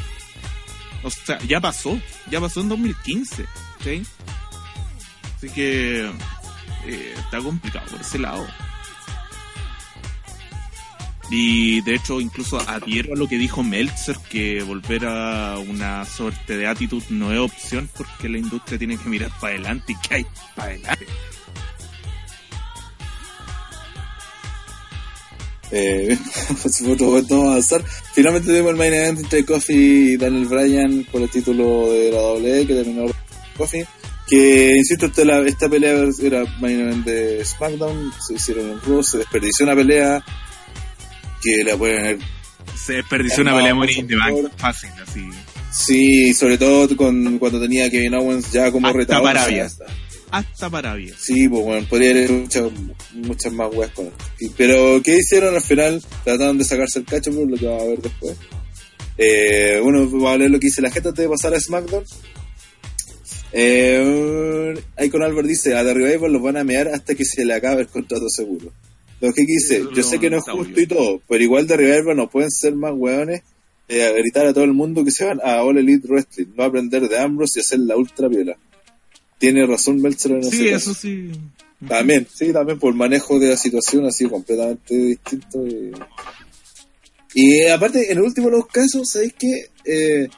O 1.03 1.09
sea, 1.09 1.39
ya 1.39 1.59
pasó. 1.59 1.99
Ya 2.29 2.39
pasó 2.39 2.61
en 2.61 2.69
2015. 2.69 3.45
Así 5.37 5.49
que 5.49 6.11
eh, 6.85 7.13
está 7.17 7.39
complicado 7.39 7.85
por 7.91 8.01
ese 8.01 8.19
lado. 8.19 8.45
Y 11.29 11.79
de 11.81 11.95
hecho, 11.95 12.19
incluso 12.19 12.59
adhiero 12.59 13.13
a 13.13 13.17
lo 13.17 13.25
que 13.25 13.37
dijo 13.37 13.63
Meltzer, 13.63 14.17
que 14.29 14.63
volver 14.63 15.05
a 15.05 15.57
una 15.59 16.03
suerte 16.03 16.57
de 16.57 16.67
actitud 16.67 17.01
no 17.09 17.31
es 17.31 17.39
opción 17.39 17.89
porque 17.95 18.27
la 18.27 18.37
industria 18.37 18.77
tiene 18.77 18.97
que 18.97 19.07
mirar 19.07 19.31
para 19.39 19.53
adelante 19.53 19.93
y 19.93 20.07
que 20.07 20.15
hay 20.15 20.25
para 20.55 20.73
adelante. 20.73 21.05
Eh, 25.71 26.17
vamos 26.81 27.31
a 27.31 27.35
avanzar. 27.35 27.83
Finalmente 28.13 28.49
tuvimos 28.49 28.71
el 28.71 28.77
main 28.77 28.93
event 28.93 29.19
entre 29.19 29.45
Kofi 29.45 29.73
y 29.73 30.17
Daniel 30.17 30.47
Bryan 30.47 31.07
por 31.09 31.21
el 31.21 31.29
título 31.29 31.93
de 31.93 32.11
la 32.11 32.21
WWE 32.21 32.67
que 32.67 32.73
terminó 32.73 33.05
Kofi. 33.57 33.85
Que, 34.31 34.77
insisto, 34.77 35.07
esta, 35.07 35.39
esta 35.41 35.67
pelea 35.67 36.07
era 36.23 36.45
de 37.03 37.43
SmackDown, 37.43 38.13
se 38.25 38.35
hicieron 38.35 38.71
en 38.71 38.81
Raw, 38.81 39.03
se 39.03 39.17
desperdició 39.17 39.65
una 39.65 39.75
pelea 39.75 40.23
que 41.41 41.63
la 41.65 41.75
pueden 41.75 42.19
Se 42.73 42.93
desperdició 42.93 43.41
una 43.41 43.57
pelea 43.57 43.75
muy 43.75 43.89
fácil, 44.55 44.89
así. 45.05 45.27
Sí, 45.69 46.33
sobre 46.33 46.57
todo 46.57 46.95
con, 46.95 47.39
cuando 47.39 47.59
tenía 47.59 47.89
Kevin 47.89 48.13
Owens 48.13 48.49
ya 48.53 48.71
como 48.71 48.93
retador. 48.93 49.35
Hasta 49.35 49.49
para 49.49 49.69
Hasta 50.31 50.69
para 50.69 50.95
Sí, 51.17 51.49
pues 51.49 51.63
bueno, 51.65 51.85
podría 51.89 52.11
haber 52.11 52.31
muchas, 52.31 52.71
muchas 53.13 53.51
más 53.51 53.67
weas 53.73 53.91
con 53.91 54.05
esto. 54.05 54.53
Pero, 54.55 55.01
¿qué 55.03 55.17
hicieron 55.17 55.55
al 55.55 55.61
final? 55.61 56.01
Trataron 56.23 56.57
de 56.57 56.63
sacarse 56.63 56.99
el 56.99 57.05
cacho, 57.05 57.33
por 57.33 57.51
lo 57.51 57.57
que 57.57 57.65
vamos 57.65 57.83
a 57.83 57.85
ver 57.85 58.01
después. 58.01 58.37
Eh, 59.17 59.77
bueno, 59.83 60.07
vamos 60.07 60.33
a 60.33 60.37
leer 60.37 60.51
lo 60.51 60.59
que 60.59 60.67
dice 60.67 60.81
la 60.81 60.89
gente 60.89 61.09
antes 61.09 61.25
de 61.25 61.29
pasar 61.29 61.53
a 61.53 61.59
SmackDown. 61.59 62.05
Eh, 63.53 64.73
ahí 64.95 65.09
con 65.09 65.23
Albert 65.23 65.47
dice, 65.47 65.75
a 65.75 65.83
Revival 65.83 66.31
los 66.31 66.41
van 66.41 66.57
a 66.57 66.63
mear 66.63 66.87
hasta 66.87 67.15
que 67.15 67.25
se 67.25 67.45
le 67.45 67.53
acabe 67.53 67.81
el 67.81 67.87
contrato 67.87 68.29
seguro. 68.29 68.71
Lo 69.19 69.33
que 69.33 69.45
quise, 69.45 69.83
yo 69.93 70.03
sé 70.03 70.19
que 70.19 70.29
no 70.29 70.37
es 70.37 70.43
justo 70.43 70.79
y 70.79 70.87
todo, 70.87 71.21
pero 71.27 71.43
igual 71.43 71.67
de 71.67 71.77
Revival 71.77 72.17
no 72.17 72.29
pueden 72.29 72.49
ser 72.49 72.75
más 72.75 72.93
weones 72.95 73.43
eh, 73.87 74.03
a 74.03 74.11
gritar 74.11 74.47
a 74.47 74.53
todo 74.53 74.63
el 74.63 74.73
mundo 74.73 75.03
que 75.03 75.11
se 75.11 75.25
van 75.25 75.39
a 75.43 75.63
All 75.63 75.77
Elite 75.77 76.07
Wrestling, 76.07 76.47
no 76.55 76.63
aprender 76.63 77.07
de 77.07 77.19
Ambrose 77.19 77.59
y 77.59 77.61
hacer 77.61 77.79
la 77.79 77.97
ultra 77.97 78.27
viola. 78.27 78.57
Tiene 79.37 79.65
razón 79.65 80.01
Meltzer 80.01 80.31
en 80.31 80.43
Sí, 80.43 80.67
eso 80.67 80.93
sí. 80.93 81.31
También, 81.87 82.27
sí, 82.33 82.53
también 82.53 82.79
por 82.79 82.91
el 82.91 82.97
manejo 82.97 83.39
de 83.39 83.49
la 83.49 83.57
situación 83.57 84.05
así 84.05 84.27
completamente 84.27 84.95
distinto. 84.95 85.65
Y, 87.33 87.65
aparte, 87.65 88.11
en 88.11 88.17
el 88.17 88.23
último 88.23 88.47
de 88.47 88.57
los 88.57 88.67
casos, 88.67 89.09
¿sabéis 89.09 89.33
qué? 89.33 89.69
Eh, 89.85 90.29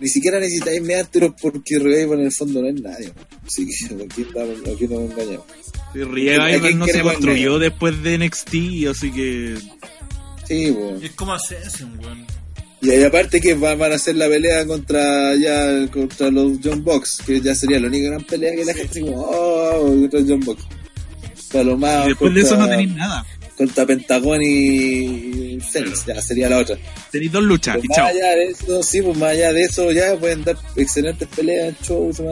ni 0.00 0.08
siquiera 0.08 0.38
necesitáis 0.38 0.80
meártelos 0.82 1.32
porque 1.40 1.78
Revival 1.78 2.20
en 2.20 2.26
el 2.26 2.32
fondo 2.32 2.62
no 2.62 2.68
es 2.68 2.80
nadie. 2.80 3.12
Así 3.46 3.66
que 3.66 4.04
aquí, 4.04 4.26
aquí 4.72 4.88
nos 4.88 5.10
engañamos. 5.10 5.46
Sí, 5.92 6.74
no 6.74 6.86
se 6.86 7.00
construyó 7.00 7.58
después 7.58 8.02
de 8.02 8.18
NXT, 8.18 8.54
así 8.90 9.10
que. 9.10 9.56
Sí, 10.46 10.70
bueno. 10.70 10.98
Es 11.02 11.10
como 11.12 11.32
Ascension, 11.32 11.98
weón. 11.98 12.26
Y 12.80 12.90
ahí 12.90 13.02
aparte 13.02 13.40
que 13.40 13.54
van, 13.54 13.82
a 13.82 13.86
hacer 13.86 14.14
la 14.14 14.28
pelea 14.28 14.64
contra 14.64 15.34
ya 15.34 15.88
contra 15.90 16.30
los 16.30 16.58
John 16.62 16.84
Box, 16.84 17.22
que 17.26 17.40
ya 17.40 17.52
sería 17.54 17.80
la 17.80 17.88
única 17.88 18.10
gran 18.10 18.22
pelea 18.22 18.54
que 18.54 18.64
la 18.64 18.74
gente 18.74 19.00
como, 19.00 19.20
oh, 19.20 19.80
contra 19.82 20.20
John 20.20 20.40
Box. 20.40 20.62
y 21.54 22.08
después 22.08 22.34
de 22.34 22.40
eso 22.40 22.56
no 22.56 22.68
tenéis 22.68 22.94
nada 22.94 23.26
contra 23.58 23.84
Pentagón 23.84 24.40
y 24.40 25.58
Fénix, 25.60 26.06
ya 26.06 26.22
sería 26.22 26.48
la 26.48 26.58
otra. 26.58 26.78
Tenéis 27.10 27.32
dos 27.32 27.42
luchas, 27.42 27.76
pues 27.76 27.88
más 27.88 27.98
allá 27.98 28.36
de 28.36 28.44
eso, 28.44 28.82
sí, 28.84 29.02
pues 29.02 29.18
más 29.18 29.30
allá 29.30 29.52
de 29.52 29.62
eso 29.62 29.90
ya 29.90 30.16
pueden 30.16 30.44
dar 30.44 30.56
excelentes 30.76 31.26
peleas, 31.34 31.74
shows, 31.82 32.22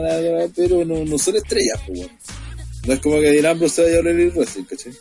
pero 0.55 0.85
no, 0.85 1.03
no 1.03 1.17
son 1.17 1.35
estrellas, 1.35 1.81
pues, 1.85 2.07
No 2.87 2.93
es 2.93 2.99
como 3.01 3.19
que 3.19 3.31
Dirán 3.31 3.69
se 3.69 3.83
vaya 3.83 3.97
a 3.97 3.99
el 3.99 4.31
Wrestling, 4.31 4.63
¿cachai? 4.63 4.93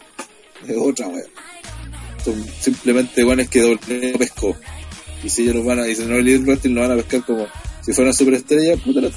Es 0.67 0.77
otra 0.77 1.07
weón. 1.07 1.31
Son 2.25 2.47
simplemente 2.61 3.25
weones 3.25 3.49
que 3.49 3.61
doble 3.61 4.15
pescó. 4.19 4.57
Y 5.23 5.31
si 5.31 5.43
ellos 5.43 5.55
los 5.55 5.65
van 5.65 5.79
a, 5.79 5.89
y 5.89 5.95
si 5.95 6.05
no 6.07 6.17
el 6.17 6.45
Wrestling 6.45 6.75
lo 6.75 6.81
van 6.81 6.91
a 6.91 6.97
pescar 6.97 7.25
como 7.25 7.47
si 7.85 7.93
fuera 7.93 8.11
una 8.11 8.19
superestrella, 8.19 8.77
puta 8.79 9.01
la 9.01 9.11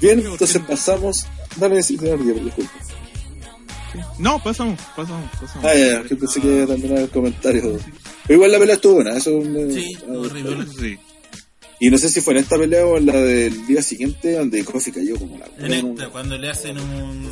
Bien, 0.00 0.18
entonces 0.18 0.60
pasamos. 0.66 1.24
Dame 1.56 1.76
decir, 1.76 2.00
disculpa. 2.00 2.91
No, 4.18 4.42
pasamos, 4.42 4.80
pasamos, 4.96 5.30
pasamos. 5.40 5.64
Ah, 5.64 5.74
ya, 5.74 6.02
que 6.02 6.16
pensé 6.16 6.40
que 6.40 6.48
iba 6.48 6.64
a 6.64 6.66
terminar 6.66 6.98
el 6.98 7.10
comentario. 7.10 7.78
Pero 8.26 8.34
igual 8.34 8.52
la 8.52 8.58
pelea 8.58 8.74
estuvo 8.74 8.94
buena, 8.94 9.16
eso 9.16 9.42
Sí, 9.70 9.96
horrible. 10.08 10.66
Sí. 10.78 10.98
Y 11.80 11.90
no 11.90 11.98
sé 11.98 12.08
si 12.08 12.20
fue 12.20 12.34
en 12.34 12.40
esta 12.40 12.56
pelea 12.56 12.86
o 12.86 12.96
en 12.96 13.06
la 13.06 13.16
del 13.16 13.66
día 13.66 13.82
siguiente 13.82 14.34
donde 14.34 14.64
Kofi 14.64 14.92
cayó 14.92 15.18
como 15.18 15.36
la 15.36 15.48
En 15.58 15.72
esta, 15.72 16.10
cuando 16.10 16.38
le 16.38 16.48
hacen 16.48 16.78
un, 16.78 17.28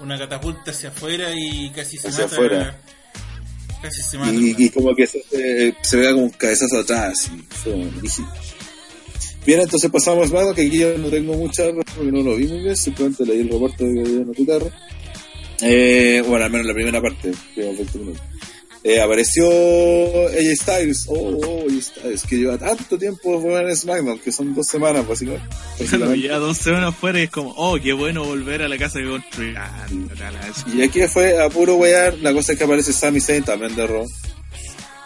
una 0.00 0.16
catapulta 0.16 0.70
hacia 0.70 0.90
afuera 0.90 1.30
y 1.34 1.68
casi 1.70 1.96
se 1.98 2.06
hacia 2.06 2.26
mata. 2.26 2.36
Afuera. 2.36 2.80
Casi 3.82 4.00
se 4.02 4.18
mata. 4.18 4.32
Y, 4.32 4.54
y 4.56 4.70
como 4.70 4.94
que 4.94 5.04
se, 5.08 5.20
se, 5.82 5.96
vea 5.96 6.12
como 6.12 6.26
un 6.26 6.30
cabezazo 6.30 6.78
atrás 6.78 7.28
y 7.34 7.42
fue 7.52 7.90
rígido. 8.00 8.28
Bien, 9.44 9.58
entonces 9.58 9.90
pasamos 9.90 10.30
más, 10.30 10.54
que 10.54 10.62
aquí 10.62 10.78
yo 10.78 10.96
no 10.98 11.08
tengo 11.08 11.34
mucha 11.34 11.64
porque 11.96 12.12
no 12.12 12.22
lo 12.22 12.36
vi 12.36 12.46
muy 12.46 12.60
bien, 12.60 12.76
simplemente 12.76 13.26
leí 13.26 13.40
el 13.40 13.48
reporte 13.48 13.84
de 13.84 14.00
en 14.00 14.32
Twitter. 14.32 14.72
Eh, 15.62 16.22
bueno, 16.26 16.44
al 16.44 16.50
menos 16.50 16.66
la 16.66 16.74
primera 16.74 17.00
parte, 17.00 17.32
Eh, 18.84 19.00
apareció 19.00 19.46
AJ 20.26 20.56
Styles, 20.56 21.06
oh, 21.08 21.38
oh, 21.46 21.66
AJ 21.68 21.82
Styles, 21.82 22.22
que 22.24 22.36
lleva 22.36 22.58
tanto 22.58 22.98
tiempo 22.98 23.40
en 23.60 23.76
SmackDown, 23.76 24.18
que 24.18 24.32
son 24.32 24.52
dos 24.56 24.66
semanas 24.66 25.06
básicamente. 25.06 25.46
Claro, 25.88 26.14
ya 26.16 26.38
dos 26.38 26.58
semanas 26.58 26.96
fuera 26.96 27.20
y 27.20 27.24
es 27.24 27.30
como, 27.30 27.54
oh, 27.56 27.78
qué 27.80 27.92
bueno 27.92 28.24
volver 28.24 28.62
a 28.62 28.68
la 28.68 28.76
casa 28.76 28.98
de 28.98 29.08
construir. 29.08 29.56
y 30.74 30.82
aquí 30.82 31.00
fue 31.06 31.40
a 31.40 31.48
puro 31.48 31.76
wear, 31.76 32.18
la 32.18 32.32
cosa 32.32 32.52
es 32.52 32.58
que 32.58 32.64
aparece 32.64 32.92
Sami 32.92 33.20
Zayn 33.20 33.44
también 33.44 33.76
de 33.76 33.86
Raw, 33.86 34.06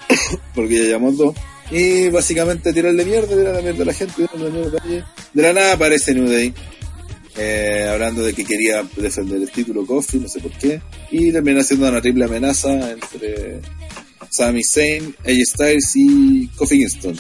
porque 0.54 0.84
ya 0.84 0.92
llamó 0.92 1.12
dos. 1.12 1.34
Y 1.70 2.08
básicamente 2.08 2.72
tirarle 2.72 3.04
mierda, 3.04 3.36
tirarle 3.36 3.60
mierda 3.60 3.82
a 3.82 3.86
la 3.86 3.92
gente, 3.92 4.14
tirarle 4.14 4.50
mierda 4.50 4.78
a 4.78 4.86
De 5.34 5.42
la 5.42 5.52
nada 5.52 5.72
aparece 5.74 6.14
New 6.14 6.28
Day 6.28 6.54
eh, 7.38 7.86
hablando 7.90 8.22
de 8.22 8.32
que 8.32 8.44
quería 8.44 8.82
defender 8.96 9.40
el 9.42 9.50
título 9.50 9.86
Kofi, 9.86 10.18
no 10.18 10.28
sé 10.28 10.40
por 10.40 10.52
qué, 10.52 10.80
y 11.10 11.32
termina 11.32 11.60
haciendo 11.60 11.88
una 11.88 12.00
triple 12.00 12.24
amenaza 12.24 12.90
entre 12.90 13.60
Sami 14.30 14.62
Zayn, 14.64 15.14
AJ 15.24 15.44
Styles 15.44 15.92
y 15.96 16.48
Kofi 16.56 16.78
Kingston. 16.78 17.16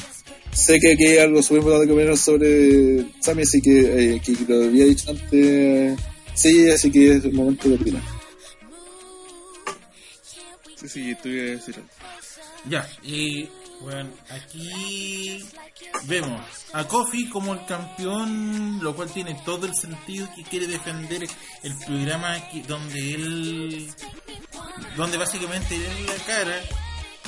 Sé 0.52 0.80
que 0.80 0.94
aquí 0.94 1.04
hay 1.04 1.18
algo 1.18 1.42
súper 1.42 1.58
importante 1.58 1.88
que 1.88 1.94
menos 1.94 2.20
sobre 2.20 3.04
Sami, 3.20 3.42
así 3.42 3.60
que, 3.60 4.14
eh, 4.14 4.22
que, 4.24 4.36
lo 4.48 4.64
había 4.64 4.86
dicho 4.86 5.10
antes. 5.10 5.98
Sí, 6.34 6.70
así 6.70 6.90
que 6.90 7.12
es 7.12 7.24
el 7.24 7.32
momento 7.32 7.68
de 7.68 7.74
opinar. 7.74 8.02
Sí, 10.76 10.88
sí, 10.88 11.14
tú 11.22 11.28
ibas 11.28 11.48
a 11.48 11.52
decir 11.52 11.74
Ya, 12.70 12.88
y 13.02 13.48
bueno, 13.80 14.10
aquí 14.30 15.44
vemos 16.04 16.40
a 16.72 16.84
Kofi 16.84 17.28
como 17.28 17.54
el 17.54 17.64
campeón, 17.66 18.82
lo 18.82 18.94
cual 18.94 19.10
tiene 19.10 19.34
todo 19.44 19.66
el 19.66 19.74
sentido 19.74 20.28
que 20.34 20.42
quiere 20.44 20.66
defender 20.66 21.26
el 21.62 21.78
programa 21.86 22.36
donde 22.66 23.14
él, 23.14 23.90
donde 24.96 25.18
básicamente 25.18 25.76
él 25.76 26.06
la 26.06 26.24
cara, 26.24 26.62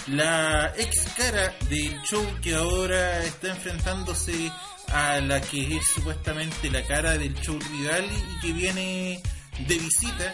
la 0.08 0.74
ex 0.76 1.08
cara 1.16 1.54
del 1.68 2.00
show 2.02 2.24
que 2.42 2.54
ahora 2.54 3.24
está 3.24 3.48
enfrentándose 3.48 4.50
a 4.88 5.20
la 5.20 5.40
que 5.40 5.76
es 5.76 5.86
supuestamente 5.94 6.70
la 6.70 6.82
cara 6.84 7.18
del 7.18 7.34
show 7.40 7.58
rival 7.58 8.04
y 8.04 8.40
que 8.40 8.52
viene 8.52 9.22
de 9.66 9.78
visita. 9.78 10.32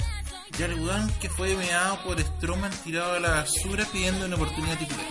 Y 0.56 0.62
al 0.62 1.18
que 1.18 1.28
fue 1.28 1.56
meado 1.56 2.04
por 2.04 2.20
Strowman 2.20 2.70
tirado 2.84 3.14
a 3.14 3.20
la 3.20 3.30
basura 3.30 3.84
pidiendo 3.92 4.26
una 4.26 4.36
oportunidad 4.36 4.78
titular. 4.78 5.06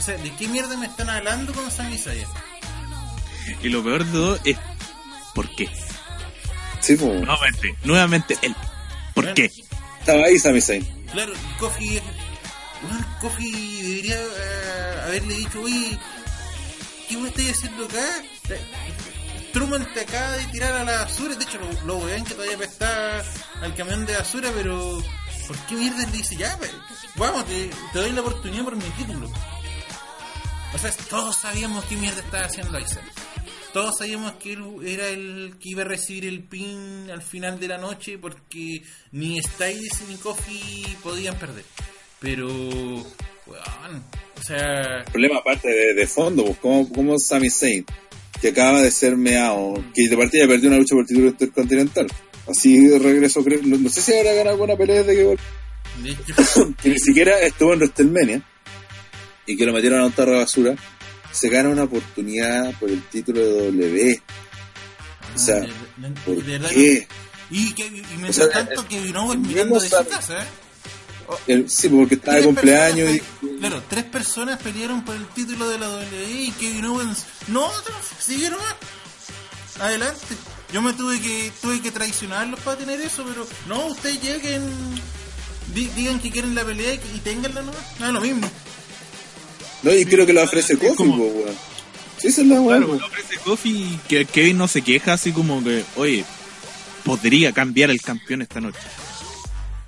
O 0.00 0.02
sea, 0.02 0.16
¿de 0.16 0.34
qué 0.34 0.48
mierda 0.48 0.78
me 0.78 0.86
están 0.86 1.10
hablando 1.10 1.52
con 1.52 1.70
Sami 1.70 1.98
Zayn? 1.98 2.26
Y 3.62 3.68
lo 3.68 3.84
peor 3.84 4.02
de 4.02 4.12
todo 4.12 4.38
es 4.44 4.56
¿por 5.34 5.54
qué? 5.54 5.68
Sí, 6.80 6.96
pues. 6.96 7.20
Nuevamente, 7.20 7.76
nuevamente 7.84 8.38
el 8.40 8.56
¿por 9.14 9.34
qué? 9.34 9.52
Estaba 9.98 10.24
ahí 10.24 10.38
Sami 10.38 10.62
Zayn. 10.62 10.86
Claro, 11.12 11.34
Kofi 11.58 12.00
bueno, 12.82 13.06
Kofi 13.20 13.82
debería 13.82 14.16
uh, 14.16 15.04
haberle 15.04 15.34
dicho, 15.34 15.60
oye, 15.60 15.98
¿qué 17.06 17.18
me 17.18 17.28
estáis 17.28 17.50
haciendo 17.50 17.84
acá? 17.84 18.22
Truman 19.52 19.86
te 19.92 20.00
acaba 20.00 20.32
de 20.32 20.46
tirar 20.46 20.72
a 20.72 20.84
la 20.84 21.04
basura, 21.04 21.34
de 21.34 21.44
hecho 21.44 21.58
lo, 21.58 21.98
lo 21.98 22.06
ven 22.06 22.24
que 22.24 22.32
todavía 22.32 22.64
está 22.64 23.22
al 23.60 23.74
camión 23.74 24.06
de 24.06 24.16
basura, 24.16 24.50
pero 24.56 25.02
¿por 25.46 25.58
qué 25.66 25.74
mierda 25.74 26.06
le 26.06 26.12
dice 26.12 26.36
ya? 26.36 26.58
Vamos, 27.16 27.44
te, 27.44 27.70
te 27.92 27.98
doy 27.98 28.12
la 28.12 28.22
oportunidad 28.22 28.64
por 28.64 28.76
mi 28.76 28.88
título. 28.96 29.30
O 30.72 30.78
sea, 30.78 30.92
todos 31.08 31.36
sabíamos 31.36 31.84
qué 31.86 31.96
mierda 31.96 32.20
estaba 32.20 32.44
haciendo 32.44 32.76
Aizen. 32.76 33.02
Todos 33.72 33.98
sabíamos 33.98 34.32
que 34.32 34.54
él 34.54 34.64
era 34.84 35.08
el 35.08 35.54
que 35.60 35.70
iba 35.70 35.82
a 35.82 35.84
recibir 35.84 36.26
el 36.26 36.42
pin 36.42 37.08
al 37.10 37.22
final 37.22 37.60
de 37.60 37.68
la 37.68 37.78
noche 37.78 38.18
porque 38.18 38.82
ni 39.12 39.40
Styles 39.40 40.02
ni 40.08 40.16
Kofi 40.16 40.96
podían 41.02 41.36
perder. 41.38 41.64
Pero, 42.18 42.48
bueno, 42.48 44.04
o 44.38 44.42
sea... 44.42 45.04
problema 45.10 45.38
aparte 45.38 45.68
de, 45.94 46.06
fondo, 46.06 46.44
pues, 46.44 46.58
como, 46.58 46.88
como 46.90 47.18
Sami 47.18 47.48
Zayn, 47.48 47.84
que 48.40 48.48
acaba 48.48 48.82
de 48.82 48.90
ser 48.90 49.16
meado, 49.16 49.74
que 49.94 50.08
de 50.08 50.16
partida 50.16 50.46
perdió 50.48 50.68
una 50.68 50.78
lucha 50.78 50.94
por 50.94 51.02
el 51.02 51.08
título 51.08 51.28
intercontinental. 51.28 52.06
Así 52.48 52.86
de 52.86 52.98
regreso, 52.98 53.44
creo, 53.44 53.60
no, 53.62 53.88
sé 53.88 54.02
si 54.02 54.12
habrá 54.14 54.32
ganado 54.32 54.50
alguna 54.50 54.76
pelea 54.76 55.02
de 55.04 55.14
que... 55.14 55.36
que 56.82 56.88
ni 56.88 56.98
siquiera 56.98 57.40
estuvo 57.40 57.72
en 57.72 57.80
WrestleMania 57.80 58.42
y 59.50 59.56
que 59.56 59.66
lo 59.66 59.72
metieron 59.72 60.00
a 60.00 60.06
un 60.06 60.12
tarro 60.12 60.32
de 60.32 60.38
basura, 60.38 60.74
se 61.32 61.48
gana 61.48 61.68
una 61.68 61.84
oportunidad 61.84 62.72
por 62.78 62.90
el 62.90 63.02
título 63.02 63.40
de 63.40 63.72
W. 63.72 64.22
o 65.34 65.38
sea, 65.38 65.66
¿por 66.24 66.44
qué? 66.44 67.08
Y, 67.50 67.72
que, 67.72 67.86
y 67.86 68.04
mientras 68.18 68.48
tanto, 68.50 68.86
que 68.86 69.00
vino 69.00 69.26
mirando 69.34 69.80
de 69.80 69.88
su 69.88 69.96
casa, 70.08 70.44
¿eh? 71.46 71.64
sí, 71.66 71.88
porque 71.88 72.14
estaba 72.14 72.36
de 72.36 72.44
cumpleaños 72.44 73.10
y... 73.10 73.48
Claro, 73.58 73.82
tres 73.88 74.04
personas 74.04 74.60
pelearon 74.62 75.04
por 75.04 75.16
el 75.16 75.26
título 75.28 75.68
de 75.68 75.78
la 75.78 75.88
WWE 75.88 76.30
y 76.30 76.50
Kevin 76.52 76.84
Owens... 76.86 77.24
No, 77.48 77.68
siguieron 78.20 78.58
más. 78.60 78.76
Adelante. 79.80 80.36
Yo 80.72 80.80
me 80.82 80.92
tuve 80.92 81.20
que 81.20 81.52
tuve 81.60 81.80
que 81.80 81.90
traicionarlos 81.90 82.60
para 82.60 82.76
tener 82.76 83.00
eso, 83.00 83.24
pero 83.26 83.44
no, 83.66 83.86
ustedes 83.86 84.22
lleguen, 84.22 84.62
digan 85.74 86.20
que 86.20 86.30
quieren 86.30 86.54
la 86.54 86.64
pelea 86.64 86.94
y, 86.94 87.18
tenganla 87.24 87.62
nomás. 87.62 87.98
No 87.98 88.06
es 88.06 88.12
lo 88.12 88.20
mismo. 88.20 88.48
No, 89.82 89.92
y 89.94 90.04
creo 90.04 90.26
que 90.26 90.32
lo 90.32 90.42
ofrece 90.42 90.76
Kofi, 90.76 90.96
como... 90.96 91.24
weón. 91.24 91.54
Sí, 92.18 92.28
esa 92.28 92.42
es 92.42 92.46
la 92.48 92.60
weón. 92.60 92.82
Claro, 92.84 93.00
lo 93.00 93.06
ofrece 93.06 93.36
Kofi 93.38 93.70
y 93.70 94.00
que 94.08 94.24
Kevin 94.26 94.58
no 94.58 94.68
se 94.68 94.82
queja 94.82 95.14
así 95.14 95.32
como 95.32 95.62
que, 95.64 95.84
oye, 95.96 96.24
podría 97.04 97.52
cambiar 97.52 97.90
el 97.90 98.00
campeón 98.00 98.42
esta 98.42 98.60
noche. 98.60 98.78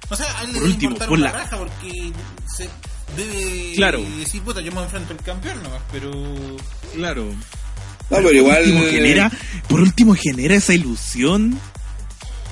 O 0.09 0.17
sea, 0.17 0.27
a 0.39 0.45
él 0.45 0.53
por 0.53 0.63
último, 0.63 0.97
por 0.97 1.19
la 1.19 1.33
raja 1.33 1.59
porque 1.59 2.13
se 2.55 2.69
debe 3.17 3.73
claro. 3.75 4.03
decir, 4.19 4.43
puta, 4.43 4.61
yo 4.61 4.73
me 4.73 4.83
enfrento 4.83 5.13
al 5.13 5.23
campeón 5.23 5.63
nomás, 5.63 5.83
pero... 5.91 6.11
Claro. 6.95 7.25
No, 7.25 7.37
pero, 8.09 8.29
pero 8.29 8.39
igual... 8.39 8.65
Por 8.65 8.73
último, 8.73 8.91
genera, 8.91 9.33
por 9.69 9.81
último 9.81 10.15
genera 10.15 10.55
esa 10.55 10.75
ilusión 10.75 11.59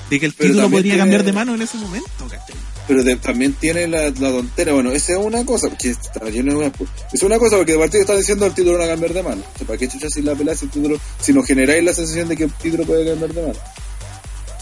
de 0.09 0.19
que 0.19 0.25
el 0.25 0.33
título 0.33 0.69
podría 0.69 0.97
cambiar 0.97 1.23
de 1.23 1.33
mano 1.33 1.55
en 1.55 1.61
ese 1.61 1.77
momento, 1.77 2.27
¿cachai? 2.29 2.55
Pero 2.91 3.17
también 3.19 3.53
tiene 3.53 3.87
la, 3.87 4.09
la, 4.09 4.31
tontera. 4.31 4.73
Bueno, 4.73 4.91
esa 4.91 5.13
es 5.13 5.19
una 5.19 5.45
cosa, 5.45 5.69
porque 5.69 5.91
está 5.91 6.29
lleno 6.29 6.59
de 6.59 6.71
Es 7.13 7.23
una 7.23 7.39
cosa 7.39 7.55
porque 7.55 7.71
el 7.71 7.79
partido 7.79 8.01
está 8.01 8.17
diciendo 8.17 8.45
el 8.45 8.53
título 8.53 8.73
no 8.73 8.79
va 8.79 8.85
a 8.85 8.89
cambiar 8.89 9.13
de 9.13 9.23
mano. 9.23 9.41
O 9.41 9.57
sea, 9.57 9.65
¿para 9.65 9.79
qué 9.79 9.87
chucha 9.87 10.09
si 10.09 10.21
la 10.21 10.35
pelea 10.35 10.55
si 10.55 10.65
el 10.65 10.71
título, 10.71 10.99
si 11.21 11.31
no 11.31 11.41
generáis 11.41 11.85
la 11.85 11.93
sensación 11.93 12.27
de 12.27 12.35
que 12.35 12.43
el 12.43 12.51
título 12.51 12.83
puede 12.83 13.05
cambiar 13.05 13.33
de 13.33 13.41
mano? 13.43 13.59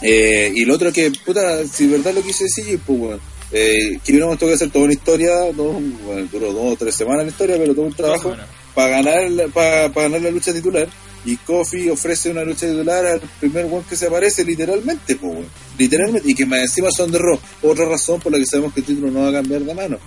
Eh, 0.03 0.51
y 0.56 0.64
lo 0.64 0.76
otro 0.76 0.93
que, 0.93 1.11
puta, 1.26 1.65
si 1.65 1.88
verdad 1.88 2.14
lo 2.14 2.22
quise 2.22 2.43
decir, 2.43 2.80
pues 2.85 2.99
bueno, 2.99 3.19
eh, 3.51 3.99
que 4.06 4.11
hubiéramos 4.11 4.38
tenido 4.38 4.51
que 4.51 4.64
hacer 4.64 4.72
toda 4.72 4.85
una 4.85 4.93
historia, 4.93 5.34
bueno, 5.56 6.30
duró 6.31 6.53
dos 6.53 6.73
o 6.73 6.76
tres 6.76 6.93
semanas 6.93 7.26
la 7.26 7.31
historia, 7.31 7.57
pero 7.57 7.73
todo 7.73 7.85
un 7.85 7.93
trabajo 7.95 8.35
para 8.76 8.89
ganar, 8.89 9.49
para, 9.51 9.88
ganar 9.88 10.22
la 10.22 10.30
lucha 10.30 10.53
titular. 10.53 10.88
Y 11.25 11.35
Kofi 11.37 11.89
ofrece 11.89 12.31
una 12.31 12.43
lucha 12.43 12.67
titular 12.67 13.05
al 13.05 13.21
primer 13.39 13.65
one 13.65 13.83
que 13.87 13.95
se 13.95 14.07
aparece, 14.07 14.45
literalmente, 14.45 15.15
pues, 15.15 15.45
literalmente, 15.77 16.31
y 16.31 16.33
que 16.33 16.45
más 16.45 16.61
encima 16.61 16.89
son 16.91 17.11
de 17.11 17.19
Raw. 17.19 17.39
Otra 17.61 17.85
razón 17.85 18.19
por 18.21 18.31
la 18.31 18.37
que 18.37 18.45
sabemos 18.45 18.73
que 18.73 18.79
el 18.79 18.85
título 18.85 19.11
no 19.11 19.21
va 19.21 19.29
a 19.29 19.33
cambiar 19.33 19.61
de 19.61 19.73
mano. 19.73 19.97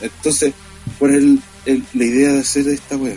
Entonces, 0.00 0.52
por 0.98 1.10
el, 1.10 1.40
la 1.66 2.04
idea 2.04 2.32
de 2.32 2.40
hacer 2.40 2.68
esta 2.68 2.96
wea. 2.96 3.16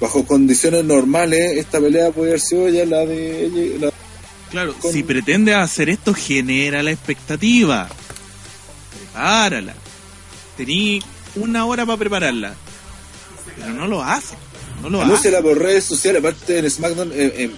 Bajo 0.00 0.26
condiciones 0.26 0.84
normales, 0.84 1.56
esta 1.56 1.80
pelea 1.80 2.10
puede 2.10 2.30
haber 2.30 2.40
sido 2.40 2.68
ya 2.68 2.84
la 2.84 3.06
de. 3.06 3.92
claro, 4.50 4.74
si 4.90 5.02
pretende 5.02 5.54
hacer 5.54 5.88
esto, 5.88 6.12
genera 6.12 6.82
la 6.82 6.90
expectativa. 6.90 7.88
Prepárala. 8.90 9.74
Tení 10.56 11.00
una 11.36 11.64
hora 11.64 11.86
para 11.86 11.98
prepararla. 11.98 12.54
Pero 13.56 13.72
no 13.72 13.86
lo 13.86 14.02
hace. 14.02 14.34
No 14.84 14.90
lo 14.90 15.02
Anúnciala 15.02 15.42
por 15.42 15.58
redes 15.58 15.84
sociales. 15.84 16.20
Aparte 16.20 16.58
en 16.58 16.70
SmackDown 16.70 17.10
eh, 17.14 17.50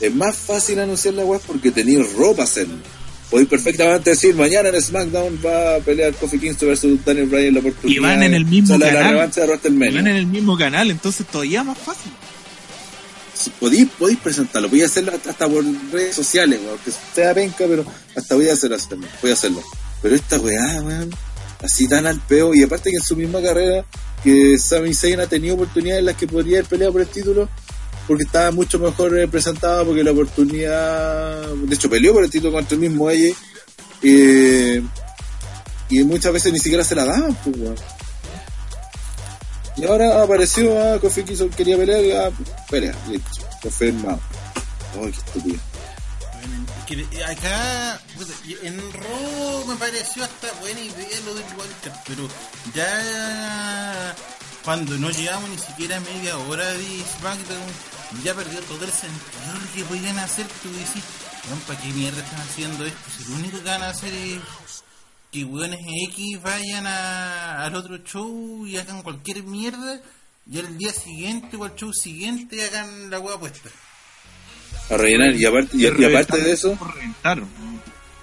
es 0.00 0.14
más 0.14 0.36
fácil 0.36 0.78
anunciar 0.78 1.14
la 1.14 1.24
web 1.24 1.40
porque 1.46 1.70
tenéis 1.70 2.12
ropa 2.14 2.44
hacerlo. 2.44 2.76
Podéis 3.30 3.48
perfectamente 3.48 4.10
decir, 4.10 4.34
mañana 4.34 4.70
en 4.70 4.80
SmackDown 4.80 5.38
va 5.44 5.76
a 5.76 5.78
pelear 5.80 6.14
Kofi 6.14 6.38
Kingston 6.38 6.68
versus 6.68 7.04
Daniel 7.04 7.26
Bryan 7.26 7.54
la 7.54 7.60
oportunidad. 7.60 7.96
Y 7.96 8.02
van 8.02 8.22
en 8.22 8.32
el 8.32 8.46
mismo 8.46 8.78
canal. 8.78 9.16
van 9.16 10.06
en 10.06 10.16
el 10.16 10.26
mismo 10.26 10.56
canal, 10.56 10.90
entonces 10.90 11.26
todavía 11.26 11.62
más 11.62 11.76
fácil. 11.76 12.10
podéis, 13.60 13.88
podéis 13.98 14.18
presentarlo, 14.20 14.70
voy 14.70 14.82
a 14.82 14.86
hacerlo 14.86 15.12
hasta 15.12 15.46
por 15.46 15.62
redes 15.92 16.14
sociales, 16.14 16.58
aunque 16.70 16.90
sea 17.14 17.34
penca, 17.34 17.66
pero 17.68 17.84
hasta 18.16 18.34
voy 18.34 18.48
a 18.48 18.54
hacerlo, 18.54 18.78
voy 19.20 19.30
a 19.30 19.34
hacerlo. 19.34 19.62
Pero 20.00 20.14
esta 20.14 20.38
weá, 20.38 20.80
weón, 20.80 21.10
así 21.62 21.86
tan 21.86 22.06
al 22.06 22.20
peo, 22.20 22.54
y 22.54 22.62
aparte 22.62 22.88
que 22.90 22.96
en 22.96 23.02
su 23.02 23.14
misma 23.14 23.42
carrera, 23.42 23.84
que 24.22 24.58
Sami 24.58 24.94
Zayn 24.94 25.20
ha 25.20 25.26
tenido 25.26 25.54
oportunidades 25.54 26.00
en 26.00 26.06
las 26.06 26.16
que 26.16 26.26
podría 26.26 26.58
haber 26.58 26.68
peleado 26.68 26.92
por 26.92 27.02
el 27.02 27.08
título, 27.08 27.48
porque 28.06 28.24
estaba 28.24 28.50
mucho 28.50 28.78
mejor 28.78 29.12
representado, 29.12 29.86
porque 29.86 30.02
la 30.02 30.12
oportunidad, 30.12 31.46
de 31.48 31.74
hecho 31.74 31.90
peleó 31.90 32.12
por 32.12 32.24
el 32.24 32.30
título 32.30 32.52
contra 32.52 32.74
el 32.74 32.80
mismo 32.80 33.10
ella, 33.10 33.34
y 34.02 34.80
muchas 36.04 36.32
veces 36.32 36.52
ni 36.52 36.58
siquiera 36.58 36.84
se 36.84 36.94
la 36.94 37.04
daban, 37.04 37.36
pues, 37.44 37.80
Y 39.76 39.84
ahora 39.84 40.22
apareció, 40.22 40.78
ah, 40.78 40.98
Kofi 41.00 41.22
quiso, 41.22 41.48
quería 41.50 41.76
pelear, 41.76 42.04
y 42.04 42.12
ah, 42.12 42.30
pelea, 42.70 42.94
listo, 43.08 43.30
confirmado. 43.62 44.20
Ay, 44.94 45.12
qué 45.12 45.18
estúpido. 45.18 45.67
Acá, 46.88 48.00
en 48.62 48.92
Raw 48.94 49.66
me 49.66 49.76
pareció 49.76 50.24
hasta 50.24 50.50
buena 50.60 50.80
idea 50.80 51.20
lo 51.26 51.34
del 51.34 51.44
Walter, 51.58 51.92
pero 52.06 52.26
ya 52.74 54.14
cuando 54.64 54.96
no 54.96 55.10
llegamos 55.10 55.50
ni 55.50 55.58
siquiera 55.58 55.98
a 55.98 56.00
media 56.00 56.38
hora 56.38 56.64
de 56.64 57.04
SmackDown, 57.18 58.22
ya 58.24 58.34
perdió 58.34 58.62
todo 58.62 58.86
el 58.86 58.90
sentido 58.90 59.74
que 59.74 59.84
podían 59.84 60.18
hacer. 60.18 60.46
Tú 60.62 60.70
dices, 60.70 61.02
¿para 61.66 61.78
qué 61.78 61.88
mierda 61.88 62.22
están 62.22 62.40
haciendo 62.40 62.86
esto? 62.86 63.10
Si 63.18 63.30
lo 63.30 63.36
único 63.36 63.58
que 63.58 63.64
van 63.64 63.82
a 63.82 63.90
hacer 63.90 64.14
es 64.14 64.40
que 65.30 65.44
weones 65.44 65.80
X 66.08 66.40
vayan 66.40 66.86
a, 66.86 67.66
al 67.66 67.74
otro 67.74 67.98
show 67.98 68.66
y 68.66 68.78
hagan 68.78 69.02
cualquier 69.02 69.42
mierda, 69.42 70.00
y 70.50 70.58
al 70.58 70.78
día 70.78 70.94
siguiente 70.94 71.58
o 71.58 71.64
al 71.64 71.74
show 71.74 71.92
siguiente 71.92 72.64
hagan 72.64 73.10
la 73.10 73.20
hueá 73.20 73.38
puesta. 73.38 73.68
A 74.90 74.96
rellenar, 74.96 75.34
y 75.34 75.44
aparte, 75.44 75.76
y, 75.76 75.86
aparte 75.86 76.38
de 76.38 76.52
eso. 76.52 76.78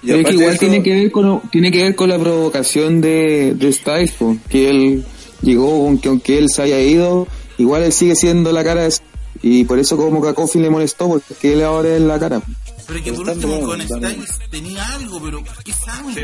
Y 0.02 0.24
que 0.24 0.34
igual 0.34 0.58
tiene 0.60 0.84
que 0.84 0.94
ver 0.94 1.12
con 1.12 1.42
tiene 1.52 1.72
que 1.72 1.84
ver 1.84 1.96
con 1.96 2.10
la 2.10 2.20
provocación 2.20 3.02
de, 3.02 3.54
de 3.56 3.72
Styles, 3.72 4.14
que 4.50 4.70
él 4.70 5.06
llegó, 5.42 5.88
aunque, 5.88 6.10
aunque 6.10 6.38
él 6.38 6.46
se 6.50 6.64
haya 6.64 6.80
ido, 6.80 7.28
igual 7.58 7.84
él 7.84 7.92
sigue 7.92 8.16
siendo 8.16 8.52
la 8.52 8.64
cara 8.64 8.84
de 8.84 8.94
y 9.42 9.64
por 9.66 9.80
eso 9.80 9.98
como 9.98 10.22
que 10.22 10.30
a 10.30 10.34
Kofi 10.34 10.60
le 10.60 10.70
molestó, 10.70 11.08
porque 11.08 11.54
él 11.54 11.64
ahora 11.64 11.96
es 11.96 12.02
la 12.02 12.20
cara. 12.20 12.42
Pero 12.88 13.04
que 13.04 13.14
por 13.14 13.30
último 13.30 13.60
con 13.62 13.82
Styles 13.82 14.40
tenía 14.50 14.88
algo, 14.88 15.22
pero 15.22 15.44
¿por 15.44 15.64
qué 15.64 15.74
Sammy? 15.74 16.14
Sí, 16.14 16.22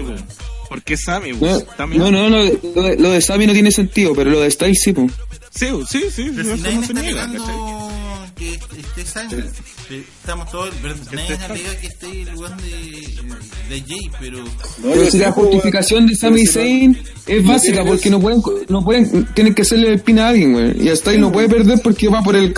¿Por 0.69 0.81
qué 0.83 0.97
Sammy? 0.97 1.31
No, 1.33 2.11
no, 2.11 2.29
no, 2.29 2.39
lo, 2.39 3.09
de, 3.11 3.21
Sammy 3.21 3.47
no 3.47 3.53
tiene 3.53 3.71
sentido, 3.71 4.13
pero 4.15 4.29
lo 4.31 4.39
de 4.39 4.51
Styles 4.51 4.81
sí, 4.81 4.93
pues. 4.93 5.11
Sí, 5.53 5.67
sí, 5.89 6.03
sí. 6.11 6.31
Pero 6.35 6.55
si 6.55 6.61
nadie 6.61 6.77
me 6.77 6.85
está 6.85 6.93
negando 6.93 7.89
que 8.35 8.53
esté 8.53 9.05
Sammy. 9.05 9.43
Estamos 9.89 10.51
todos, 10.51 10.73
pero 10.81 10.95
nadie 11.11 11.35
alega 11.35 11.75
que 11.79 11.87
esté 11.87 12.21
el 12.21 12.35
weón 12.35 12.57
de, 12.57 13.75
de 13.75 13.81
Jay, 13.81 14.11
pero... 14.19 14.43
pero 14.81 15.11
si 15.11 15.17
la 15.17 15.31
justificación 15.31 16.07
de 16.07 16.15
Sami 16.15 16.45
Zayn 16.45 16.97
es 17.27 17.45
básica, 17.45 17.83
porque 17.83 18.09
no 18.09 18.19
pueden, 18.19 18.41
no 18.69 18.83
pueden, 18.83 19.25
tienen 19.33 19.53
que 19.53 19.63
hacerle 19.63 19.89
el 19.89 19.99
pin 20.01 20.19
a 20.19 20.29
alguien, 20.29 20.53
güey. 20.53 20.85
Y 20.85 20.89
hasta 20.89 21.11
ahí 21.11 21.17
no 21.17 21.31
puede 21.31 21.49
perder 21.49 21.81
porque 21.81 22.07
va 22.07 22.21
por 22.21 22.35
el... 22.35 22.53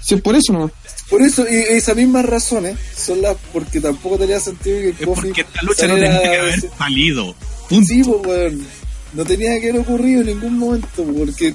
Si 0.00 0.14
es 0.14 0.20
por 0.20 0.36
eso, 0.36 0.52
¿no? 0.52 0.70
Por 1.10 1.22
eso, 1.22 1.44
y 1.48 1.54
esas 1.54 1.96
mismas 1.96 2.24
razones 2.24 2.78
son 2.96 3.22
las 3.22 3.36
porque 3.52 3.80
tampoco 3.80 4.18
tenía 4.18 4.40
sentido 4.40 4.78
que 4.78 4.88
es 4.90 5.06
Porque 5.06 5.40
esta 5.40 5.62
lucha 5.62 5.86
no 5.86 5.94
tenía 5.94 6.20
que 6.20 6.38
haber 6.38 6.70
salido. 6.76 7.34
Punto. 7.68 7.86
Sí, 7.86 8.02
pues, 8.22 8.54
no 9.16 9.24
tenía 9.24 9.58
que 9.58 9.70
haber 9.70 9.80
ocurrido 9.80 10.20
en 10.20 10.26
ningún 10.26 10.58
momento, 10.58 11.02
porque 11.02 11.54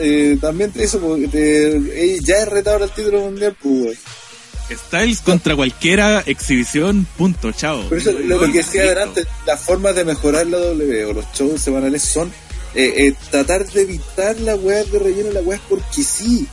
eh, 0.00 0.36
también 0.40 0.72
eso, 0.74 0.98
porque 0.98 2.18
ya 2.22 2.38
es 2.38 2.48
retador 2.48 2.82
al 2.82 2.90
título 2.90 3.20
mundial, 3.20 3.56
pues, 3.62 3.98
Styles 4.70 5.20
contra 5.20 5.56
cualquiera 5.56 6.22
exhibición, 6.26 7.06
punto, 7.16 7.50
chao. 7.52 7.88
Por 7.88 7.98
eso 7.98 8.12
lo, 8.12 8.40
que 8.40 8.58
decía 8.58 8.82
adelante, 8.82 9.24
las 9.46 9.60
formas 9.60 9.94
de 9.96 10.04
mejorar 10.04 10.46
la 10.46 10.58
W 10.58 11.04
o 11.06 11.12
los 11.12 11.24
shows 11.34 11.60
semanales 11.60 12.02
son 12.02 12.28
eh, 12.74 12.94
eh, 12.96 13.14
tratar 13.30 13.66
de 13.66 13.82
evitar 13.82 14.38
la 14.40 14.54
weá 14.54 14.84
de 14.84 14.98
relleno, 14.98 15.32
la 15.32 15.40
weá 15.40 15.60
porque 15.68 16.04
sí 16.04 16.46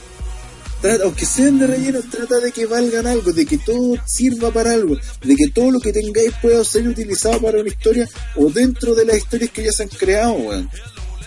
aunque 1.04 1.26
sean 1.26 1.60
de 1.60 1.68
relleno, 1.68 2.00
trata 2.10 2.40
de 2.40 2.52
que 2.52 2.66
valgan 2.66 3.08
algo, 3.08 3.32
de 3.32 3.46
que 3.46 3.58
todo 3.58 3.96
sirva 4.06 4.52
para 4.52 4.74
algo, 4.74 4.96
de 5.24 5.36
que 5.36 5.50
todo 5.50 5.72
lo 5.72 5.80
que 5.80 5.92
tengáis 5.92 6.32
pueda 6.42 6.64
ser 6.64 6.88
utilizado 6.88 7.42
para 7.42 7.60
una 7.60 7.70
historia 7.70 8.08
o 8.36 8.50
dentro 8.50 8.94
de 8.94 9.06
las 9.06 9.18
historias 9.18 9.52
que 9.52 9.64
ya 9.64 9.72
se 9.72 9.84
han 9.84 9.90
creado, 9.90 10.34
weón. 10.34 10.70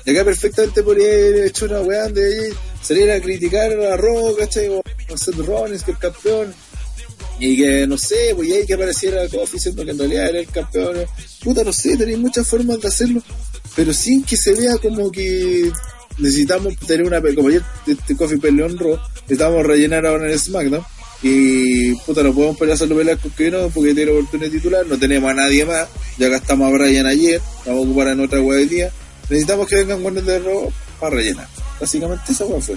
Y 0.04 0.10
acá 0.10 0.24
perfectamente 0.24 0.82
podría 0.82 1.08
haber 1.08 1.46
hecho 1.46 1.66
una 1.66 1.80
weá 1.80 2.08
de 2.08 2.54
salir 2.82 3.10
a 3.10 3.20
criticar 3.20 3.70
a 3.72 3.96
Rock, 3.96 4.38
¿cachai? 4.38 4.68
O 4.68 4.82
a 5.12 5.16
Seth 5.16 5.36
Rollins, 5.36 5.82
que 5.82 5.92
es 5.92 5.98
campeón. 5.98 6.54
Y 7.38 7.56
que, 7.56 7.86
no 7.86 7.96
sé, 7.96 8.32
pues 8.34 8.50
ahí 8.52 8.66
que 8.66 8.74
apareciera 8.74 9.28
Kofi 9.28 9.54
diciendo 9.54 9.84
que 9.84 9.90
en 9.90 9.98
realidad 9.98 10.28
era 10.28 10.40
el 10.40 10.46
campeón. 10.46 10.96
Puta, 11.42 11.64
no 11.64 11.72
sé, 11.72 11.96
tenéis 11.96 12.18
muchas 12.18 12.46
formas 12.46 12.80
de 12.80 12.88
hacerlo, 12.88 13.22
pero 13.74 13.92
sin 13.92 14.24
que 14.24 14.36
se 14.36 14.52
vea 14.54 14.76
como 14.76 15.10
que 15.10 15.70
necesitamos 16.20 16.76
tener 16.76 17.06
una 17.06 17.20
como 17.34 17.48
ayer 17.48 17.62
este 17.86 18.16
Coffee 18.16 18.38
Peleón 18.38 18.78
Raw 18.78 18.98
necesitamos 19.22 19.66
rellenar 19.66 20.06
ahora 20.06 20.30
en 20.30 20.38
SmackDown 20.38 20.84
y 21.22 21.94
puta 21.96 22.22
no 22.22 22.32
podemos 22.32 22.56
pelear 22.56 22.78
solo 22.78 22.96
pelear 22.96 23.18
con 23.18 23.30
que 23.32 23.50
no 23.50 23.68
porque 23.68 23.94
tiene 23.94 24.12
oportunidad 24.12 24.50
titular 24.50 24.86
no 24.86 24.98
tenemos 24.98 25.30
a 25.30 25.34
nadie 25.34 25.64
más 25.64 25.88
ya 26.18 26.28
gastamos 26.28 26.68
a 26.68 26.76
Brian 26.76 27.06
ayer 27.06 27.40
vamos 27.64 27.84
a 27.84 27.88
ocupar 27.88 28.08
en 28.08 28.20
otra 28.20 28.40
web 28.40 28.58
de 28.58 28.66
día. 28.66 28.92
Necesitamos 29.28 29.68
que 29.68 29.76
vengan 29.76 30.02
buenos 30.02 30.26
de 30.26 30.38
Raw 30.40 30.72
para 30.98 31.16
rellenar. 31.16 31.48
Básicamente 31.80 32.32
esa 32.32 32.44
web 32.44 32.60
fue. 32.60 32.76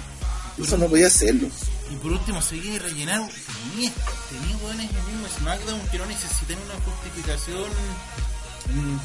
Eso 0.61 0.77
no 0.77 0.87
podía 0.87 1.07
hacerlo. 1.07 1.47
Y 1.91 1.95
por 1.95 2.11
último 2.11 2.41
seguir 2.41 2.81
rellenar 2.81 3.27
tenía 3.27 3.91
tenía 4.29 4.73
en 4.73 4.79
el 4.79 4.87
mismo 4.87 5.27
SmackDown 5.39 5.81
que 5.91 5.97
no 5.97 6.05
necesitan 6.05 6.57
una 6.63 6.75
justificación 6.85 7.65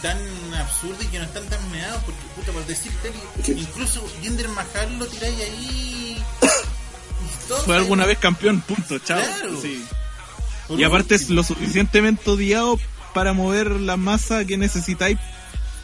tan 0.02 0.18
absurdo 0.55 1.02
y 1.02 1.06
que 1.06 1.18
no 1.18 1.24
están 1.24 1.44
tan 1.48 1.70
meados 1.70 2.02
porque 2.05 2.20
puta 2.36 2.52
por 2.52 2.64
decirte 2.66 3.12
incluso 3.48 4.06
Jinder 4.22 4.48
Mahal 4.48 4.98
lo 4.98 5.06
tiráis 5.06 5.40
ahí 5.40 6.22
fue 7.64 7.76
alguna 7.76 8.06
vez 8.06 8.18
campeón 8.18 8.60
punto 8.60 8.98
chao. 8.98 9.20
Y 10.70 10.85
aparte 10.85 11.14
es 11.14 11.30
lo 11.30 11.43
suficientemente 11.43 12.30
odiado 12.30 12.78
para 13.14 13.32
mover 13.32 13.70
la 13.70 13.97
masa 13.97 14.44
que 14.44 14.56
necesitáis 14.56 15.18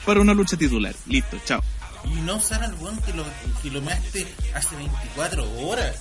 para 0.05 0.21
una 0.21 0.35
lucha 0.35 0.57
titular. 0.57 0.95
Listo 1.07 1.39
chao. 1.45 1.63
Y 2.05 2.21
no 2.21 2.37
usar 2.37 2.63
al 2.63 2.75
buen 2.75 2.97
que 2.99 3.15
lo, 3.15 3.25
que 3.63 3.71
lo 3.71 3.81
measte 3.81 4.27
hace 4.55 4.77
24 4.77 5.61
horas. 5.61 5.97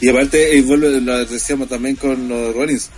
Y 0.00 0.08
aparte, 0.08 0.56
y 0.56 0.62
lo 0.62 1.24
decíamos 1.26 1.68
también 1.68 1.96
con 1.96 2.28
los 2.28 2.54
Rollins, 2.54 2.90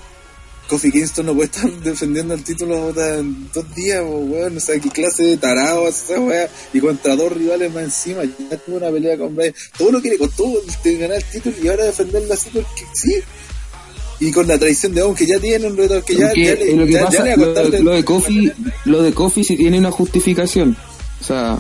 Kofi 0.69 0.91
Kingston 0.91 1.27
no 1.27 1.35
puede 1.35 1.47
estar 1.47 1.71
defendiendo 1.83 2.35
el 2.35 2.43
título 2.43 2.93
en 2.97 3.49
dos 3.53 3.75
días, 3.75 4.03
weón. 4.03 4.57
O 4.57 4.61
sea, 4.61 4.79
qué 4.81 4.91
clase 4.91 5.25
de 5.25 5.37
tarado 5.37 5.89
esa 5.89 6.21
weá. 6.21 6.49
Y 6.73 6.81
contra 6.81 7.15
dos 7.17 7.33
rivales 7.33 7.73
más 7.73 7.85
encima. 7.85 8.23
Ya 8.25 8.57
tuvo 8.57 8.77
una 8.77 8.91
pelea 8.91 9.17
con 9.17 9.35
Brian. 9.35 9.55
Todo 9.79 9.93
lo 9.93 10.03
que 10.03 10.11
le 10.11 10.19
costó 10.19 10.45
ganar 10.85 11.19
el 11.19 11.25
título 11.25 11.57
y 11.63 11.69
ahora 11.69 11.85
defenderlo 11.85 12.33
así 12.35 12.51
porque 12.53 12.85
sí. 12.95 13.15
Y 14.19 14.33
con 14.33 14.47
la 14.47 14.59
traición 14.59 14.95
de 14.95 15.03
Owen 15.03 15.15
que 15.15 15.27
ya 15.27 15.39
tiene 15.39 15.67
un 15.67 15.77
reto 15.77 16.03
que 16.03 16.15
ya, 16.15 16.33
ya, 16.35 16.55
le, 16.55 16.75
lo, 16.75 16.87
que 16.87 16.97
pasa, 16.97 17.37
lo, 17.37 17.93
de 17.93 18.03
Kofi, 18.03 18.53
lo 18.87 19.03
de 19.03 19.13
Kofi 19.13 19.45
sí 19.45 19.57
tiene 19.57 19.79
una 19.79 19.91
justificación. 19.91 20.75
O 21.21 21.25
sea, 21.25 21.59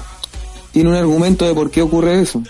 tiene 0.72 0.88
un 0.88 0.96
argumento 0.96 1.46
de 1.46 1.52
por 1.52 1.70
qué 1.70 1.82
ocurre 1.82 2.22
eso. 2.22 2.42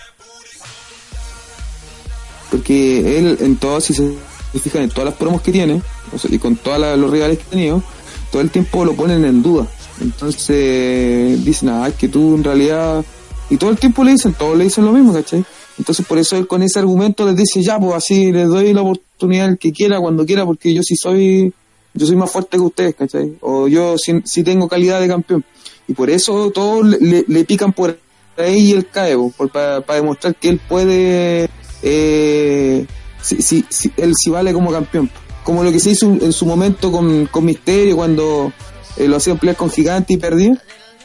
Porque 2.50 3.18
él 3.18 3.36
en 3.40 3.56
todo, 3.56 3.80
si 3.80 3.94
se 3.94 4.14
fijan 4.62 4.82
en 4.82 4.90
todas 4.90 5.06
las 5.06 5.14
promos 5.14 5.42
que 5.42 5.50
tiene, 5.50 5.82
y 6.30 6.38
con 6.38 6.56
todos 6.56 6.98
los 6.98 7.10
rivales 7.10 7.38
que 7.38 7.44
he 7.44 7.50
tenido, 7.50 7.82
todo 8.30 8.42
el 8.42 8.50
tiempo 8.50 8.84
lo 8.84 8.94
ponen 8.94 9.24
en 9.24 9.42
duda. 9.42 9.66
Entonces 10.00 11.44
dicen, 11.44 11.70
ah, 11.70 11.88
es 11.88 11.94
que 11.94 12.08
tú 12.08 12.34
en 12.34 12.44
realidad 12.44 13.04
Y 13.48 13.56
todo 13.56 13.70
el 13.70 13.78
tiempo 13.78 14.04
le 14.04 14.12
dicen, 14.12 14.34
todos 14.34 14.58
le 14.58 14.64
dicen 14.64 14.84
lo 14.84 14.92
mismo, 14.92 15.12
¿cachai? 15.12 15.44
Entonces 15.78 16.04
por 16.06 16.18
eso 16.18 16.36
él 16.36 16.46
con 16.46 16.62
ese 16.62 16.78
argumento 16.78 17.26
les 17.26 17.36
dice, 17.36 17.62
ya, 17.62 17.78
pues 17.78 17.94
así 17.94 18.32
les 18.32 18.48
doy 18.48 18.72
la 18.72 18.82
oportunidad 18.82 19.46
al 19.46 19.58
que 19.58 19.72
quiera, 19.72 20.00
cuando 20.00 20.24
quiera, 20.26 20.44
porque 20.44 20.74
yo 20.74 20.82
sí 20.82 20.96
soy, 20.96 21.52
yo 21.94 22.06
soy 22.06 22.16
más 22.16 22.30
fuerte 22.30 22.56
que 22.56 22.62
ustedes, 22.62 22.94
¿cachai? 22.94 23.36
O 23.40 23.68
yo 23.68 23.96
sí, 23.98 24.42
tengo 24.42 24.68
calidad 24.68 25.00
de 25.00 25.08
campeón. 25.08 25.44
Y 25.86 25.94
por 25.94 26.10
eso 26.10 26.50
todos 26.50 26.84
le, 27.00 27.44
pican 27.44 27.72
por 27.72 27.98
ahí 28.36 28.70
y 28.70 28.72
él 28.72 28.88
cae, 28.90 29.16
para, 29.52 29.80
demostrar 29.94 30.34
que 30.34 30.48
él 30.48 30.60
puede, 30.66 31.48
eh, 31.82 32.86
si, 33.22 33.64
si, 33.68 33.92
él 33.96 34.12
sí 34.16 34.30
vale 34.30 34.52
como 34.52 34.72
campeón. 34.72 35.10
Como 35.46 35.62
lo 35.62 35.70
que 35.70 35.78
se 35.78 35.92
hizo 35.92 36.06
en 36.06 36.32
su 36.32 36.44
momento 36.44 36.90
con, 36.90 37.26
con 37.26 37.44
Misterio 37.44 37.94
cuando 37.94 38.52
eh, 38.96 39.06
lo 39.06 39.16
hacían 39.16 39.38
pelear 39.38 39.56
con 39.56 39.70
Gigante 39.70 40.14
y 40.14 40.16
perdió. 40.16 40.58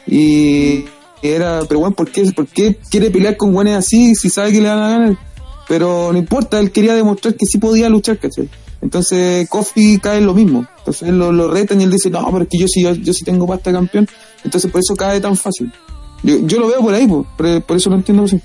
Y 0.04 0.84
era, 1.22 1.60
pero 1.68 1.78
bueno, 1.78 1.94
¿por 1.94 2.10
qué, 2.10 2.24
¿por 2.32 2.48
qué 2.48 2.76
quiere 2.90 3.12
pelear 3.12 3.36
con 3.36 3.52
guanes 3.52 3.76
así 3.76 4.16
si 4.16 4.30
sabe 4.30 4.50
que 4.50 4.60
le 4.60 4.68
van 4.68 4.78
a 4.80 4.88
ganar? 4.88 5.18
Pero 5.68 6.12
no 6.12 6.18
importa, 6.18 6.58
él 6.58 6.72
quería 6.72 6.94
demostrar 6.94 7.34
que 7.34 7.46
sí 7.46 7.58
podía 7.58 7.88
luchar, 7.88 8.18
¿cachai? 8.18 8.48
Entonces 8.80 9.48
Kofi 9.48 10.00
cae 10.02 10.18
en 10.18 10.26
lo 10.26 10.34
mismo. 10.34 10.66
Entonces 10.78 11.08
lo, 11.10 11.30
lo 11.30 11.48
retan 11.48 11.80
y 11.80 11.84
él 11.84 11.92
dice, 11.92 12.10
no, 12.10 12.28
pero 12.32 12.42
es 12.42 12.48
que 12.50 12.58
yo 12.58 12.66
sí, 12.66 12.82
yo, 12.82 13.12
sí 13.12 13.24
tengo 13.24 13.46
pasta 13.46 13.70
campeón. 13.70 14.08
Entonces 14.42 14.72
por 14.72 14.80
eso 14.80 14.96
cae 14.96 15.20
tan 15.20 15.36
fácil. 15.36 15.72
Yo, 16.24 16.44
yo 16.46 16.58
lo 16.58 16.66
veo 16.66 16.80
por 16.80 16.94
ahí, 16.94 17.06
por, 17.06 17.62
por 17.62 17.76
eso 17.76 17.90
lo 17.90 17.96
entiendo 17.96 18.24
así. 18.24 18.40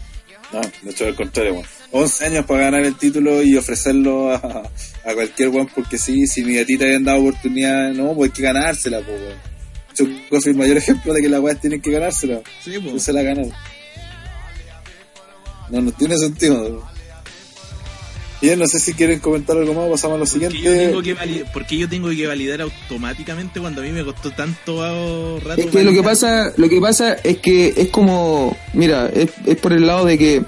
No, 0.53 0.61
de 0.83 0.91
hecho, 0.91 1.05
al 1.05 1.15
contrario, 1.15 1.55
bueno. 1.55 1.67
11 1.91 2.25
años 2.25 2.45
para 2.45 2.63
ganar 2.63 2.85
el 2.85 2.95
título 2.95 3.41
y 3.41 3.55
ofrecerlo 3.55 4.33
a, 4.33 4.63
a 5.07 5.13
cualquier 5.13 5.47
one 5.47 5.69
porque 5.73 5.97
sí, 5.97 6.27
si 6.27 6.43
mi 6.43 6.55
gatita 6.55 6.83
habían 6.83 7.05
dado 7.05 7.21
oportunidad, 7.21 7.93
no, 7.93 8.13
pues 8.13 8.29
hay 8.29 8.35
que 8.35 8.41
ganársela, 8.43 8.99
pues, 8.99 10.09
Yo 10.29 10.41
soy 10.41 10.51
el 10.51 10.57
mayor 10.57 10.75
ejemplo 10.75 11.13
de 11.13 11.21
que 11.21 11.29
las 11.29 11.39
weas 11.39 11.61
tienen 11.61 11.81
que 11.81 11.91
ganársela. 11.91 12.41
Sí, 12.61 12.77
pues. 12.77 13.03
se 13.03 13.13
la 13.13 13.21
ganan. 13.21 13.49
No, 15.69 15.81
no 15.81 15.91
tiene 15.93 16.17
sentido. 16.17 16.85
Bien, 18.41 18.59
no 18.59 18.67
sé 18.67 18.79
si 18.79 18.93
quieren 18.93 19.19
comentar 19.19 19.57
algo 19.57 19.73
más, 19.73 19.89
pasamos 19.89 20.17
a 20.17 20.19
lo 20.19 20.25
siguiente. 20.25 20.59
Yo 20.59 20.71
tengo 20.71 21.01
que 21.01 21.15
¿Por 21.53 21.65
qué 21.65 21.77
yo 21.77 21.89
tengo 21.89 22.09
que 22.09 22.27
validar 22.27 22.61
automáticamente 22.61 23.61
cuando 23.61 23.81
a 23.81 23.85
mí 23.85 23.91
me 23.91 24.03
costó 24.03 24.31
tanto 24.31 25.39
rato? 25.39 25.61
Es 25.61 25.67
que 25.67 25.83
lo 25.85 25.93
que 25.93 26.03
pasa, 26.03 26.53
lo 26.57 26.67
que 26.67 26.81
pasa 26.81 27.13
es 27.13 27.37
que 27.37 27.73
es 27.77 27.87
como, 27.87 28.55
mira, 28.73 29.07
es, 29.07 29.31
es 29.45 29.57
por 29.57 29.71
el 29.71 29.87
lado 29.87 30.05
de 30.05 30.17
que 30.17 30.45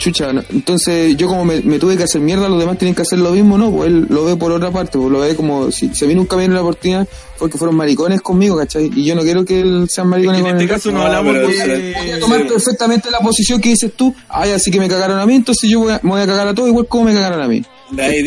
chucha, 0.00 0.30
entonces 0.48 1.14
yo 1.16 1.28
como 1.28 1.44
me, 1.44 1.60
tuve 1.78 1.94
que 1.94 2.04
hacer 2.04 2.22
mierda, 2.22 2.48
los 2.48 2.58
demás 2.58 2.78
tienen 2.78 2.94
que 2.94 3.02
hacer 3.02 3.18
lo 3.18 3.32
mismo, 3.32 3.58
¿no? 3.58 3.70
Pues 3.70 3.88
él 3.88 4.06
lo 4.08 4.24
ve 4.24 4.34
por 4.34 4.50
otra 4.50 4.70
parte, 4.70 4.98
pues 4.98 5.10
lo 5.12 5.20
ve 5.20 5.36
como, 5.36 5.70
si, 5.70 5.94
se 5.94 6.06
a 6.06 6.08
mí 6.08 6.14
nunca 6.14 6.36
me 6.36 6.48
la 6.48 6.62
oportunidad, 6.62 7.06
porque 7.38 7.58
fueron 7.58 7.76
maricones 7.76 8.22
conmigo, 8.22 8.56
¿cachai? 8.56 8.90
Y 8.96 9.04
yo 9.04 9.14
no 9.14 9.20
quiero 9.20 9.44
que 9.44 9.60
él 9.60 9.88
sea 9.90 10.04
maricones 10.04 10.40
en 10.40 10.46
este 10.46 10.66
caso 10.66 10.90
no 10.90 11.02
hablamos 11.02 11.34
de... 11.34 11.94
Voy 12.00 12.10
a 12.12 12.18
tomar 12.18 12.46
perfectamente 12.48 13.10
la 13.10 13.18
posición 13.18 13.60
que 13.60 13.68
dices 13.68 13.92
tú, 13.94 14.14
ay, 14.30 14.52
así 14.52 14.70
que 14.70 14.80
me 14.80 14.88
cagaron 14.88 15.18
a 15.18 15.26
mí, 15.26 15.34
entonces 15.34 15.68
yo 15.68 15.80
voy 15.80 15.92
a, 15.92 16.00
me 16.02 16.10
voy 16.10 16.22
a 16.22 16.26
cagar 16.26 16.48
a 16.48 16.54
todos 16.54 16.70
igual 16.70 16.86
como 16.86 17.04
me 17.04 17.12
cagaron 17.12 17.42
a 17.42 17.46
mí. 17.46 17.62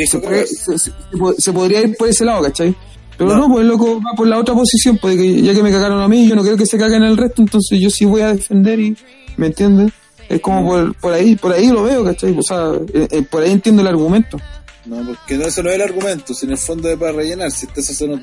se, 0.06 1.52
podría 1.54 1.82
ir 1.82 1.98
por 1.98 2.08
ese 2.08 2.24
lado, 2.24 2.44
¿cachai? 2.44 2.76
Pero 3.18 3.36
no. 3.36 3.48
pues 3.48 3.62
el 3.62 3.68
loco 3.68 4.00
va 4.00 4.16
por 4.16 4.28
la 4.28 4.38
otra 4.38 4.54
posición, 4.54 5.00
porque 5.02 5.42
ya 5.42 5.56
que 5.56 5.64
me 5.64 5.72
cagaron 5.72 6.02
a 6.02 6.08
mí, 6.08 6.28
yo 6.28 6.36
no 6.36 6.44
quiero 6.44 6.56
que 6.56 6.68
se 6.68 6.78
caguen 6.78 7.02
el 7.04 7.18
resto, 7.18 7.42
entonces 7.42 7.80
yo 7.80 7.90
sí 7.90 8.06
voy 8.06 8.22
a 8.22 8.34
defender 8.34 8.80
y, 8.80 8.96
¿me 9.38 9.48
entiendes? 9.48 9.92
Es 10.30 10.42
como 10.42 10.66
por, 10.66 10.96
por 10.96 11.14
ahí 11.14 11.36
por 11.36 11.54
ahí 11.54 11.68
lo 11.68 11.84
veo, 11.84 12.04
¿cachai? 12.04 12.38
O 12.38 12.44
sea, 12.44 12.72
eh, 12.94 13.08
eh, 13.12 13.22
por 13.24 13.44
ahí 13.44 13.52
entiendo 13.52 13.82
el 13.82 13.88
argumento. 13.88 14.38
No, 14.86 15.06
porque 15.06 15.38
no, 15.38 15.46
eso 15.46 15.64
no 15.64 15.70
es 15.70 15.76
el 15.76 15.82
argumento, 15.82 16.34
si 16.34 16.46
en 16.46 16.52
el 16.52 16.58
fondo 16.58 16.90
es 16.90 16.98
para 16.98 17.14
rellenar, 17.14 17.52
si 17.52 17.66
estás 17.66 17.90
haciendo... 17.90 18.20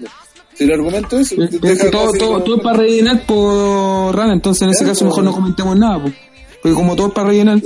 Si 0.55 0.65
el 0.65 0.73
argumento 0.73 1.19
es 1.19 1.33
eso, 1.33 1.91
todo, 1.91 2.13
todo, 2.13 2.43
todo, 2.43 2.57
es 2.57 2.63
para 2.63 2.79
rellenar 2.79 3.25
por 3.25 4.15
rana, 4.15 4.35
entonces 4.35 4.63
en 4.63 4.71
ese 4.71 4.85
caso 4.85 5.07
mejor 5.07 5.25
no 5.25 5.33
comentemos 5.33 5.79
nada, 5.79 6.03
pues. 6.03 6.15
Porque 6.61 6.75
como 6.75 6.95
todo 6.97 7.07
es 7.09 7.13
para 7.15 7.29
rellenar... 7.29 7.61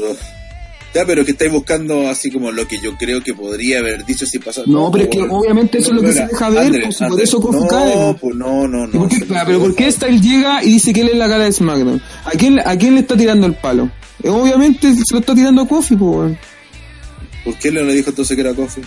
Ya, 0.94 1.04
pero 1.04 1.24
que 1.24 1.32
estáis 1.32 1.50
buscando 1.50 2.08
así 2.08 2.30
como 2.30 2.52
lo 2.52 2.68
que 2.68 2.78
yo 2.78 2.96
creo 2.96 3.20
que 3.20 3.34
podría 3.34 3.80
haber 3.80 4.06
dicho 4.06 4.24
si 4.26 4.38
pasa. 4.38 4.62
No, 4.66 4.92
pero 4.92 5.04
es 5.04 5.10
que 5.10 5.22
obviamente 5.22 5.78
eso 5.78 5.90
es 5.90 5.96
lo 5.96 6.02
que 6.02 6.12
se 6.12 6.24
deja 6.24 6.48
ver, 6.50 6.82
pues, 6.84 6.98
por 6.98 7.20
eso 7.20 7.40
Kofi 7.40 7.58
no, 7.58 7.66
cae. 7.66 8.14
Pues, 8.20 8.36
no, 8.36 8.68
no, 8.68 8.86
no. 8.86 9.00
¿Por 9.00 9.08
qué, 9.08 9.26
pero 9.28 9.58
¿por 9.58 9.74
qué 9.74 9.90
llega 10.20 10.62
y 10.62 10.74
dice 10.74 10.92
que 10.92 11.00
él 11.00 11.08
es 11.08 11.16
la 11.16 11.28
cara 11.28 11.44
de 11.44 11.52
SmackDown? 11.52 12.00
¿A 12.24 12.30
quién, 12.30 12.60
¿A 12.60 12.76
quién 12.76 12.94
le 12.94 13.00
está 13.00 13.16
tirando 13.16 13.48
el 13.48 13.54
palo? 13.54 13.90
Obviamente 14.22 14.94
se 14.94 15.02
lo 15.12 15.18
está 15.18 15.34
tirando 15.34 15.62
a 15.62 15.68
Kofi, 15.68 15.96
pues. 15.96 16.38
¿Por 17.44 17.58
qué 17.58 17.72
no 17.72 17.82
le 17.82 17.92
dijo 17.92 18.10
entonces 18.10 18.36
que 18.36 18.40
era 18.40 18.54
Kofi? 18.54 18.80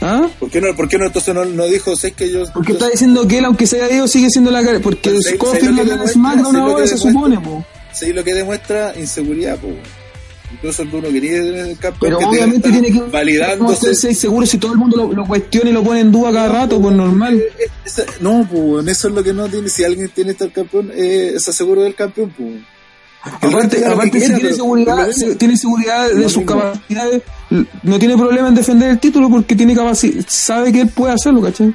¿Ah? 0.00 0.28
¿Por 0.40 0.50
qué 0.50 0.60
no, 0.60 0.74
por 0.74 0.88
qué 0.88 0.98
no 0.98 1.06
entonces 1.06 1.32
no, 1.32 1.44
no 1.44 1.66
dijo, 1.66 1.94
sé 1.94 2.10
que 2.10 2.28
yo... 2.28 2.42
Porque 2.52 2.72
está 2.72 2.90
diciendo 2.90 3.26
que 3.28 3.38
él, 3.38 3.44
aunque 3.44 3.68
sea 3.68 3.88
ido, 3.90 4.08
sigue 4.08 4.28
siendo 4.30 4.50
la 4.50 4.64
cara... 4.64 4.80
Porque 4.80 5.12
Kofi 5.38 5.58
es 5.58 5.72
la 5.72 5.84
cara 5.84 5.96
de 6.02 6.08
SmackDown 6.08 6.56
ahora, 6.56 6.86
se 6.88 6.98
supone, 6.98 7.38
pues. 7.38 7.64
Sí, 7.92 8.12
lo 8.12 8.24
que 8.24 8.34
demuestra 8.34 8.92
inseguridad, 8.98 9.56
pues. 9.58 9.74
Incluso 10.54 10.84
tú 10.84 11.00
no 11.00 11.08
querías 11.08 11.44
el 11.46 11.78
campeón. 11.78 11.98
Pero 12.00 12.18
obviamente 12.18 12.70
tiene 12.70 12.92
que 12.92 13.00
validándose. 13.00 13.94
seguro 14.14 14.46
si 14.46 14.58
todo 14.58 14.72
el 14.72 14.78
mundo 14.78 15.12
lo, 15.12 15.26
cuestiona 15.26 15.70
y 15.70 15.72
lo 15.72 15.82
pone 15.82 16.00
en 16.00 16.12
duda 16.12 16.32
cada 16.32 16.48
rato, 16.48 16.80
pues 16.80 16.94
normal. 16.94 17.42
no, 18.20 18.48
pues 18.50 18.86
eso 18.86 19.08
es 19.08 19.14
lo 19.14 19.22
que 19.22 19.32
no 19.32 19.48
tiene. 19.48 19.68
Si 19.68 19.84
alguien 19.84 20.08
tiene 20.10 20.32
estar 20.32 20.50
campeón, 20.52 20.90
eh, 20.94 21.32
está 21.34 21.52
seguro 21.52 21.82
del 21.82 21.94
campeón, 21.94 22.32
pues. 22.36 22.62
Aparte, 23.22 23.84
aparte 23.86 24.20
si 24.20 24.34
tiene 24.34 24.52
seguridad, 24.52 25.08
tiene 25.38 25.56
seguridad 25.56 26.10
de 26.10 26.28
sus 26.28 26.44
capacidades, 26.44 27.22
no 27.82 27.98
tiene 27.98 28.18
problema 28.18 28.48
en 28.48 28.54
defender 28.54 28.90
el 28.90 28.98
título 28.98 29.30
porque 29.30 29.56
tiene 29.56 29.74
capacidad, 29.74 30.22
sabe 30.28 30.70
que 30.70 30.82
él 30.82 30.88
puede 30.88 31.14
hacerlo, 31.14 31.40
¿cachai? 31.40 31.74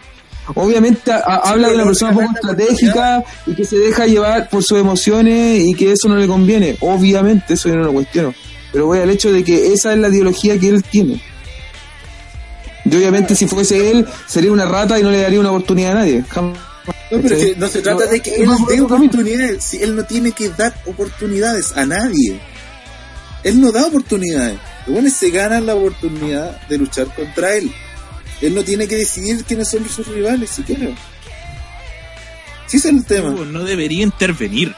Obviamente 0.54 1.12
habla 1.12 1.70
de 1.70 1.76
una 1.76 1.86
persona 1.86 2.14
poco 2.14 2.32
estratégica 2.36 3.24
y 3.48 3.56
que 3.56 3.66
se 3.66 3.78
deja 3.78 4.06
llevar 4.06 4.48
por 4.50 4.64
sus 4.64 4.80
emociones 4.80 5.64
y 5.66 5.74
que 5.74 5.92
eso 5.92 6.08
no 6.08 6.16
le 6.16 6.28
conviene. 6.28 6.78
Obviamente, 6.82 7.54
eso 7.54 7.70
yo 7.70 7.76
no 7.76 7.84
lo 7.84 7.94
cuestiono. 7.94 8.34
Pero 8.72 8.86
voy 8.86 9.00
al 9.00 9.10
hecho 9.10 9.32
de 9.32 9.44
que 9.44 9.74
esa 9.74 9.94
es 9.94 10.00
la 10.00 10.10
ideología 10.10 10.60
que 10.60 10.70
él 10.70 10.84
tiene. 10.84 11.22
Y 12.86 12.96
obviamente 12.96 13.36
si 13.36 13.48
fuese 13.48 13.92
él, 13.92 14.08
sería 14.28 14.52
una 14.52 14.66
rata 14.66 15.00
y 15.00 15.04
no 15.04 15.12
le 15.12 15.22
daría 15.22 15.40
una 15.40 15.52
oportunidad 15.52 15.92
a 15.92 15.96
nadie. 15.96 16.24
No, 16.36 16.54
pero 17.10 17.38
que 17.38 17.56
no 17.58 17.68
se 17.68 17.82
trata 17.82 18.06
de 18.06 18.20
que 18.20 18.36
él 18.36 18.50
dé 18.68 18.82
oportunidades, 18.82 19.64
si 19.64 19.82
él 19.82 19.96
no 19.96 20.04
tiene 20.06 20.32
que 20.32 20.50
dar 20.50 20.74
oportunidades 20.86 21.76
a 21.76 21.86
nadie. 21.86 22.40
Él 23.44 23.62
no 23.62 23.72
da 23.72 23.86
oportunidades. 23.86 24.60
Los 24.86 24.94
buenos 24.94 25.14
se 25.14 25.30
ganan 25.30 25.66
la 25.66 25.76
oportunidad 25.76 26.68
de 26.68 26.78
luchar 26.78 27.14
contra 27.16 27.56
él. 27.56 27.72
Él 28.42 28.56
no 28.56 28.64
tiene 28.64 28.88
que 28.88 28.96
decidir 28.96 29.44
quiénes 29.44 29.70
son 29.70 29.88
sus 29.90 30.08
rivales 30.08 30.50
siquiera. 30.50 30.88
Sí, 32.68 32.78
ese 32.78 32.90
es 32.90 32.96
el 32.96 33.06
tema. 33.06 33.30
No, 33.32 33.64
debería 33.64 34.04
intervenir. 34.04 34.76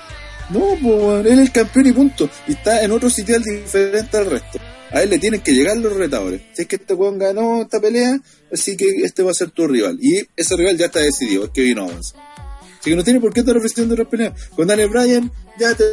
No, 0.51 0.75
pues 0.81 1.25
él 1.25 1.27
es 1.27 1.39
el 1.39 1.51
campeón 1.51 1.87
y 1.87 1.91
punto. 1.91 2.29
Y 2.47 2.53
está 2.53 2.83
en 2.83 2.91
otro 2.91 3.09
sitio 3.09 3.39
diferente 3.39 4.17
al 4.17 4.25
resto. 4.25 4.59
A 4.91 5.01
él 5.01 5.09
le 5.09 5.19
tienen 5.19 5.41
que 5.41 5.53
llegar 5.53 5.77
los 5.77 5.95
retadores. 5.95 6.41
Si 6.53 6.63
es 6.63 6.67
que 6.67 6.75
este 6.75 6.93
weón 6.93 7.17
ganó 7.17 7.61
esta 7.61 7.79
pelea, 7.79 8.19
así 8.51 8.75
que 8.75 8.89
este 9.03 9.23
va 9.23 9.31
a 9.31 9.33
ser 9.33 9.51
tu 9.51 9.67
rival. 9.67 9.97
Y 10.01 10.27
ese 10.35 10.57
rival 10.57 10.77
ya 10.77 10.87
está 10.87 10.99
decidido, 10.99 11.45
es 11.45 11.51
que 11.51 11.61
vino 11.61 11.85
Owens. 11.85 12.13
Así 12.79 12.89
que 12.89 12.95
no 12.95 13.03
tiene 13.03 13.21
por 13.21 13.33
qué 13.33 13.39
estar 13.39 13.55
ofreciendo 13.55 13.93
otra 13.93 14.09
pelea. 14.09 14.33
Con 14.55 14.67
Daniel 14.67 14.89
Bryan, 14.89 15.31
ya 15.57 15.73
te 15.73 15.85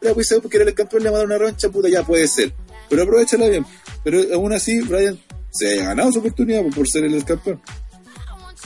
la 0.00 0.14
saber 0.24 0.42
porque 0.42 0.56
era 0.56 0.68
el 0.68 0.74
campeón, 0.74 1.02
le 1.02 1.10
va 1.10 1.16
a 1.16 1.18
dar 1.18 1.26
una 1.26 1.38
rancha, 1.38 1.68
puta, 1.68 1.88
ya 1.88 2.04
puede 2.04 2.26
ser. 2.26 2.52
Pero 2.88 3.02
aprovechala 3.02 3.48
bien. 3.48 3.64
Pero 4.02 4.20
aún 4.34 4.52
así, 4.52 4.80
Bryan 4.80 5.18
se 5.50 5.80
ha 5.80 5.86
ganado 5.88 6.12
su 6.12 6.18
oportunidad 6.18 6.62
por 6.74 6.88
ser 6.88 7.04
el 7.04 7.24
campeón. 7.24 7.60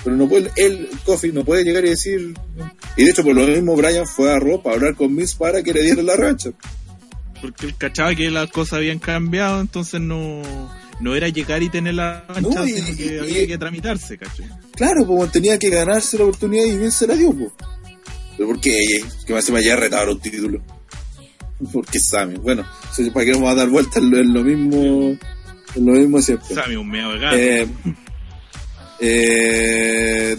Pero 0.07 0.17
no 0.17 0.29
puede, 0.29 0.51
él, 0.55 0.89
Kofi, 1.05 1.33
no 1.33 1.45
puede 1.45 1.65
llegar 1.65 1.85
y 1.85 1.91
decir. 1.91 2.33
Y 2.97 3.05
de 3.05 3.11
hecho, 3.11 3.25
por 3.25 3.35
lo 3.35 3.45
mismo, 3.45 3.75
Bryan 3.75 4.07
fue 4.07 4.33
a 4.33 4.39
Raw 4.39 4.63
para 4.63 4.77
hablar 4.77 4.95
con 4.95 5.13
Miss 5.13 5.35
para 5.35 5.63
que 5.63 5.73
le 5.73 5.83
diera 5.83 6.03
la 6.03 6.17
rancha 6.17 6.53
porque 7.41 7.67
él 7.67 7.75
cachaba 7.77 8.15
que 8.15 8.31
las 8.31 8.51
cosas 8.51 8.79
habían 8.79 8.99
cambiado, 8.99 9.61
entonces 9.61 10.01
no, 10.01 10.43
no 11.01 11.15
era 11.15 11.29
llegar 11.29 11.63
y 11.63 11.69
tener 11.69 11.95
la 11.95 12.25
mancha, 12.29 12.65
sino 12.67 12.97
que 12.97 13.21
había 13.21 13.47
que 13.47 13.59
tramitarse, 13.59 14.19
¿cachai? 14.19 14.49
Claro, 14.75 15.07
pues 15.07 15.33
tenía 15.33 15.59
que 15.59 15.71
ganarse 15.71 16.19
la 16.19 16.25
oportunidad 16.25 16.65
y 16.65 16.77
bien 16.77 16.91
se 16.91 17.07
la 17.07 17.15
dio, 17.15 17.33
pues. 17.33 17.53
Pero 18.37 18.49
¿por 18.49 18.61
qué? 18.61 19.01
Que 19.27 19.33
más 19.33 19.45
se 19.45 19.53
me 19.53 19.61
haya 19.61 19.77
retado 19.77 20.13
un 20.13 20.21
título. 20.21 20.63
Porque 21.73 21.99
Sammy, 21.99 22.37
bueno, 22.37 22.67
¿para 23.15 23.25
qué 23.25 23.33
vamos 23.33 23.51
a 23.51 23.55
dar 23.55 23.69
vueltas 23.69 23.97
en 23.97 24.33
lo, 24.33 24.45
mismo? 24.45 25.17
En 25.75 25.87
lo 25.87 25.93
mismo 25.93 26.21
siempre. 26.21 26.55
Sammy, 26.55 26.77
un 26.77 26.89
medio 26.89 27.13
de 27.13 27.63
eh, 27.63 27.69
eh, 29.01 30.37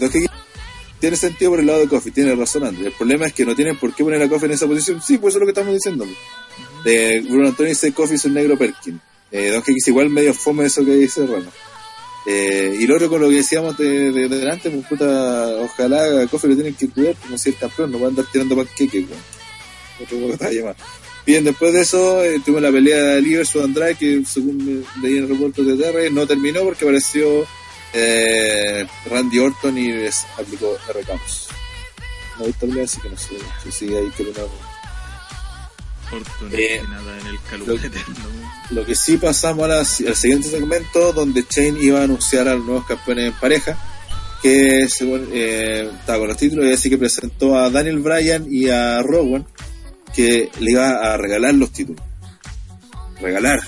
tiene 1.00 1.16
sentido 1.16 1.52
por 1.52 1.60
el 1.60 1.66
lado 1.66 1.80
de 1.80 1.88
Kofi, 1.88 2.10
tiene 2.10 2.34
razón 2.34 2.64
Andrés. 2.64 2.86
El 2.86 2.92
problema 2.92 3.26
es 3.26 3.32
que 3.32 3.44
no 3.44 3.54
tienen 3.54 3.76
por 3.76 3.94
qué 3.94 4.02
poner 4.02 4.22
a 4.22 4.28
Kofi 4.28 4.46
en 4.46 4.52
esa 4.52 4.66
posición. 4.66 5.00
Sí, 5.00 5.18
pues 5.18 5.32
eso 5.32 5.38
es 5.38 5.40
lo 5.40 5.46
que 5.46 5.52
estamos 5.52 5.74
diciendo. 5.74 6.06
De 6.84 7.20
Bruno 7.20 7.48
Antonio 7.48 7.70
dice 7.70 7.92
Coffee 7.92 8.16
es 8.16 8.24
un 8.24 8.34
negro 8.34 8.56
Perkin. 8.58 9.00
Eh, 9.30 9.50
Don 9.50 9.60
X 9.60 9.88
igual 9.88 10.10
medio 10.10 10.34
fome 10.34 10.66
eso 10.66 10.84
que 10.84 10.92
dice 10.92 11.26
Rano. 11.26 11.50
Eh, 12.26 12.76
y 12.80 12.86
lo 12.86 12.96
otro 12.96 13.08
con 13.08 13.20
lo 13.20 13.28
que 13.28 13.36
decíamos 13.36 13.76
de, 13.78 14.12
de, 14.12 14.28
delante, 14.28 14.70
pues 14.70 14.86
puta, 14.86 15.48
ojalá 15.60 16.26
Coffee 16.26 16.50
lo 16.50 16.56
tienen 16.56 16.74
que 16.74 16.88
cuidar 16.88 17.14
como 17.16 17.38
si 17.38 17.50
es 17.50 17.56
campeón, 17.56 17.90
no 17.92 18.00
va 18.00 18.06
a 18.06 18.08
andar 18.10 18.26
tirando 18.30 18.56
panqueques, 18.56 19.06
que 20.08 20.74
Bien, 21.24 21.44
después 21.44 21.72
de 21.72 21.80
eso 21.82 22.24
eh, 22.24 22.40
tuvimos 22.44 22.62
la 22.62 22.72
pelea 22.72 23.02
de 23.02 23.22
Liver 23.22 23.46
Andrade, 23.62 23.94
que 23.94 24.22
según 24.26 24.84
leí 25.02 25.16
en 25.18 25.24
el 25.24 25.28
reporte 25.28 25.62
de 25.62 25.76
TR, 25.76 26.12
no 26.12 26.26
terminó 26.26 26.62
porque 26.64 26.84
apareció 26.84 27.46
eh, 27.92 28.86
Randy 29.10 29.38
Orton 29.38 29.78
y 29.78 29.92
les 29.92 30.26
aplicó 30.38 30.76
R. 30.88 31.02
Campos. 31.04 31.48
No 32.38 32.44
he 32.44 32.46
visto 32.48 32.66
pelea, 32.66 32.84
así 32.84 33.00
que 33.00 33.10
no. 33.10 33.16
Sé 33.16 33.34
si 33.62 33.72
sigue 33.72 33.98
ahí 33.98 34.10
que 34.16 34.24
Eh, 36.52 36.82
lo, 38.70 38.86
que 38.86 38.94
sí 38.94 39.18
pasamos 39.18 39.68
al 39.70 39.84
siguiente 40.16 40.48
segmento 40.48 41.12
donde 41.12 41.46
Chain 41.46 41.76
iba 41.80 42.00
a 42.00 42.04
anunciar 42.04 42.48
a 42.48 42.54
los 42.54 42.64
nuevos 42.64 42.86
campeones 42.86 43.26
en 43.26 43.32
pareja 43.34 43.76
que 44.42 44.84
eh, 44.84 45.90
estaba 46.00 46.18
con 46.18 46.28
los 46.28 46.36
títulos 46.36 46.66
y 46.66 46.72
así 46.72 46.88
que 46.88 46.96
presentó 46.96 47.58
a 47.58 47.68
Daniel 47.70 47.98
Bryan 47.98 48.46
y 48.48 48.68
a 48.68 49.02
Rowan 49.02 49.46
que 50.14 50.50
le 50.60 50.70
iba 50.70 51.12
a 51.12 51.16
regalar 51.16 51.54
los 51.54 51.72
títulos. 51.72 52.02
Regalar. 53.20 53.60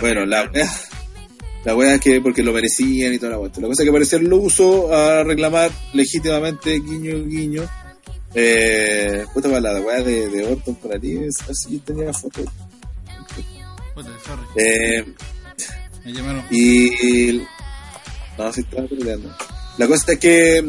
Bueno 0.00 0.26
la 0.26 0.50
la 1.64 1.74
wea 1.74 1.94
es 1.94 2.00
que 2.00 2.20
porque 2.20 2.42
lo 2.42 2.52
merecían 2.52 3.14
y 3.14 3.18
toda 3.18 3.32
la 3.32 3.38
vuelta 3.38 3.60
la 3.60 3.68
cosa 3.68 3.82
es 3.82 3.86
que 3.88 3.92
parecía 3.92 4.18
lo 4.18 4.36
uso 4.36 4.94
a 4.94 5.24
reclamar 5.24 5.70
legítimamente 5.92 6.72
guiño 6.78 7.24
guiño 7.24 7.68
eh, 8.34 9.24
puta 9.32 9.48
para 9.48 9.60
la 9.60 9.80
weá 9.80 10.02
de, 10.02 10.28
de 10.28 10.44
Orton 10.44 10.74
por 10.74 10.92
allí, 10.92 11.20
así 11.48 11.78
tenía 11.78 12.12
foto. 12.12 12.42
Eh, 14.56 15.04
Me 16.04 16.12
llamaron. 16.12 16.44
Y. 16.50 17.42
No, 18.36 18.52
si 18.52 18.62
estaba 18.62 18.88
peleando. 18.88 19.32
La 19.78 19.86
cosa 19.86 20.12
es 20.12 20.18
que 20.18 20.62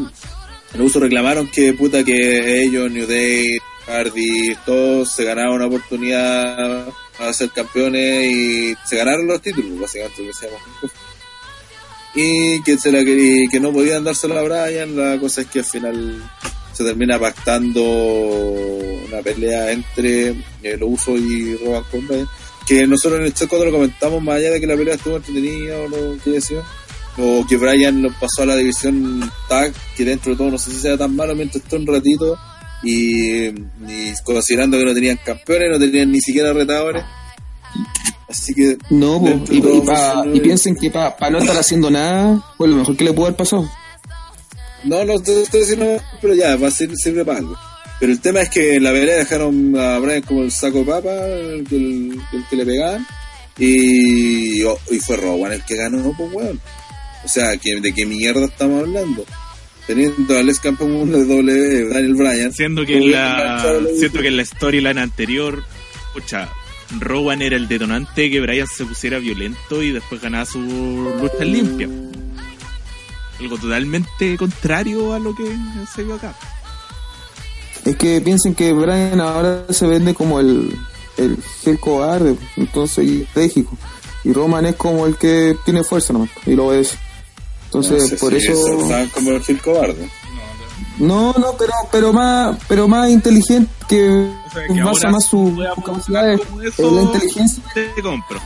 los 0.73 0.88
usos 0.88 1.01
reclamaron 1.01 1.49
que 1.49 1.73
puta 1.73 2.03
que 2.03 2.61
ellos, 2.63 2.91
New 2.91 3.07
Day, 3.07 3.57
Hardy, 3.88 4.55
todos 4.65 5.09
se 5.11 5.23
ganaron 5.23 5.55
una 5.55 5.65
oportunidad 5.65 6.88
a 7.20 7.34
ser 7.34 7.50
campeones 7.52 8.26
y 8.32 8.76
se 8.86 8.98
ganaron 8.98 9.28
los 9.28 9.42
títulos, 9.42 9.80
básicamente, 9.80 10.24
y 12.16 12.62
que 12.64 12.78
se 12.78 12.92
la 12.92 13.04
que 13.04 13.60
no 13.60 13.74
podían 13.74 14.04
dárselo 14.04 14.38
a 14.40 14.44
Brian, 14.44 14.96
la 14.96 15.20
cosa 15.20 15.42
es 15.42 15.48
que 15.48 15.60
al 15.60 15.66
final 15.66 16.32
se 16.76 16.84
termina 16.84 17.18
pactando 17.18 17.82
una 17.82 19.22
pelea 19.22 19.72
entre 19.72 20.36
el 20.62 20.84
uso 20.84 21.18
y 21.18 21.56
Roban 21.56 21.84
Conrad 21.90 22.26
que 22.68 22.86
nosotros 22.88 23.20
en 23.20 23.28
el 23.28 23.34
chat 23.34 23.48
cuando 23.48 23.68
lo 23.68 23.72
comentamos 23.72 24.22
más 24.22 24.38
allá 24.38 24.52
de 24.52 24.60
que 24.60 24.68
la 24.68 24.76
pelea 24.76 24.96
estuvo 24.96 25.16
entretenida 25.16 25.78
o 25.78 25.88
lo 25.88 26.18
que 26.22 26.32
decía 26.32 26.62
o 27.18 27.46
que 27.48 27.56
Brian 27.56 28.02
lo 28.02 28.12
pasó 28.20 28.42
a 28.42 28.48
la 28.48 28.56
división 28.58 29.32
tag 29.48 29.74
que 29.96 30.04
dentro 30.04 30.32
de 30.32 30.38
todo 30.38 30.52
no 30.52 30.58
sé 30.58 30.72
si 30.72 30.82
sea 30.82 30.98
tan 30.98 31.16
malo 31.16 31.36
mientras 31.36 31.64
está 31.64 31.78
un 31.78 31.88
ratito 31.88 32.38
y, 32.86 33.52
considerando 34.24 34.78
que 34.78 34.86
no 34.86 34.94
tenían 34.94 35.20
campeones 35.26 35.70
no 35.72 35.80
tenían 35.80 36.12
ni 36.12 36.22
siquiera 36.22 36.53
retadores 36.53 37.03
así 38.30 38.53
que 38.53 38.78
no 38.90 39.22
y, 39.49 40.40
piensen 40.40 40.76
que 40.76 40.90
para 40.91 41.30
no 41.30 41.40
estar 41.40 41.57
haciendo 41.57 41.90
nada 41.90 42.41
pues 42.57 42.70
lo 42.70 42.78
mejor 42.78 42.95
que 42.95 43.03
le 43.03 43.14
pudo 43.14 43.26
haber 43.26 43.38
pasado 43.38 43.70
no, 44.86 45.03
no 45.03 45.14
estoy, 45.14 45.45
diciendo, 45.52 45.99
pero 46.22 46.36
ya, 46.36 46.56
va 46.57 46.68
a 46.68 46.72
ser 46.72 46.95
sirve 46.95 47.26
para 47.26 47.40
algo. 47.40 47.57
Pero 47.99 48.12
el 48.12 48.22
tema 48.22 48.41
es 48.41 48.49
que 48.49 48.76
en 48.76 48.84
la 48.84 48.91
pelea 48.91 49.18
dejaron 49.18 49.76
a 49.78 49.98
Brian 49.99 50.22
como 50.22 50.44
el 50.44 50.52
saco 50.52 50.80
de 50.80 50.86
papa, 50.86 51.10
el, 51.10 51.66
que 52.49 52.56
le 52.56 52.66
pegaban, 52.66 53.06
y, 53.57 54.62
y 54.62 54.99
fue 55.03 55.18
Rowan 55.18 55.53
el 55.53 55.66
que 55.66 55.76
ganó, 55.76 56.14
pues 56.16 56.34
weón. 56.34 56.62
O 57.24 57.28
sea, 57.28 57.49
¿de 57.49 57.94
qué 57.94 58.06
mierda 58.06 58.45
estamos 58.45 58.82
hablando? 58.82 59.26
Teniendo 59.88 60.38
al 60.38 60.49
ex 60.49 60.60
campeón 60.60 61.12
de 61.12 61.26
doble 61.26 61.88
Daniel 61.90 62.16
Bryan. 62.16 62.52
Siendo 62.52 62.86
que, 62.86 62.98
en 62.98 63.12
la, 63.12 63.80
siento 63.98 64.22
que 64.22 64.30
en 64.30 64.38
la 64.38 64.45
storyline 64.45 64.98
anterior, 64.98 65.64
escucha, 66.07 66.49
Rowan 66.99 67.41
era 67.41 67.56
el 67.56 67.68
detonante 67.68 68.32
que 68.32 68.41
Bryan 68.41 68.68
se 68.68 68.86
pusiera 68.86 69.20
violento 69.20 69.84
y 69.84 69.91
después 69.91 70.22
ganaba 70.22 70.45
su 70.45 70.60
lucha 70.60 71.44
limpia 71.44 71.88
algo 73.40 73.57
totalmente 73.57 74.38
contrario 74.38 75.14
a 75.14 75.20
lo 75.20 75.36
que 75.36 75.44
se 75.94 76.03
vio 76.03 76.16
acá. 76.16 76.36
Es 77.84 77.95
que 77.98 78.22
piensen 78.22 78.56
que 78.56 78.74
Brian 78.74 79.20
ahora 79.20 79.66
se 79.70 79.86
vende 79.86 80.14
como 80.14 80.40
el, 80.40 80.76
el, 81.18 81.38
el 81.66 81.80
cobarde, 81.80 82.36
entonces 82.57 83.06
y 83.06 83.22
estratégico. 83.22 83.78
Y 84.24 84.34
Roman 84.34 84.66
es 84.66 84.76
como 84.76 85.06
el 85.06 85.18
que 85.18 85.56
tiene 85.66 85.84
fuerza 85.84 86.14
nomás, 86.14 86.30
y 86.45 86.56
lo 86.56 86.74
es. 86.74 86.98
Entonces, 87.66 88.20
por 88.20 88.34
eso. 88.34 88.54
como 89.14 89.32
el 89.32 89.44
Gil 89.44 89.62
cobarde. 89.62 90.10
No, 90.98 91.34
no, 91.34 91.54
pero 91.58 91.74
pero 91.92 92.14
más 92.14 92.58
pero 92.70 92.88
más 92.88 93.10
inteligente 93.10 93.70
que, 93.88 94.30
basa 94.84 95.10
más 95.10 95.26
su, 95.26 95.54
capacidad 95.86 96.24
de, 96.24 96.38
la 96.38 97.02
inteligencia. 97.02 97.64
Te 97.74 98.02
compro. 98.02 98.40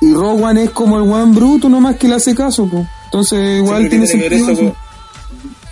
Y, 0.00 0.14
Rowan 0.14 0.58
es 0.58 0.70
como 0.70 0.98
el 0.98 1.04
Juan 1.04 1.34
bruto 1.34 1.68
nomás 1.68 1.96
que 1.96 2.06
le 2.06 2.14
hace 2.14 2.34
caso. 2.34 2.68
Entonces 3.06 3.58
igual 3.58 3.88
tiene, 3.88 4.06
sentido. 4.06 4.76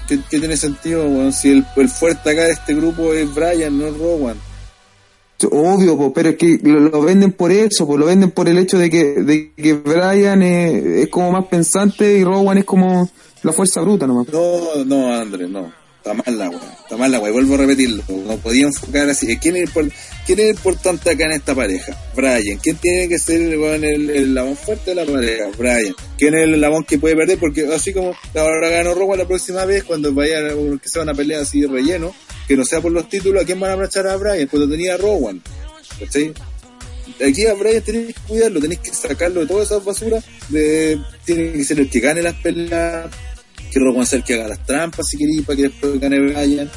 ¿Qué, 0.09 0.19
tiene 0.19 0.57
sentido, 0.57 1.31
Si 1.31 1.51
el, 1.51 1.89
fuerte 1.89 2.31
acá 2.31 2.43
de 2.43 2.53
este 2.53 2.75
grupo 2.75 3.13
es 3.15 3.33
Brian, 3.33 3.79
no 3.79 3.91
Rowan. 3.91 4.37
Obvio, 5.51 6.13
pero 6.13 6.31
es 6.31 6.37
que 6.37 6.59
lo, 6.63 7.03
venden 7.03 7.33
por 7.33 7.53
eso, 7.53 7.87
pues 7.87 7.99
lo 7.99 8.07
venden 8.07 8.31
por 8.31 8.49
el 8.49 8.59
hecho 8.59 8.79
de 8.79 8.91
que, 8.91 9.05
de 9.05 9.53
que 9.53 9.75
Brian 9.75 10.43
es, 10.43 11.09
como 11.09 11.33
más 11.33 11.47
pensante 11.47 12.19
y 12.19 12.25
Rowan 12.25 12.59
es 12.59 12.65
como 12.65 13.11
la 13.43 13.53
fuerza 13.53 13.81
bruta 13.81 14.07
nomás. 14.07 14.29
No, 14.33 14.85
no, 14.85 15.15
André, 15.15 15.49
no. 15.49 15.85
Está 16.05 16.13
mal 16.13 16.39
la 16.39 16.51
weá, 16.51 16.79
está 16.83 16.97
mal 16.99 17.11
la 17.11 17.19
weá, 17.19 17.33
vuelvo 17.33 17.55
a 17.55 17.57
repetirlo. 17.57 18.03
No 18.09 18.37
podía 18.37 18.67
enfocar 18.67 19.09
así. 19.09 19.39
¿Quién 19.39 19.57
es, 19.57 19.71
¿Quién 20.27 20.39
es 20.39 20.51
importante 20.51 21.11
acá 21.11 21.25
en 21.25 21.33
esta 21.33 21.55
pareja? 21.55 21.99
Brian. 22.15 22.59
¿Quién 22.63 22.77
tiene 22.77 23.09
que 23.09 23.19
ser 23.19 23.41
el, 23.41 23.85
el, 23.85 24.11
el 24.11 24.57
fuerte 24.57 24.95
de 24.95 24.97
la 24.97 25.11
pareja? 25.11 25.47
Brian. 25.57 25.95
¿Quién 26.19 26.35
es 26.35 26.43
el 26.43 26.61
labón 26.61 26.85
que 26.85 26.99
puede 26.99 27.17
perder? 27.17 27.39
Porque 27.39 27.67
así 27.75 27.95
como 27.95 28.15
ahora 28.35 28.69
ganó 28.69 28.93
Rowan 28.93 29.19
la 29.19 29.27
próxima 29.27 29.65
vez, 29.65 29.85
cuando 29.85 30.13
vaya 30.13 30.41
que 30.83 30.91
sea 30.91 31.05
una 31.05 31.15
pelea 31.15 31.41
así 31.41 31.63
de 31.63 31.69
relleno, 31.69 32.15
que 32.47 32.57
no 32.57 32.65
sea 32.65 32.81
por 32.81 32.93
los 32.93 33.09
títulos, 33.09 33.43
¿a 33.43 33.47
quién 33.47 33.61
van 33.61 33.73
a 33.73 33.77
marchar 33.77 34.07
a 34.07 34.17
Brian? 34.17 34.47
Cuando 34.49 34.69
tenía 34.69 34.95
a 34.95 34.97
Rowan. 34.97 35.43
¿Cachai? 35.99 36.33
Aquí 37.27 37.47
a 37.47 37.55
Brian 37.55 37.83
tenéis 37.83 38.15
que 38.15 38.21
cuidarlo, 38.27 38.61
tenéis 38.61 38.81
que 38.81 38.95
sacarlo 38.95 39.41
de 39.41 39.47
todas 39.47 39.67
esas 39.67 39.85
basuras, 39.85 40.25
de, 40.49 40.99
tiene 41.25 41.53
que 41.53 41.65
ser 41.65 41.81
el 41.81 41.91
que 41.91 42.01
gane 42.01 42.23
las 42.23 42.35
peleas 42.35 43.07
que 43.71 43.81
Rowan 43.81 44.07
sea 44.07 44.19
el 44.19 44.25
que 44.25 44.35
haga 44.35 44.49
las 44.49 44.65
trampas 44.65 45.07
si 45.09 45.19
queréis 45.19 45.43
para 45.45 45.57
que 45.57 45.63
después 45.65 46.01
gane 46.01 46.21
Brian. 46.21 46.71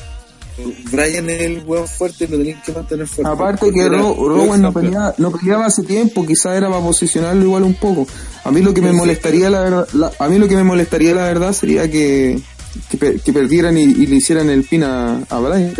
Brian 0.91 1.29
es 1.29 1.41
el 1.41 1.63
hueón 1.65 1.87
fuerte 1.87 2.27
lo 2.27 2.37
tenéis 2.37 2.57
que 2.65 2.71
mantener 2.71 3.07
fuerte. 3.07 3.31
Aparte 3.31 3.71
que 3.71 3.87
Rowan 3.87 4.61
no 4.61 4.73
peleaba, 4.73 5.13
no 5.19 5.31
peleaba 5.31 5.67
hace 5.67 5.83
tiempo, 5.83 6.25
quizás 6.25 6.57
era 6.57 6.67
para 6.67 6.81
posicionarlo 6.81 7.43
igual 7.43 7.63
un 7.63 7.75
poco. 7.75 8.07
A 8.43 8.51
mí 8.51 8.61
lo 8.61 8.73
que 8.73 8.81
me 8.81 8.91
molestaría 8.91 9.51
la 9.51 9.61
verdad, 9.61 10.13
a 10.17 10.27
mí 10.27 10.39
lo 10.39 10.47
que 10.47 10.55
me 10.55 10.63
molestaría 10.63 11.13
la 11.13 11.25
verdad 11.25 11.53
sería 11.53 11.89
que, 11.91 12.41
que, 12.89 13.33
perdieran 13.33 13.77
y, 13.77 14.05
le 14.05 14.15
hicieran 14.15 14.49
el 14.49 14.63
pin 14.63 14.83
a, 14.83 15.23
a 15.29 15.39
Brian, 15.39 15.73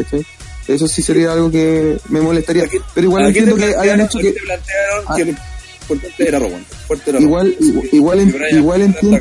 Eso 0.68 0.88
sí 0.88 1.02
sería 1.02 1.34
algo 1.34 1.52
que 1.52 1.98
me 2.10 2.22
molestaría. 2.22 2.66
Pero 2.94 3.08
igual 3.08 3.28
entiendo 3.28 3.56
que 3.56 3.76
hayan 3.76 4.02
hecho 4.02 4.20
que. 4.20 4.36
Ah. 5.08 5.16
que 5.16 6.28
era 6.28 6.40
Rowan. 6.40 6.66
igual, 7.20 7.56
igual, 7.92 8.34
igual 8.52 8.82
entiendo. 8.82 9.20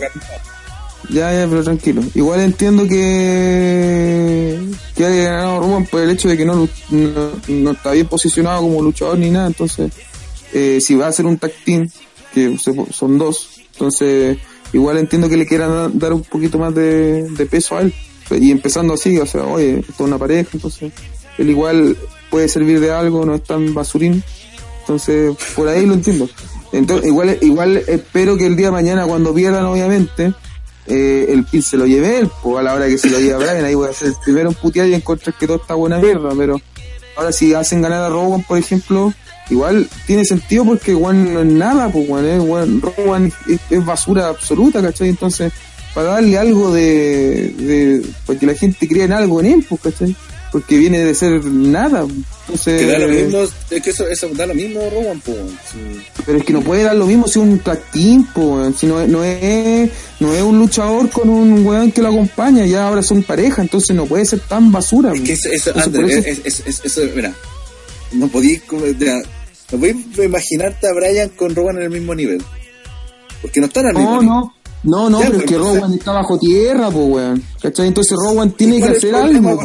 Ya, 1.09 1.33
ya, 1.33 1.47
pero 1.49 1.63
tranquilo. 1.63 2.03
Igual 2.15 2.41
entiendo 2.41 2.87
que 2.89 4.59
que 4.97 5.05
haya 5.05 5.25
ganado 5.25 5.61
Roman 5.61 5.87
por 5.87 6.01
el 6.01 6.11
hecho 6.11 6.29
de 6.29 6.37
que 6.37 6.45
no, 6.45 6.69
no, 7.49 7.71
está 7.71 7.93
bien 7.93 8.09
posicionado 8.09 8.63
como 8.63 8.83
luchador 8.83 9.19
ni 9.19 9.31
nada. 9.31 9.47
Entonces, 9.47 9.93
eh, 10.53 10.79
si 10.81 10.95
va 10.95 11.09
a 11.09 11.13
ser 11.13 11.27
un 11.27 11.39
tag 11.39 11.53
team, 11.65 11.89
que 12.33 12.59
son 12.59 13.19
dos, 13.19 13.61
entonces 13.73 14.39
igual 14.73 14.99
entiendo 14.99 15.29
que 15.29 15.37
le 15.37 15.47
quieran 15.47 15.99
dar 15.99 16.13
un 16.13 16.23
poquito 16.23 16.59
más 16.59 16.75
de, 16.75 17.49
peso 17.51 17.77
a 17.77 17.83
él. 17.83 17.95
Y 18.31 18.51
empezando 18.51 18.95
así, 18.95 19.19
o 19.19 19.27
sea, 19.27 19.45
oye, 19.45 19.79
esto 19.81 19.93
es 19.93 20.01
una 20.01 20.19
pareja, 20.19 20.51
entonces 20.53 20.93
él 21.39 21.51
igual 21.51 21.97
puede 22.31 22.49
servir 22.49 22.81
de 22.81 22.91
algo, 22.91 23.25
no 23.25 23.35
es 23.35 23.45
tan 23.45 23.73
basurín. 23.73 24.23
Entonces, 24.81 25.37
por 25.55 25.69
ahí 25.69 25.87
lo 25.87 25.95
entiendo. 25.95 26.29
Entonces, 26.73 27.09
igual, 27.09 27.39
igual 27.41 27.77
espero 27.87 28.37
que 28.37 28.47
el 28.47 28.57
día 28.57 28.67
de 28.67 28.73
mañana, 28.73 29.07
cuando 29.07 29.35
pierdan, 29.35 29.65
obviamente, 29.67 30.33
eh, 30.87 31.27
el 31.31 31.45
pin 31.45 31.63
se 31.63 31.77
lo 31.77 31.87
lleve 31.87 32.19
él, 32.19 32.31
pues 32.43 32.59
a 32.59 32.63
la 32.63 32.75
hora 32.75 32.87
que 32.87 32.99
se 32.99 33.11
lo 33.11 33.19
lleve 33.19 33.45
Brian, 33.45 33.65
ahí 33.65 33.75
voy 33.75 33.89
a 33.89 33.91
hacer 33.91 34.13
primero 34.25 34.51
un 34.51 34.55
putear 34.55 34.87
y 34.87 34.95
encontrar 34.95 35.37
que 35.37 35.47
todo 35.47 35.57
está 35.57 35.75
buena 35.75 35.99
mierda, 35.99 36.31
pero 36.37 36.61
ahora 37.17 37.33
si 37.33 37.55
hacen 37.55 37.83
ganar 37.83 38.03
a 38.03 38.09
Rowan, 38.09 38.43
por 38.43 38.59
ejemplo, 38.59 39.13
igual 39.51 39.89
tiene 40.07 40.25
sentido 40.25 40.65
porque 40.65 40.95
Juan 40.95 41.33
no 41.35 41.41
es 41.41 41.47
nada, 41.47 41.89
pues 41.89 42.07
Juan, 42.09 42.25
eh, 42.25 42.81
Rowan 42.97 43.33
es, 43.71 43.85
basura 43.85 44.29
absoluta, 44.29 44.83
¿cachai? 44.83 45.09
Entonces, 45.09 45.53
para 45.95 46.11
darle 46.11 46.39
algo 46.39 46.73
de, 46.73 47.55
de, 47.57 48.07
para 48.27 48.39
que 48.39 48.47
la 48.47 48.55
gente 48.55 48.87
crea 48.89 49.05
en 49.05 49.13
algo 49.13 49.41
en 49.41 49.47
él, 49.47 49.67
pues, 49.69 49.81
¿cachai? 49.81 50.17
porque 50.57 50.79
viene 50.79 51.05
de 51.05 51.15
ser 51.15 51.45
nada. 51.45 52.07
Entonces, 52.47 52.81
que 52.81 52.87
da 52.87 52.99
lo 52.99 53.09
mismo, 53.09 53.43
es 53.43 53.83
que 53.83 53.91
eso, 53.91 54.09
eso 54.09 54.29
da 54.33 54.47
lo 54.47 54.55
mismo, 54.55 54.81
Roman, 54.91 55.21
po. 55.21 55.35
Pero 56.25 56.39
es 56.39 56.45
que 56.45 56.53
no 56.55 56.63
puede 56.63 56.83
dar 56.83 56.97
lo 56.97 57.07
mismo 57.07 57.29
si 57.29 57.39
un 57.39 57.59
tactín, 57.59 58.25
po, 58.27 58.73
si 58.73 58.87
no, 58.87 59.07
no, 59.07 59.23
es, 59.23 59.91
no 60.21 60.33
es 60.33 60.43
un 60.43 60.59
luchador 60.59 61.11
con 61.11 61.29
un 61.29 61.67
weón 61.67 61.93
que 61.93 62.01
lo 62.01 62.09
acompaña, 62.09 62.65
ya 62.65 62.89
ahora 62.89 63.03
son 63.03 63.23
pareja, 63.23 63.61
entonces 63.61 63.95
no 63.95 64.07
puede 64.07 64.25
ser 64.25 64.41
tan 64.41 64.73
basura. 64.73 65.13
Es 65.13 65.21
que 65.21 65.33
eso, 65.33 65.51
eso, 65.51 66.83
eso, 66.85 67.01
mira, 67.15 67.35
no 68.13 68.29
podéis, 68.29 68.63
no 69.73 69.79
podéis 69.79 70.19
imaginarte 70.19 70.87
a 70.89 70.93
Brian 70.93 71.29
con 71.31 71.55
Roman 71.55 71.77
en 71.79 71.83
el 71.85 71.91
mismo 71.91 72.15
nivel. 72.15 72.43
Porque 73.43 73.61
no 73.61 73.67
están 73.67 73.87
al 73.87 73.95
mismo 73.95 74.11
no, 74.11 74.21
nivel. 74.23 74.29
No, 74.29 74.53
No, 74.85 75.11
no, 75.11 75.21
pero 75.21 75.39
es 75.39 75.45
que 75.45 75.59
Rowan 75.59 75.95
está 75.95 76.13
bajo 76.13 76.39
tierra, 76.39 76.91
pues, 76.91 77.09
weón. 77.09 77.43
¿Cachai? 77.61 77.89
Entonces 77.89 78.17
Rowan 78.17 78.53
tiene 78.53 78.81
que 78.81 78.89
hacer 78.89 79.15
algo. 79.15 79.61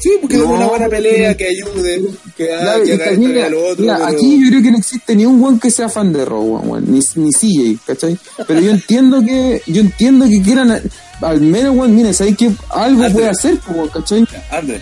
Sí, 0.00 0.12
porque 0.20 0.36
es 0.36 0.42
una 0.42 0.66
buena 0.66 0.88
pelea 0.88 1.36
que 1.36 1.46
ayude, 1.46 2.02
que, 2.34 2.54
haga, 2.54 2.82
que 2.82 2.94
haga 2.94 3.10
mira, 3.18 3.46
al 3.46 3.54
otro. 3.54 3.82
Mira, 3.82 4.06
aquí 4.06 4.42
yo 4.42 4.48
creo 4.48 4.62
que 4.62 4.70
no 4.70 4.78
existe 4.78 5.14
ni 5.14 5.26
un 5.26 5.42
weón 5.42 5.60
que 5.60 5.70
sea 5.70 5.90
fan 5.90 6.10
de 6.10 6.24
Rowan, 6.24 6.68
weón, 6.70 6.84
ni, 6.90 7.00
ni 7.16 7.30
CJ, 7.30 7.80
¿cachai? 7.86 8.18
Pero 8.46 8.60
yo 8.60 8.70
entiendo 8.70 9.22
que, 9.22 9.62
yo 9.66 9.82
entiendo 9.82 10.26
que 10.26 10.40
quieran, 10.40 10.82
al 11.20 11.40
menos, 11.42 11.76
weón, 11.76 11.94
mira, 11.94 12.14
sabes 12.14 12.34
que 12.34 12.50
algo 12.70 13.10
puede 13.10 13.28
hacer, 13.28 13.58
pues, 13.58 13.90
¿cachai? 13.90 14.26
André, 14.50 14.80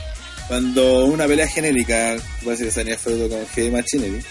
cuando 0.49 1.05
una 1.05 1.27
pelea 1.27 1.47
genérica, 1.47 2.17
ser 2.45 2.57
que 2.57 2.71
Sania 2.71 2.99
feudo 2.99 3.29
con 3.29 3.47
G 3.47 3.71
Machinery, 3.71 4.23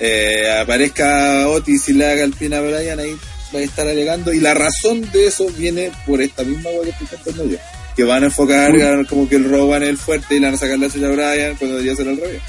eh, 0.00 0.58
aparezca 0.60 1.48
Otis 1.48 1.88
y 1.88 1.94
le 1.94 2.06
haga 2.06 2.22
el 2.22 2.32
pin 2.32 2.54
a 2.54 2.60
Brian, 2.60 2.98
ahí 2.98 3.16
va 3.54 3.58
a 3.58 3.62
estar 3.62 3.86
alegando, 3.86 4.32
y 4.32 4.40
la 4.40 4.54
razón 4.54 5.10
de 5.12 5.26
eso 5.26 5.46
viene 5.58 5.90
por 6.06 6.22
esta 6.22 6.44
misma 6.44 6.70
weá 6.70 6.84
que 6.84 7.04
estoy 7.04 7.18
contando 7.18 7.52
yo 7.52 7.58
que 7.96 8.04
van 8.04 8.22
a 8.22 8.26
enfocar 8.26 8.70
como 9.08 9.26
que 9.26 9.36
el 9.36 9.50
Rowan 9.50 9.82
es 9.82 9.88
el 9.88 9.96
fuerte 9.96 10.36
y 10.36 10.38
le 10.38 10.46
van 10.46 10.54
a 10.54 10.58
sacar 10.58 10.78
la 10.78 10.90
suya 10.90 11.08
a 11.08 11.12
Brian 11.12 11.56
cuando 11.56 11.76
debería 11.76 11.96
ser 11.96 12.08
al 12.08 12.18
revés. 12.18 12.42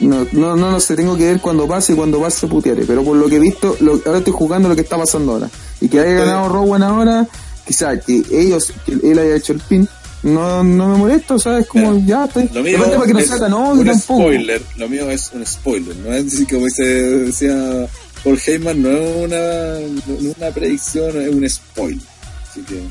No, 0.00 0.26
no, 0.32 0.56
no, 0.56 0.70
no 0.70 0.80
sé, 0.80 0.96
tengo 0.96 1.16
que 1.16 1.26
ver 1.26 1.40
cuando 1.40 1.66
pase 1.68 1.92
y 1.92 1.96
cuando 1.96 2.20
pase 2.20 2.46
putearé, 2.46 2.84
pero 2.86 3.04
por 3.04 3.16
lo 3.16 3.28
que 3.28 3.36
he 3.36 3.40
visto, 3.40 3.76
lo, 3.80 4.00
ahora 4.06 4.18
estoy 4.18 4.32
jugando 4.32 4.68
lo 4.68 4.74
que 4.74 4.82
está 4.82 4.96
pasando 4.96 5.32
ahora. 5.32 5.50
Y 5.80 5.88
que 5.88 6.00
haya 6.00 6.12
ganado 6.12 6.48
Rowan 6.48 6.82
ahora, 6.82 7.26
quizás 7.66 8.02
que 8.04 8.22
ellos, 8.30 8.72
que 8.86 8.92
él 8.92 9.18
haya 9.18 9.36
hecho 9.36 9.52
el 9.52 9.60
pin, 9.60 9.88
no, 10.22 10.64
no 10.64 10.88
me 10.88 10.96
molesto, 10.96 11.38
¿sabes? 11.38 11.66
Como 11.66 12.04
ya, 12.04 12.24
estoy. 12.24 12.48
Lo 12.52 12.62
mío 12.62 12.78
para 12.78 13.06
que 13.06 13.14
no 13.14 13.20
sea 13.20 13.48
no, 13.48 13.70
un 13.70 13.98
spoiler, 13.98 14.62
lo 14.76 14.88
mío 14.88 15.10
es 15.10 15.30
un 15.32 15.46
spoiler, 15.46 15.96
no 15.96 16.12
es 16.12 16.24
decir, 16.24 16.46
como 16.48 16.68
se 16.68 16.84
decía 16.84 17.86
Paul 18.24 18.40
Heyman, 18.44 18.82
no 18.82 18.90
es 18.90 19.16
una, 19.16 19.80
no 20.06 20.34
una 20.36 20.50
predicción, 20.50 21.20
es 21.20 21.28
un 21.28 21.48
spoiler. 21.48 22.02
Así 22.48 22.62
que. 22.62 22.82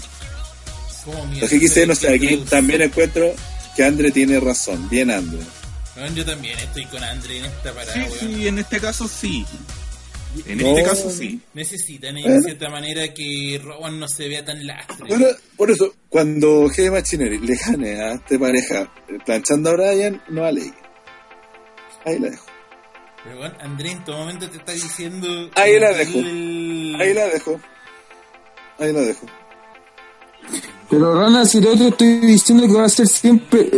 Lo 1.40 1.48
que 1.48 1.60
quise, 1.60 1.88
no 1.88 1.95
sé, 1.95 2.14
aquí 2.14 2.38
también 2.49 2.82
encuentro 2.82 3.34
que 3.76 3.84
Andre 3.84 4.12
tiene 4.12 4.40
razón. 4.40 4.90
Bien, 4.90 5.10
Andre. 5.10 5.40
yo 6.14 6.26
también 6.26 6.60
estoy 6.60 6.86
con 6.86 7.02
Andre 7.04 7.40
en 7.40 7.45
esta 7.45 7.74
parada, 7.74 7.94
sí, 7.94 8.36
sí, 8.36 8.48
en 8.48 8.60
este 8.60 8.80
caso 8.80 9.08
sí. 9.08 9.45
En 10.45 10.61
este 10.61 10.84
caso 10.84 11.09
sí. 11.09 11.39
Necesitan 11.53 12.18
en 12.18 12.41
cierta 12.43 12.69
manera 12.69 13.14
que 13.14 13.59
Rowan 13.64 13.99
no 13.99 14.07
se 14.07 14.27
vea 14.27 14.43
tan 14.43 14.65
lastre. 14.65 15.07
Bueno, 15.07 15.27
por 15.55 15.72
eso, 15.72 15.93
cuando 16.09 16.65
G 16.69 16.91
Machinery 16.91 17.39
le 17.39 17.55
gane 17.55 18.01
a 18.01 18.14
esta 18.14 18.38
pareja 18.39 18.91
planchando 19.26 19.69
a 19.69 19.73
Brian, 19.73 20.22
no 20.30 20.45
alegre. 20.45 20.77
Ahí 22.05 22.19
la 22.19 22.30
dejo. 22.30 22.45
Pero 23.23 23.38
bueno, 23.39 23.55
André 23.59 23.91
en 23.91 24.03
todo 24.05 24.18
momento 24.19 24.49
te 24.49 24.57
está 24.57 24.72
diciendo. 24.72 25.49
Ahí 25.55 25.80
la 25.80 25.91
dejo. 25.91 26.19
Ahí 26.19 27.14
la 27.14 27.27
dejo. 27.27 27.59
Ahí 28.80 28.93
la 28.93 29.01
dejo. 29.01 29.26
Pero 30.89 31.14
Rana, 31.19 31.45
si 31.45 31.59
lo 31.59 31.73
otro 31.73 31.88
estoy 31.88 32.19
diciendo 32.19 32.65
que 32.65 32.73
va 32.73 32.85
a 32.85 32.89
ser 32.89 33.07
siempre, 33.07 33.69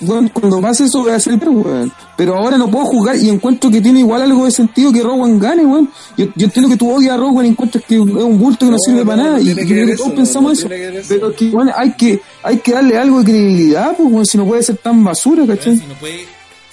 bueno, 0.00 0.30
cuando 0.32 0.60
pase 0.60 0.84
eso 0.84 1.02
voy 1.02 1.10
a 1.10 1.18
ser 1.18 1.34
weón. 1.34 1.92
Pero 2.16 2.36
ahora 2.36 2.56
no 2.56 2.70
puedo 2.70 2.86
jugar 2.86 3.16
y 3.16 3.28
encuentro 3.28 3.70
que 3.70 3.80
tiene 3.80 4.00
igual 4.00 4.22
algo 4.22 4.44
de 4.44 4.52
sentido 4.52 4.92
que 4.92 5.02
Rowan 5.02 5.40
gane, 5.40 5.66
weón. 5.66 5.90
Yo, 6.16 6.26
yo 6.36 6.46
entiendo 6.46 6.70
que 6.70 6.76
tú 6.76 6.92
odias 6.92 7.14
a 7.14 7.16
Rowan 7.16 7.46
y 7.46 7.48
encuentras 7.48 7.82
que 7.84 7.96
es 7.96 8.00
un 8.00 8.38
bulto 8.38 8.66
que 8.66 8.72
no, 8.72 8.78
sirve 8.78 9.04
para 9.04 9.22
nada. 9.22 9.40
Y, 9.40 9.52
creo 9.52 9.86
que 9.86 9.96
todos 9.96 10.12
pensamos 10.12 10.58
eso. 10.58 10.68
Pero 11.08 11.34
que, 11.34 11.48
bueno, 11.48 11.72
hay 11.74 11.92
que, 11.94 12.20
hay 12.44 12.58
que 12.58 12.72
darle 12.72 12.98
algo 12.98 13.18
de 13.18 13.24
credibilidad, 13.24 13.96
pues, 13.96 14.28
si 14.30 14.38
no 14.38 14.46
puede 14.46 14.62
ser 14.62 14.76
tan 14.76 15.02
basura, 15.02 15.44
¿cachai? 15.46 15.76
Si 15.76 15.86
no 15.86 15.94
puede, 15.94 16.24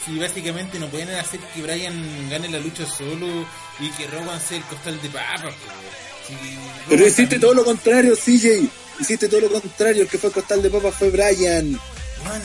si 0.05 0.19
básicamente 0.19 0.77
no 0.77 0.87
pueden 0.89 1.09
hacer 1.09 1.39
que 1.55 1.61
Brian 1.63 1.95
gane 2.29 2.49
la 2.49 2.59
lucha 2.59 2.85
solo 2.85 3.25
y 3.79 3.89
que 3.97 4.05
Rowan 4.05 4.39
sea 4.39 4.57
el 4.57 4.63
costal 4.65 5.01
de 5.01 5.09
papas, 5.09 5.41
pues. 5.41 5.55
Pero 6.87 7.07
hiciste 7.07 7.39
todo 7.39 7.53
lo 7.53 7.65
contrario, 7.65 8.15
CJ. 8.15 8.69
Hiciste 9.01 9.27
todo 9.27 9.41
lo 9.41 9.49
contrario, 9.61 10.03
el 10.03 10.07
que 10.07 10.19
fue 10.19 10.29
a 10.29 10.33
costal 10.33 10.61
de 10.61 10.69
papas 10.69 10.93
fue 10.93 11.09
Brian. 11.09 11.79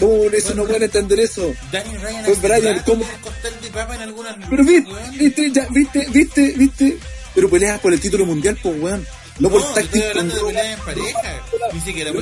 ¿Cómo 0.01 0.25
eso 0.33 0.55
no 0.55 0.65
pueden 0.65 0.85
entender 0.85 1.21
eso? 1.21 1.55
Ryan 1.71 2.25
fue 2.25 2.35
Brian, 2.37 2.83
¿cómo? 2.87 3.05
costal 3.21 3.53
de 3.61 3.69
papa 3.69 3.95
en 3.95 4.03
algunas 4.03 4.37
Pero 4.49 4.65
viste, 4.65 4.91
viste, 5.19 5.51
ya, 5.53 5.69
viste, 5.71 6.07
viste, 6.11 6.53
viste. 6.57 6.99
Pero 7.35 7.51
peleas 7.51 7.79
por 7.81 7.93
el 7.93 8.01
título 8.01 8.25
mundial, 8.25 8.59
pues 8.63 8.81
weón. 8.81 9.07
No, 9.39 9.51
por 9.51 9.75
tag 9.75 9.87
team 9.89 10.31
con 10.31 10.57
en 10.57 10.79
pareja. 10.79 11.43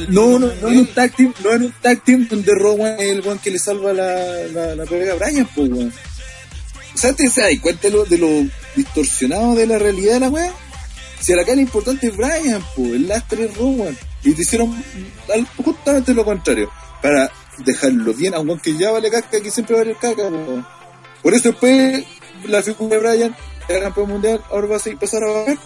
no, 0.08 0.38
no, 0.40 0.52
no 0.60 0.68
en 0.68 0.78
un 0.78 0.86
tag 0.88 1.14
team, 1.14 1.32
no 1.44 1.52
en 1.52 1.62
un 1.62 1.74
tag 1.80 2.02
team 2.02 2.26
donde 2.28 2.52
Rowan 2.56 2.96
es 2.98 3.12
el 3.12 3.20
weón 3.20 3.38
que 3.38 3.52
le 3.52 3.58
salva 3.60 3.92
la, 3.92 4.48
la, 4.52 4.74
la 4.74 4.84
pelea 4.84 5.12
a 5.12 5.16
Brian, 5.16 5.48
pues 5.54 5.70
weón. 5.70 5.92
O 6.92 6.98
sea, 6.98 7.12
te 7.12 7.28
das 7.28 7.36
cuenta 7.60 7.88
de 7.88 7.90
lo, 7.90 8.04
de 8.04 8.18
lo 8.18 8.50
distorsionado 8.74 9.54
de 9.54 9.68
la 9.68 9.78
realidad 9.78 10.14
de 10.14 10.20
la 10.20 10.28
weón. 10.28 10.52
Si 11.20 11.32
a 11.32 11.36
la 11.36 11.44
cara 11.44 11.60
importante 11.60 12.08
es 12.08 12.16
Brian, 12.16 12.62
pues, 12.74 12.90
el 12.90 13.06
lastre 13.06 13.44
es 13.44 13.56
Rowan. 13.56 13.96
Y 14.24 14.32
te 14.32 14.42
hicieron 14.42 14.74
justamente 15.62 16.14
lo 16.14 16.24
contrario. 16.24 16.70
Para 17.02 17.30
dejarlo 17.58 18.14
bien, 18.14 18.34
aunque 18.34 18.76
ya 18.76 18.90
vale 18.90 19.10
caca, 19.10 19.40
que 19.40 19.50
siempre 19.50 19.76
vale 19.76 19.94
caca. 19.94 20.30
Por 21.22 21.34
eso 21.34 21.50
después 21.50 22.04
la 22.46 22.62
figura 22.62 22.96
de 22.96 23.00
Brian 23.00 23.36
era 23.68 23.80
campeón 23.80 24.08
mundial, 24.08 24.44
ahora 24.50 24.66
va 24.66 24.76
a 24.76 24.90
empezar 24.90 25.22
a 25.22 25.32
bajar. 25.32 25.58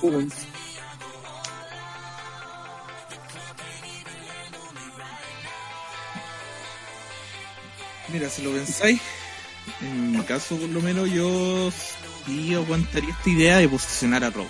Mira, 8.09 8.31
si 8.31 8.43
lo 8.43 8.53
pensáis, 8.53 9.01
en 9.81 10.13
mi 10.13 10.23
caso 10.23 10.57
por 10.57 10.69
lo 10.69 10.81
menos 10.81 11.11
yo 11.11 11.71
sí 12.25 12.55
aguantaría 12.55 13.11
esta 13.11 13.31
idea 13.31 13.57
de 13.59 13.69
posicionar 13.69 14.25
a 14.25 14.31
Rob. 14.31 14.47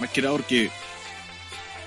Más 0.00 0.10
que 0.10 0.22
nada 0.22 0.32
porque 0.36 0.70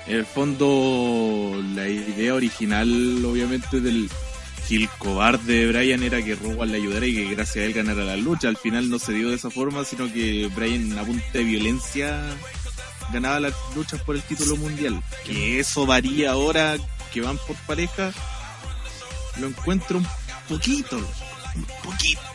en 0.07 0.15
el 0.17 0.25
fondo, 0.25 1.61
la 1.73 1.87
idea 1.87 2.35
original, 2.35 3.23
obviamente, 3.25 3.81
del 3.81 4.09
Gil 4.67 4.89
cobarde 4.97 5.53
de 5.53 5.67
Brian 5.67 6.03
era 6.03 6.23
que 6.23 6.35
Rowan 6.35 6.71
le 6.71 6.77
ayudara 6.77 7.05
y 7.05 7.13
que 7.13 7.35
gracias 7.35 7.57
a 7.57 7.65
él 7.65 7.73
ganara 7.73 8.03
la 8.03 8.17
lucha. 8.17 8.47
Al 8.47 8.57
final 8.57 8.89
no 8.89 8.99
se 8.99 9.13
dio 9.13 9.29
de 9.29 9.35
esa 9.35 9.49
forma, 9.49 9.83
sino 9.83 10.11
que 10.11 10.49
Brian 10.55 10.97
a 10.97 11.03
punta 11.03 11.25
de 11.33 11.43
violencia 11.43 12.23
ganaba 13.11 13.39
las 13.39 13.53
luchas 13.75 14.01
por 14.01 14.15
el 14.15 14.21
título 14.23 14.57
mundial. 14.57 15.01
Que 15.25 15.59
eso 15.59 15.85
varía 15.85 16.31
ahora 16.31 16.77
que 17.13 17.21
van 17.21 17.37
por 17.47 17.55
pareja, 17.67 18.11
lo 19.39 19.47
encuentro 19.47 19.99
un 19.99 20.07
poquito, 20.47 20.97
un 20.97 21.65
poquito 21.83 22.34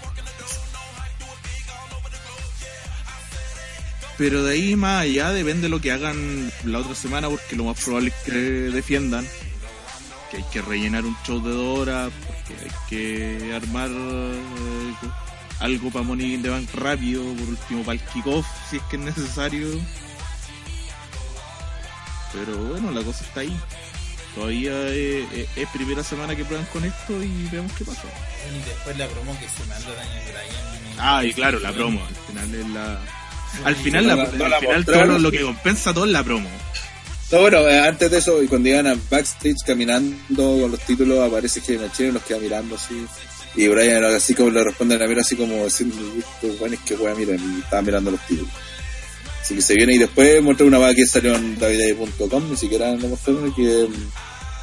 Pero 4.21 4.45
de 4.45 4.53
ahí 4.53 4.77
más 4.77 5.05
allá 5.05 5.33
depende 5.33 5.63
de 5.63 5.69
lo 5.71 5.81
que 5.81 5.93
hagan 5.93 6.53
la 6.65 6.81
otra 6.81 6.95
semana, 6.95 7.31
porque 7.31 7.57
lo 7.57 7.65
más 7.65 7.83
probable 7.83 8.11
es 8.11 8.15
que 8.17 8.33
defiendan. 8.33 9.27
Que 10.31 10.37
hay 10.37 10.45
que 10.53 10.61
rellenar 10.61 11.07
un 11.07 11.17
show 11.25 11.43
de 11.43 11.51
dos 11.51 11.79
horas, 11.79 12.13
porque 12.27 12.63
hay 12.63 12.71
que 12.91 13.55
armar 13.55 13.89
eh, 13.91 14.93
algo 15.61 15.91
para 15.91 16.05
Money 16.05 16.35
in 16.35 16.43
the 16.43 16.51
Bank 16.51 16.69
rápido, 16.75 17.23
por 17.33 17.49
último 17.49 17.83
para 17.83 17.95
el 17.95 18.01
kickoff, 18.09 18.47
si 18.69 18.77
es 18.77 18.83
que 18.91 18.97
es 18.97 19.03
necesario. 19.03 19.69
Pero 22.35 22.59
bueno, 22.59 22.91
la 22.91 23.03
cosa 23.03 23.25
está 23.25 23.41
ahí. 23.41 23.59
Todavía 24.35 24.87
es, 24.89 25.49
primera 25.73 26.05
semana 26.05 26.37
que 26.37 26.45
prueban 26.45 26.67
con 26.67 26.85
esto 26.85 27.25
y 27.25 27.49
vemos 27.51 27.73
qué 27.73 27.87
pasa. 27.87 28.03
Y 28.55 28.69
después 28.69 28.99
la 28.99 29.09
promo 29.09 29.33
que 29.41 29.49
se 29.49 29.65
manda 29.67 29.95
Daniel 29.95 30.25
Bryan. 30.27 30.99
Ah, 30.99 31.25
y 31.25 31.33
claro, 31.33 31.59
la 31.59 31.73
promo, 31.73 32.03
al 32.07 32.15
final 32.27 32.55
es 32.55 32.69
la 32.69 33.01
al 33.65 33.77
final, 33.77 34.07
la, 34.07 34.15
al 34.15 34.29
final 34.29 34.85
todo 34.85 35.19
lo, 35.19 35.31
que 35.31 35.43
compensa 35.43 35.93
todo 35.93 36.05
es 36.05 36.11
la 36.11 36.25
promo. 36.25 36.49
No, 37.33 37.41
bueno, 37.41 37.59
eh, 37.69 37.79
antes 37.79 38.11
de 38.11 38.19
eso, 38.19 38.43
y 38.43 38.49
cuando 38.49 38.69
llegan 38.69 38.89
a 38.89 38.97
backstage 39.09 39.63
caminando 39.65 40.59
con 40.61 40.71
los 40.71 40.81
títulos, 40.81 41.27
aparece 41.27 41.61
que 41.61 41.79
Machine 41.79 42.13
los 42.13 42.23
queda 42.25 42.39
mirando 42.39 42.75
así. 42.75 43.07
Y 43.55 43.69
Brian 43.69 44.05
así 44.05 44.35
como 44.35 44.51
le 44.51 44.63
responde 44.65 44.95
a 44.95 44.99
la 44.99 45.07
mira 45.07 45.23
así 45.23 45.37
como 45.37 45.65
diciendo, 45.65 45.97
bueno, 46.59 46.75
es 46.75 46.81
que 46.81 46.95
wea, 46.95 47.15
miren, 47.15 47.41
y 47.57 47.61
estaba 47.61 47.83
mirando 47.83 48.11
los 48.11 48.21
títulos. 48.27 48.53
Así 49.41 49.55
que 49.55 49.63
se 49.63 49.75
viene 49.75 49.95
y 49.95 49.99
después 49.99 50.43
muestra 50.43 50.67
una 50.67 50.79
vaga 50.79 50.95
que 50.95 51.07
salió 51.07 51.35
en 51.35 51.59
davidai.com, 51.59 52.51
ni 52.51 52.57
siquiera 52.57 52.95
lo 52.95 53.09
mostraron, 53.09 53.53
que 53.55 53.89
mm, 53.89 54.11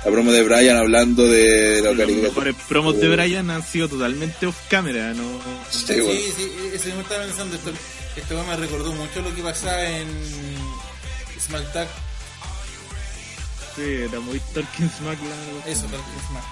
la 0.07 0.13
promo 0.13 0.31
de 0.31 0.41
Brian 0.41 0.77
hablando 0.77 1.27
de 1.27 1.81
la 1.81 1.91
Los 1.91 2.09
mejores 2.09 2.55
promos 2.69 2.97
de 2.97 3.09
Brian 3.09 3.49
han 3.49 3.61
sido 3.61 3.89
totalmente 3.89 4.45
off 4.45 4.55
camera, 4.69 5.13
¿no? 5.13 5.23
Sí, 5.69 5.95
sí, 5.95 6.33
sí, 6.37 6.51
eso 6.73 6.95
me 6.95 7.01
estaba 7.01 7.25
pensando 7.25 7.57
esto 7.57 7.71
esto 8.15 8.43
me 8.45 8.55
recordó 8.55 8.93
mucho 8.93 9.21
lo 9.21 9.35
que 9.35 9.41
pasaba 9.41 9.85
en 9.85 10.07
Tag. 11.73 11.89
Sí, 13.75 13.81
era 14.09 14.19
muy 14.21 14.39
Talking 14.53 14.89
Smack 14.89 15.19
Eso, 15.65 15.81
Talking 15.81 16.21
Smack. 16.29 16.43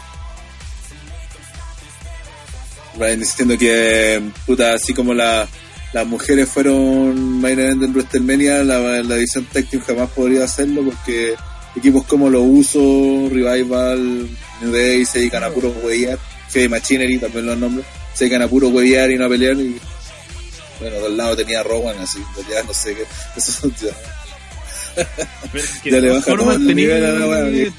Brian 2.97 3.19
diciendo 3.19 3.57
que, 3.57 4.21
puta, 4.45 4.73
así 4.73 4.93
como 4.93 5.13
la, 5.13 5.47
las 5.93 6.05
mujeres 6.05 6.49
fueron 6.49 7.39
main 7.39 7.57
event 7.57 7.83
en 7.83 7.93
WrestleMania, 7.93 8.65
la, 8.65 9.01
la 9.01 9.15
edición 9.15 9.45
Team 9.45 9.81
jamás 9.81 10.09
podría 10.09 10.43
hacerlo 10.43 10.83
porque 10.83 11.35
equipos 11.75 12.05
como 12.05 12.29
los 12.29 12.43
Uso, 12.45 13.29
Revival, 13.29 14.29
New 14.61 14.71
Day 14.71 15.05
se 15.05 15.19
dedican 15.19 15.43
a 15.43 15.49
puro 15.49 15.69
huevear, 15.83 16.17
Heavy 16.53 16.69
Machinery 16.69 17.17
también 17.17 17.45
los 17.45 17.57
nombres, 17.57 17.85
se 18.13 18.25
dedican 18.25 18.41
a 18.41 18.47
puro 18.47 18.69
huevear 18.69 19.11
y 19.11 19.17
no 19.17 19.25
a 19.25 19.29
pelear 19.29 19.57
y 19.57 19.79
bueno, 20.79 20.99
del 20.99 21.17
lado 21.17 21.35
tenía 21.35 21.63
Rowan, 21.63 21.97
así, 21.99 22.19
ya 22.49 22.63
no 22.63 22.73
sé 22.73 22.95
qué. 22.95 23.05
Eso 23.37 23.71
ya. 23.81 23.91
ya 25.83 25.99
le 25.99 26.09
baja 26.09 26.35
todo 26.35 26.51
el 26.53 26.75
nivel 26.75 27.05
a 27.05 27.11
la 27.11 27.71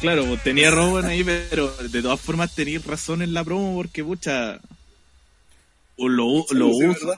Claro, 0.00 0.26
pues 0.26 0.42
tenía 0.42 0.70
Rowan 0.70 1.06
ahí, 1.06 1.24
pero 1.24 1.74
de 1.76 2.02
todas 2.02 2.20
formas 2.20 2.54
tenía 2.54 2.78
razón 2.84 3.22
en 3.22 3.32
la 3.32 3.42
promo 3.42 3.74
porque, 3.74 4.04
pucha, 4.04 4.60
lo, 5.96 6.44
lo, 6.50 6.68
uso 6.68 7.14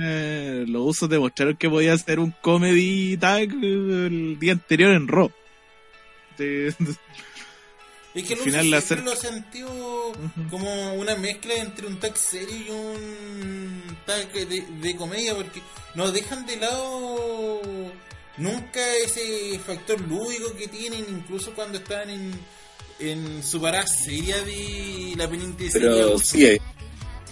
eh, 0.00 0.64
lo 0.66 0.84
uso 0.84 1.08
demostrar 1.08 1.56
que 1.56 1.68
podía 1.68 1.92
hacer 1.92 2.18
un 2.18 2.32
comedy 2.42 3.16
tag 3.16 3.50
el 3.52 4.38
día 4.38 4.52
anterior 4.52 4.92
en 4.92 5.08
Raw. 5.08 5.30
Es 6.38 8.24
que 8.24 8.34
al 8.34 8.40
final 8.40 8.70
la 8.70 8.82
lo 9.04 9.16
sentido 9.16 10.12
como 10.50 10.94
una 10.94 11.16
mezcla 11.16 11.54
entre 11.54 11.86
un 11.86 11.98
tag 11.98 12.16
serio 12.16 12.56
y 12.56 12.70
un 12.70 13.82
tag 14.06 14.32
de, 14.32 14.64
de 14.80 14.96
comedia 14.96 15.34
porque 15.34 15.60
nos 15.94 16.12
dejan 16.12 16.46
de 16.46 16.56
lado 16.56 17.60
nunca 18.38 18.80
ese 19.04 19.58
factor 19.58 20.00
lúdico 20.00 20.54
que 20.56 20.68
tienen 20.68 21.04
incluso 21.08 21.52
cuando 21.54 21.78
están 21.78 22.08
en, 22.08 22.32
en 22.98 23.42
su 23.42 23.60
parada 23.60 23.86
seria 23.86 24.40
de 24.42 25.14
la 25.16 25.28
penitenciaria. 25.28 25.90
Pero 25.90 26.18
sí, 26.18 26.58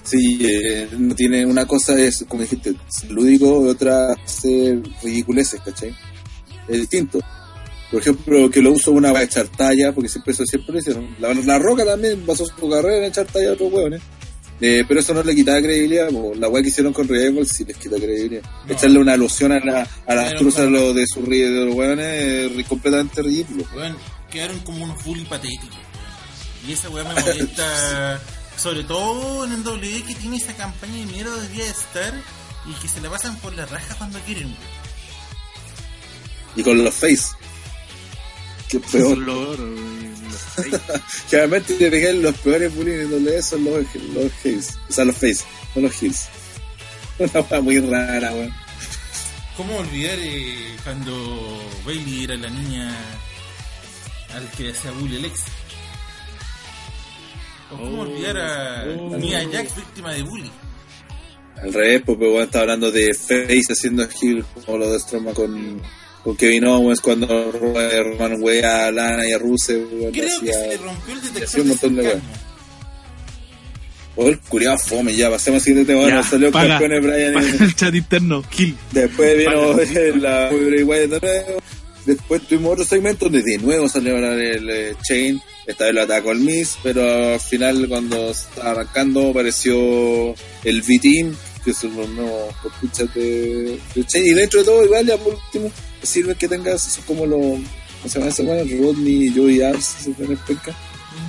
Sí, 0.05 0.39
eh, 0.43 0.89
no 0.99 1.15
tiene 1.15 1.47
una 1.47 1.67
cosa 1.67 1.99
es, 1.99 2.25
como 2.29 2.43
dijiste, 2.43 2.75
lúdico 3.09 3.65
y 3.65 3.71
otra 3.71 4.15
ser 4.27 4.83
ridiculeces, 5.03 5.61
¿cachai? 5.63 5.95
Es 6.69 6.79
distinto. 6.79 7.21
Por 7.91 8.01
ejemplo, 8.01 8.51
que 8.51 8.61
lo 8.61 8.73
uso 8.73 8.93
una 8.93 9.13
va 9.13 9.21
a 9.21 9.23
echar 9.23 9.49
talla, 9.49 9.93
porque 9.93 10.11
siempre 10.11 10.35
eso 10.35 10.45
siempre 10.45 10.75
lo 10.75 10.79
hicieron. 10.79 11.17
La, 11.19 11.59
Roca 11.59 11.85
también 11.85 12.25
basó 12.27 12.45
su 12.45 12.69
carrera 12.69 12.99
en 12.99 13.05
echar 13.05 13.27
talla 13.27 13.51
a 13.51 13.53
otros 13.53 13.73
hueones. 13.73 14.03
Eh, 14.61 14.85
pero 14.87 15.01
eso 15.01 15.15
no 15.15 15.23
le 15.23 15.35
quitaba 15.35 15.61
credibilidad, 15.61 16.09
la 16.37 16.49
weá 16.49 16.63
que 16.63 16.69
hicieron 16.69 16.93
con 16.93 17.09
Revival 17.09 17.47
sí 17.47 17.65
les 17.65 17.77
quita 17.77 17.97
credibilidad. 17.97 18.43
Echarle 18.69 18.99
una 18.99 19.15
alusión 19.15 19.53
a, 19.53 19.59
la, 19.59 19.89
a 20.07 20.15
las 20.15 20.35
cruzas 20.35 20.71
de 20.71 21.07
su 21.07 21.23
de 21.23 21.65
los 21.67 21.75
hueones 21.75 22.53
es 22.57 22.67
completamente 22.67 23.23
ridículo. 23.23 23.65
quedaron 24.31 24.61
como 24.61 24.85
unos 24.85 25.03
bully 25.05 25.25
patéticos. 25.25 25.79
Y 26.67 26.73
esa 26.73 26.89
weá 26.89 27.05
me 27.05 27.15
molesta 27.15 28.21
sobre 28.57 28.85
todo 28.85 29.45
en 29.45 29.53
el 29.53 29.65
W 29.65 30.03
que 30.05 30.15
tiene 30.15 30.37
esa 30.37 30.55
campaña 30.55 30.95
de 30.95 31.07
miedo 31.07 31.35
de 31.37 31.67
estar 31.67 32.15
y 32.67 32.73
que 32.81 32.89
se 32.89 33.01
la 33.01 33.11
pasan 33.11 33.37
por 33.39 33.55
la 33.55 33.67
raja 33.67 33.95
cuando 33.97 34.19
quieren. 34.21 34.55
Y 36.57 36.63
con 36.63 36.83
los 36.83 36.95
face. 36.95 37.25
Que 38.69 38.81
peor. 38.81 39.19
Generalmente 41.29 41.75
te 41.75 41.91
pegan 41.91 42.23
los 42.23 42.35
peores 42.39 42.75
bullying 42.75 43.01
en 43.01 43.11
W 43.11 43.43
son 43.43 43.65
los, 43.65 43.95
los 44.15 44.33
face. 44.33 44.79
O 44.89 44.93
sea, 44.93 45.05
los 45.05 45.17
face, 45.17 45.45
no 45.75 45.83
los 45.83 46.03
heels. 46.03 46.29
Una 47.19 47.33
cosa 47.33 47.61
muy 47.61 47.81
rara, 47.81 48.33
weón. 48.33 48.55
¿Cómo 49.57 49.77
olvidar 49.77 50.19
eh, 50.19 50.77
cuando 50.83 51.63
Bailey 51.87 52.25
era 52.25 52.37
la 52.37 52.51
niña 52.51 52.93
al 54.35 54.51
que 54.53 54.71
hacía 54.71 54.91
bully 54.91 55.19
Alex? 55.19 55.43
¿Cómo 57.77 58.03
olvidar 58.03 58.37
a 58.37 58.85
oh. 58.99 59.19
Mia 59.19 59.47
Jax, 59.51 59.77
víctima 59.77 60.13
de 60.13 60.23
bullying? 60.23 60.51
Al 61.63 61.73
revés, 61.73 62.03
pues 62.05 62.19
bueno, 62.19 62.43
está 62.43 62.61
hablando 62.61 62.91
de 62.91 63.15
Face 63.15 63.73
haciendo 63.73 64.05
skill 64.05 64.45
como 64.65 64.79
lo 64.79 64.91
de 64.91 64.99
Stroma 64.99 65.33
con, 65.33 65.81
con 66.23 66.37
Kevin 66.37 66.67
Owens 66.67 67.01
cuando 67.01 67.53
Roman 67.53 68.43
wey 68.43 68.61
a 68.61 68.91
Lana 68.91 69.27
y 69.29 69.33
a 69.33 69.39
Rusev. 69.39 69.87
Creo 69.89 70.13
que 70.13 70.29
se 70.29 70.45
le 70.45 70.77
rompió 70.77 71.15
el 71.15 71.23
detector 71.23 71.61
un 71.61 71.69
montón 71.69 71.97
de 71.97 72.03
weas. 72.03 72.23
Oh, 74.17 74.29
el 74.29 74.39
curiado 74.41 74.79
fome, 74.79 75.15
ya, 75.15 75.29
pasemos 75.29 75.61
al 75.61 75.65
siguiente 75.65 75.93
tema. 75.93 76.23
salió 76.23 76.53
campeones 76.53 77.03
Brian 77.03 77.37
en 77.37 77.63
el 77.63 77.75
chat 77.75 77.95
interno, 77.95 78.43
kill. 78.49 78.77
Después 78.93 79.37
vino 79.39 79.73
la 80.21 80.51
Bray 80.51 80.83
Wyatt 80.83 81.11
de 81.11 81.21
nuevo. 81.21 81.63
Después 82.07 82.43
tuvimos 82.43 82.73
otro 82.73 82.85
segmento 82.85 83.25
donde 83.25 83.43
de 83.43 83.59
nuevo 83.59 83.89
salió 83.89 84.17
el, 84.19 84.71
el 84.71 84.97
Chain 84.99 85.41
esta 85.67 85.87
vez 85.87 85.95
lo 85.95 86.03
atacó 86.03 86.33
el 86.33 86.41
Miss, 86.41 86.77
pero 86.83 87.35
al 87.35 87.41
final 87.41 87.89
cuando 87.89 88.31
estaba 88.31 88.73
arrancando 88.73 89.31
apareció 89.31 90.35
el 90.65 90.83
V-Team, 90.83 91.35
que 91.65 91.73
son 91.73 91.97
los 91.97 92.09
nuevos 92.11 92.55
escuchas 92.67 93.15
de, 93.15 93.81
Y 93.95 94.35
dentro 94.35 94.61
de 94.61 94.65
todo, 94.65 94.85
igual, 94.85 95.07
ya 95.07 95.17
por 95.17 95.35
último, 95.35 95.71
sirve 96.03 96.35
que 96.35 96.49
tengas 96.49 96.87
eso 96.87 97.03
como 97.07 97.27
los. 97.27 97.41
¿Cómo 97.41 98.13
se 98.13 98.19
llama 98.19 98.31
ese 98.31 98.43
bueno? 98.43 98.65
Rodney 98.83 99.29
y 99.29 99.35
Joey 99.35 99.63
Ars, 99.63 99.97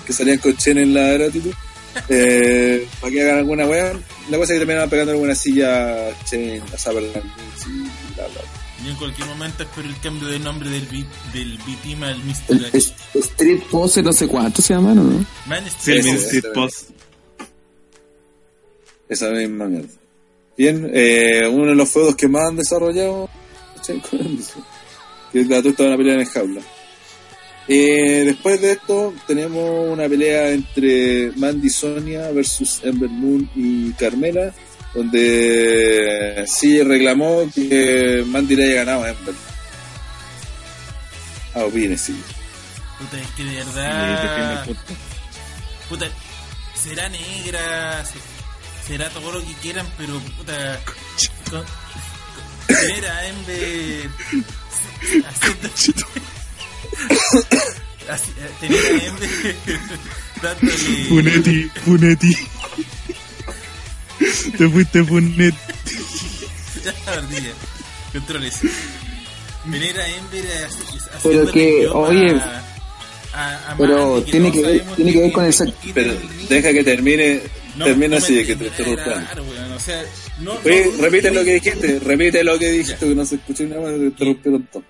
que 0.06 0.12
salían 0.12 0.40
con 0.40 0.58
Chen 0.58 0.78
en 0.78 0.94
la 0.94 1.14
gratitud. 1.14 1.54
Eh, 2.10 2.90
para 3.00 3.10
que 3.10 3.22
hagan 3.22 3.38
alguna 3.38 3.66
weá. 3.66 3.94
La 4.30 4.38
cosa 4.38 4.52
es 4.52 4.58
que 4.58 4.66
terminaban 4.66 4.90
pegando 4.90 5.14
alguna 5.14 5.34
silla 5.34 6.12
Chen, 6.26 6.62
a 6.74 6.78
saber 6.78 7.04
y 7.04 8.16
bla 8.16 8.28
bla 8.28 8.55
en 8.84 8.96
cualquier 8.98 9.28
momento 9.28 9.64
espero 9.64 9.88
el 9.88 10.00
cambio 10.00 10.28
de 10.28 10.40
nombre 10.40 10.70
del 10.70 10.86
beat, 10.88 11.08
del 11.34 11.58
team 11.84 12.04
al 12.04 12.18
Mr. 12.24 12.76
Street 13.16 13.62
Pose 13.72 14.04
no 14.04 14.12
sé 14.14 14.28
cuánto 14.28 14.62
se 14.62 14.74
llama, 14.74 14.94
¿no? 14.94 15.26
Man, 15.48 15.66
Street, 15.68 16.06
Street 16.06 16.46
Pose. 16.54 16.88
Esa 19.08 19.30
misma 19.32 19.66
mierda. 19.66 19.88
Bien, 20.58 20.90
eh, 20.94 21.48
uno 21.48 21.68
de 21.68 21.76
los 21.76 21.90
feudos 21.90 22.16
que 22.16 22.28
más 22.28 22.50
han 22.50 22.56
desarrollado 22.58 23.30
que 25.32 25.42
es 25.42 25.48
la 25.48 25.62
tuta 25.62 25.84
de 25.84 25.90
una 25.90 25.98
pelea 25.98 26.20
en 26.20 26.26
jaula. 26.26 26.62
Eh, 27.68 28.24
después 28.26 28.62
de 28.62 28.74
esto 28.74 29.14
tenemos 29.26 29.92
una 29.92 30.08
pelea 30.08 30.52
entre 30.52 31.32
Mandy 31.36 31.70
Sonia 31.70 32.32
versus 32.32 32.80
Ember 32.84 33.10
Moon 33.10 33.50
y 33.56 33.92
Carmela 33.94 34.54
donde 34.96 36.46
sí 36.48 36.82
reclamó 36.82 37.50
que 37.54 38.24
Mandy 38.26 38.56
le 38.56 38.64
haya 38.64 38.76
ganado 38.86 39.04
a 39.04 39.10
Ember. 39.10 39.36
Ah, 41.54 41.66
opine, 41.66 41.98
sí. 41.98 42.16
Puta, 42.98 43.20
es 43.20 43.28
que 43.32 43.44
de 43.44 43.56
verdad. 43.56 44.66
Puta, 45.90 46.08
será 46.82 47.10
negra, 47.10 48.04
será 48.88 49.10
todo 49.10 49.34
lo 49.34 49.40
que 49.46 49.54
quieran, 49.62 49.86
pero 49.98 50.18
puta. 50.38 50.80
Tener 52.68 53.06
a 53.06 53.28
Ember. 53.28 54.10
Haciendo. 55.28 55.70
tener 58.60 58.86
a 58.86 59.06
Ember. 59.06 59.56
dándole. 60.42 61.06
Funetti, 61.10 61.70
Funetti. 61.84 62.38
Te 64.58 64.70
fuiste 64.70 65.04
Funet. 65.04 65.56
ardilla. 67.08 67.52
Controles. 68.14 68.60
Venir 69.66 70.00
a 70.00 70.08
Ember 70.08 70.46
a, 70.46 71.20
Pero 71.24 71.52
que, 71.52 71.88
oye. 71.88 72.42
pero 73.78 74.22
tiene 74.24 74.52
que, 74.52 74.62
ver, 74.62 74.82
tiene 74.96 75.12
que 75.12 75.20
ver 75.22 75.32
con 75.32 75.46
esa. 75.46 75.66
Pero 75.94 76.14
deja 76.48 76.72
que 76.72 76.84
termine. 76.84 77.42
termina 77.78 78.18
así 78.18 78.36
de 78.36 78.46
que 78.46 78.56
te 78.56 78.66
interrumpan. 78.68 79.28
O 79.76 79.80
sea, 79.80 80.02
no, 80.40 80.54
Oye, 80.64 80.92
repite 81.00 81.32
lo 81.32 81.44
que 81.44 81.54
dijiste. 81.56 82.00
Repite 82.00 82.44
lo 82.44 82.60
que 82.60 82.72
dijiste, 82.72 83.08
que 83.08 83.16
no 83.16 83.26
se 83.26 83.36
escuchó 83.36 83.64
nada 83.64 83.82
más. 83.82 83.92
Te 83.92 84.06
interrumpieron 84.06 84.64
todo 84.72 84.84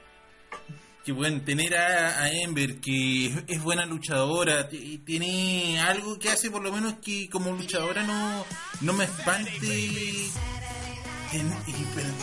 que 1.05 1.11
bueno, 1.11 1.39
tener 1.41 1.77
a, 1.77 2.31
Ember 2.31 2.77
que 2.77 3.31
es 3.47 3.61
buena 3.61 3.85
luchadora, 3.85 4.67
tiene 4.67 5.79
algo 5.79 6.17
que 6.17 6.29
hace 6.29 6.49
por 6.49 6.63
lo 6.63 6.71
menos 6.71 6.95
que 6.95 7.29
como 7.29 7.51
luchadora 7.51 8.01
no, 8.01 8.43
no 8.81 8.93
me 8.93 9.03
espante 9.03 9.67
y 9.67 10.31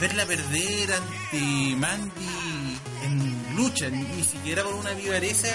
verla 0.00 0.26
perder 0.26 0.92
ante 0.92 1.76
Mandy 1.76 2.78
en 3.04 3.56
lucha, 3.56 3.88
ni, 3.88 4.04
siquiera 4.24 4.64
por 4.64 4.74
una 4.74 4.92
vivareza 4.94 5.48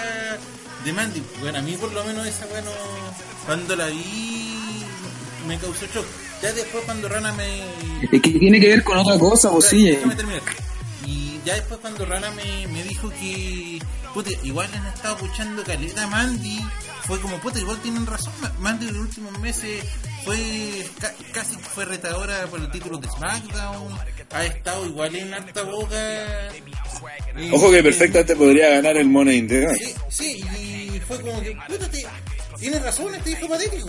de 0.86 0.94
Mandy. 0.94 1.22
Bueno, 1.42 1.60
a 1.60 1.62
mí 1.62 1.76
por 1.76 1.92
lo 1.92 2.06
menos 2.06 2.26
esa 2.28 2.46
bueno, 2.48 2.72
cuando 3.46 3.76
la 3.76 3.88
vi 3.88 4.56
me 5.48 5.58
causó 5.58 5.86
shock. 5.88 6.06
Ya 6.42 6.54
después 6.54 6.84
cuando 6.86 7.10
Rana 7.10 7.34
me... 7.34 7.64
Es 8.12 8.22
que 8.22 8.32
tiene 8.32 8.60
que 8.60 8.68
ver 8.68 8.84
con 8.84 8.98
otra 8.98 9.18
cosa, 9.18 9.50
vos 9.50 9.66
sí. 9.66 9.98
Ya 11.48 11.56
después 11.56 11.80
cuando 11.80 12.06
Rana 12.06 12.30
me, 12.32 12.68
me 12.68 12.84
dijo 12.84 13.10
que 13.10 13.80
puta, 14.14 14.30
igual 14.44 14.68
han 14.74 14.86
estado 14.88 15.16
escuchando 15.16 15.64
caleta 15.64 16.06
Mandy, 16.06 16.60
fue 17.06 17.22
como 17.22 17.40
puta, 17.40 17.58
igual 17.58 17.80
tienen 17.82 18.06
razón, 18.06 18.34
Mandy 18.60 18.90
en 18.90 18.96
los 18.96 19.04
últimos 19.04 19.40
meses 19.40 19.82
fue 20.26 20.38
casi 21.32 21.56
fue 21.56 21.86
retadora 21.86 22.48
por 22.48 22.60
el 22.60 22.70
título 22.70 22.98
de 22.98 23.08
SmackDown, 23.08 23.98
ha 24.30 24.46
estado 24.46 24.88
igual 24.88 25.16
en 25.16 25.34
alta 25.34 25.64
boca. 25.64 26.50
Ojo 27.54 27.72
que 27.72 27.82
perfectamente 27.82 28.36
podría 28.36 28.70
ganar 28.72 28.98
el 28.98 29.08
Money 29.08 29.38
in 29.38 29.48
the 29.48 29.74
Sí, 29.78 29.96
sí, 30.10 30.42
y 30.96 31.00
fue 31.00 31.22
como 31.22 31.42
que, 31.42 31.58
puta, 31.66 31.90
tiene 32.60 32.78
razón 32.80 33.16
este 33.16 33.32
hijo 33.32 33.48
patético. 33.48 33.88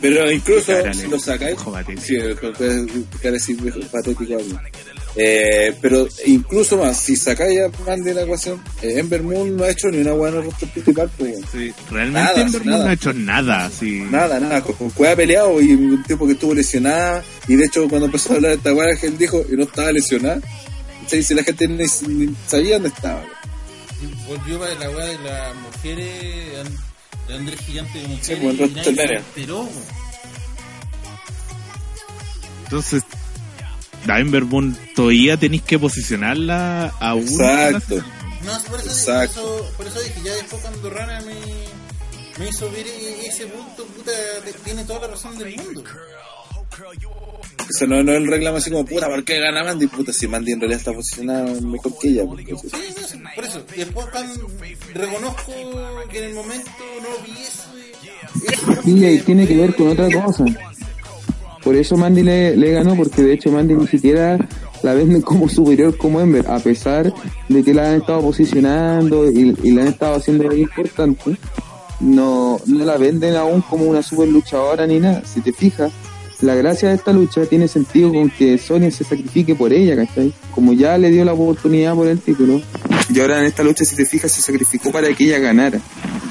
Pero 0.00 0.30
incluso 0.30 0.72
si 0.92 1.06
lo 1.06 1.18
sacáis, 1.18 1.56
sí, 2.02 2.18
patético 3.92 4.36
eh, 5.16 5.72
pero 5.80 6.08
incluso 6.26 6.76
más, 6.76 6.98
si 6.98 7.14
sacáis 7.14 7.60
a 7.60 7.84
Man 7.84 8.02
de 8.02 8.14
la 8.14 8.22
ecuación, 8.22 8.60
eh, 8.82 8.98
Ember 8.98 9.22
Moon 9.22 9.56
no 9.56 9.62
ha 9.62 9.70
hecho 9.70 9.88
ni 9.88 9.98
una 9.98 10.12
buena 10.12 10.40
roster 10.40 10.68
principal. 10.70 11.08
Pues, 11.16 11.36
sí, 11.52 11.72
realmente 11.90 12.20
nada, 12.20 12.40
Ember 12.40 12.64
Moon 12.64 12.78
no 12.80 12.86
ha 12.86 12.92
hecho 12.92 13.12
nada. 13.12 13.70
Sí. 13.70 14.00
Nada, 14.10 14.40
nada. 14.40 14.60
Con, 14.62 14.90
ha 15.06 15.16
peleado 15.16 15.60
y 15.60 15.72
un 15.72 16.02
tiempo 16.02 16.26
que 16.26 16.32
estuvo 16.32 16.54
lesionada. 16.54 17.22
Y 17.46 17.54
de 17.54 17.66
hecho, 17.66 17.88
cuando 17.88 18.06
empezó 18.06 18.32
a 18.32 18.36
hablar 18.36 18.50
de 18.52 18.56
esta 18.56 18.74
weá, 18.74 18.88
él 19.02 19.16
dijo 19.16 19.46
que 19.46 19.56
no 19.56 19.62
estaba 19.62 19.92
lesionada. 19.92 20.40
Si 21.06 21.34
la 21.34 21.44
gente 21.44 21.68
ni, 21.68 21.86
sabía 22.48 22.74
dónde 22.74 22.88
estaba. 22.88 23.22
volvió 24.26 24.58
para 24.58 24.74
la 24.74 24.90
weá 24.90 25.06
de 25.06 25.18
las 25.18 25.54
mujeres, 25.56 26.66
de 27.28 27.34
Andrés 27.34 27.60
Gigante 27.60 27.98
de 27.98 28.08
mujeres. 28.08 28.26
Sí, 28.26 28.94
pues, 28.94 29.24
pero 29.34 29.68
Entonces, 32.64 33.02
Moon 34.46 34.76
todavía 34.94 35.36
tenéis 35.36 35.62
que 35.62 35.78
posicionarla 35.78 36.88
a 37.00 37.14
una. 37.14 37.68
Exacto. 37.70 38.04
No, 38.44 38.62
por 38.64 38.80
eso, 38.80 38.88
Exacto. 38.88 39.72
Por, 39.76 39.86
eso, 39.86 40.00
dije, 40.00 40.20
ya 40.24 40.34
después 40.34 40.60
cuando 40.60 40.90
Rana 40.90 41.20
me, 41.22 41.34
me 42.38 42.50
hizo 42.50 42.70
ver 42.70 42.86
ese 42.86 43.46
punto, 43.46 43.86
puta, 43.86 44.12
tiene 44.64 44.84
toda 44.84 45.00
la 45.00 45.06
razón 45.08 45.38
del 45.38 45.56
mundo. 45.56 45.82
Eso 47.68 47.86
no, 47.86 48.02
no 48.02 48.12
es 48.12 48.18
el 48.18 48.26
reclamo 48.26 48.58
así 48.58 48.70
como, 48.70 48.84
puta, 48.84 49.08
¿por 49.08 49.24
qué 49.24 49.40
gana 49.40 49.64
Mandy? 49.64 49.86
Puta, 49.86 50.12
si 50.12 50.28
Mandy 50.28 50.52
en 50.52 50.60
realidad 50.60 50.80
está 50.80 50.92
posicionada 50.92 51.60
mejor 51.60 51.98
que 51.98 52.08
ella. 52.08 52.24
Sí, 52.60 52.68
sí, 53.06 53.18
por 53.34 53.44
eso. 53.44 53.64
Y 53.74 53.78
después 53.78 54.06
cuando 54.12 54.46
reconozco 54.92 55.52
que 56.10 56.18
en 56.18 56.24
el 56.24 56.34
momento 56.34 56.70
no 57.02 57.24
vi 57.24 57.32
eso. 57.42 57.74
Y 58.84 59.18
tiene 59.20 59.46
que 59.46 59.56
ver 59.56 59.74
con 59.74 59.88
otra 59.88 60.08
cosa. 60.10 60.44
Por 61.62 61.74
eso 61.76 61.96
Mandy 61.96 62.22
le, 62.22 62.56
le 62.56 62.72
ganó, 62.72 62.94
porque 62.94 63.22
de 63.22 63.32
hecho 63.32 63.50
Mandy 63.50 63.74
ni 63.74 63.86
siquiera 63.86 64.38
la 64.82 64.92
venden 64.92 65.22
como 65.22 65.48
superior 65.48 65.96
como 65.96 66.20
Ember, 66.20 66.46
a 66.46 66.58
pesar 66.58 67.12
de 67.48 67.64
que 67.64 67.72
la 67.72 67.88
han 67.88 68.00
estado 68.02 68.20
posicionando 68.20 69.30
y, 69.30 69.56
y 69.62 69.70
la 69.70 69.82
han 69.82 69.88
estado 69.88 70.16
haciendo 70.16 70.44
muy 70.44 70.60
importante, 70.60 71.38
no, 72.00 72.60
no 72.66 72.84
la 72.84 72.98
venden 72.98 73.34
aún 73.34 73.62
como 73.62 73.84
una 73.84 74.02
super 74.02 74.28
luchadora 74.28 74.86
ni 74.86 75.00
nada. 75.00 75.24
Si 75.24 75.40
te 75.40 75.54
fijas, 75.54 75.90
la 76.44 76.54
gracia 76.54 76.90
de 76.90 76.94
esta 76.94 77.12
lucha 77.12 77.46
tiene 77.46 77.68
sentido 77.68 78.12
con 78.12 78.30
que 78.30 78.58
Sonia 78.58 78.90
se 78.90 79.04
sacrifique 79.04 79.54
por 79.54 79.72
ella, 79.72 79.96
¿cachai? 79.96 80.32
Como 80.54 80.72
ya 80.72 80.96
le 80.98 81.10
dio 81.10 81.24
la 81.24 81.32
oportunidad 81.32 81.94
por 81.94 82.06
el 82.06 82.20
título, 82.20 82.60
y 83.12 83.20
ahora 83.20 83.40
en 83.40 83.46
esta 83.46 83.62
lucha, 83.62 83.84
si 83.84 83.96
te 83.96 84.04
fijas, 84.04 84.32
se 84.32 84.42
sacrificó 84.42 84.92
para 84.92 85.12
que 85.12 85.24
ella 85.24 85.38
ganara. 85.38 85.80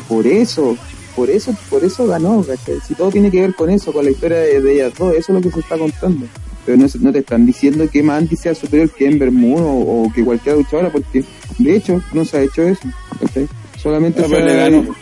Por 0.07 0.27
eso, 0.27 0.77
por 1.15 1.29
eso, 1.29 1.55
por 1.69 1.83
eso 1.83 2.05
ganó, 2.07 2.43
¿cachai? 2.43 2.79
Si 2.87 2.93
todo 2.93 3.11
tiene 3.11 3.31
que 3.31 3.41
ver 3.41 3.55
con 3.55 3.69
eso, 3.69 3.91
con 3.91 4.05
la 4.05 4.11
historia 4.11 4.37
de, 4.37 4.61
de 4.61 4.73
ellas 4.73 4.93
dos, 4.97 5.13
eso 5.13 5.31
es 5.31 5.35
lo 5.35 5.41
que 5.41 5.51
se 5.51 5.59
está 5.59 5.77
contando. 5.77 6.25
Pero 6.65 6.77
no, 6.77 6.85
no 7.01 7.11
te 7.11 7.19
están 7.19 7.45
diciendo 7.45 7.89
que 7.91 8.01
Mandy 8.01 8.35
sea 8.35 8.55
superior 8.55 8.89
que 8.89 9.07
Ember 9.07 9.31
Moon 9.31 9.61
o, 9.61 10.11
que 10.13 10.23
cualquier 10.23 10.57
luchadora, 10.57 10.91
porque 10.91 11.23
de 11.57 11.75
hecho 11.75 12.01
no 12.13 12.23
se 12.23 12.37
ha 12.37 12.41
hecho 12.41 12.63
eso, 12.63 12.87
¿cachai? 13.19 13.47
Solamente 13.81 14.21
se 14.21 14.29
le 14.29 14.55
ganó. 14.55 14.95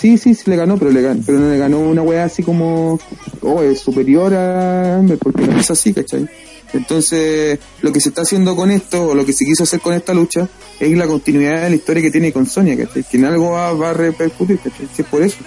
Sí, 0.00 0.16
sí, 0.16 0.34
sí 0.34 0.44
le 0.46 0.56
ganó, 0.56 0.78
pero 0.78 0.92
le 0.92 1.02
ganó, 1.02 1.22
pero 1.26 1.38
no 1.38 1.50
le 1.50 1.58
ganó 1.58 1.80
una 1.80 2.02
wea 2.02 2.24
así 2.24 2.42
como, 2.42 3.00
oh, 3.42 3.62
es 3.62 3.80
superior 3.80 4.32
a 4.32 5.02
porque 5.20 5.46
no 5.46 5.58
es 5.58 5.70
así, 5.70 5.92
¿cachai? 5.92 6.28
Entonces, 6.72 7.58
lo 7.82 7.92
que 7.92 8.00
se 8.00 8.10
está 8.10 8.22
haciendo 8.22 8.54
con 8.54 8.70
esto, 8.70 9.08
o 9.08 9.14
lo 9.14 9.24
que 9.24 9.32
se 9.32 9.44
quiso 9.44 9.64
hacer 9.64 9.80
con 9.80 9.94
esta 9.94 10.14
lucha, 10.14 10.48
es 10.78 10.96
la 10.96 11.06
continuidad 11.06 11.62
de 11.62 11.70
la 11.70 11.76
historia 11.76 12.02
que 12.02 12.10
tiene 12.10 12.32
con 12.32 12.46
Sonia, 12.46 12.76
¿cachai? 12.76 13.02
Que 13.04 13.16
en 13.16 13.24
algo 13.24 13.52
va, 13.52 13.90
a 13.90 13.92
repercutir, 13.92 14.58
¿cachai? 14.58 14.86
Si 14.94 15.02
es 15.02 15.08
por 15.08 15.22
eso. 15.22 15.38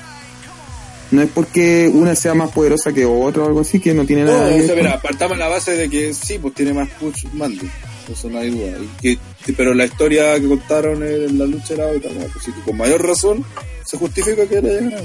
No 1.12 1.22
es 1.22 1.30
porque 1.30 1.90
una 1.94 2.16
sea 2.16 2.34
más 2.34 2.52
poderosa 2.52 2.92
que 2.92 3.06
otra 3.06 3.44
o 3.44 3.48
algo 3.48 3.62
así, 3.62 3.80
que 3.80 3.94
no 3.94 4.06
tiene 4.06 4.24
nada 4.24 4.50
que 4.50 4.62
ver. 4.62 4.76
Mira, 4.78 5.02
la 5.38 5.48
base 5.48 5.76
de 5.76 5.90
que 5.90 6.14
sí, 6.14 6.40
pues 6.40 6.54
tiene 6.54 6.74
más 6.74 6.90
push 7.00 7.26
Mandy. 7.34 7.70
Eso 8.12 8.30
no 8.30 8.40
hay 8.40 8.50
duda. 8.50 8.78
que, 9.02 9.18
pero 9.56 9.74
la 9.74 9.86
historia 9.86 10.40
que 10.40 10.48
contaron 10.48 11.04
en 11.04 11.38
la 11.38 11.46
lucha 11.46 11.74
era 11.76 11.88
otra. 11.88 12.12
Así 12.38 12.52
que 12.52 12.62
con 12.62 12.78
mayor 12.78 13.06
razón 13.06 13.46
se 13.92 13.98
justifica 13.98 14.48
que 14.48 14.58
haya 14.58 14.72
ganado. 14.72 15.04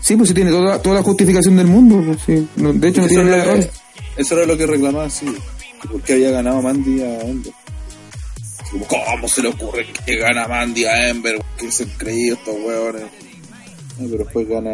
Sí, 0.00 0.16
pues 0.16 0.28
sí 0.28 0.34
tiene 0.34 0.52
toda, 0.52 0.80
toda 0.80 0.94
la 0.96 1.02
justificación 1.02 1.56
del 1.56 1.66
mundo. 1.66 2.00
Pues, 2.06 2.22
sí. 2.24 2.48
de 2.56 2.88
hecho, 2.88 3.00
no 3.00 3.08
tiene 3.08 3.24
nada 3.24 3.54
de 3.56 3.70
Eso 4.16 4.36
era 4.36 4.46
lo 4.46 4.56
que 4.56 4.66
reclamaba, 4.66 5.10
sí. 5.10 5.26
Porque 5.90 6.12
había 6.12 6.30
ganado 6.30 6.62
Mandy 6.62 7.02
a 7.02 7.20
Ember. 7.22 7.52
¿Cómo 8.86 9.28
se 9.28 9.42
le 9.42 9.48
ocurre 9.48 9.86
que 10.06 10.16
gana 10.16 10.46
Mandy 10.46 10.84
a 10.84 11.08
Ember? 11.08 11.42
¿Qué 11.58 11.70
se 11.72 11.82
han 11.82 11.90
creído 11.90 12.36
estos 12.36 12.54
huevones? 12.54 13.02
pero 13.98 14.18
después 14.18 14.48
gana 14.48 14.70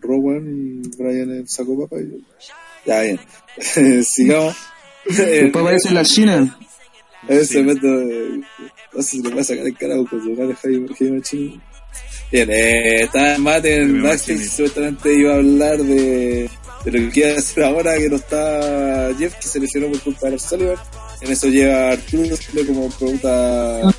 Rowan 0.00 0.82
y 0.82 0.88
Brian 0.96 1.30
el 1.30 1.48
saco 1.48 1.78
papá. 1.86 2.02
Y... 2.02 2.24
Ya, 2.84 3.02
bien. 3.02 3.20
Sigamos. 4.04 4.56
Después 5.06 5.62
aparece 5.62 5.92
la 5.92 6.04
China. 6.04 6.58
Ese 7.28 7.62
método. 7.62 8.02
No 8.94 9.02
sé 9.02 9.10
si 9.10 9.22
le 9.22 9.34
va 9.34 9.40
a 9.40 9.44
sacar 9.44 9.66
el 9.66 9.76
carajo 9.76 10.06
con 10.06 10.22
su 10.22 10.30
madre 10.30 10.54
Jaime 10.54 11.22
Chino. 11.22 11.62
Bien, 12.30 12.50
eh, 12.50 13.02
estaba 13.02 13.34
en 13.34 13.42
mate 13.42 13.76
en 13.76 14.02
backstage, 14.02 14.48
supuestamente 14.48 15.14
iba 15.14 15.34
a 15.34 15.36
hablar 15.36 15.78
de, 15.78 16.48
de 16.84 16.90
lo 16.90 16.98
que 16.98 17.10
quiere 17.10 17.36
hacer 17.36 17.64
ahora 17.64 17.98
que 17.98 18.08
no 18.08 18.16
está 18.16 19.14
Jeff, 19.18 19.34
que 19.34 19.46
se 19.46 19.60
lesionó 19.60 19.88
por 19.88 20.00
culpa 20.00 20.30
de 20.30 20.38
Sullivan. 20.38 20.76
En 21.20 21.30
eso 21.30 21.48
llega 21.48 21.90
Arturo 21.90 22.36
como 22.66 22.88
pregunta 22.90 23.94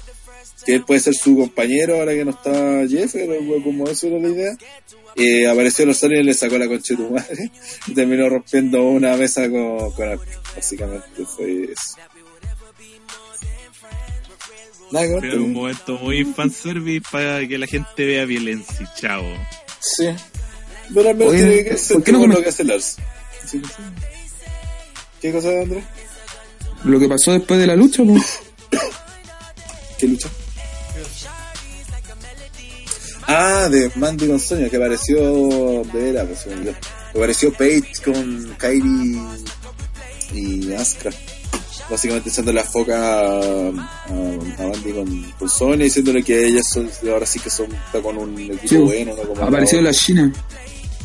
que 0.66 0.76
él 0.76 0.84
puede 0.84 1.00
ser 1.00 1.14
su 1.14 1.38
compañero 1.38 2.00
ahora 2.00 2.14
que 2.14 2.26
no 2.26 2.32
está 2.32 2.88
Jeff, 2.88 3.16
como 3.64 3.88
eso 3.88 4.08
era 4.08 4.20
la 4.20 4.30
idea. 4.30 4.58
Eh, 5.16 5.48
apareció 5.48 5.86
los 5.86 6.02
y 6.02 6.24
le 6.24 6.34
sacó 6.34 6.58
la 6.58 6.68
concha 6.68 6.96
de 6.96 7.04
tu 7.04 7.10
madre 7.12 7.52
y 7.88 7.94
terminó 7.94 8.30
rompiendo 8.30 8.84
una 8.84 9.16
mesa 9.16 9.48
con, 9.50 9.92
con 9.92 10.10
Arturo. 10.10 10.42
Básicamente 10.56 11.26
fue 11.26 11.66
eso. 11.66 11.98
Fue 14.94 15.38
un 15.40 15.54
momento 15.54 15.98
muy 15.98 16.24
fanservice 16.24 17.04
para 17.12 17.48
que 17.48 17.58
la 17.58 17.66
gente 17.66 18.06
vea 18.06 18.26
violencia, 18.26 18.92
chao. 18.96 19.24
Sí. 19.80 20.10
Pero 20.94 21.10
al 21.10 21.16
menos 21.16 21.34
tiene 21.34 21.64
que 21.64 21.78
ser 21.78 22.14
no 22.14 22.28
lo 22.28 22.44
que 22.44 22.50
hace 22.50 22.64
Lars. 22.64 22.98
¿Qué 25.20 25.32
cosa, 25.32 25.50
Andrés? 25.50 25.84
Lo 26.84 27.00
que 27.00 27.10
pasó 27.10 27.32
después 27.32 27.60
de 27.60 27.66
la 27.66 27.76
lucha, 27.76 28.04
pues. 28.04 28.40
¿Qué 29.98 30.08
lucha? 30.08 30.30
Ah, 33.26 33.68
de 33.72 33.90
Mandy 33.96 34.28
con 34.28 34.40
Sonia, 34.40 34.70
que 34.70 34.78
apareció. 34.78 35.84
Vera, 35.86 36.24
pues, 36.26 36.46
apareció 37.16 37.52
Paige 37.52 37.94
con 38.04 38.56
Kairi 38.60 39.20
y 40.34 40.74
Asuka 40.74 41.10
básicamente 41.94 42.30
echando 42.30 42.52
la 42.52 42.64
foca 42.64 42.98
a, 42.98 43.38
a, 43.38 44.66
Bandy 44.66 44.94
con, 44.94 45.32
con, 45.34 45.48
Sony, 45.50 45.78
diciéndole 45.78 46.24
que 46.24 46.48
ellas 46.48 46.66
son, 46.68 46.90
ahora 47.08 47.26
sí 47.28 47.40
que 47.40 47.52
son 47.52 47.72
está 47.72 48.02
con 48.02 48.18
un 48.18 48.40
equipo 48.40 48.86
bueno, 48.86 49.16
¿no? 49.16 49.22
Como 49.24 49.44
apareció 49.44 49.80
la 49.80 49.94
China. 49.94 50.34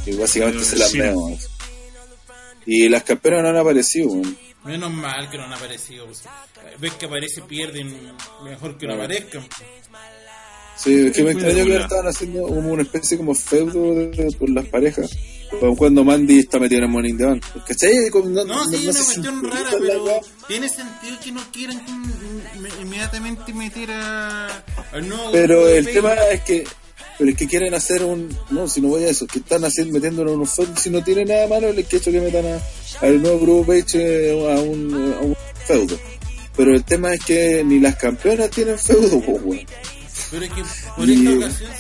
Y 0.07 0.13
básicamente 0.13 0.65
se 0.65 0.77
las 0.79 0.93
vemos. 0.95 1.51
Y 2.65 2.89
las 2.89 3.03
campeonas 3.03 3.43
no 3.43 3.49
han 3.51 3.57
aparecido, 3.57 4.11
Menos 4.65 4.91
mal 4.91 5.31
que 5.31 5.37
no 5.37 5.45
han 5.45 5.53
aparecido. 5.53 6.07
Ves 6.79 6.93
que 6.95 7.07
aparece, 7.07 7.43
pierden 7.43 7.95
mejor 8.43 8.77
que 8.79 8.87
no 8.87 8.95
aparezcan. 8.95 9.47
Sí, 10.77 11.07
es 11.07 11.13
que 11.13 11.23
me 11.23 11.33
extrañó 11.33 11.65
que 11.65 11.77
estaban 11.77 12.07
haciendo 12.07 12.43
como 12.43 12.73
una 12.73 12.83
especie 12.83 13.17
como 13.19 13.35
feudo 13.35 13.95
de, 13.95 14.35
por 14.39 14.49
las 14.51 14.65
parejas. 14.67 15.11
Cuando 15.77 16.05
Mandy 16.05 16.41
está 16.41 16.59
metido 16.59 16.79
en 16.79 16.85
el 16.85 16.91
Morning 16.91 17.17
Bank. 17.17 17.45
¿Cachai? 17.67 18.11
No, 18.11 18.45
no, 18.45 18.65
sí, 18.67 18.77
es 18.77 18.83
una 18.85 19.05
cuestión 19.05 19.51
rara, 19.51 19.71
pero 19.81 20.21
tiene 20.47 20.69
sentido 20.69 21.19
que 21.23 21.33
no 21.33 21.41
quieran 21.53 21.81
inmediatamente 22.81 23.53
meter 23.53 23.91
a, 23.91 24.65
al 24.93 25.09
nuevo 25.09 25.33
Pero 25.33 25.69
el 25.69 25.87
tema 25.87 26.15
es 26.33 26.43
que 26.43 26.65
pero 27.19 27.31
es 27.31 27.37
que 27.37 27.49
quieren 27.49 27.75
hacer 27.75 28.05
un 28.05 28.29
no 28.51 28.69
si 28.69 28.81
no 28.81 28.89
voy 28.89 29.03
a 29.03 29.11
eso 29.11 29.27
que 29.27 29.41
están 29.41 29.65
haciendo 29.65 29.95
metiéndolo 29.95 30.35
en 30.35 30.41
un 30.41 30.47
feudo 30.47 30.77
si 30.77 30.89
no 30.89 31.03
tiene 31.03 31.25
nada 31.25 31.49
malo 31.49 31.69
el 31.69 31.85
que 31.85 31.97
hecho 31.97 32.13
que 32.13 32.21
metan 32.21 32.47
a, 32.47 32.61
al 33.05 33.21
nuevo 33.21 33.41
grupo 33.41 33.67
Page 33.67 34.31
eh, 34.31 34.55
a 34.55 34.61
un, 34.61 35.15
a 35.15 35.21
un 35.21 35.37
feudo 35.67 35.99
pero 36.57 36.75
el 36.75 36.85
tema 36.85 37.13
es 37.13 37.25
que 37.25 37.65
ni 37.65 37.81
las 37.81 37.97
campeonas 37.97 38.51
tienen 38.51 38.79
feudo 38.79 39.21
pues, 39.21 39.67
pero 40.31 40.45
es 40.45 40.51
que 40.51 40.63
por 40.97 41.11
esta 41.11 41.31
ocasión 41.31 41.71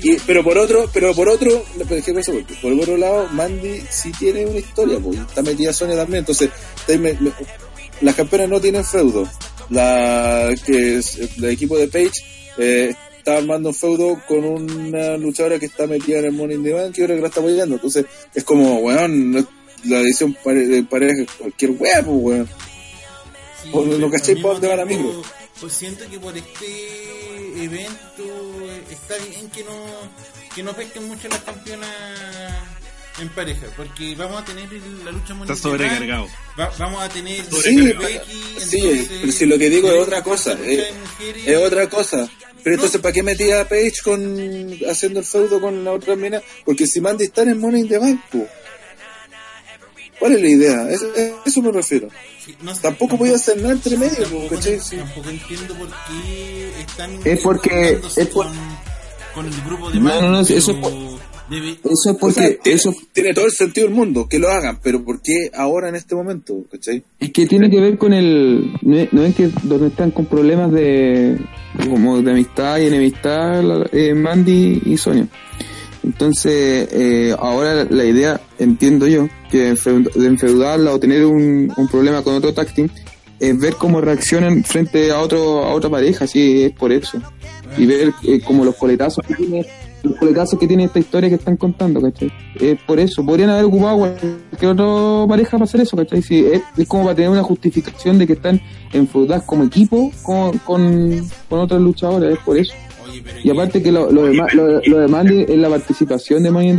que... 0.00 0.20
pero 0.26 0.42
por 0.44 0.58
otro, 0.58 0.88
pero 0.92 1.14
por 1.14 1.28
otro, 1.28 1.64
por 2.62 2.72
otro 2.72 2.96
lado, 2.96 3.28
Mandy 3.32 3.82
sí 3.90 4.12
tiene 4.18 4.46
una 4.46 4.58
historia, 4.58 4.98
porque 4.98 5.18
está 5.18 5.42
metida 5.42 5.72
Sonia 5.72 5.96
también, 5.96 6.20
entonces 6.20 6.50
las 8.00 8.14
campeonas 8.14 8.48
no 8.48 8.60
tienen 8.60 8.84
feudo. 8.84 9.28
La 9.70 10.54
que 10.64 10.96
es 10.96 11.16
el 11.16 11.44
equipo 11.44 11.76
de 11.76 11.88
Page 11.88 12.12
eh, 12.56 12.94
está 13.18 13.36
armando 13.36 13.68
un 13.68 13.74
feudo 13.74 14.20
con 14.26 14.44
una 14.44 15.16
luchadora 15.18 15.58
que 15.58 15.66
está 15.66 15.86
metida 15.86 16.20
en 16.20 16.26
el 16.26 16.32
Money 16.32 16.56
in 16.56 16.64
the 16.64 16.72
Bank 16.72 16.96
y 16.96 17.02
ahora 17.02 17.14
que 17.16 17.20
la 17.20 17.28
está 17.28 17.40
apoyando. 17.40 17.74
Entonces 17.74 18.06
es 18.34 18.44
como, 18.44 18.78
weón, 18.78 19.46
la 19.84 20.00
edición 20.00 20.36
de 20.44 20.82
pareja 20.84 21.30
cualquier 21.38 21.72
weón, 21.72 22.04
weón. 22.06 22.48
Sí, 23.62 23.70
no 23.72 24.10
caché 24.10 24.36
por 24.36 24.54
dónde 24.54 24.68
van 24.68 24.80
a 24.80 24.84
micro. 24.86 25.22
Pues 25.60 25.72
siento 25.72 26.08
que 26.08 26.18
por 26.18 26.36
este 26.36 27.64
evento 27.64 28.47
está 28.90 29.16
bien 29.24 29.48
que 29.50 29.64
no 29.64 29.86
que 30.54 30.62
no 30.62 30.72
pesquen 30.72 31.06
mucho 31.08 31.28
las 31.28 31.40
campeonas 31.40 31.90
en 33.20 33.28
pareja, 33.30 33.66
porque 33.76 34.14
vamos 34.14 34.42
a 34.42 34.44
tener 34.44 34.68
la 35.04 35.10
lucha 35.10 35.34
mundial. 35.34 35.56
Está 35.56 35.68
sobrecargado. 35.68 36.28
vamos 36.78 37.02
a 37.02 37.08
tener 37.08 37.44
sí, 37.46 37.92
sí 38.58 39.08
pero 39.20 39.32
si 39.32 39.46
lo 39.46 39.58
que 39.58 39.70
digo 39.70 39.90
es 39.90 40.00
otra 40.00 40.22
cosa, 40.22 40.56
es, 40.64 41.56
otra 41.56 41.88
cosa. 41.88 42.28
Pero 42.62 42.74
entonces, 42.74 43.00
¿para 43.00 43.12
qué 43.12 43.22
metía 43.22 43.60
a 43.60 43.68
Page 43.68 44.02
con 44.02 44.78
haciendo 44.88 45.20
el 45.20 45.26
feudo 45.26 45.60
con 45.60 45.84
la 45.84 45.92
otra 45.92 46.16
mina? 46.16 46.42
Porque 46.64 46.86
si 46.86 47.00
Mandy 47.00 47.24
está 47.24 47.42
en 47.42 47.58
Money 47.58 47.82
in 47.82 47.88
the 47.88 47.98
Bank, 47.98 48.20
¿Cuál 50.18 50.34
es 50.34 50.42
la 50.42 50.48
idea? 50.48 50.90
Es, 50.90 51.04
eso 51.46 51.62
me 51.62 51.70
refiero. 51.70 52.08
tampoco 52.82 53.16
podía 53.16 53.36
hacer 53.36 53.56
nada 53.58 53.72
entre 53.72 53.96
medio, 53.96 54.18
Tampoco 54.18 55.30
entiendo 55.30 55.74
por 55.74 55.88
qué 55.88 56.80
están. 56.80 57.20
Es 57.24 57.40
porque. 57.40 58.00
Es 58.16 58.28
con, 58.28 58.48
con, 59.38 59.46
el 59.46 59.62
grupo 59.62 59.90
de 59.90 60.00
no, 60.00 60.20
no, 60.20 60.30
no, 60.30 60.40
eso 60.40 60.56
eso 61.50 62.10
es 62.10 62.16
porque 62.18 62.58
eso 62.64 62.94
tiene 63.12 63.32
todo 63.32 63.46
el 63.46 63.52
sentido 63.52 63.86
del 63.86 63.96
mundo 63.96 64.28
que 64.28 64.38
lo 64.38 64.50
hagan, 64.50 64.80
pero 64.82 65.02
¿por 65.02 65.22
qué 65.22 65.50
ahora 65.54 65.88
en 65.88 65.94
este 65.94 66.14
momento? 66.14 66.54
¿cachai? 66.70 67.02
Es 67.18 67.32
que 67.32 67.46
tiene 67.46 67.70
que 67.70 67.80
ver 67.80 67.96
con 67.96 68.12
el 68.12 68.72
no 68.82 69.22
es 69.22 69.34
que 69.34 69.50
donde 69.62 69.88
están 69.88 70.10
con 70.10 70.26
problemas 70.26 70.70
de 70.72 71.38
como 71.88 72.20
de 72.20 72.32
amistad 72.32 72.78
y 72.78 72.86
enemistad 72.86 73.62
eh, 73.94 74.14
Mandy 74.14 74.82
y 74.84 74.96
Sonia. 74.98 75.26
Entonces 76.02 76.88
eh, 76.92 77.34
ahora 77.38 77.86
la 77.88 78.04
idea 78.04 78.40
entiendo 78.58 79.06
yo 79.06 79.28
que 79.50 79.74
de 79.74 80.26
enfeudarla 80.26 80.92
o 80.92 81.00
tener 81.00 81.24
un, 81.24 81.72
un 81.74 81.88
problema 81.88 82.22
con 82.22 82.34
otro 82.34 82.52
tag 82.52 82.68
es 83.40 83.58
ver 83.58 83.74
cómo 83.74 84.00
reaccionan 84.00 84.64
frente 84.64 85.10
a 85.12 85.20
otro 85.20 85.64
a 85.64 85.72
otra 85.72 85.88
pareja, 85.88 86.26
sí 86.26 86.64
es 86.64 86.72
por 86.72 86.92
eso 86.92 87.22
y 87.78 87.86
ver 87.86 88.12
eh, 88.24 88.40
como 88.40 88.64
los 88.64 88.74
coletazos 88.76 89.24
que 89.26 89.34
tiene 89.34 89.66
el 90.02 90.34
caso 90.34 90.58
que 90.58 90.66
tiene 90.66 90.84
esta 90.84 90.98
historia 90.98 91.28
que 91.28 91.36
están 91.36 91.56
contando, 91.56 92.00
¿cachai? 92.00 92.32
Es 92.60 92.78
por 92.86 93.00
eso, 93.00 93.24
podrían 93.24 93.50
haber 93.50 93.64
ocupado 93.64 93.98
cualquier 93.98 94.70
otra 94.72 95.28
pareja 95.28 95.50
para 95.52 95.64
hacer 95.64 95.80
eso, 95.80 95.96
¿cachai? 95.96 96.22
Si 96.22 96.44
es, 96.44 96.62
como 96.86 97.04
para 97.04 97.16
tener 97.16 97.30
una 97.30 97.42
justificación 97.42 98.18
de 98.18 98.26
que 98.26 98.34
están 98.34 98.60
enfrentadas 98.92 99.44
como 99.44 99.64
equipo 99.64 100.10
con, 100.22 100.56
con, 100.58 101.28
con 101.48 101.58
otras 101.60 101.80
luchadoras, 101.80 102.32
es 102.32 102.38
por 102.40 102.56
eso. 102.58 102.74
y 103.42 103.50
aparte 103.50 103.82
que 103.82 103.90
lo, 103.90 104.10
lo, 104.12 104.26
demás, 104.26 104.54
lo, 104.54 104.98
demás 104.98 105.26
en 105.26 105.62
la 105.62 105.68
participación 105.68 106.42
de 106.42 106.50
Money 106.50 106.76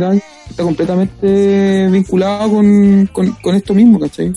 está 0.48 0.62
completamente 0.62 1.88
vinculado 1.90 2.50
con, 2.50 3.08
con, 3.12 3.30
con 3.42 3.54
esto 3.54 3.74
mismo, 3.74 3.98
¿cachai? 3.98 4.32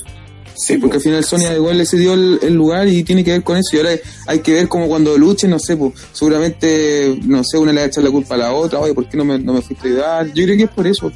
Sí, 0.55 0.77
porque 0.77 0.97
al 0.97 1.01
final 1.01 1.23
Sonia 1.23 1.53
igual 1.53 1.77
le 1.77 1.85
cedió 1.85 2.13
el, 2.13 2.39
el, 2.41 2.53
lugar 2.53 2.87
y 2.87 3.03
tiene 3.03 3.23
que 3.23 3.31
ver 3.31 3.43
con 3.43 3.57
eso. 3.57 3.75
Y 3.75 3.77
ahora 3.77 3.91
hay 4.27 4.39
que 4.39 4.53
ver 4.53 4.67
como 4.67 4.87
cuando 4.87 5.17
luchen, 5.17 5.49
no 5.49 5.59
sé, 5.59 5.75
pues 5.77 5.93
seguramente, 6.11 7.17
no 7.23 7.43
sé, 7.43 7.57
una 7.57 7.71
le 7.71 7.79
va 7.79 7.85
a 7.85 7.87
echar 7.87 8.03
la 8.03 8.11
culpa 8.11 8.35
a 8.35 8.37
la 8.37 8.53
otra, 8.53 8.79
oye, 8.79 8.93
¿por 8.93 9.07
qué 9.07 9.17
no 9.17 9.25
me, 9.25 9.39
no 9.39 9.53
me 9.53 9.61
fuiste 9.61 9.87
a 9.87 9.91
ayudar? 9.91 10.27
Yo 10.33 10.45
creo 10.45 10.57
que 10.57 10.63
es 10.63 10.69
por 10.69 10.87
eso, 10.87 11.11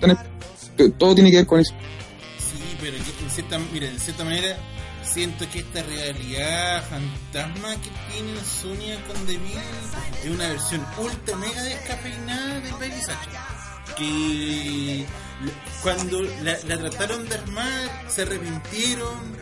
todo 0.98 1.16
tiene 1.16 1.32
que 1.32 1.38
ver 1.38 1.48
con 1.48 1.60
eso. 1.60 1.74
Sí, 2.40 2.78
pero 2.82 2.98
en 2.98 4.00
cierta, 4.00 4.24
manera 4.24 4.58
siento 5.04 5.46
que 5.52 5.60
esta 5.60 5.84
realidad 5.84 6.84
fantasma 6.90 7.76
que 7.82 7.90
tiene 8.12 8.40
Sonia 8.44 9.02
con 9.06 9.26
Deville 9.26 9.62
es 10.24 10.30
una 10.30 10.48
versión 10.50 10.86
ultra 10.98 11.36
mega 11.38 11.64
descafeinada 11.64 12.60
de 12.60 12.72
Baby 12.72 13.02
Que 13.96 15.06
cuando 15.82 16.22
la, 16.44 16.58
trataron 16.58 17.28
de 17.28 17.36
armar, 17.36 18.06
se 18.08 18.24
arrepintieron, 18.24 19.38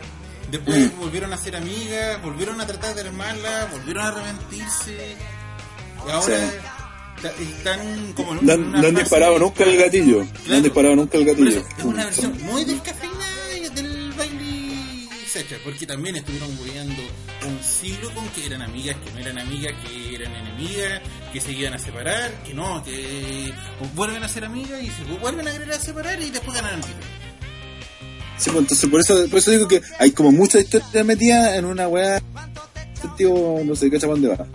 después 0.50 0.92
mm. 0.92 0.98
volvieron 0.98 1.32
a 1.32 1.36
ser 1.36 1.56
amigas, 1.56 2.22
volvieron 2.22 2.60
a 2.60 2.66
tratar 2.66 2.94
de 2.94 3.02
armarla, 3.02 3.68
volvieron 3.72 4.04
a 4.04 4.08
arrepentirse, 4.08 5.16
y 6.06 6.10
ahora 6.10 6.50
están 7.40 8.12
como 8.12 8.32
en 8.32 8.38
una 8.38 8.56
no, 8.56 8.78
no 8.82 8.88
han 8.88 8.94
disparado 8.94 9.38
nunca 9.38 9.64
el 9.64 9.76
gatillo, 9.76 10.26
no 10.46 10.54
han 10.54 10.62
disparado 10.62 10.96
nunca 10.96 11.18
el 11.18 11.24
gatillo. 11.24 11.64
es 11.78 11.84
una 11.84 12.04
versión 12.04 12.36
muy 12.42 12.64
descafeinada 12.64 13.45
porque 15.62 15.86
también 15.86 16.16
estuvieron 16.16 16.54
muriendo 16.56 17.02
un 17.46 17.62
siglo 17.62 18.10
con 18.14 18.26
que 18.30 18.46
eran 18.46 18.62
amigas, 18.62 18.96
que 19.04 19.12
no 19.12 19.18
eran 19.18 19.38
amigas, 19.38 19.74
que 19.84 20.14
eran 20.14 20.34
enemigas, 20.34 21.02
que 21.32 21.40
se 21.40 21.52
iban 21.52 21.74
a 21.74 21.78
separar, 21.78 22.42
que 22.42 22.54
no, 22.54 22.82
que 22.82 23.52
vuelven 23.94 24.22
a 24.22 24.28
ser 24.28 24.44
amigas 24.44 24.82
y 24.82 24.86
se 24.86 25.04
vuelven 25.20 25.46
a 25.46 25.52
querer 25.52 25.72
a 25.72 25.78
separar 25.78 26.20
y 26.22 26.30
después 26.30 26.56
ganan 26.56 26.74
el 26.74 26.80
título. 26.80 27.06
Sí, 28.38 28.50
pues 28.50 28.62
entonces 28.62 28.90
por 28.90 29.00
eso, 29.00 29.28
por 29.28 29.38
eso 29.38 29.50
digo 29.50 29.68
que 29.68 29.82
hay 29.98 30.10
como 30.12 30.32
mucha 30.32 30.58
historia 30.58 31.04
metida 31.04 31.56
en 31.56 31.64
una 31.64 31.88
weá. 31.88 32.22
Este 32.94 33.08
tío 33.16 33.60
no 33.64 33.76
sé, 33.76 33.90
cacha 33.90 34.06
dónde 34.06 34.28
va. 34.28 34.46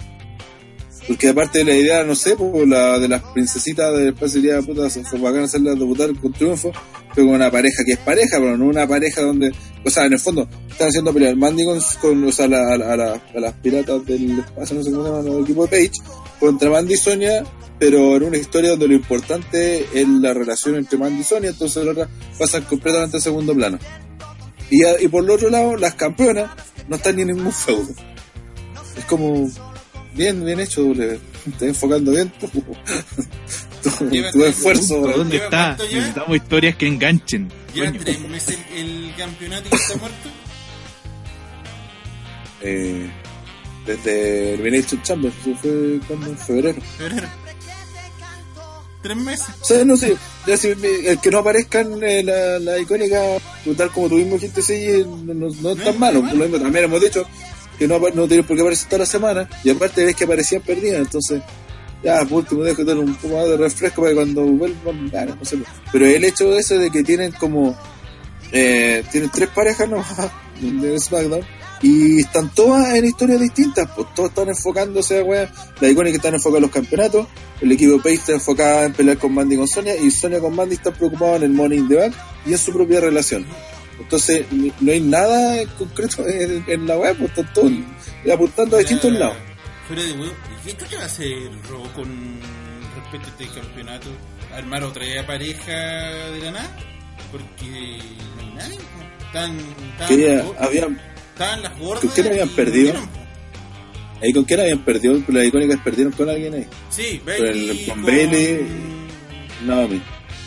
Porque 1.07 1.29
aparte 1.29 1.59
de 1.59 1.65
la 1.65 1.75
idea, 1.75 2.03
no 2.03 2.15
sé, 2.15 2.35
pues 2.35 2.67
la 2.67 2.99
de 2.99 3.07
las 3.07 3.23
princesitas 3.33 3.91
de 3.93 4.05
después 4.05 4.31
sería 4.31 4.61
puta, 4.61 4.89
fue 4.89 5.19
bacán 5.19 5.43
hacerlas 5.43 5.77
debutar 5.77 6.13
con 6.15 6.31
triunfo, 6.31 6.71
con 7.15 7.27
una 7.29 7.51
pareja 7.51 7.83
que 7.85 7.93
es 7.93 7.97
pareja, 7.99 8.37
pero 8.37 8.57
no 8.57 8.65
una 8.65 8.87
pareja 8.87 9.21
donde, 9.21 9.51
o 9.83 9.89
sea, 9.89 10.05
en 10.05 10.13
el 10.13 10.19
fondo, 10.19 10.47
están 10.69 10.89
haciendo 10.89 11.13
pelear 11.13 11.35
Mandy 11.35 11.65
con, 11.65 11.79
con 12.01 12.23
o 12.23 12.31
sea, 12.31 12.45
a, 12.45 12.73
a, 12.73 13.39
las 13.39 13.53
piratas 13.61 14.05
del 14.05 14.39
espacio, 14.39 14.77
no 14.77 14.83
sé 14.83 14.91
cómo 14.91 15.23
se 15.23 15.29
el 15.29 15.43
equipo 15.43 15.67
de 15.67 15.69
Page, 15.69 16.09
contra 16.39 16.69
Mandy 16.69 16.93
y 16.93 16.97
Sonia, 16.97 17.43
pero 17.79 18.17
en 18.17 18.23
una 18.23 18.37
historia 18.37 18.71
donde 18.71 18.87
lo 18.87 18.93
importante 18.93 19.85
es 19.93 20.07
la 20.07 20.33
relación 20.33 20.75
entre 20.75 20.97
Mandy 20.97 21.21
y 21.21 21.23
Sonia, 21.23 21.49
entonces 21.49 21.83
la 21.83 21.91
otra 21.91 22.09
pasa 22.37 22.61
completamente 22.61 23.17
a 23.17 23.19
segundo 23.19 23.53
plano. 23.53 23.79
Y, 24.69 24.83
y 25.03 25.07
por 25.09 25.23
el 25.23 25.29
otro 25.29 25.49
lado, 25.49 25.75
las 25.75 25.95
campeonas 25.95 26.49
no 26.87 26.95
están 26.95 27.15
ni 27.17 27.23
en 27.23 27.29
ningún 27.29 27.51
feudo. 27.51 27.89
Es 28.97 29.03
como, 29.05 29.49
Bien, 30.13 30.43
bien 30.43 30.59
hecho, 30.59 30.83
W. 30.83 31.19
Estás 31.47 31.63
enfocando 31.63 32.11
bien 32.11 32.31
tu, 32.39 32.47
tu, 32.47 34.45
esfuerzo. 34.45 35.01
¿Dónde 35.01 35.37
está? 35.37 35.75
Necesitamos 35.77 36.37
historias 36.37 36.75
que 36.75 36.87
enganchen. 36.87 37.51
¿Lleva 37.73 37.91
tres 37.93 38.19
meses 38.21 38.57
el, 38.75 39.13
campeonato 39.17 39.69
y 39.71 39.75
está 39.75 39.97
muerto? 39.97 40.29
Eh, 42.61 43.09
desde 43.85 44.53
el 44.53 44.59
Elimination 44.59 45.01
Chamber, 45.01 45.31
eso 45.41 45.55
fue 45.55 45.99
cuando 46.07 46.27
en 46.27 46.37
febrero. 46.37 46.81
Febrero. 46.97 47.27
Tres 49.01 49.17
meses. 49.17 49.55
O 49.61 49.65
sea, 49.65 49.83
no 49.83 49.97
sé, 49.97 50.15
ya 50.45 50.57
si, 50.57 50.67
el 50.67 51.19
que 51.19 51.31
no 51.31 51.39
aparezca 51.39 51.79
en 51.81 52.03
eh, 52.03 52.21
la, 52.21 52.59
la 52.59 52.77
icónica, 52.77 53.19
tal 53.75 53.89
como 53.89 54.09
tuvimos 54.09 54.39
gente 54.39 54.61
sí, 54.61 55.03
no, 55.25 55.33
no, 55.33 55.49
no, 55.49 55.71
es 55.71 55.83
tan 55.83 55.97
malo. 55.97 56.21
Lo 56.21 56.35
mismo 56.35 56.59
también 56.59 56.85
hemos 56.85 57.01
dicho, 57.01 57.25
que 57.81 57.87
no, 57.87 57.97
no 57.97 58.27
tienen 58.27 58.45
por 58.45 58.55
qué 58.55 58.61
aparecer 58.61 58.89
toda 58.89 58.99
la 58.99 59.05
semana, 59.07 59.49
y 59.63 59.71
aparte 59.71 60.05
ves 60.05 60.15
que 60.15 60.25
aparecían 60.25 60.61
perdidas, 60.61 60.99
entonces, 60.99 61.41
ya, 62.03 62.23
por 62.25 62.43
último, 62.43 62.61
dejo 62.61 62.85
tener 62.85 63.03
un 63.03 63.15
poco 63.15 63.37
más 63.37 63.47
de 63.47 63.57
refresco 63.57 64.03
para 64.03 64.13
cuando 64.13 64.43
vuelvan, 64.43 65.09
no 65.11 65.43
sé. 65.43 65.57
Pero 65.91 66.05
el 66.05 66.23
hecho 66.23 66.51
de 66.51 66.59
eso 66.59 66.77
de 66.77 66.91
que 66.91 67.03
tienen 67.03 67.31
como, 67.31 67.75
eh, 68.51 69.03
tienen 69.11 69.31
tres 69.31 69.49
parejas, 69.49 69.89
¿no? 69.89 70.05
de 70.61 70.99
SmackDown, 70.99 71.43
y 71.81 72.19
están 72.19 72.53
todas 72.53 72.93
en 72.93 73.05
historias 73.05 73.39
distintas, 73.39 73.89
pues 73.95 74.13
todos 74.13 74.29
están 74.29 74.49
enfocándose 74.49 75.17
a 75.17 75.23
weá. 75.23 75.51
La 75.79 75.89
icónica 75.89 76.17
están 76.17 76.35
enfocados 76.35 76.57
en 76.57 76.61
los 76.61 76.71
campeonatos, 76.71 77.27
el 77.61 77.71
equipo 77.71 77.97
Pace 77.97 78.13
está 78.13 78.33
enfocado 78.33 78.83
en 78.85 78.93
pelear 78.93 79.17
con 79.17 79.33
Mandy 79.33 79.55
y 79.55 79.57
con 79.57 79.67
Sonia, 79.67 79.95
y 79.95 80.11
Sonia 80.11 80.39
con 80.39 80.55
Mandy 80.55 80.75
están 80.75 80.93
preocupados 80.93 81.41
en 81.41 81.59
el 81.59 81.73
in 81.73 81.87
the 81.87 81.95
Bank 81.95 82.13
y 82.45 82.51
en 82.51 82.59
su 82.59 82.71
propia 82.71 83.01
relación. 83.01 83.43
Entonces, 84.01 84.45
no 84.51 84.91
hay 84.91 84.99
nada 84.99 85.63
concreto 85.77 86.25
en, 86.27 86.87
la 86.87 86.97
web, 86.97 87.15
pues 87.17 87.29
están 87.29 87.53
todos 87.53 87.71
apuntando 88.31 88.75
a 88.75 88.79
distintos 88.79 89.11
lados. 89.13 89.37
Fuera 89.87 90.03
de 90.03 90.13
huevo, 90.13 90.33
¿qué 90.65 90.73
que 90.73 90.95
va 90.95 91.03
a 91.03 91.05
hacer 91.05 91.49
Robo 91.69 91.87
con 91.93 92.39
respecto 92.95 93.27
a 93.27 93.31
este 93.31 93.59
campeonato? 93.59 94.07
¿Armar 94.53 94.83
otra 94.83 95.03
pareja 95.25 95.71
de 95.71 96.39
la 96.39 96.51
nada? 96.51 96.77
Porque 97.31 97.99
no 98.35 98.41
hay 98.41 98.53
nadie. 98.55 98.77
Están, 99.25 99.57
están, 99.57 100.55
habían, 100.59 101.01
estaban 101.31 101.63
las 101.63 101.79
gordas. 101.79 102.01
¿Con 102.01 102.09
quién 102.11 102.27
habían 102.27 102.49
perdido? 102.49 102.93
¿Ahí 104.21 104.33
con 104.33 104.43
quién 104.43 104.59
habían 104.59 104.79
perdido? 104.79 105.21
Las 105.29 105.45
icónicas 105.45 105.79
perdieron 105.81 106.13
con 106.13 106.29
alguien 106.29 106.53
ahí. 106.53 106.67
Sí, 106.89 107.21
Bailey. 107.25 107.85
Con, 107.85 107.95
con 107.95 108.05
Bailey. 108.05 108.67
Naomi. 109.65 110.01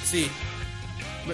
Sí, 0.05 0.28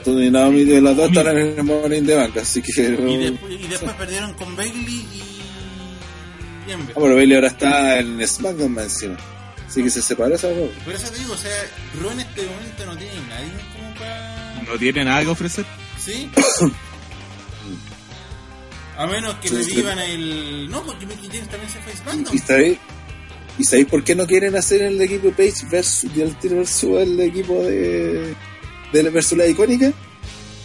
Tú 0.04 0.20
y 0.20 0.30
Naomi 0.30 0.64
de 0.64 0.80
las 0.80 0.96
dos 0.96 1.08
están 1.08 1.36
en 1.36 1.58
el 1.58 1.64
Morning 1.64 2.02
de 2.02 2.14
banca, 2.14 2.42
así 2.42 2.62
que. 2.62 2.70
Y, 2.70 3.16
después, 3.16 3.52
y 3.52 3.66
después 3.66 3.92
perdieron 3.94 4.32
con 4.34 4.54
Bailey 4.56 5.06
y. 5.12 5.22
Ah, 6.72 6.76
bueno, 6.94 7.16
Bailey 7.16 7.34
ahora 7.34 7.48
está 7.48 7.98
en 7.98 8.26
SmackDown 8.26 8.72
más 8.72 8.84
encima. 8.84 9.16
Así 9.66 9.82
que 9.82 9.90
se 9.90 10.02
separó 10.02 10.34
esa 10.34 10.48
Por 10.48 10.94
eso 10.94 11.10
te 11.10 11.18
digo, 11.18 11.32
o 11.32 11.36
sea, 11.36 11.50
Ro 12.00 12.10
en 12.12 12.20
este 12.20 12.42
momento 12.42 12.86
no 12.86 12.96
tiene 12.96 13.14
nadie 13.28 13.52
como 13.76 13.94
para. 13.94 14.62
No 14.66 14.78
tiene 14.78 15.04
nada 15.04 15.22
que 15.22 15.28
ofrecer. 15.28 15.64
Sí. 15.98 16.30
A 18.96 19.06
menos 19.06 19.34
que 19.36 19.50
me 19.50 19.62
vivan 19.64 19.98
el. 19.98 20.68
No, 20.70 20.82
porque 20.82 21.06
Mickey 21.06 21.28
James 21.32 21.48
también 21.48 21.72
se 21.72 21.80
fue 21.80 21.92
SmackDown. 21.94 22.36
¿Y 22.36 22.38
sabéis? 22.38 22.78
¿Y 23.58 23.64
sabéis 23.64 23.88
por 23.88 24.04
qué 24.04 24.14
no 24.14 24.26
quieren 24.26 24.56
hacer 24.56 24.82
el 24.82 25.00
equipo 25.00 25.30
Page 25.30 25.66
versus, 25.70 26.12
versus 26.14 27.00
el 27.00 27.18
equipo 27.20 27.62
de 27.62 28.34
de 28.92 29.02
la, 29.02 29.10
versus 29.10 29.36
la 29.36 29.46
icónica 29.46 29.92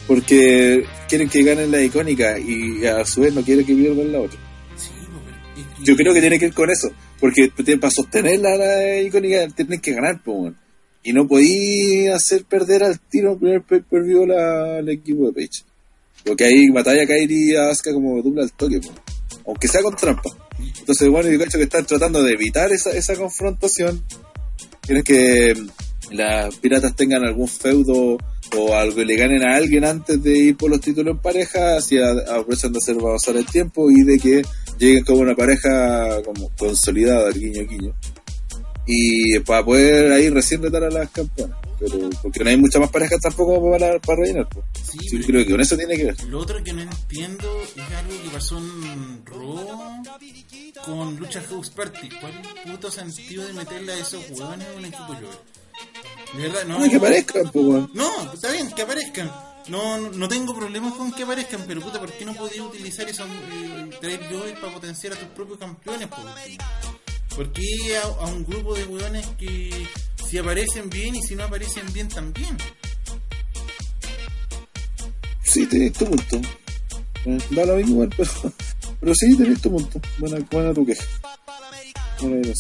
porque 0.08 0.86
quieren 1.08 1.30
que 1.30 1.44
ganen 1.44 1.72
la 1.72 1.82
icónica 1.82 2.38
y 2.38 2.86
a 2.86 3.06
su 3.06 3.22
vez 3.22 3.34
no 3.34 3.42
quieren 3.42 3.66
que 3.66 3.74
pierdan 3.74 4.12
la 4.12 4.20
otra. 4.20 4.40
Yo 5.84 5.96
creo 5.96 6.14
que 6.14 6.22
tiene 6.22 6.40
que 6.40 6.48
ir 6.48 6.54
con 6.54 6.70
eso, 6.70 6.92
porque 7.20 7.52
para 7.80 7.92
sostener 7.92 8.40
la, 8.40 9.02
icónica 9.02 9.48
tienen 9.56 9.80
que 9.80 9.94
ganar, 9.94 10.22
y 11.04 11.14
no 11.14 11.28
podí 11.28 12.08
hacer 12.08 12.46
perder 12.46 12.84
al 12.84 13.00
tiro 13.00 13.34
el 13.34 13.38
primer 13.38 13.62
per 13.62 13.84
la 14.28 14.80
el 14.80 14.90
equipo 14.90 15.28
de 15.28 15.34
Page. 15.34 15.64
Porque 16.24 16.46
ahí 16.46 16.70
batalla 16.70 17.06
Kairi 17.06 17.52
y 17.52 17.56
Asuka 17.56 17.94
como 17.94 18.22
dupla 18.24 18.44
al 18.44 18.52
toque, 18.54 18.82
aunque 19.46 19.68
sea 19.68 19.84
con 19.84 19.96
trampa. 19.96 20.32
Entonces, 20.80 21.08
bueno, 21.10 21.30
yo 21.30 21.38
creo 21.38 21.52
que 21.52 21.64
están 21.64 21.86
tratando 21.86 22.24
de 22.24 22.34
evitar 22.34 22.72
esa, 22.72 22.92
esa 22.92 23.16
confrontación. 23.16 24.02
Tienes 24.82 25.04
que 25.04 25.54
las 26.12 26.56
piratas 26.58 26.96
tengan 26.96 27.24
algún 27.26 27.48
feudo 27.48 28.18
o 28.56 28.74
algo 28.74 29.04
le 29.04 29.16
ganen 29.16 29.44
a 29.44 29.56
alguien 29.56 29.86
antes 29.86 30.22
de 30.22 30.38
ir 30.38 30.58
por 30.58 30.70
los 30.70 30.80
títulos 30.80 31.16
en 31.16 31.22
pareja, 31.22 31.78
así 31.78 31.98
aprovechan 32.00 32.72
de 32.72 32.78
hacer 32.78 32.98
pasar 32.98 33.38
el 33.38 33.46
tiempo 33.46 33.90
y 33.90 34.04
de 34.04 34.20
que 34.20 34.42
lleguen 34.78 35.04
como 35.04 35.22
una 35.22 35.36
pareja 35.36 36.22
como 36.24 36.50
consolidada, 36.58 37.32
guiño 37.32 37.68
guiño. 37.68 37.94
Y 38.88 39.40
para 39.40 39.66
poder 39.66 40.12
ahí 40.12 40.30
recién 40.30 40.62
retar 40.62 40.84
a 40.84 40.92
las 40.92 41.10
campeonas. 41.10 41.58
Pero 41.80 42.10
porque 42.22 42.44
no 42.44 42.50
hay 42.50 42.58
muchas 42.58 42.80
más 42.80 42.92
parejas 42.92 43.20
tampoco 43.20 43.72
para, 43.72 44.00
para 44.00 44.22
rellenar. 44.22 44.48
Pues. 44.48 44.66
Sí, 45.10 45.20
creo 45.20 45.44
que 45.44 45.52
con 45.52 45.60
eso 45.60 45.76
tiene 45.76 45.98
que 45.98 46.06
ver. 46.06 46.24
Lo 46.26 46.40
otro 46.40 46.64
que 46.64 46.72
no 46.72 46.82
entiendo 46.84 47.62
es 47.64 47.96
algo 47.96 48.24
que 48.24 48.30
pasó 48.32 48.58
en 48.58 49.26
Raw 49.26 50.04
con 50.86 51.16
Lucha 51.18 51.42
House 51.50 51.72
Party. 51.72 52.10
¿Cuál 52.22 52.34
puto 52.64 52.92
sentido 52.92 53.46
de 53.46 53.54
meterle 53.54 53.94
a 53.94 54.00
esos 54.00 54.24
huevones 54.30 54.68
en 54.70 54.78
un 54.78 54.86
equipo 54.86 55.14
yo? 55.20 55.65
Verdad, 56.34 56.66
no. 56.66 56.80
No, 56.80 56.90
que 56.90 56.96
aparezcan, 56.98 57.52
pues. 57.52 57.86
No, 57.94 58.34
está 58.34 58.52
bien, 58.52 58.72
que 58.72 58.82
aparezcan. 58.82 59.32
No, 59.68 59.98
no 59.98 60.28
tengo 60.28 60.56
problemas 60.56 60.94
con 60.94 61.12
que 61.12 61.24
aparezcan, 61.24 61.64
pero 61.68 61.82
puta, 61.82 62.00
¿por 62.00 62.12
qué 62.12 62.26
no 62.26 62.34
podías 62.36 62.66
utilizar 62.66 63.10
esos 63.10 63.28
eh, 63.28 63.90
traer 64.00 64.60
para 64.60 64.74
potenciar 64.74 65.14
a 65.14 65.16
tus 65.16 65.30
propios 65.30 65.58
campeones? 65.58 66.08
¿Por 67.36 67.52
qué 67.52 67.98
a, 67.98 68.02
a, 68.02 68.26
un 68.28 68.46
grupo 68.46 68.76
de 68.76 68.86
hueones 68.86 69.26
que 69.38 69.88
si 70.30 70.38
aparecen 70.38 70.90
bien 70.90 71.16
y 71.16 71.24
si 71.24 71.36
no 71.36 71.46
aparecen 71.46 71.92
bien 71.94 72.08
también? 72.10 72.58
Sí, 75.44 75.66
tenés 75.66 75.94
tu 75.94 76.06
punto. 76.06 76.42
Da 77.52 77.66
lo 77.66 77.78
mismo, 77.78 78.08
pero, 78.16 78.32
pero 79.00 79.16
sí, 79.16 79.36
tenés 79.36 79.62
tu 79.62 79.72
punto. 79.72 80.00
Buena, 80.20 80.46
buena 80.52 80.74
tu 80.74 80.86
queja. 80.86 81.04
Buena 82.22 82.54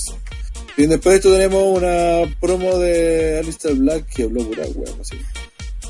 Bien, 0.77 0.89
después 0.89 1.13
de 1.13 1.17
esto 1.17 1.31
tenemos 1.31 1.77
una 1.77 2.37
promo 2.39 2.77
de 2.77 3.39
Alistair 3.39 3.75
Black 3.75 4.07
que 4.13 4.23
habló 4.23 4.45
pura 4.45 4.63
hueá, 4.75 4.93
así. 4.99 5.17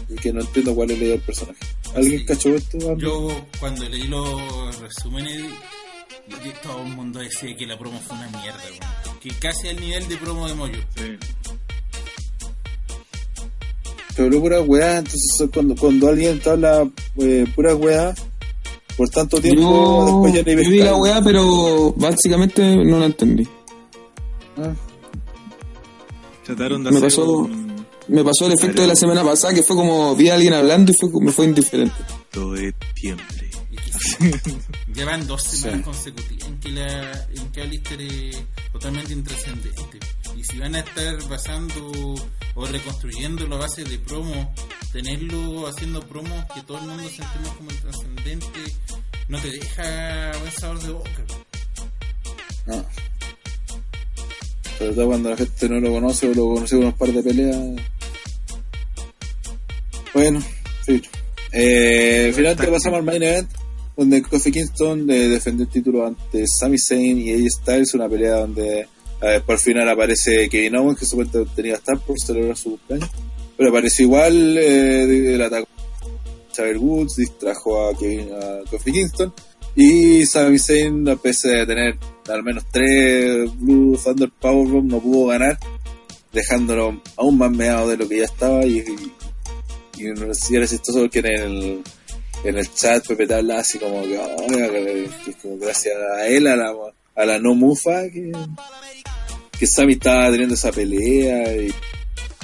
Y 0.09 0.15
que 0.15 0.31
no 0.31 0.41
entiendo 0.41 0.75
cuál 0.75 0.91
es 0.91 1.01
el 1.01 1.19
personaje. 1.21 1.59
¿Alguien 1.95 2.25
cachó 2.25 2.49
esto? 2.49 2.95
Yo, 2.97 3.45
cuando 3.59 3.89
leí 3.89 4.07
los 4.07 4.79
resúmenes, 4.79 5.43
todo 6.61 6.83
el 6.83 6.89
mundo 6.95 7.19
decía 7.19 7.55
que 7.55 7.65
la 7.65 7.77
promo 7.79 7.99
fue 7.99 8.17
una 8.17 8.27
mierda, 8.29 8.59
Que 9.21 9.29
casi 9.39 9.69
al 9.69 9.79
nivel 9.79 10.07
de 10.07 10.17
promo 10.17 10.47
de 10.47 10.53
Moyo. 10.53 10.79
Sí. 10.95 11.17
Pero 14.15 14.27
habló 14.27 14.41
pura 14.41 14.61
weá, 14.61 14.97
entonces 14.97 15.49
cuando, 15.53 15.75
cuando 15.75 16.07
alguien 16.09 16.39
te 16.39 16.49
habla 16.49 16.87
eh, 17.17 17.45
pura 17.55 17.75
weá, 17.75 18.13
por 18.95 19.09
tanto 19.09 19.41
tiempo, 19.41 20.05
después 20.05 20.33
ya 20.33 20.41
le 20.43 20.63
Yo 20.63 20.69
vi 20.69 20.77
la 20.77 20.95
weá, 20.95 21.21
pero 21.21 21.91
básicamente 21.97 22.61
no 22.75 22.99
la 22.99 23.07
entendí. 23.07 23.47
Ah. 24.57 24.73
Trataron 26.45 26.83
de 26.83 26.91
me 26.91 27.01
pasó, 27.01 27.49
me 28.07 28.23
pasó 28.23 28.45
el 28.45 28.53
efecto 28.53 28.81
de 28.81 28.87
la 28.87 28.95
semana 28.95 29.23
pasada 29.23 29.53
que 29.53 29.63
fue 29.63 29.75
como 29.75 30.15
vi 30.15 30.29
a 30.29 30.35
alguien 30.35 30.53
hablando 30.53 30.91
y 30.91 30.95
fue, 30.95 31.09
me 31.21 31.31
fue 31.31 31.45
indiferente. 31.45 31.95
Todo 32.31 32.55
es 32.55 32.73
tiempo. 32.93 33.23
Llevan 34.93 35.25
dos 35.27 35.43
semanas 35.43 35.85
consecutivas 35.85 36.47
en 36.47 36.59
que, 36.59 36.69
la, 36.69 37.27
en 37.33 37.51
que 37.51 37.61
Alistair 37.61 38.01
es 38.01 38.43
totalmente 38.71 39.13
intrascendente. 39.13 39.99
Y 40.35 40.43
si 40.43 40.59
van 40.59 40.75
a 40.75 40.79
estar 40.79 41.27
basando 41.27 42.15
o 42.55 42.65
reconstruyendo 42.65 43.47
la 43.47 43.57
base 43.57 43.83
de 43.83 43.97
promo, 43.99 44.53
tenerlo 44.91 45.67
haciendo 45.67 46.01
promos 46.01 46.45
que 46.53 46.61
todo 46.61 46.77
el 46.79 46.85
mundo 46.85 47.03
sentimos 47.03 47.49
como 47.57 47.71
intrascendente, 47.71 48.59
no 49.27 49.39
te 49.39 49.49
deja 49.49 50.31
buen 50.39 50.51
sabor 50.51 50.81
de 50.81 50.91
boca. 50.91 51.25
No. 52.67 52.85
Sobre 54.77 55.05
cuando 55.05 55.29
la 55.29 55.37
gente 55.37 55.69
no 55.69 55.79
lo 55.79 55.91
conoce 55.91 56.29
o 56.29 56.33
lo 56.33 56.53
conoce 56.55 56.75
unos 56.75 56.93
par 56.95 57.11
de 57.11 57.23
peleas. 57.23 57.57
Bueno, 60.13 60.41
sí. 60.85 61.01
Eh, 61.51 62.31
finalmente 62.35 62.67
pasamos 62.67 62.97
al 62.97 63.03
main 63.03 63.23
event 63.23 63.49
donde 63.95 64.21
Kofi 64.21 64.51
Kingston 64.51 65.09
eh, 65.09 65.29
defendió 65.29 65.65
el 65.65 65.71
título 65.71 66.05
ante 66.05 66.45
Sami 66.47 66.77
Zayn 66.77 67.17
y 67.17 67.31
AJ 67.31 67.49
Styles, 67.61 67.93
una 67.93 68.09
pelea 68.09 68.35
donde 68.35 68.87
eh, 69.21 69.41
por 69.45 69.57
final 69.57 69.87
aparece 69.87 70.49
Kevin 70.49 70.75
Owens, 70.75 70.99
que 70.99 71.05
supuestamente 71.05 71.53
tenía 71.55 71.75
estar 71.75 71.97
por 71.99 72.19
celebrar 72.19 72.57
su 72.57 72.71
cumpleaños, 72.71 73.09
pero 73.57 73.69
apareció 73.69 74.05
igual 74.05 74.57
eh, 74.57 75.35
el 75.35 75.41
ataque 75.41 75.67
Xavier 76.55 76.77
Woods, 76.77 77.15
distrajo 77.17 77.87
a, 77.87 77.97
Kevin, 77.97 78.29
a 78.33 78.69
Kofi 78.69 78.91
Kingston 78.91 79.33
y 79.75 80.25
Sami 80.25 80.59
Zayn, 80.59 81.07
a 81.07 81.15
pesar 81.15 81.51
de 81.51 81.65
tener 81.65 81.95
al 82.27 82.43
menos 82.43 82.65
tres 82.71 83.49
Blue 83.57 83.99
Thunder 84.03 84.29
Powerbomb, 84.39 84.89
no 84.89 84.99
pudo 84.99 85.27
ganar, 85.27 85.57
dejándolo 86.33 87.01
aún 87.15 87.37
más 87.37 87.51
meado 87.51 87.89
de 87.89 87.97
lo 87.97 88.07
que 88.07 88.17
ya 88.17 88.25
estaba 88.25 88.65
y, 88.65 88.79
y, 89.97 90.03
y 90.03 90.55
era 90.55 90.67
chistoso 90.67 90.99
porque 90.99 91.19
en 91.19 91.25
el 91.25 91.83
en 92.43 92.57
el 92.57 92.73
chat 92.73 93.05
Pepe 93.07 93.27
te 93.27 93.33
habla 93.33 93.59
así 93.59 93.79
como 93.79 94.01
que, 94.03 94.19
como 95.41 95.57
gracias 95.57 95.95
a 96.17 96.27
él, 96.27 96.47
a 96.47 96.55
la, 96.55 96.73
a 97.15 97.25
la 97.25 97.39
no 97.39 97.55
mufa, 97.55 98.03
que, 98.11 98.31
que 99.57 99.67
Sammy 99.67 99.93
estaba 99.93 100.29
teniendo 100.29 100.53
esa 100.53 100.71
pelea 100.71 101.55
y 101.55 101.73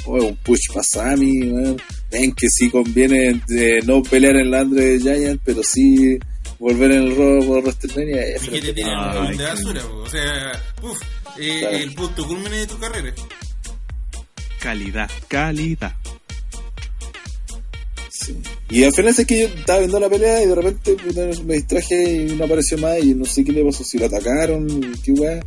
un 0.08 0.36
push 0.38 0.70
para 0.74 0.84
Sammy, 0.84 1.78
ven 2.10 2.32
que 2.32 2.50
sí 2.50 2.70
conviene 2.70 3.42
de 3.48 3.82
no 3.86 4.02
pelear 4.02 4.38
en 4.38 4.50
la 4.50 4.62
Andre 4.62 5.00
Giant, 5.00 5.42
pero 5.44 5.62
sí 5.64 6.18
volver 6.62 6.92
en 6.92 7.04
el 7.04 7.16
robo 7.16 7.46
por 7.48 7.64
WrestleMania. 7.64 8.38
Y 8.38 8.48
que 8.48 8.62
te 8.62 8.74
tienen 8.74 8.98
un 8.98 9.36
de 9.36 9.44
basura, 9.44 9.86
o 9.86 10.10
sea, 10.10 10.64
uff, 10.84 11.02
eh, 11.40 11.82
el 11.82 11.94
punto 11.96 12.26
culmine 12.28 12.58
de 12.58 12.68
tu 12.68 12.78
carrera. 12.78 13.14
Calidad, 14.60 15.10
calidad. 15.28 15.94
Y 18.70 18.84
al 18.84 18.94
final 18.94 19.16
es 19.18 19.26
que 19.26 19.42
yo 19.42 19.48
estaba 19.48 19.80
viendo 19.80 20.00
la 20.00 20.08
pelea 20.08 20.44
y 20.44 20.48
de 20.48 20.54
repente 20.54 20.96
me 21.44 21.56
distraje 21.56 22.28
y 22.28 22.36
no 22.36 22.46
apareció 22.46 22.78
más 22.78 23.04
y 23.04 23.16
no 23.16 23.26
sé 23.26 23.44
qué 23.44 23.52
le 23.52 23.66
pasó, 23.66 23.84
si 23.84 23.98
lo 23.98 24.06
atacaron, 24.06 24.68
qué 25.04 25.12
weá. 25.14 25.44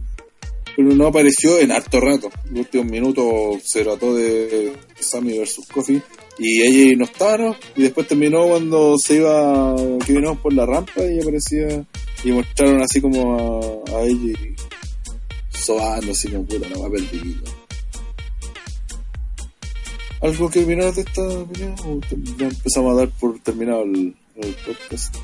Pero 0.77 0.89
no 0.89 1.07
apareció 1.07 1.61
en 1.61 1.71
harto 1.71 2.01
rato. 2.01 2.29
El 2.51 2.59
último 2.59 2.83
minuto 2.83 3.53
se 3.63 3.85
trató 3.85 4.17
de 4.17 4.73
Sammy 4.99 5.39
versus 5.39 5.69
Coffee 5.69 6.03
y 6.39 6.63
ella 6.63 6.97
no 6.97 7.05
estaba, 7.05 7.57
Y 7.77 7.83
después 7.83 8.09
terminó 8.09 8.47
cuando 8.49 8.99
se 8.99 9.17
iba, 9.17 9.77
que 10.05 10.13
vinimos 10.13 10.39
por 10.39 10.53
la 10.53 10.67
rampa 10.67 11.03
y 11.05 11.21
aparecía 11.21 11.85
y 12.25 12.33
mostraron 12.33 12.83
así 12.83 13.01
como 13.01 13.85
a, 13.93 14.03
ella 14.03 14.33
y 14.33 14.55
sobando 15.51 16.13
así 16.13 16.29
como 16.29 16.45
puta, 16.45 16.69
no 16.69 16.81
va 16.81 16.89
a. 16.89 17.65
¿Algo 20.27 20.51
que 20.51 20.65
mirar 20.65 20.95
de 20.95 21.03
esta 21.03 21.23
opinión? 21.23 21.75
¿O 21.85 22.01
ya 22.39 22.47
empezamos 22.47 22.93
a 22.93 22.97
dar 23.01 23.11
por 23.11 23.39
terminado 23.41 23.83
el, 23.83 24.17
podcast? 24.67 25.15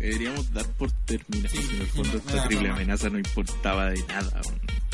Deberíamos 0.00 0.52
dar 0.52 0.66
por 0.76 0.90
terminado. 1.06 1.54
Sí, 1.54 1.60
en 1.74 1.80
el 1.80 1.86
fondo, 1.86 2.18
esta 2.18 2.42
terrible 2.42 2.70
amenaza 2.70 3.08
no 3.08 3.18
importaba 3.18 3.90
de 3.90 4.00
nada. 4.08 4.42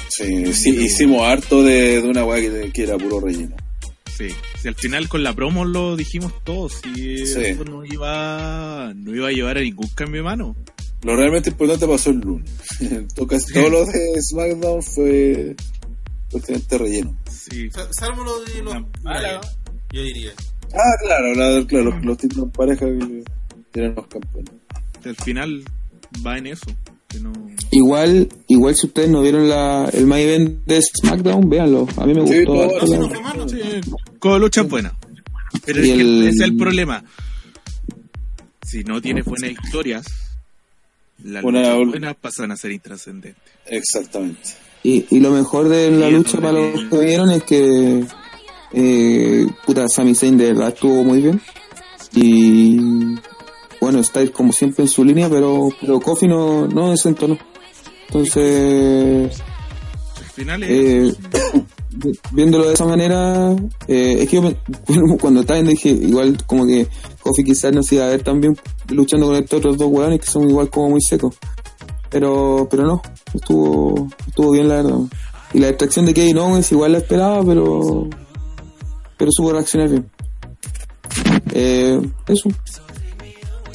Sí, 0.09 0.53
sí 0.53 0.71
hicimos 0.71 1.23
harto 1.23 1.63
de, 1.63 2.03
de 2.03 2.09
una 2.09 2.25
weá 2.25 2.43
que, 2.71 2.83
era 2.83 2.99
puro 2.99 3.21
relleno. 3.21 3.57
Sí, 4.17 4.29
si 4.61 4.69
al 4.69 4.75
final 4.75 5.09
con 5.09 5.23
la 5.23 5.35
promo 5.35 5.65
lo 5.65 5.97
dijimos 5.97 6.33
todos, 6.45 6.81
y 6.95 7.23
eso 7.23 7.65
no 7.65 7.85
iba, 7.85 8.93
no 8.95 9.15
iba 9.15 9.29
a 9.29 9.33
llevar 9.33 9.59
a 9.59 9.63
ningún 9.63 9.89
cambio 9.89 10.23
de 10.23 10.25
mano. 10.25 10.57
Lo 11.03 11.17
realmente 11.17 11.51
importante 11.51 11.87
pasó 11.87 12.11
el 12.11 12.21
lunes. 12.21 12.51
todo 13.17 13.69
lo 13.69 13.85
de 13.87 14.23
SmackDown 14.23 14.83
fue 14.83 15.57
prácticamente 16.31 16.79
relleno. 16.79 17.17
Sí. 17.31 17.71
Salvo 17.91 18.25
lo 18.25 18.45
de 18.45 18.63
los. 18.63 18.75
yo 19.93 20.03
diría. 20.03 20.33
Ah, 20.73 20.97
claro, 21.03 21.67
claro 21.67 22.01
los, 22.03 22.19
títulos 22.19 22.51
pareja 22.57 22.87
que 22.87 23.25
tienen 23.73 23.95
los 23.95 24.07
campeones. 24.07 24.53
Al 25.05 25.17
final 25.17 25.65
va 26.25 26.39
en 26.39 26.47
eso. 26.47 26.67
Igual, 27.71 28.29
igual 28.49 28.75
si 28.75 28.87
ustedes 28.87 29.09
no 29.09 29.23
vieron 29.23 29.49
la, 29.49 29.89
el 29.93 30.07
main 30.07 30.29
event 30.29 30.67
de 30.67 30.81
SmackDown, 30.83 31.49
véanlo. 31.49 31.89
A 31.97 32.07
mí 32.07 32.15
me 32.15 32.21
gustó. 32.21 32.87
Sí, 33.49 33.57
Con 34.19 34.41
lucha 34.41 34.63
buena. 34.63 34.95
Pero 35.65 35.81
es 35.81 35.87
que 35.87 36.01
ese 36.01 36.29
es 36.29 36.41
el 36.41 36.57
problema. 36.57 37.05
Si 38.67 38.85
no 38.85 39.01
tienes 39.01 39.25
buenas 39.25 39.53
historias, 39.53 40.07
las 41.25 41.43
luchas 41.43 41.77
buenas 41.89 42.17
pasan 42.17 42.51
a 42.53 42.57
ser 42.57 42.73
intrascendentes. 42.73 43.43
Exactamente. 43.67 44.51
Y, 44.83 45.07
y 45.11 45.21
lo 45.21 45.31
mejor 45.31 45.69
de 45.69 45.91
la 45.91 46.11
lucha 46.11 46.41
para 46.41 46.53
los 46.53 46.85
que 46.91 46.99
vieron 46.99 47.31
es 47.31 47.45
que 47.45 48.05
eh, 48.73 49.47
puta 49.65 49.87
Sami 49.89 50.15
Zayn 50.15 50.37
de 50.37 50.47
verdad 50.47 50.69
estuvo 50.69 51.05
muy 51.05 51.21
bien 51.21 51.41
y 52.15 52.77
bueno 53.83 53.99
estáis 53.99 54.31
como 54.31 54.53
siempre 54.53 54.85
en 54.85 54.89
su 54.89 55.05
línea 55.05 55.29
pero 55.29 55.69
pero 55.81 55.99
Kofi 55.99 56.29
no 56.29 56.69
no 56.69 56.93
desentonó. 56.93 57.37
Entonces 58.07 59.43
eh, 60.37 61.13
viéndolo 62.31 62.69
de 62.69 62.75
esa 62.75 62.85
manera 62.85 63.51
eh, 63.89 64.19
es 64.21 64.29
que 64.29 64.37
yo 64.37 64.53
cuando 65.21 65.41
estaba 65.41 65.59
viendo 65.59 65.73
dije 65.73 65.89
igual 65.89 66.39
como 66.47 66.65
que 66.65 66.87
Kofi 67.23 67.43
quizás 67.43 67.75
no 67.75 67.83
se 67.83 67.97
iba 67.97 68.05
a 68.05 68.11
ver 68.11 68.23
también 68.23 68.57
luchando 68.89 69.27
con 69.27 69.35
estos 69.35 69.59
otros 69.59 69.77
dos 69.77 69.89
hueones 69.91 70.21
que 70.21 70.27
son 70.27 70.49
igual 70.49 70.71
como 70.71 70.91
muy 70.91 71.01
secos. 71.01 71.35
Pero 72.09 72.69
pero 72.71 72.85
no 72.87 73.03
estuvo 73.35 74.09
estuvo 74.29 74.53
bien 74.53 74.69
la 74.69 74.77
verdad. 74.77 74.99
Y 75.55 75.59
la 75.59 75.67
distracción 75.67 76.07
de 76.07 76.15
Kevin 76.15 76.39
Owens 76.39 76.71
igual 76.71 76.93
la 76.93 76.99
esperaba 76.99 77.45
pero 77.45 78.09
pero 79.17 79.31
supo 79.33 79.51
reaccionar 79.51 79.89
bien. 79.89 80.09
Eh, 81.53 82.01
eso. 82.29 82.49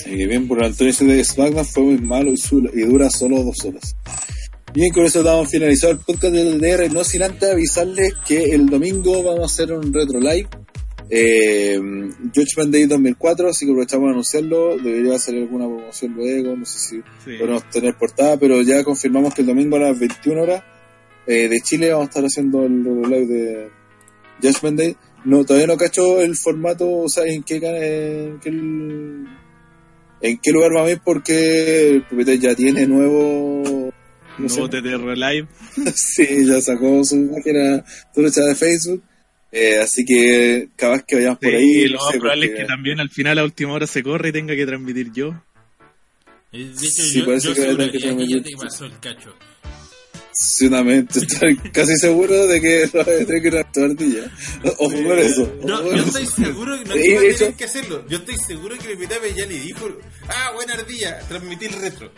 Bien, 0.10 0.48
por 0.48 0.64
Antonio 0.64 0.94
de 0.94 1.24
SmackDown 1.24 1.66
fue 1.66 1.84
muy 1.84 1.98
malo 1.98 2.32
y, 2.32 2.82
dura 2.82 3.10
solo 3.10 3.44
dos 3.44 3.66
horas. 3.66 3.96
Bien, 4.74 4.92
con 4.94 5.06
eso 5.06 5.22
damos 5.22 5.50
finalizado 5.50 5.94
el 5.94 6.00
podcast 6.00 6.34
del 6.34 6.62
DR, 6.62 6.90
no 6.92 7.04
sin 7.04 7.24
antes 7.24 7.50
avisarles 7.50 8.14
que 8.26 8.54
el 8.54 8.68
domingo 8.68 9.22
vamos 9.24 9.42
a 9.42 9.46
hacer 9.46 9.74
un 9.74 9.94
retro 9.94 10.20
live. 10.20 10.48
Eh, 11.10 11.80
Judgment 12.34 12.72
Day 12.72 12.86
2004, 12.86 13.50
así 13.50 13.66
que 13.66 13.72
aprovechamos 13.72 14.08
a 14.08 14.12
anunciarlo. 14.12 14.78
Debería 14.78 15.18
salir 15.20 15.44
alguna 15.44 15.66
promoción 15.66 16.14
luego, 16.14 16.56
no 16.56 16.66
sé 16.66 16.80
si 16.80 17.38
podemos 17.38 17.70
tener 17.70 17.96
portada, 17.96 18.38
pero 18.38 18.62
ya 18.62 18.84
confirmamos 18.84 19.34
que 19.34 19.42
el 19.42 19.48
domingo 19.48 19.76
a 19.78 19.80
las 19.80 20.00
21 20.00 20.42
horas 20.42 20.64
eh, 21.26 21.50
de 21.50 21.60
Chile 21.62 21.92
vamos 21.92 22.06
a 22.06 22.10
estar 22.10 22.24
haciendo 22.24 22.66
el 22.66 22.84
retro 22.84 23.10
live 23.10 23.26
de 23.26 23.70
Judgment 24.42 24.80
Day. 24.80 24.96
No, 25.26 25.44
todavía 25.44 25.68
no 25.68 25.76
cacho 25.76 26.22
el 26.22 26.36
formato, 26.38 26.90
o 26.90 27.10
sea, 27.10 27.26
en 27.26 27.44
qué, 27.44 27.56
en 27.56 28.40
qué 28.40 28.50
el, 28.50 29.28
¿En 30.22 30.38
qué 30.42 30.52
lugar 30.52 30.76
va 30.76 30.86
a 30.86 30.92
ir? 30.92 31.00
Porque 31.04 32.02
ya 32.40 32.56
tiene 32.56 32.88
nuevo... 32.88 33.92
No 34.38 34.48
nuevo 34.48 34.70
TTR 34.70 35.18
Live. 35.18 35.48
sí, 35.96 36.46
ya 36.46 36.62
sacó 36.62 37.04
su 37.04 37.32
página 37.32 37.84
trucha 38.14 38.42
de 38.42 38.56
Facebook. 38.56 39.04
Eh, 39.52 39.78
así 39.78 40.06
que 40.06 40.70
cada 40.76 40.94
vez 40.94 41.06
que 41.08 41.16
vayamos 41.16 41.40
por 41.40 41.56
ahí... 41.56 41.64
Y 41.64 41.88
lo 41.88 42.00
más 42.00 42.16
probable 42.16 42.46
es 42.48 42.56
que 42.56 42.66
también 42.66 43.00
al 43.00 43.10
final 43.10 43.40
a 43.40 43.44
última 43.44 43.74
hora 43.74 43.88
se 43.88 44.04
corre 44.04 44.30
y 44.30 44.32
tenga 44.32 44.56
que 44.56 44.66
transmitir 44.66 45.12
yo. 45.12 45.34
De 46.52 46.62
hecho, 46.62 46.80
sí, 46.80 47.20
yo, 47.20 47.26
parece 47.26 47.50
yo 47.50 47.54
que, 47.56 47.62
seguro, 47.62 47.92
que, 47.92 48.28
ya 48.28 48.42
te 48.42 48.52
pasó 48.56 48.86
el 48.86 49.00
cacho. 49.00 49.36
Estoy 50.40 51.58
casi 51.72 51.96
seguro 51.98 52.46
de 52.46 52.62
que 52.62 52.90
no 52.94 53.04
voy 53.04 53.14
a 53.16 53.26
tener 53.26 53.42
que 53.42 53.60
actuar 53.60 53.92
ardilla. 53.92 54.32
Ojo 54.78 54.92
con 54.92 55.20
eso. 55.20 55.52
No, 55.66 55.96
yo 55.96 56.04
estoy 56.04 56.26
seguro 56.28 56.78
que 56.78 56.86
no 56.86 56.94
sí, 56.94 57.16
a 57.16 57.38
tener 57.38 57.54
que 57.56 57.64
hacerlo. 57.64 58.06
Yo 58.08 58.18
estoy 58.18 58.36
seguro 58.38 58.76
que 58.78 58.92
el 58.92 58.98
Pitape 58.98 59.34
ya 59.34 59.46
le 59.46 59.60
dijo, 59.60 59.88
ah, 60.28 60.52
buena 60.56 60.74
ardilla, 60.76 61.20
transmitir 61.28 61.72
retro. 61.80 62.12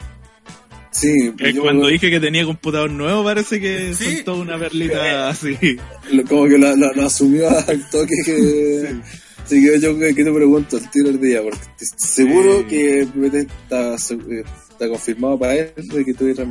Sí, 0.92 1.32
pues 1.38 1.58
cuando 1.58 1.88
dije 1.88 2.10
que 2.10 2.20
tenía 2.20 2.44
computador 2.44 2.92
nuevo 2.92 3.24
parece 3.24 3.62
que 3.62 3.94
¿Sí? 3.94 4.16
soltó 4.16 4.36
una 4.36 4.60
perlita 4.60 5.30
así. 5.30 5.58
Como 6.28 6.46
que 6.48 6.58
lo, 6.58 6.76
lo, 6.76 7.06
asumió 7.06 7.50
al 7.68 7.90
toque 7.90 8.16
que... 8.26 8.96
Así 9.46 9.66
que 9.66 9.80
yo 9.80 9.98
que 9.98 10.14
te 10.14 10.32
pregunto 10.32 10.78
al 10.78 10.92
tiro 10.92 11.10
ardilla, 11.10 11.42
porque 11.42 11.86
seguro 11.98 12.68
que 12.68 13.02
el 13.02 13.36
está, 13.36 13.98
está 14.80 14.88
confirmado 14.88 15.38
para 15.38 15.56
él 15.56 15.74
de 15.76 16.06
que 16.06 16.14
tuviera 16.14 16.46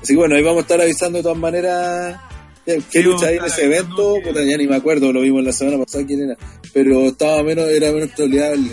Así 0.00 0.12
que 0.12 0.16
bueno, 0.16 0.36
ahí 0.36 0.42
vamos 0.42 0.58
a 0.58 0.62
estar 0.62 0.80
avisando 0.80 1.18
de 1.18 1.22
todas 1.22 1.38
maneras. 1.38 2.20
¿Qué 2.64 3.02
lucha 3.02 3.26
hay 3.26 3.38
en 3.38 3.44
ese 3.44 3.64
evento? 3.64 4.16
Puta, 4.22 4.42
ya 4.42 4.56
ni 4.56 4.66
me 4.66 4.76
acuerdo, 4.76 5.12
lo 5.12 5.20
vimos 5.20 5.42
la 5.42 5.52
semana 5.52 5.78
pasada 5.78 6.04
quién 6.06 6.22
era. 6.22 6.36
Pero 6.72 7.08
estaba 7.08 7.42
menos, 7.42 7.68
era 7.68 7.90
menos 7.90 8.14
troleable. 8.14 8.70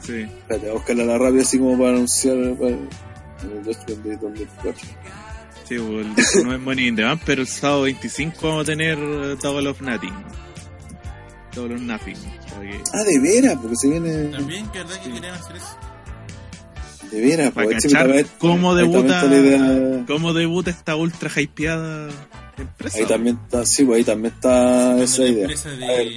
Sí. 0.00 0.22
Espérate, 0.22 0.70
a 0.70 0.72
buscarla 0.74 1.04
la 1.04 1.18
rápida 1.18 1.42
así 1.42 1.58
como 1.58 1.78
para 1.78 1.90
anunciar 1.90 2.36
para 2.56 2.76
de 4.02 4.16
2004. 4.16 4.74
Sí, 5.68 5.76
pues, 5.78 6.44
no 6.44 6.54
es 6.54 6.60
Money 6.60 6.88
in 6.88 6.96
the 6.96 7.04
Bank, 7.04 7.22
pero 7.24 7.42
el 7.42 7.48
sábado 7.48 7.82
25 7.82 8.36
vamos 8.42 8.62
a 8.62 8.64
tener 8.64 8.98
uh, 8.98 9.36
Double 9.36 9.68
of 9.68 9.80
Nothing. 9.80 10.14
Double 11.54 11.74
of 11.76 11.80
Nothing. 11.80 12.16
Ah, 12.92 13.04
de 13.04 13.18
veras, 13.20 13.56
porque 13.60 13.76
se 13.76 13.88
viene. 13.88 14.28
También, 14.28 14.68
que 14.68 14.78
verdad 14.78 15.02
que 15.02 15.10
querían 15.10 15.34
hacer 15.34 15.56
eso. 15.56 15.93
De 17.14 17.20
veras, 17.20 17.52
para 17.52 17.68
pues, 17.68 17.84
cachar 17.84 18.26
cómo 18.38 18.74
debuta, 18.74 19.22
cómo 20.08 20.32
debuta 20.32 20.70
esta 20.70 20.96
ultra 20.96 21.30
hypeada 21.40 22.08
empresa. 22.58 22.98
Ahí 22.98 23.06
también 23.06 23.38
está, 23.40 23.64
sí, 23.64 23.84
pues 23.84 23.98
ahí 23.98 24.04
también 24.04 24.34
está 24.34 25.00
esa 25.00 25.22
idea. 25.24 25.46
De... 25.46 25.54
A 25.54 25.96
ver, 25.96 26.08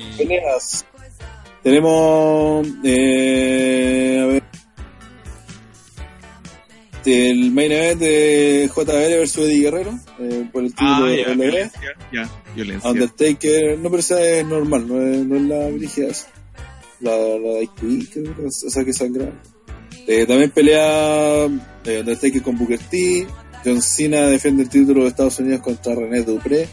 tenemos, 1.62 2.68
eh, 2.84 4.22
a 4.24 4.26
ver, 4.26 4.44
el 7.06 7.52
main 7.52 7.72
event 7.72 8.00
de 8.00 8.72
JBL 8.76 9.18
versus 9.20 9.46
Eddie 9.46 9.62
Guerrero 9.62 10.00
eh, 10.20 10.50
por 10.52 10.64
el 10.64 10.72
título 10.72 11.06
ah, 11.06 11.10
de 11.10 11.18
ya, 11.24 11.34
violencia, 11.34 11.82
ya, 12.12 12.30
violencia. 12.56 12.90
Undertaker, 12.90 13.78
no, 13.78 13.90
pero 13.92 14.00
esa 14.00 14.20
es 14.20 14.46
normal, 14.48 14.88
no 14.88 15.00
es, 15.00 15.26
no 15.26 15.36
es 15.36 15.42
la 15.44 15.68
brígida, 15.70 16.08
la, 17.02 17.12
la 17.12 17.62
IQ, 17.62 18.46
o 18.46 18.50
sea 18.50 18.84
que 18.84 18.94
sangra. 18.94 19.32
Eh, 20.08 20.26
también 20.26 20.52
pelea 20.52 21.46
eh, 21.84 22.00
Undertaker 22.00 22.42
con 22.42 22.58
Booker 22.58 22.80
T. 22.80 23.28
John 23.66 23.82
Cena 23.82 24.28
defiende 24.28 24.64
el 24.64 24.70
título 24.70 25.04
de 25.04 25.10
Estados 25.10 25.38
Unidos 25.40 25.60
contra 25.62 25.94
René 25.94 26.24
Dupré. 26.24 26.70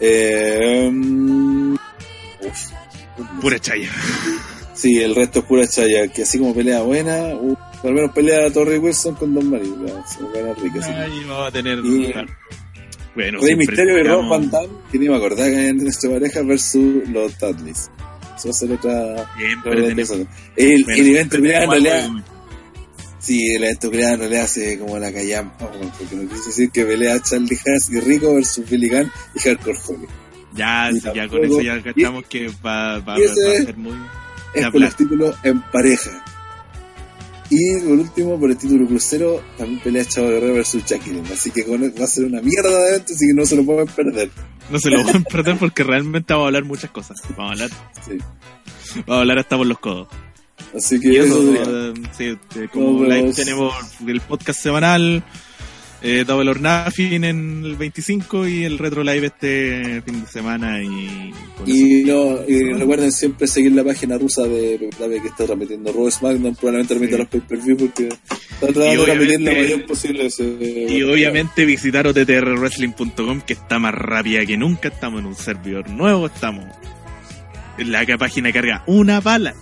Eh, 0.00 0.88
um, 0.88 1.76
pura 3.42 3.58
chaya. 3.58 3.90
Sí, 4.72 5.02
el 5.02 5.14
resto 5.14 5.40
es 5.40 5.44
pura 5.44 5.66
chaya. 5.66 6.08
Que 6.08 6.22
así 6.22 6.38
como 6.38 6.54
pelea 6.54 6.80
buena, 6.80 7.34
uh, 7.34 7.56
al 7.82 7.92
menos 7.92 8.12
pelea 8.12 8.50
Torrey 8.50 8.78
Wilson 8.78 9.14
con 9.16 9.34
Don 9.34 9.50
Mario. 9.50 9.74
Ahí 9.84 11.24
vamos 11.28 11.48
a 11.48 11.50
tener. 11.50 11.78
Y, 11.84 12.14
bueno, 13.14 13.40
Rey 13.40 13.56
Misterio 13.56 13.98
y 13.98 14.02
Rob 14.02 14.28
Van 14.28 14.50
Damme, 14.50 14.68
que 14.90 14.98
ni 14.98 15.08
me 15.08 15.16
acordaba 15.16 15.48
que 15.48 15.68
en 15.68 15.76
nuestra 15.78 16.10
pareja 16.10 16.40
versus 16.42 17.06
los 17.08 17.38
Dudleys. 17.38 17.90
Eso 18.36 18.48
va 18.48 18.50
a 18.50 18.52
ser 18.52 18.72
otra. 18.72 19.30
El, 20.56 20.84
el 20.88 21.06
evento 21.08 21.36
en 21.36 21.44
realidad 21.44 22.08
Sí, 23.26 23.44
el 23.56 23.64
evento 23.64 23.90
creado 23.90 24.28
le 24.28 24.38
hace 24.38 24.78
como 24.78 25.00
la 25.00 25.12
callampa, 25.12 25.68
porque 25.68 26.14
no 26.14 26.28
quiso 26.28 26.44
decir 26.46 26.70
que 26.70 26.84
pelea 26.84 27.20
Charlie 27.20 27.58
Haas 27.66 27.90
y 27.90 27.98
Rico 27.98 28.32
versus 28.32 28.70
Billy 28.70 28.88
Gunn 28.88 29.10
y 29.34 29.40
Hardcore 29.40 29.78
Holly. 29.84 30.06
Ya, 30.54 30.90
ya 31.12 31.26
con 31.26 31.44
eso 31.44 31.60
ya 31.60 31.82
cachamos 31.82 32.24
que 32.26 32.46
va, 32.64 33.00
va, 33.00 33.00
va, 33.00 33.14
a 33.16 33.34
ser 33.34 33.76
muy... 33.76 33.96
Es 34.54 34.70
por 34.70 34.80
el 34.80 34.94
título 34.94 35.34
en 35.42 35.60
pareja. 35.60 36.24
Y 37.50 37.80
por 37.80 37.98
último, 37.98 38.38
por 38.38 38.48
el 38.48 38.56
título 38.56 38.86
crucero, 38.86 39.42
también 39.58 39.80
pelea 39.80 40.04
Chavo 40.04 40.28
Guerrero 40.28 40.54
versus 40.54 40.84
Jacqueline. 40.84 41.26
Así 41.32 41.50
que 41.50 41.64
va 41.64 42.04
a 42.04 42.06
ser 42.06 42.26
una 42.26 42.40
mierda 42.40 42.70
de 42.70 42.90
evento, 42.90 43.12
así 43.12 43.26
que 43.26 43.34
no 43.34 43.44
se 43.44 43.56
lo 43.56 43.64
pueden 43.64 43.88
perder. 43.88 44.30
No 44.70 44.78
se 44.78 44.88
lo 44.88 45.02
pueden 45.02 45.24
perder 45.32 45.56
porque 45.58 45.82
realmente 45.82 46.32
vamos 46.32 46.44
a 46.44 46.46
hablar 46.46 46.64
muchas 46.64 46.90
cosas. 46.92 47.20
Vamos 47.36 47.60
a 47.60 47.64
hablar. 47.64 47.70
Sí. 48.06 48.18
Vamos 48.98 49.16
a 49.16 49.20
hablar 49.20 49.38
hasta 49.40 49.56
por 49.56 49.66
los 49.66 49.80
codos. 49.80 50.06
Así 50.76 51.00
que 51.00 51.18
eso, 51.18 51.94
sí, 52.18 52.36
como 52.72 53.04
live 53.04 53.32
tenemos 53.32 53.74
el 54.06 54.20
podcast 54.20 54.60
semanal, 54.60 55.24
eh, 56.02 56.24
Double 56.26 56.50
or 56.50 56.60
Nothing 56.60 57.24
en 57.24 57.64
el 57.64 57.76
25 57.76 58.46
y 58.46 58.64
el 58.64 58.76
Retro 58.76 59.02
Live 59.02 59.26
este 59.26 60.02
fin 60.02 60.20
de 60.20 60.26
semana. 60.26 60.82
Y, 60.82 61.32
y, 61.64 62.04
no, 62.04 62.46
y 62.46 62.74
recuerden 62.74 63.10
siempre 63.10 63.46
seguir 63.46 63.72
la 63.72 63.84
página 63.84 64.18
rusa 64.18 64.42
de 64.42 64.90
Pepe 64.98 65.22
que 65.22 65.28
está 65.28 65.46
transmitiendo 65.46 65.92
Raw 65.92 66.10
SmackDown, 66.10 66.54
probablemente 66.54 66.94
remita 66.94 67.16
los 67.16 67.28
pay-per-view 67.28 67.76
porque 67.78 68.08
está 68.08 68.66
tratando 68.66 68.84
de 68.84 69.04
transmitir 69.04 69.40
lo 69.40 69.52
mayor 69.52 69.86
posible. 69.86 70.26
Ese, 70.26 70.44
y 70.90 71.02
obviamente 71.04 71.64
visitar 71.64 72.06
ottrwrestling.com 72.06 73.40
que 73.40 73.54
está 73.54 73.78
más 73.78 73.94
rápida 73.94 74.44
que 74.44 74.58
nunca, 74.58 74.88
estamos 74.88 75.20
en 75.20 75.26
un 75.26 75.34
servidor 75.34 75.88
nuevo, 75.88 76.26
estamos 76.26 76.66
en 77.78 77.92
la 77.92 78.04
página 78.18 78.52
carga 78.52 78.84
una 78.86 79.20
bala 79.20 79.54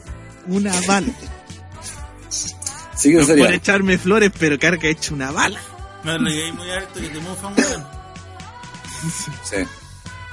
una 0.47 0.73
bala. 0.87 1.13
Sí 2.97 3.11
que 3.11 3.17
no 3.19 3.25
sería. 3.25 3.45
por 3.47 3.55
echarme 3.55 3.99
flores, 3.99 4.31
pero 4.39 4.59
carga 4.59 4.89
hecho 4.89 5.15
una 5.15 5.31
bala. 5.31 5.61
No 6.05 6.19
le 6.19 6.31
llegué 6.31 6.53
muy 6.53 6.71
alto 6.71 7.03
y 7.03 7.09
te 7.09 7.21
mofan, 7.21 7.55
Sí. 9.43 9.57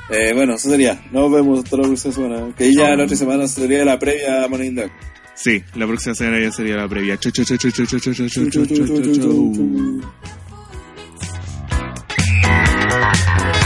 Eh, 0.09 0.33
bueno, 0.33 0.55
eso 0.55 0.69
sería. 0.69 1.01
Nos 1.11 1.31
vemos 1.31 1.63
hasta 1.63 1.77
la 1.77 1.83
próxima 1.83 2.13
semana. 2.13 2.53
Que 2.57 2.73
ya 2.73 2.95
la 2.95 3.05
otra 3.05 3.15
semana 3.15 3.47
sería 3.47 3.85
la 3.85 3.97
previa 3.97 4.43
a 4.43 4.49
Sí, 5.35 5.63
la 5.75 5.87
próxima 5.87 6.13
semana 6.13 6.39
ya 6.39 6.51
sería 6.51 6.75
la 6.75 6.87
previa. 6.87 7.17
Chau, 7.17 7.31
chau, 7.31 7.45
chau, 7.45 7.57
chau, 7.57 7.71
chau, 7.71 7.85
chau, 7.85 7.99
chau, 7.99 8.13
chau, 8.13 8.49
chau, 8.49 8.65
chau, 8.65 8.85
chau, 9.01 9.15
chau. 13.49 13.60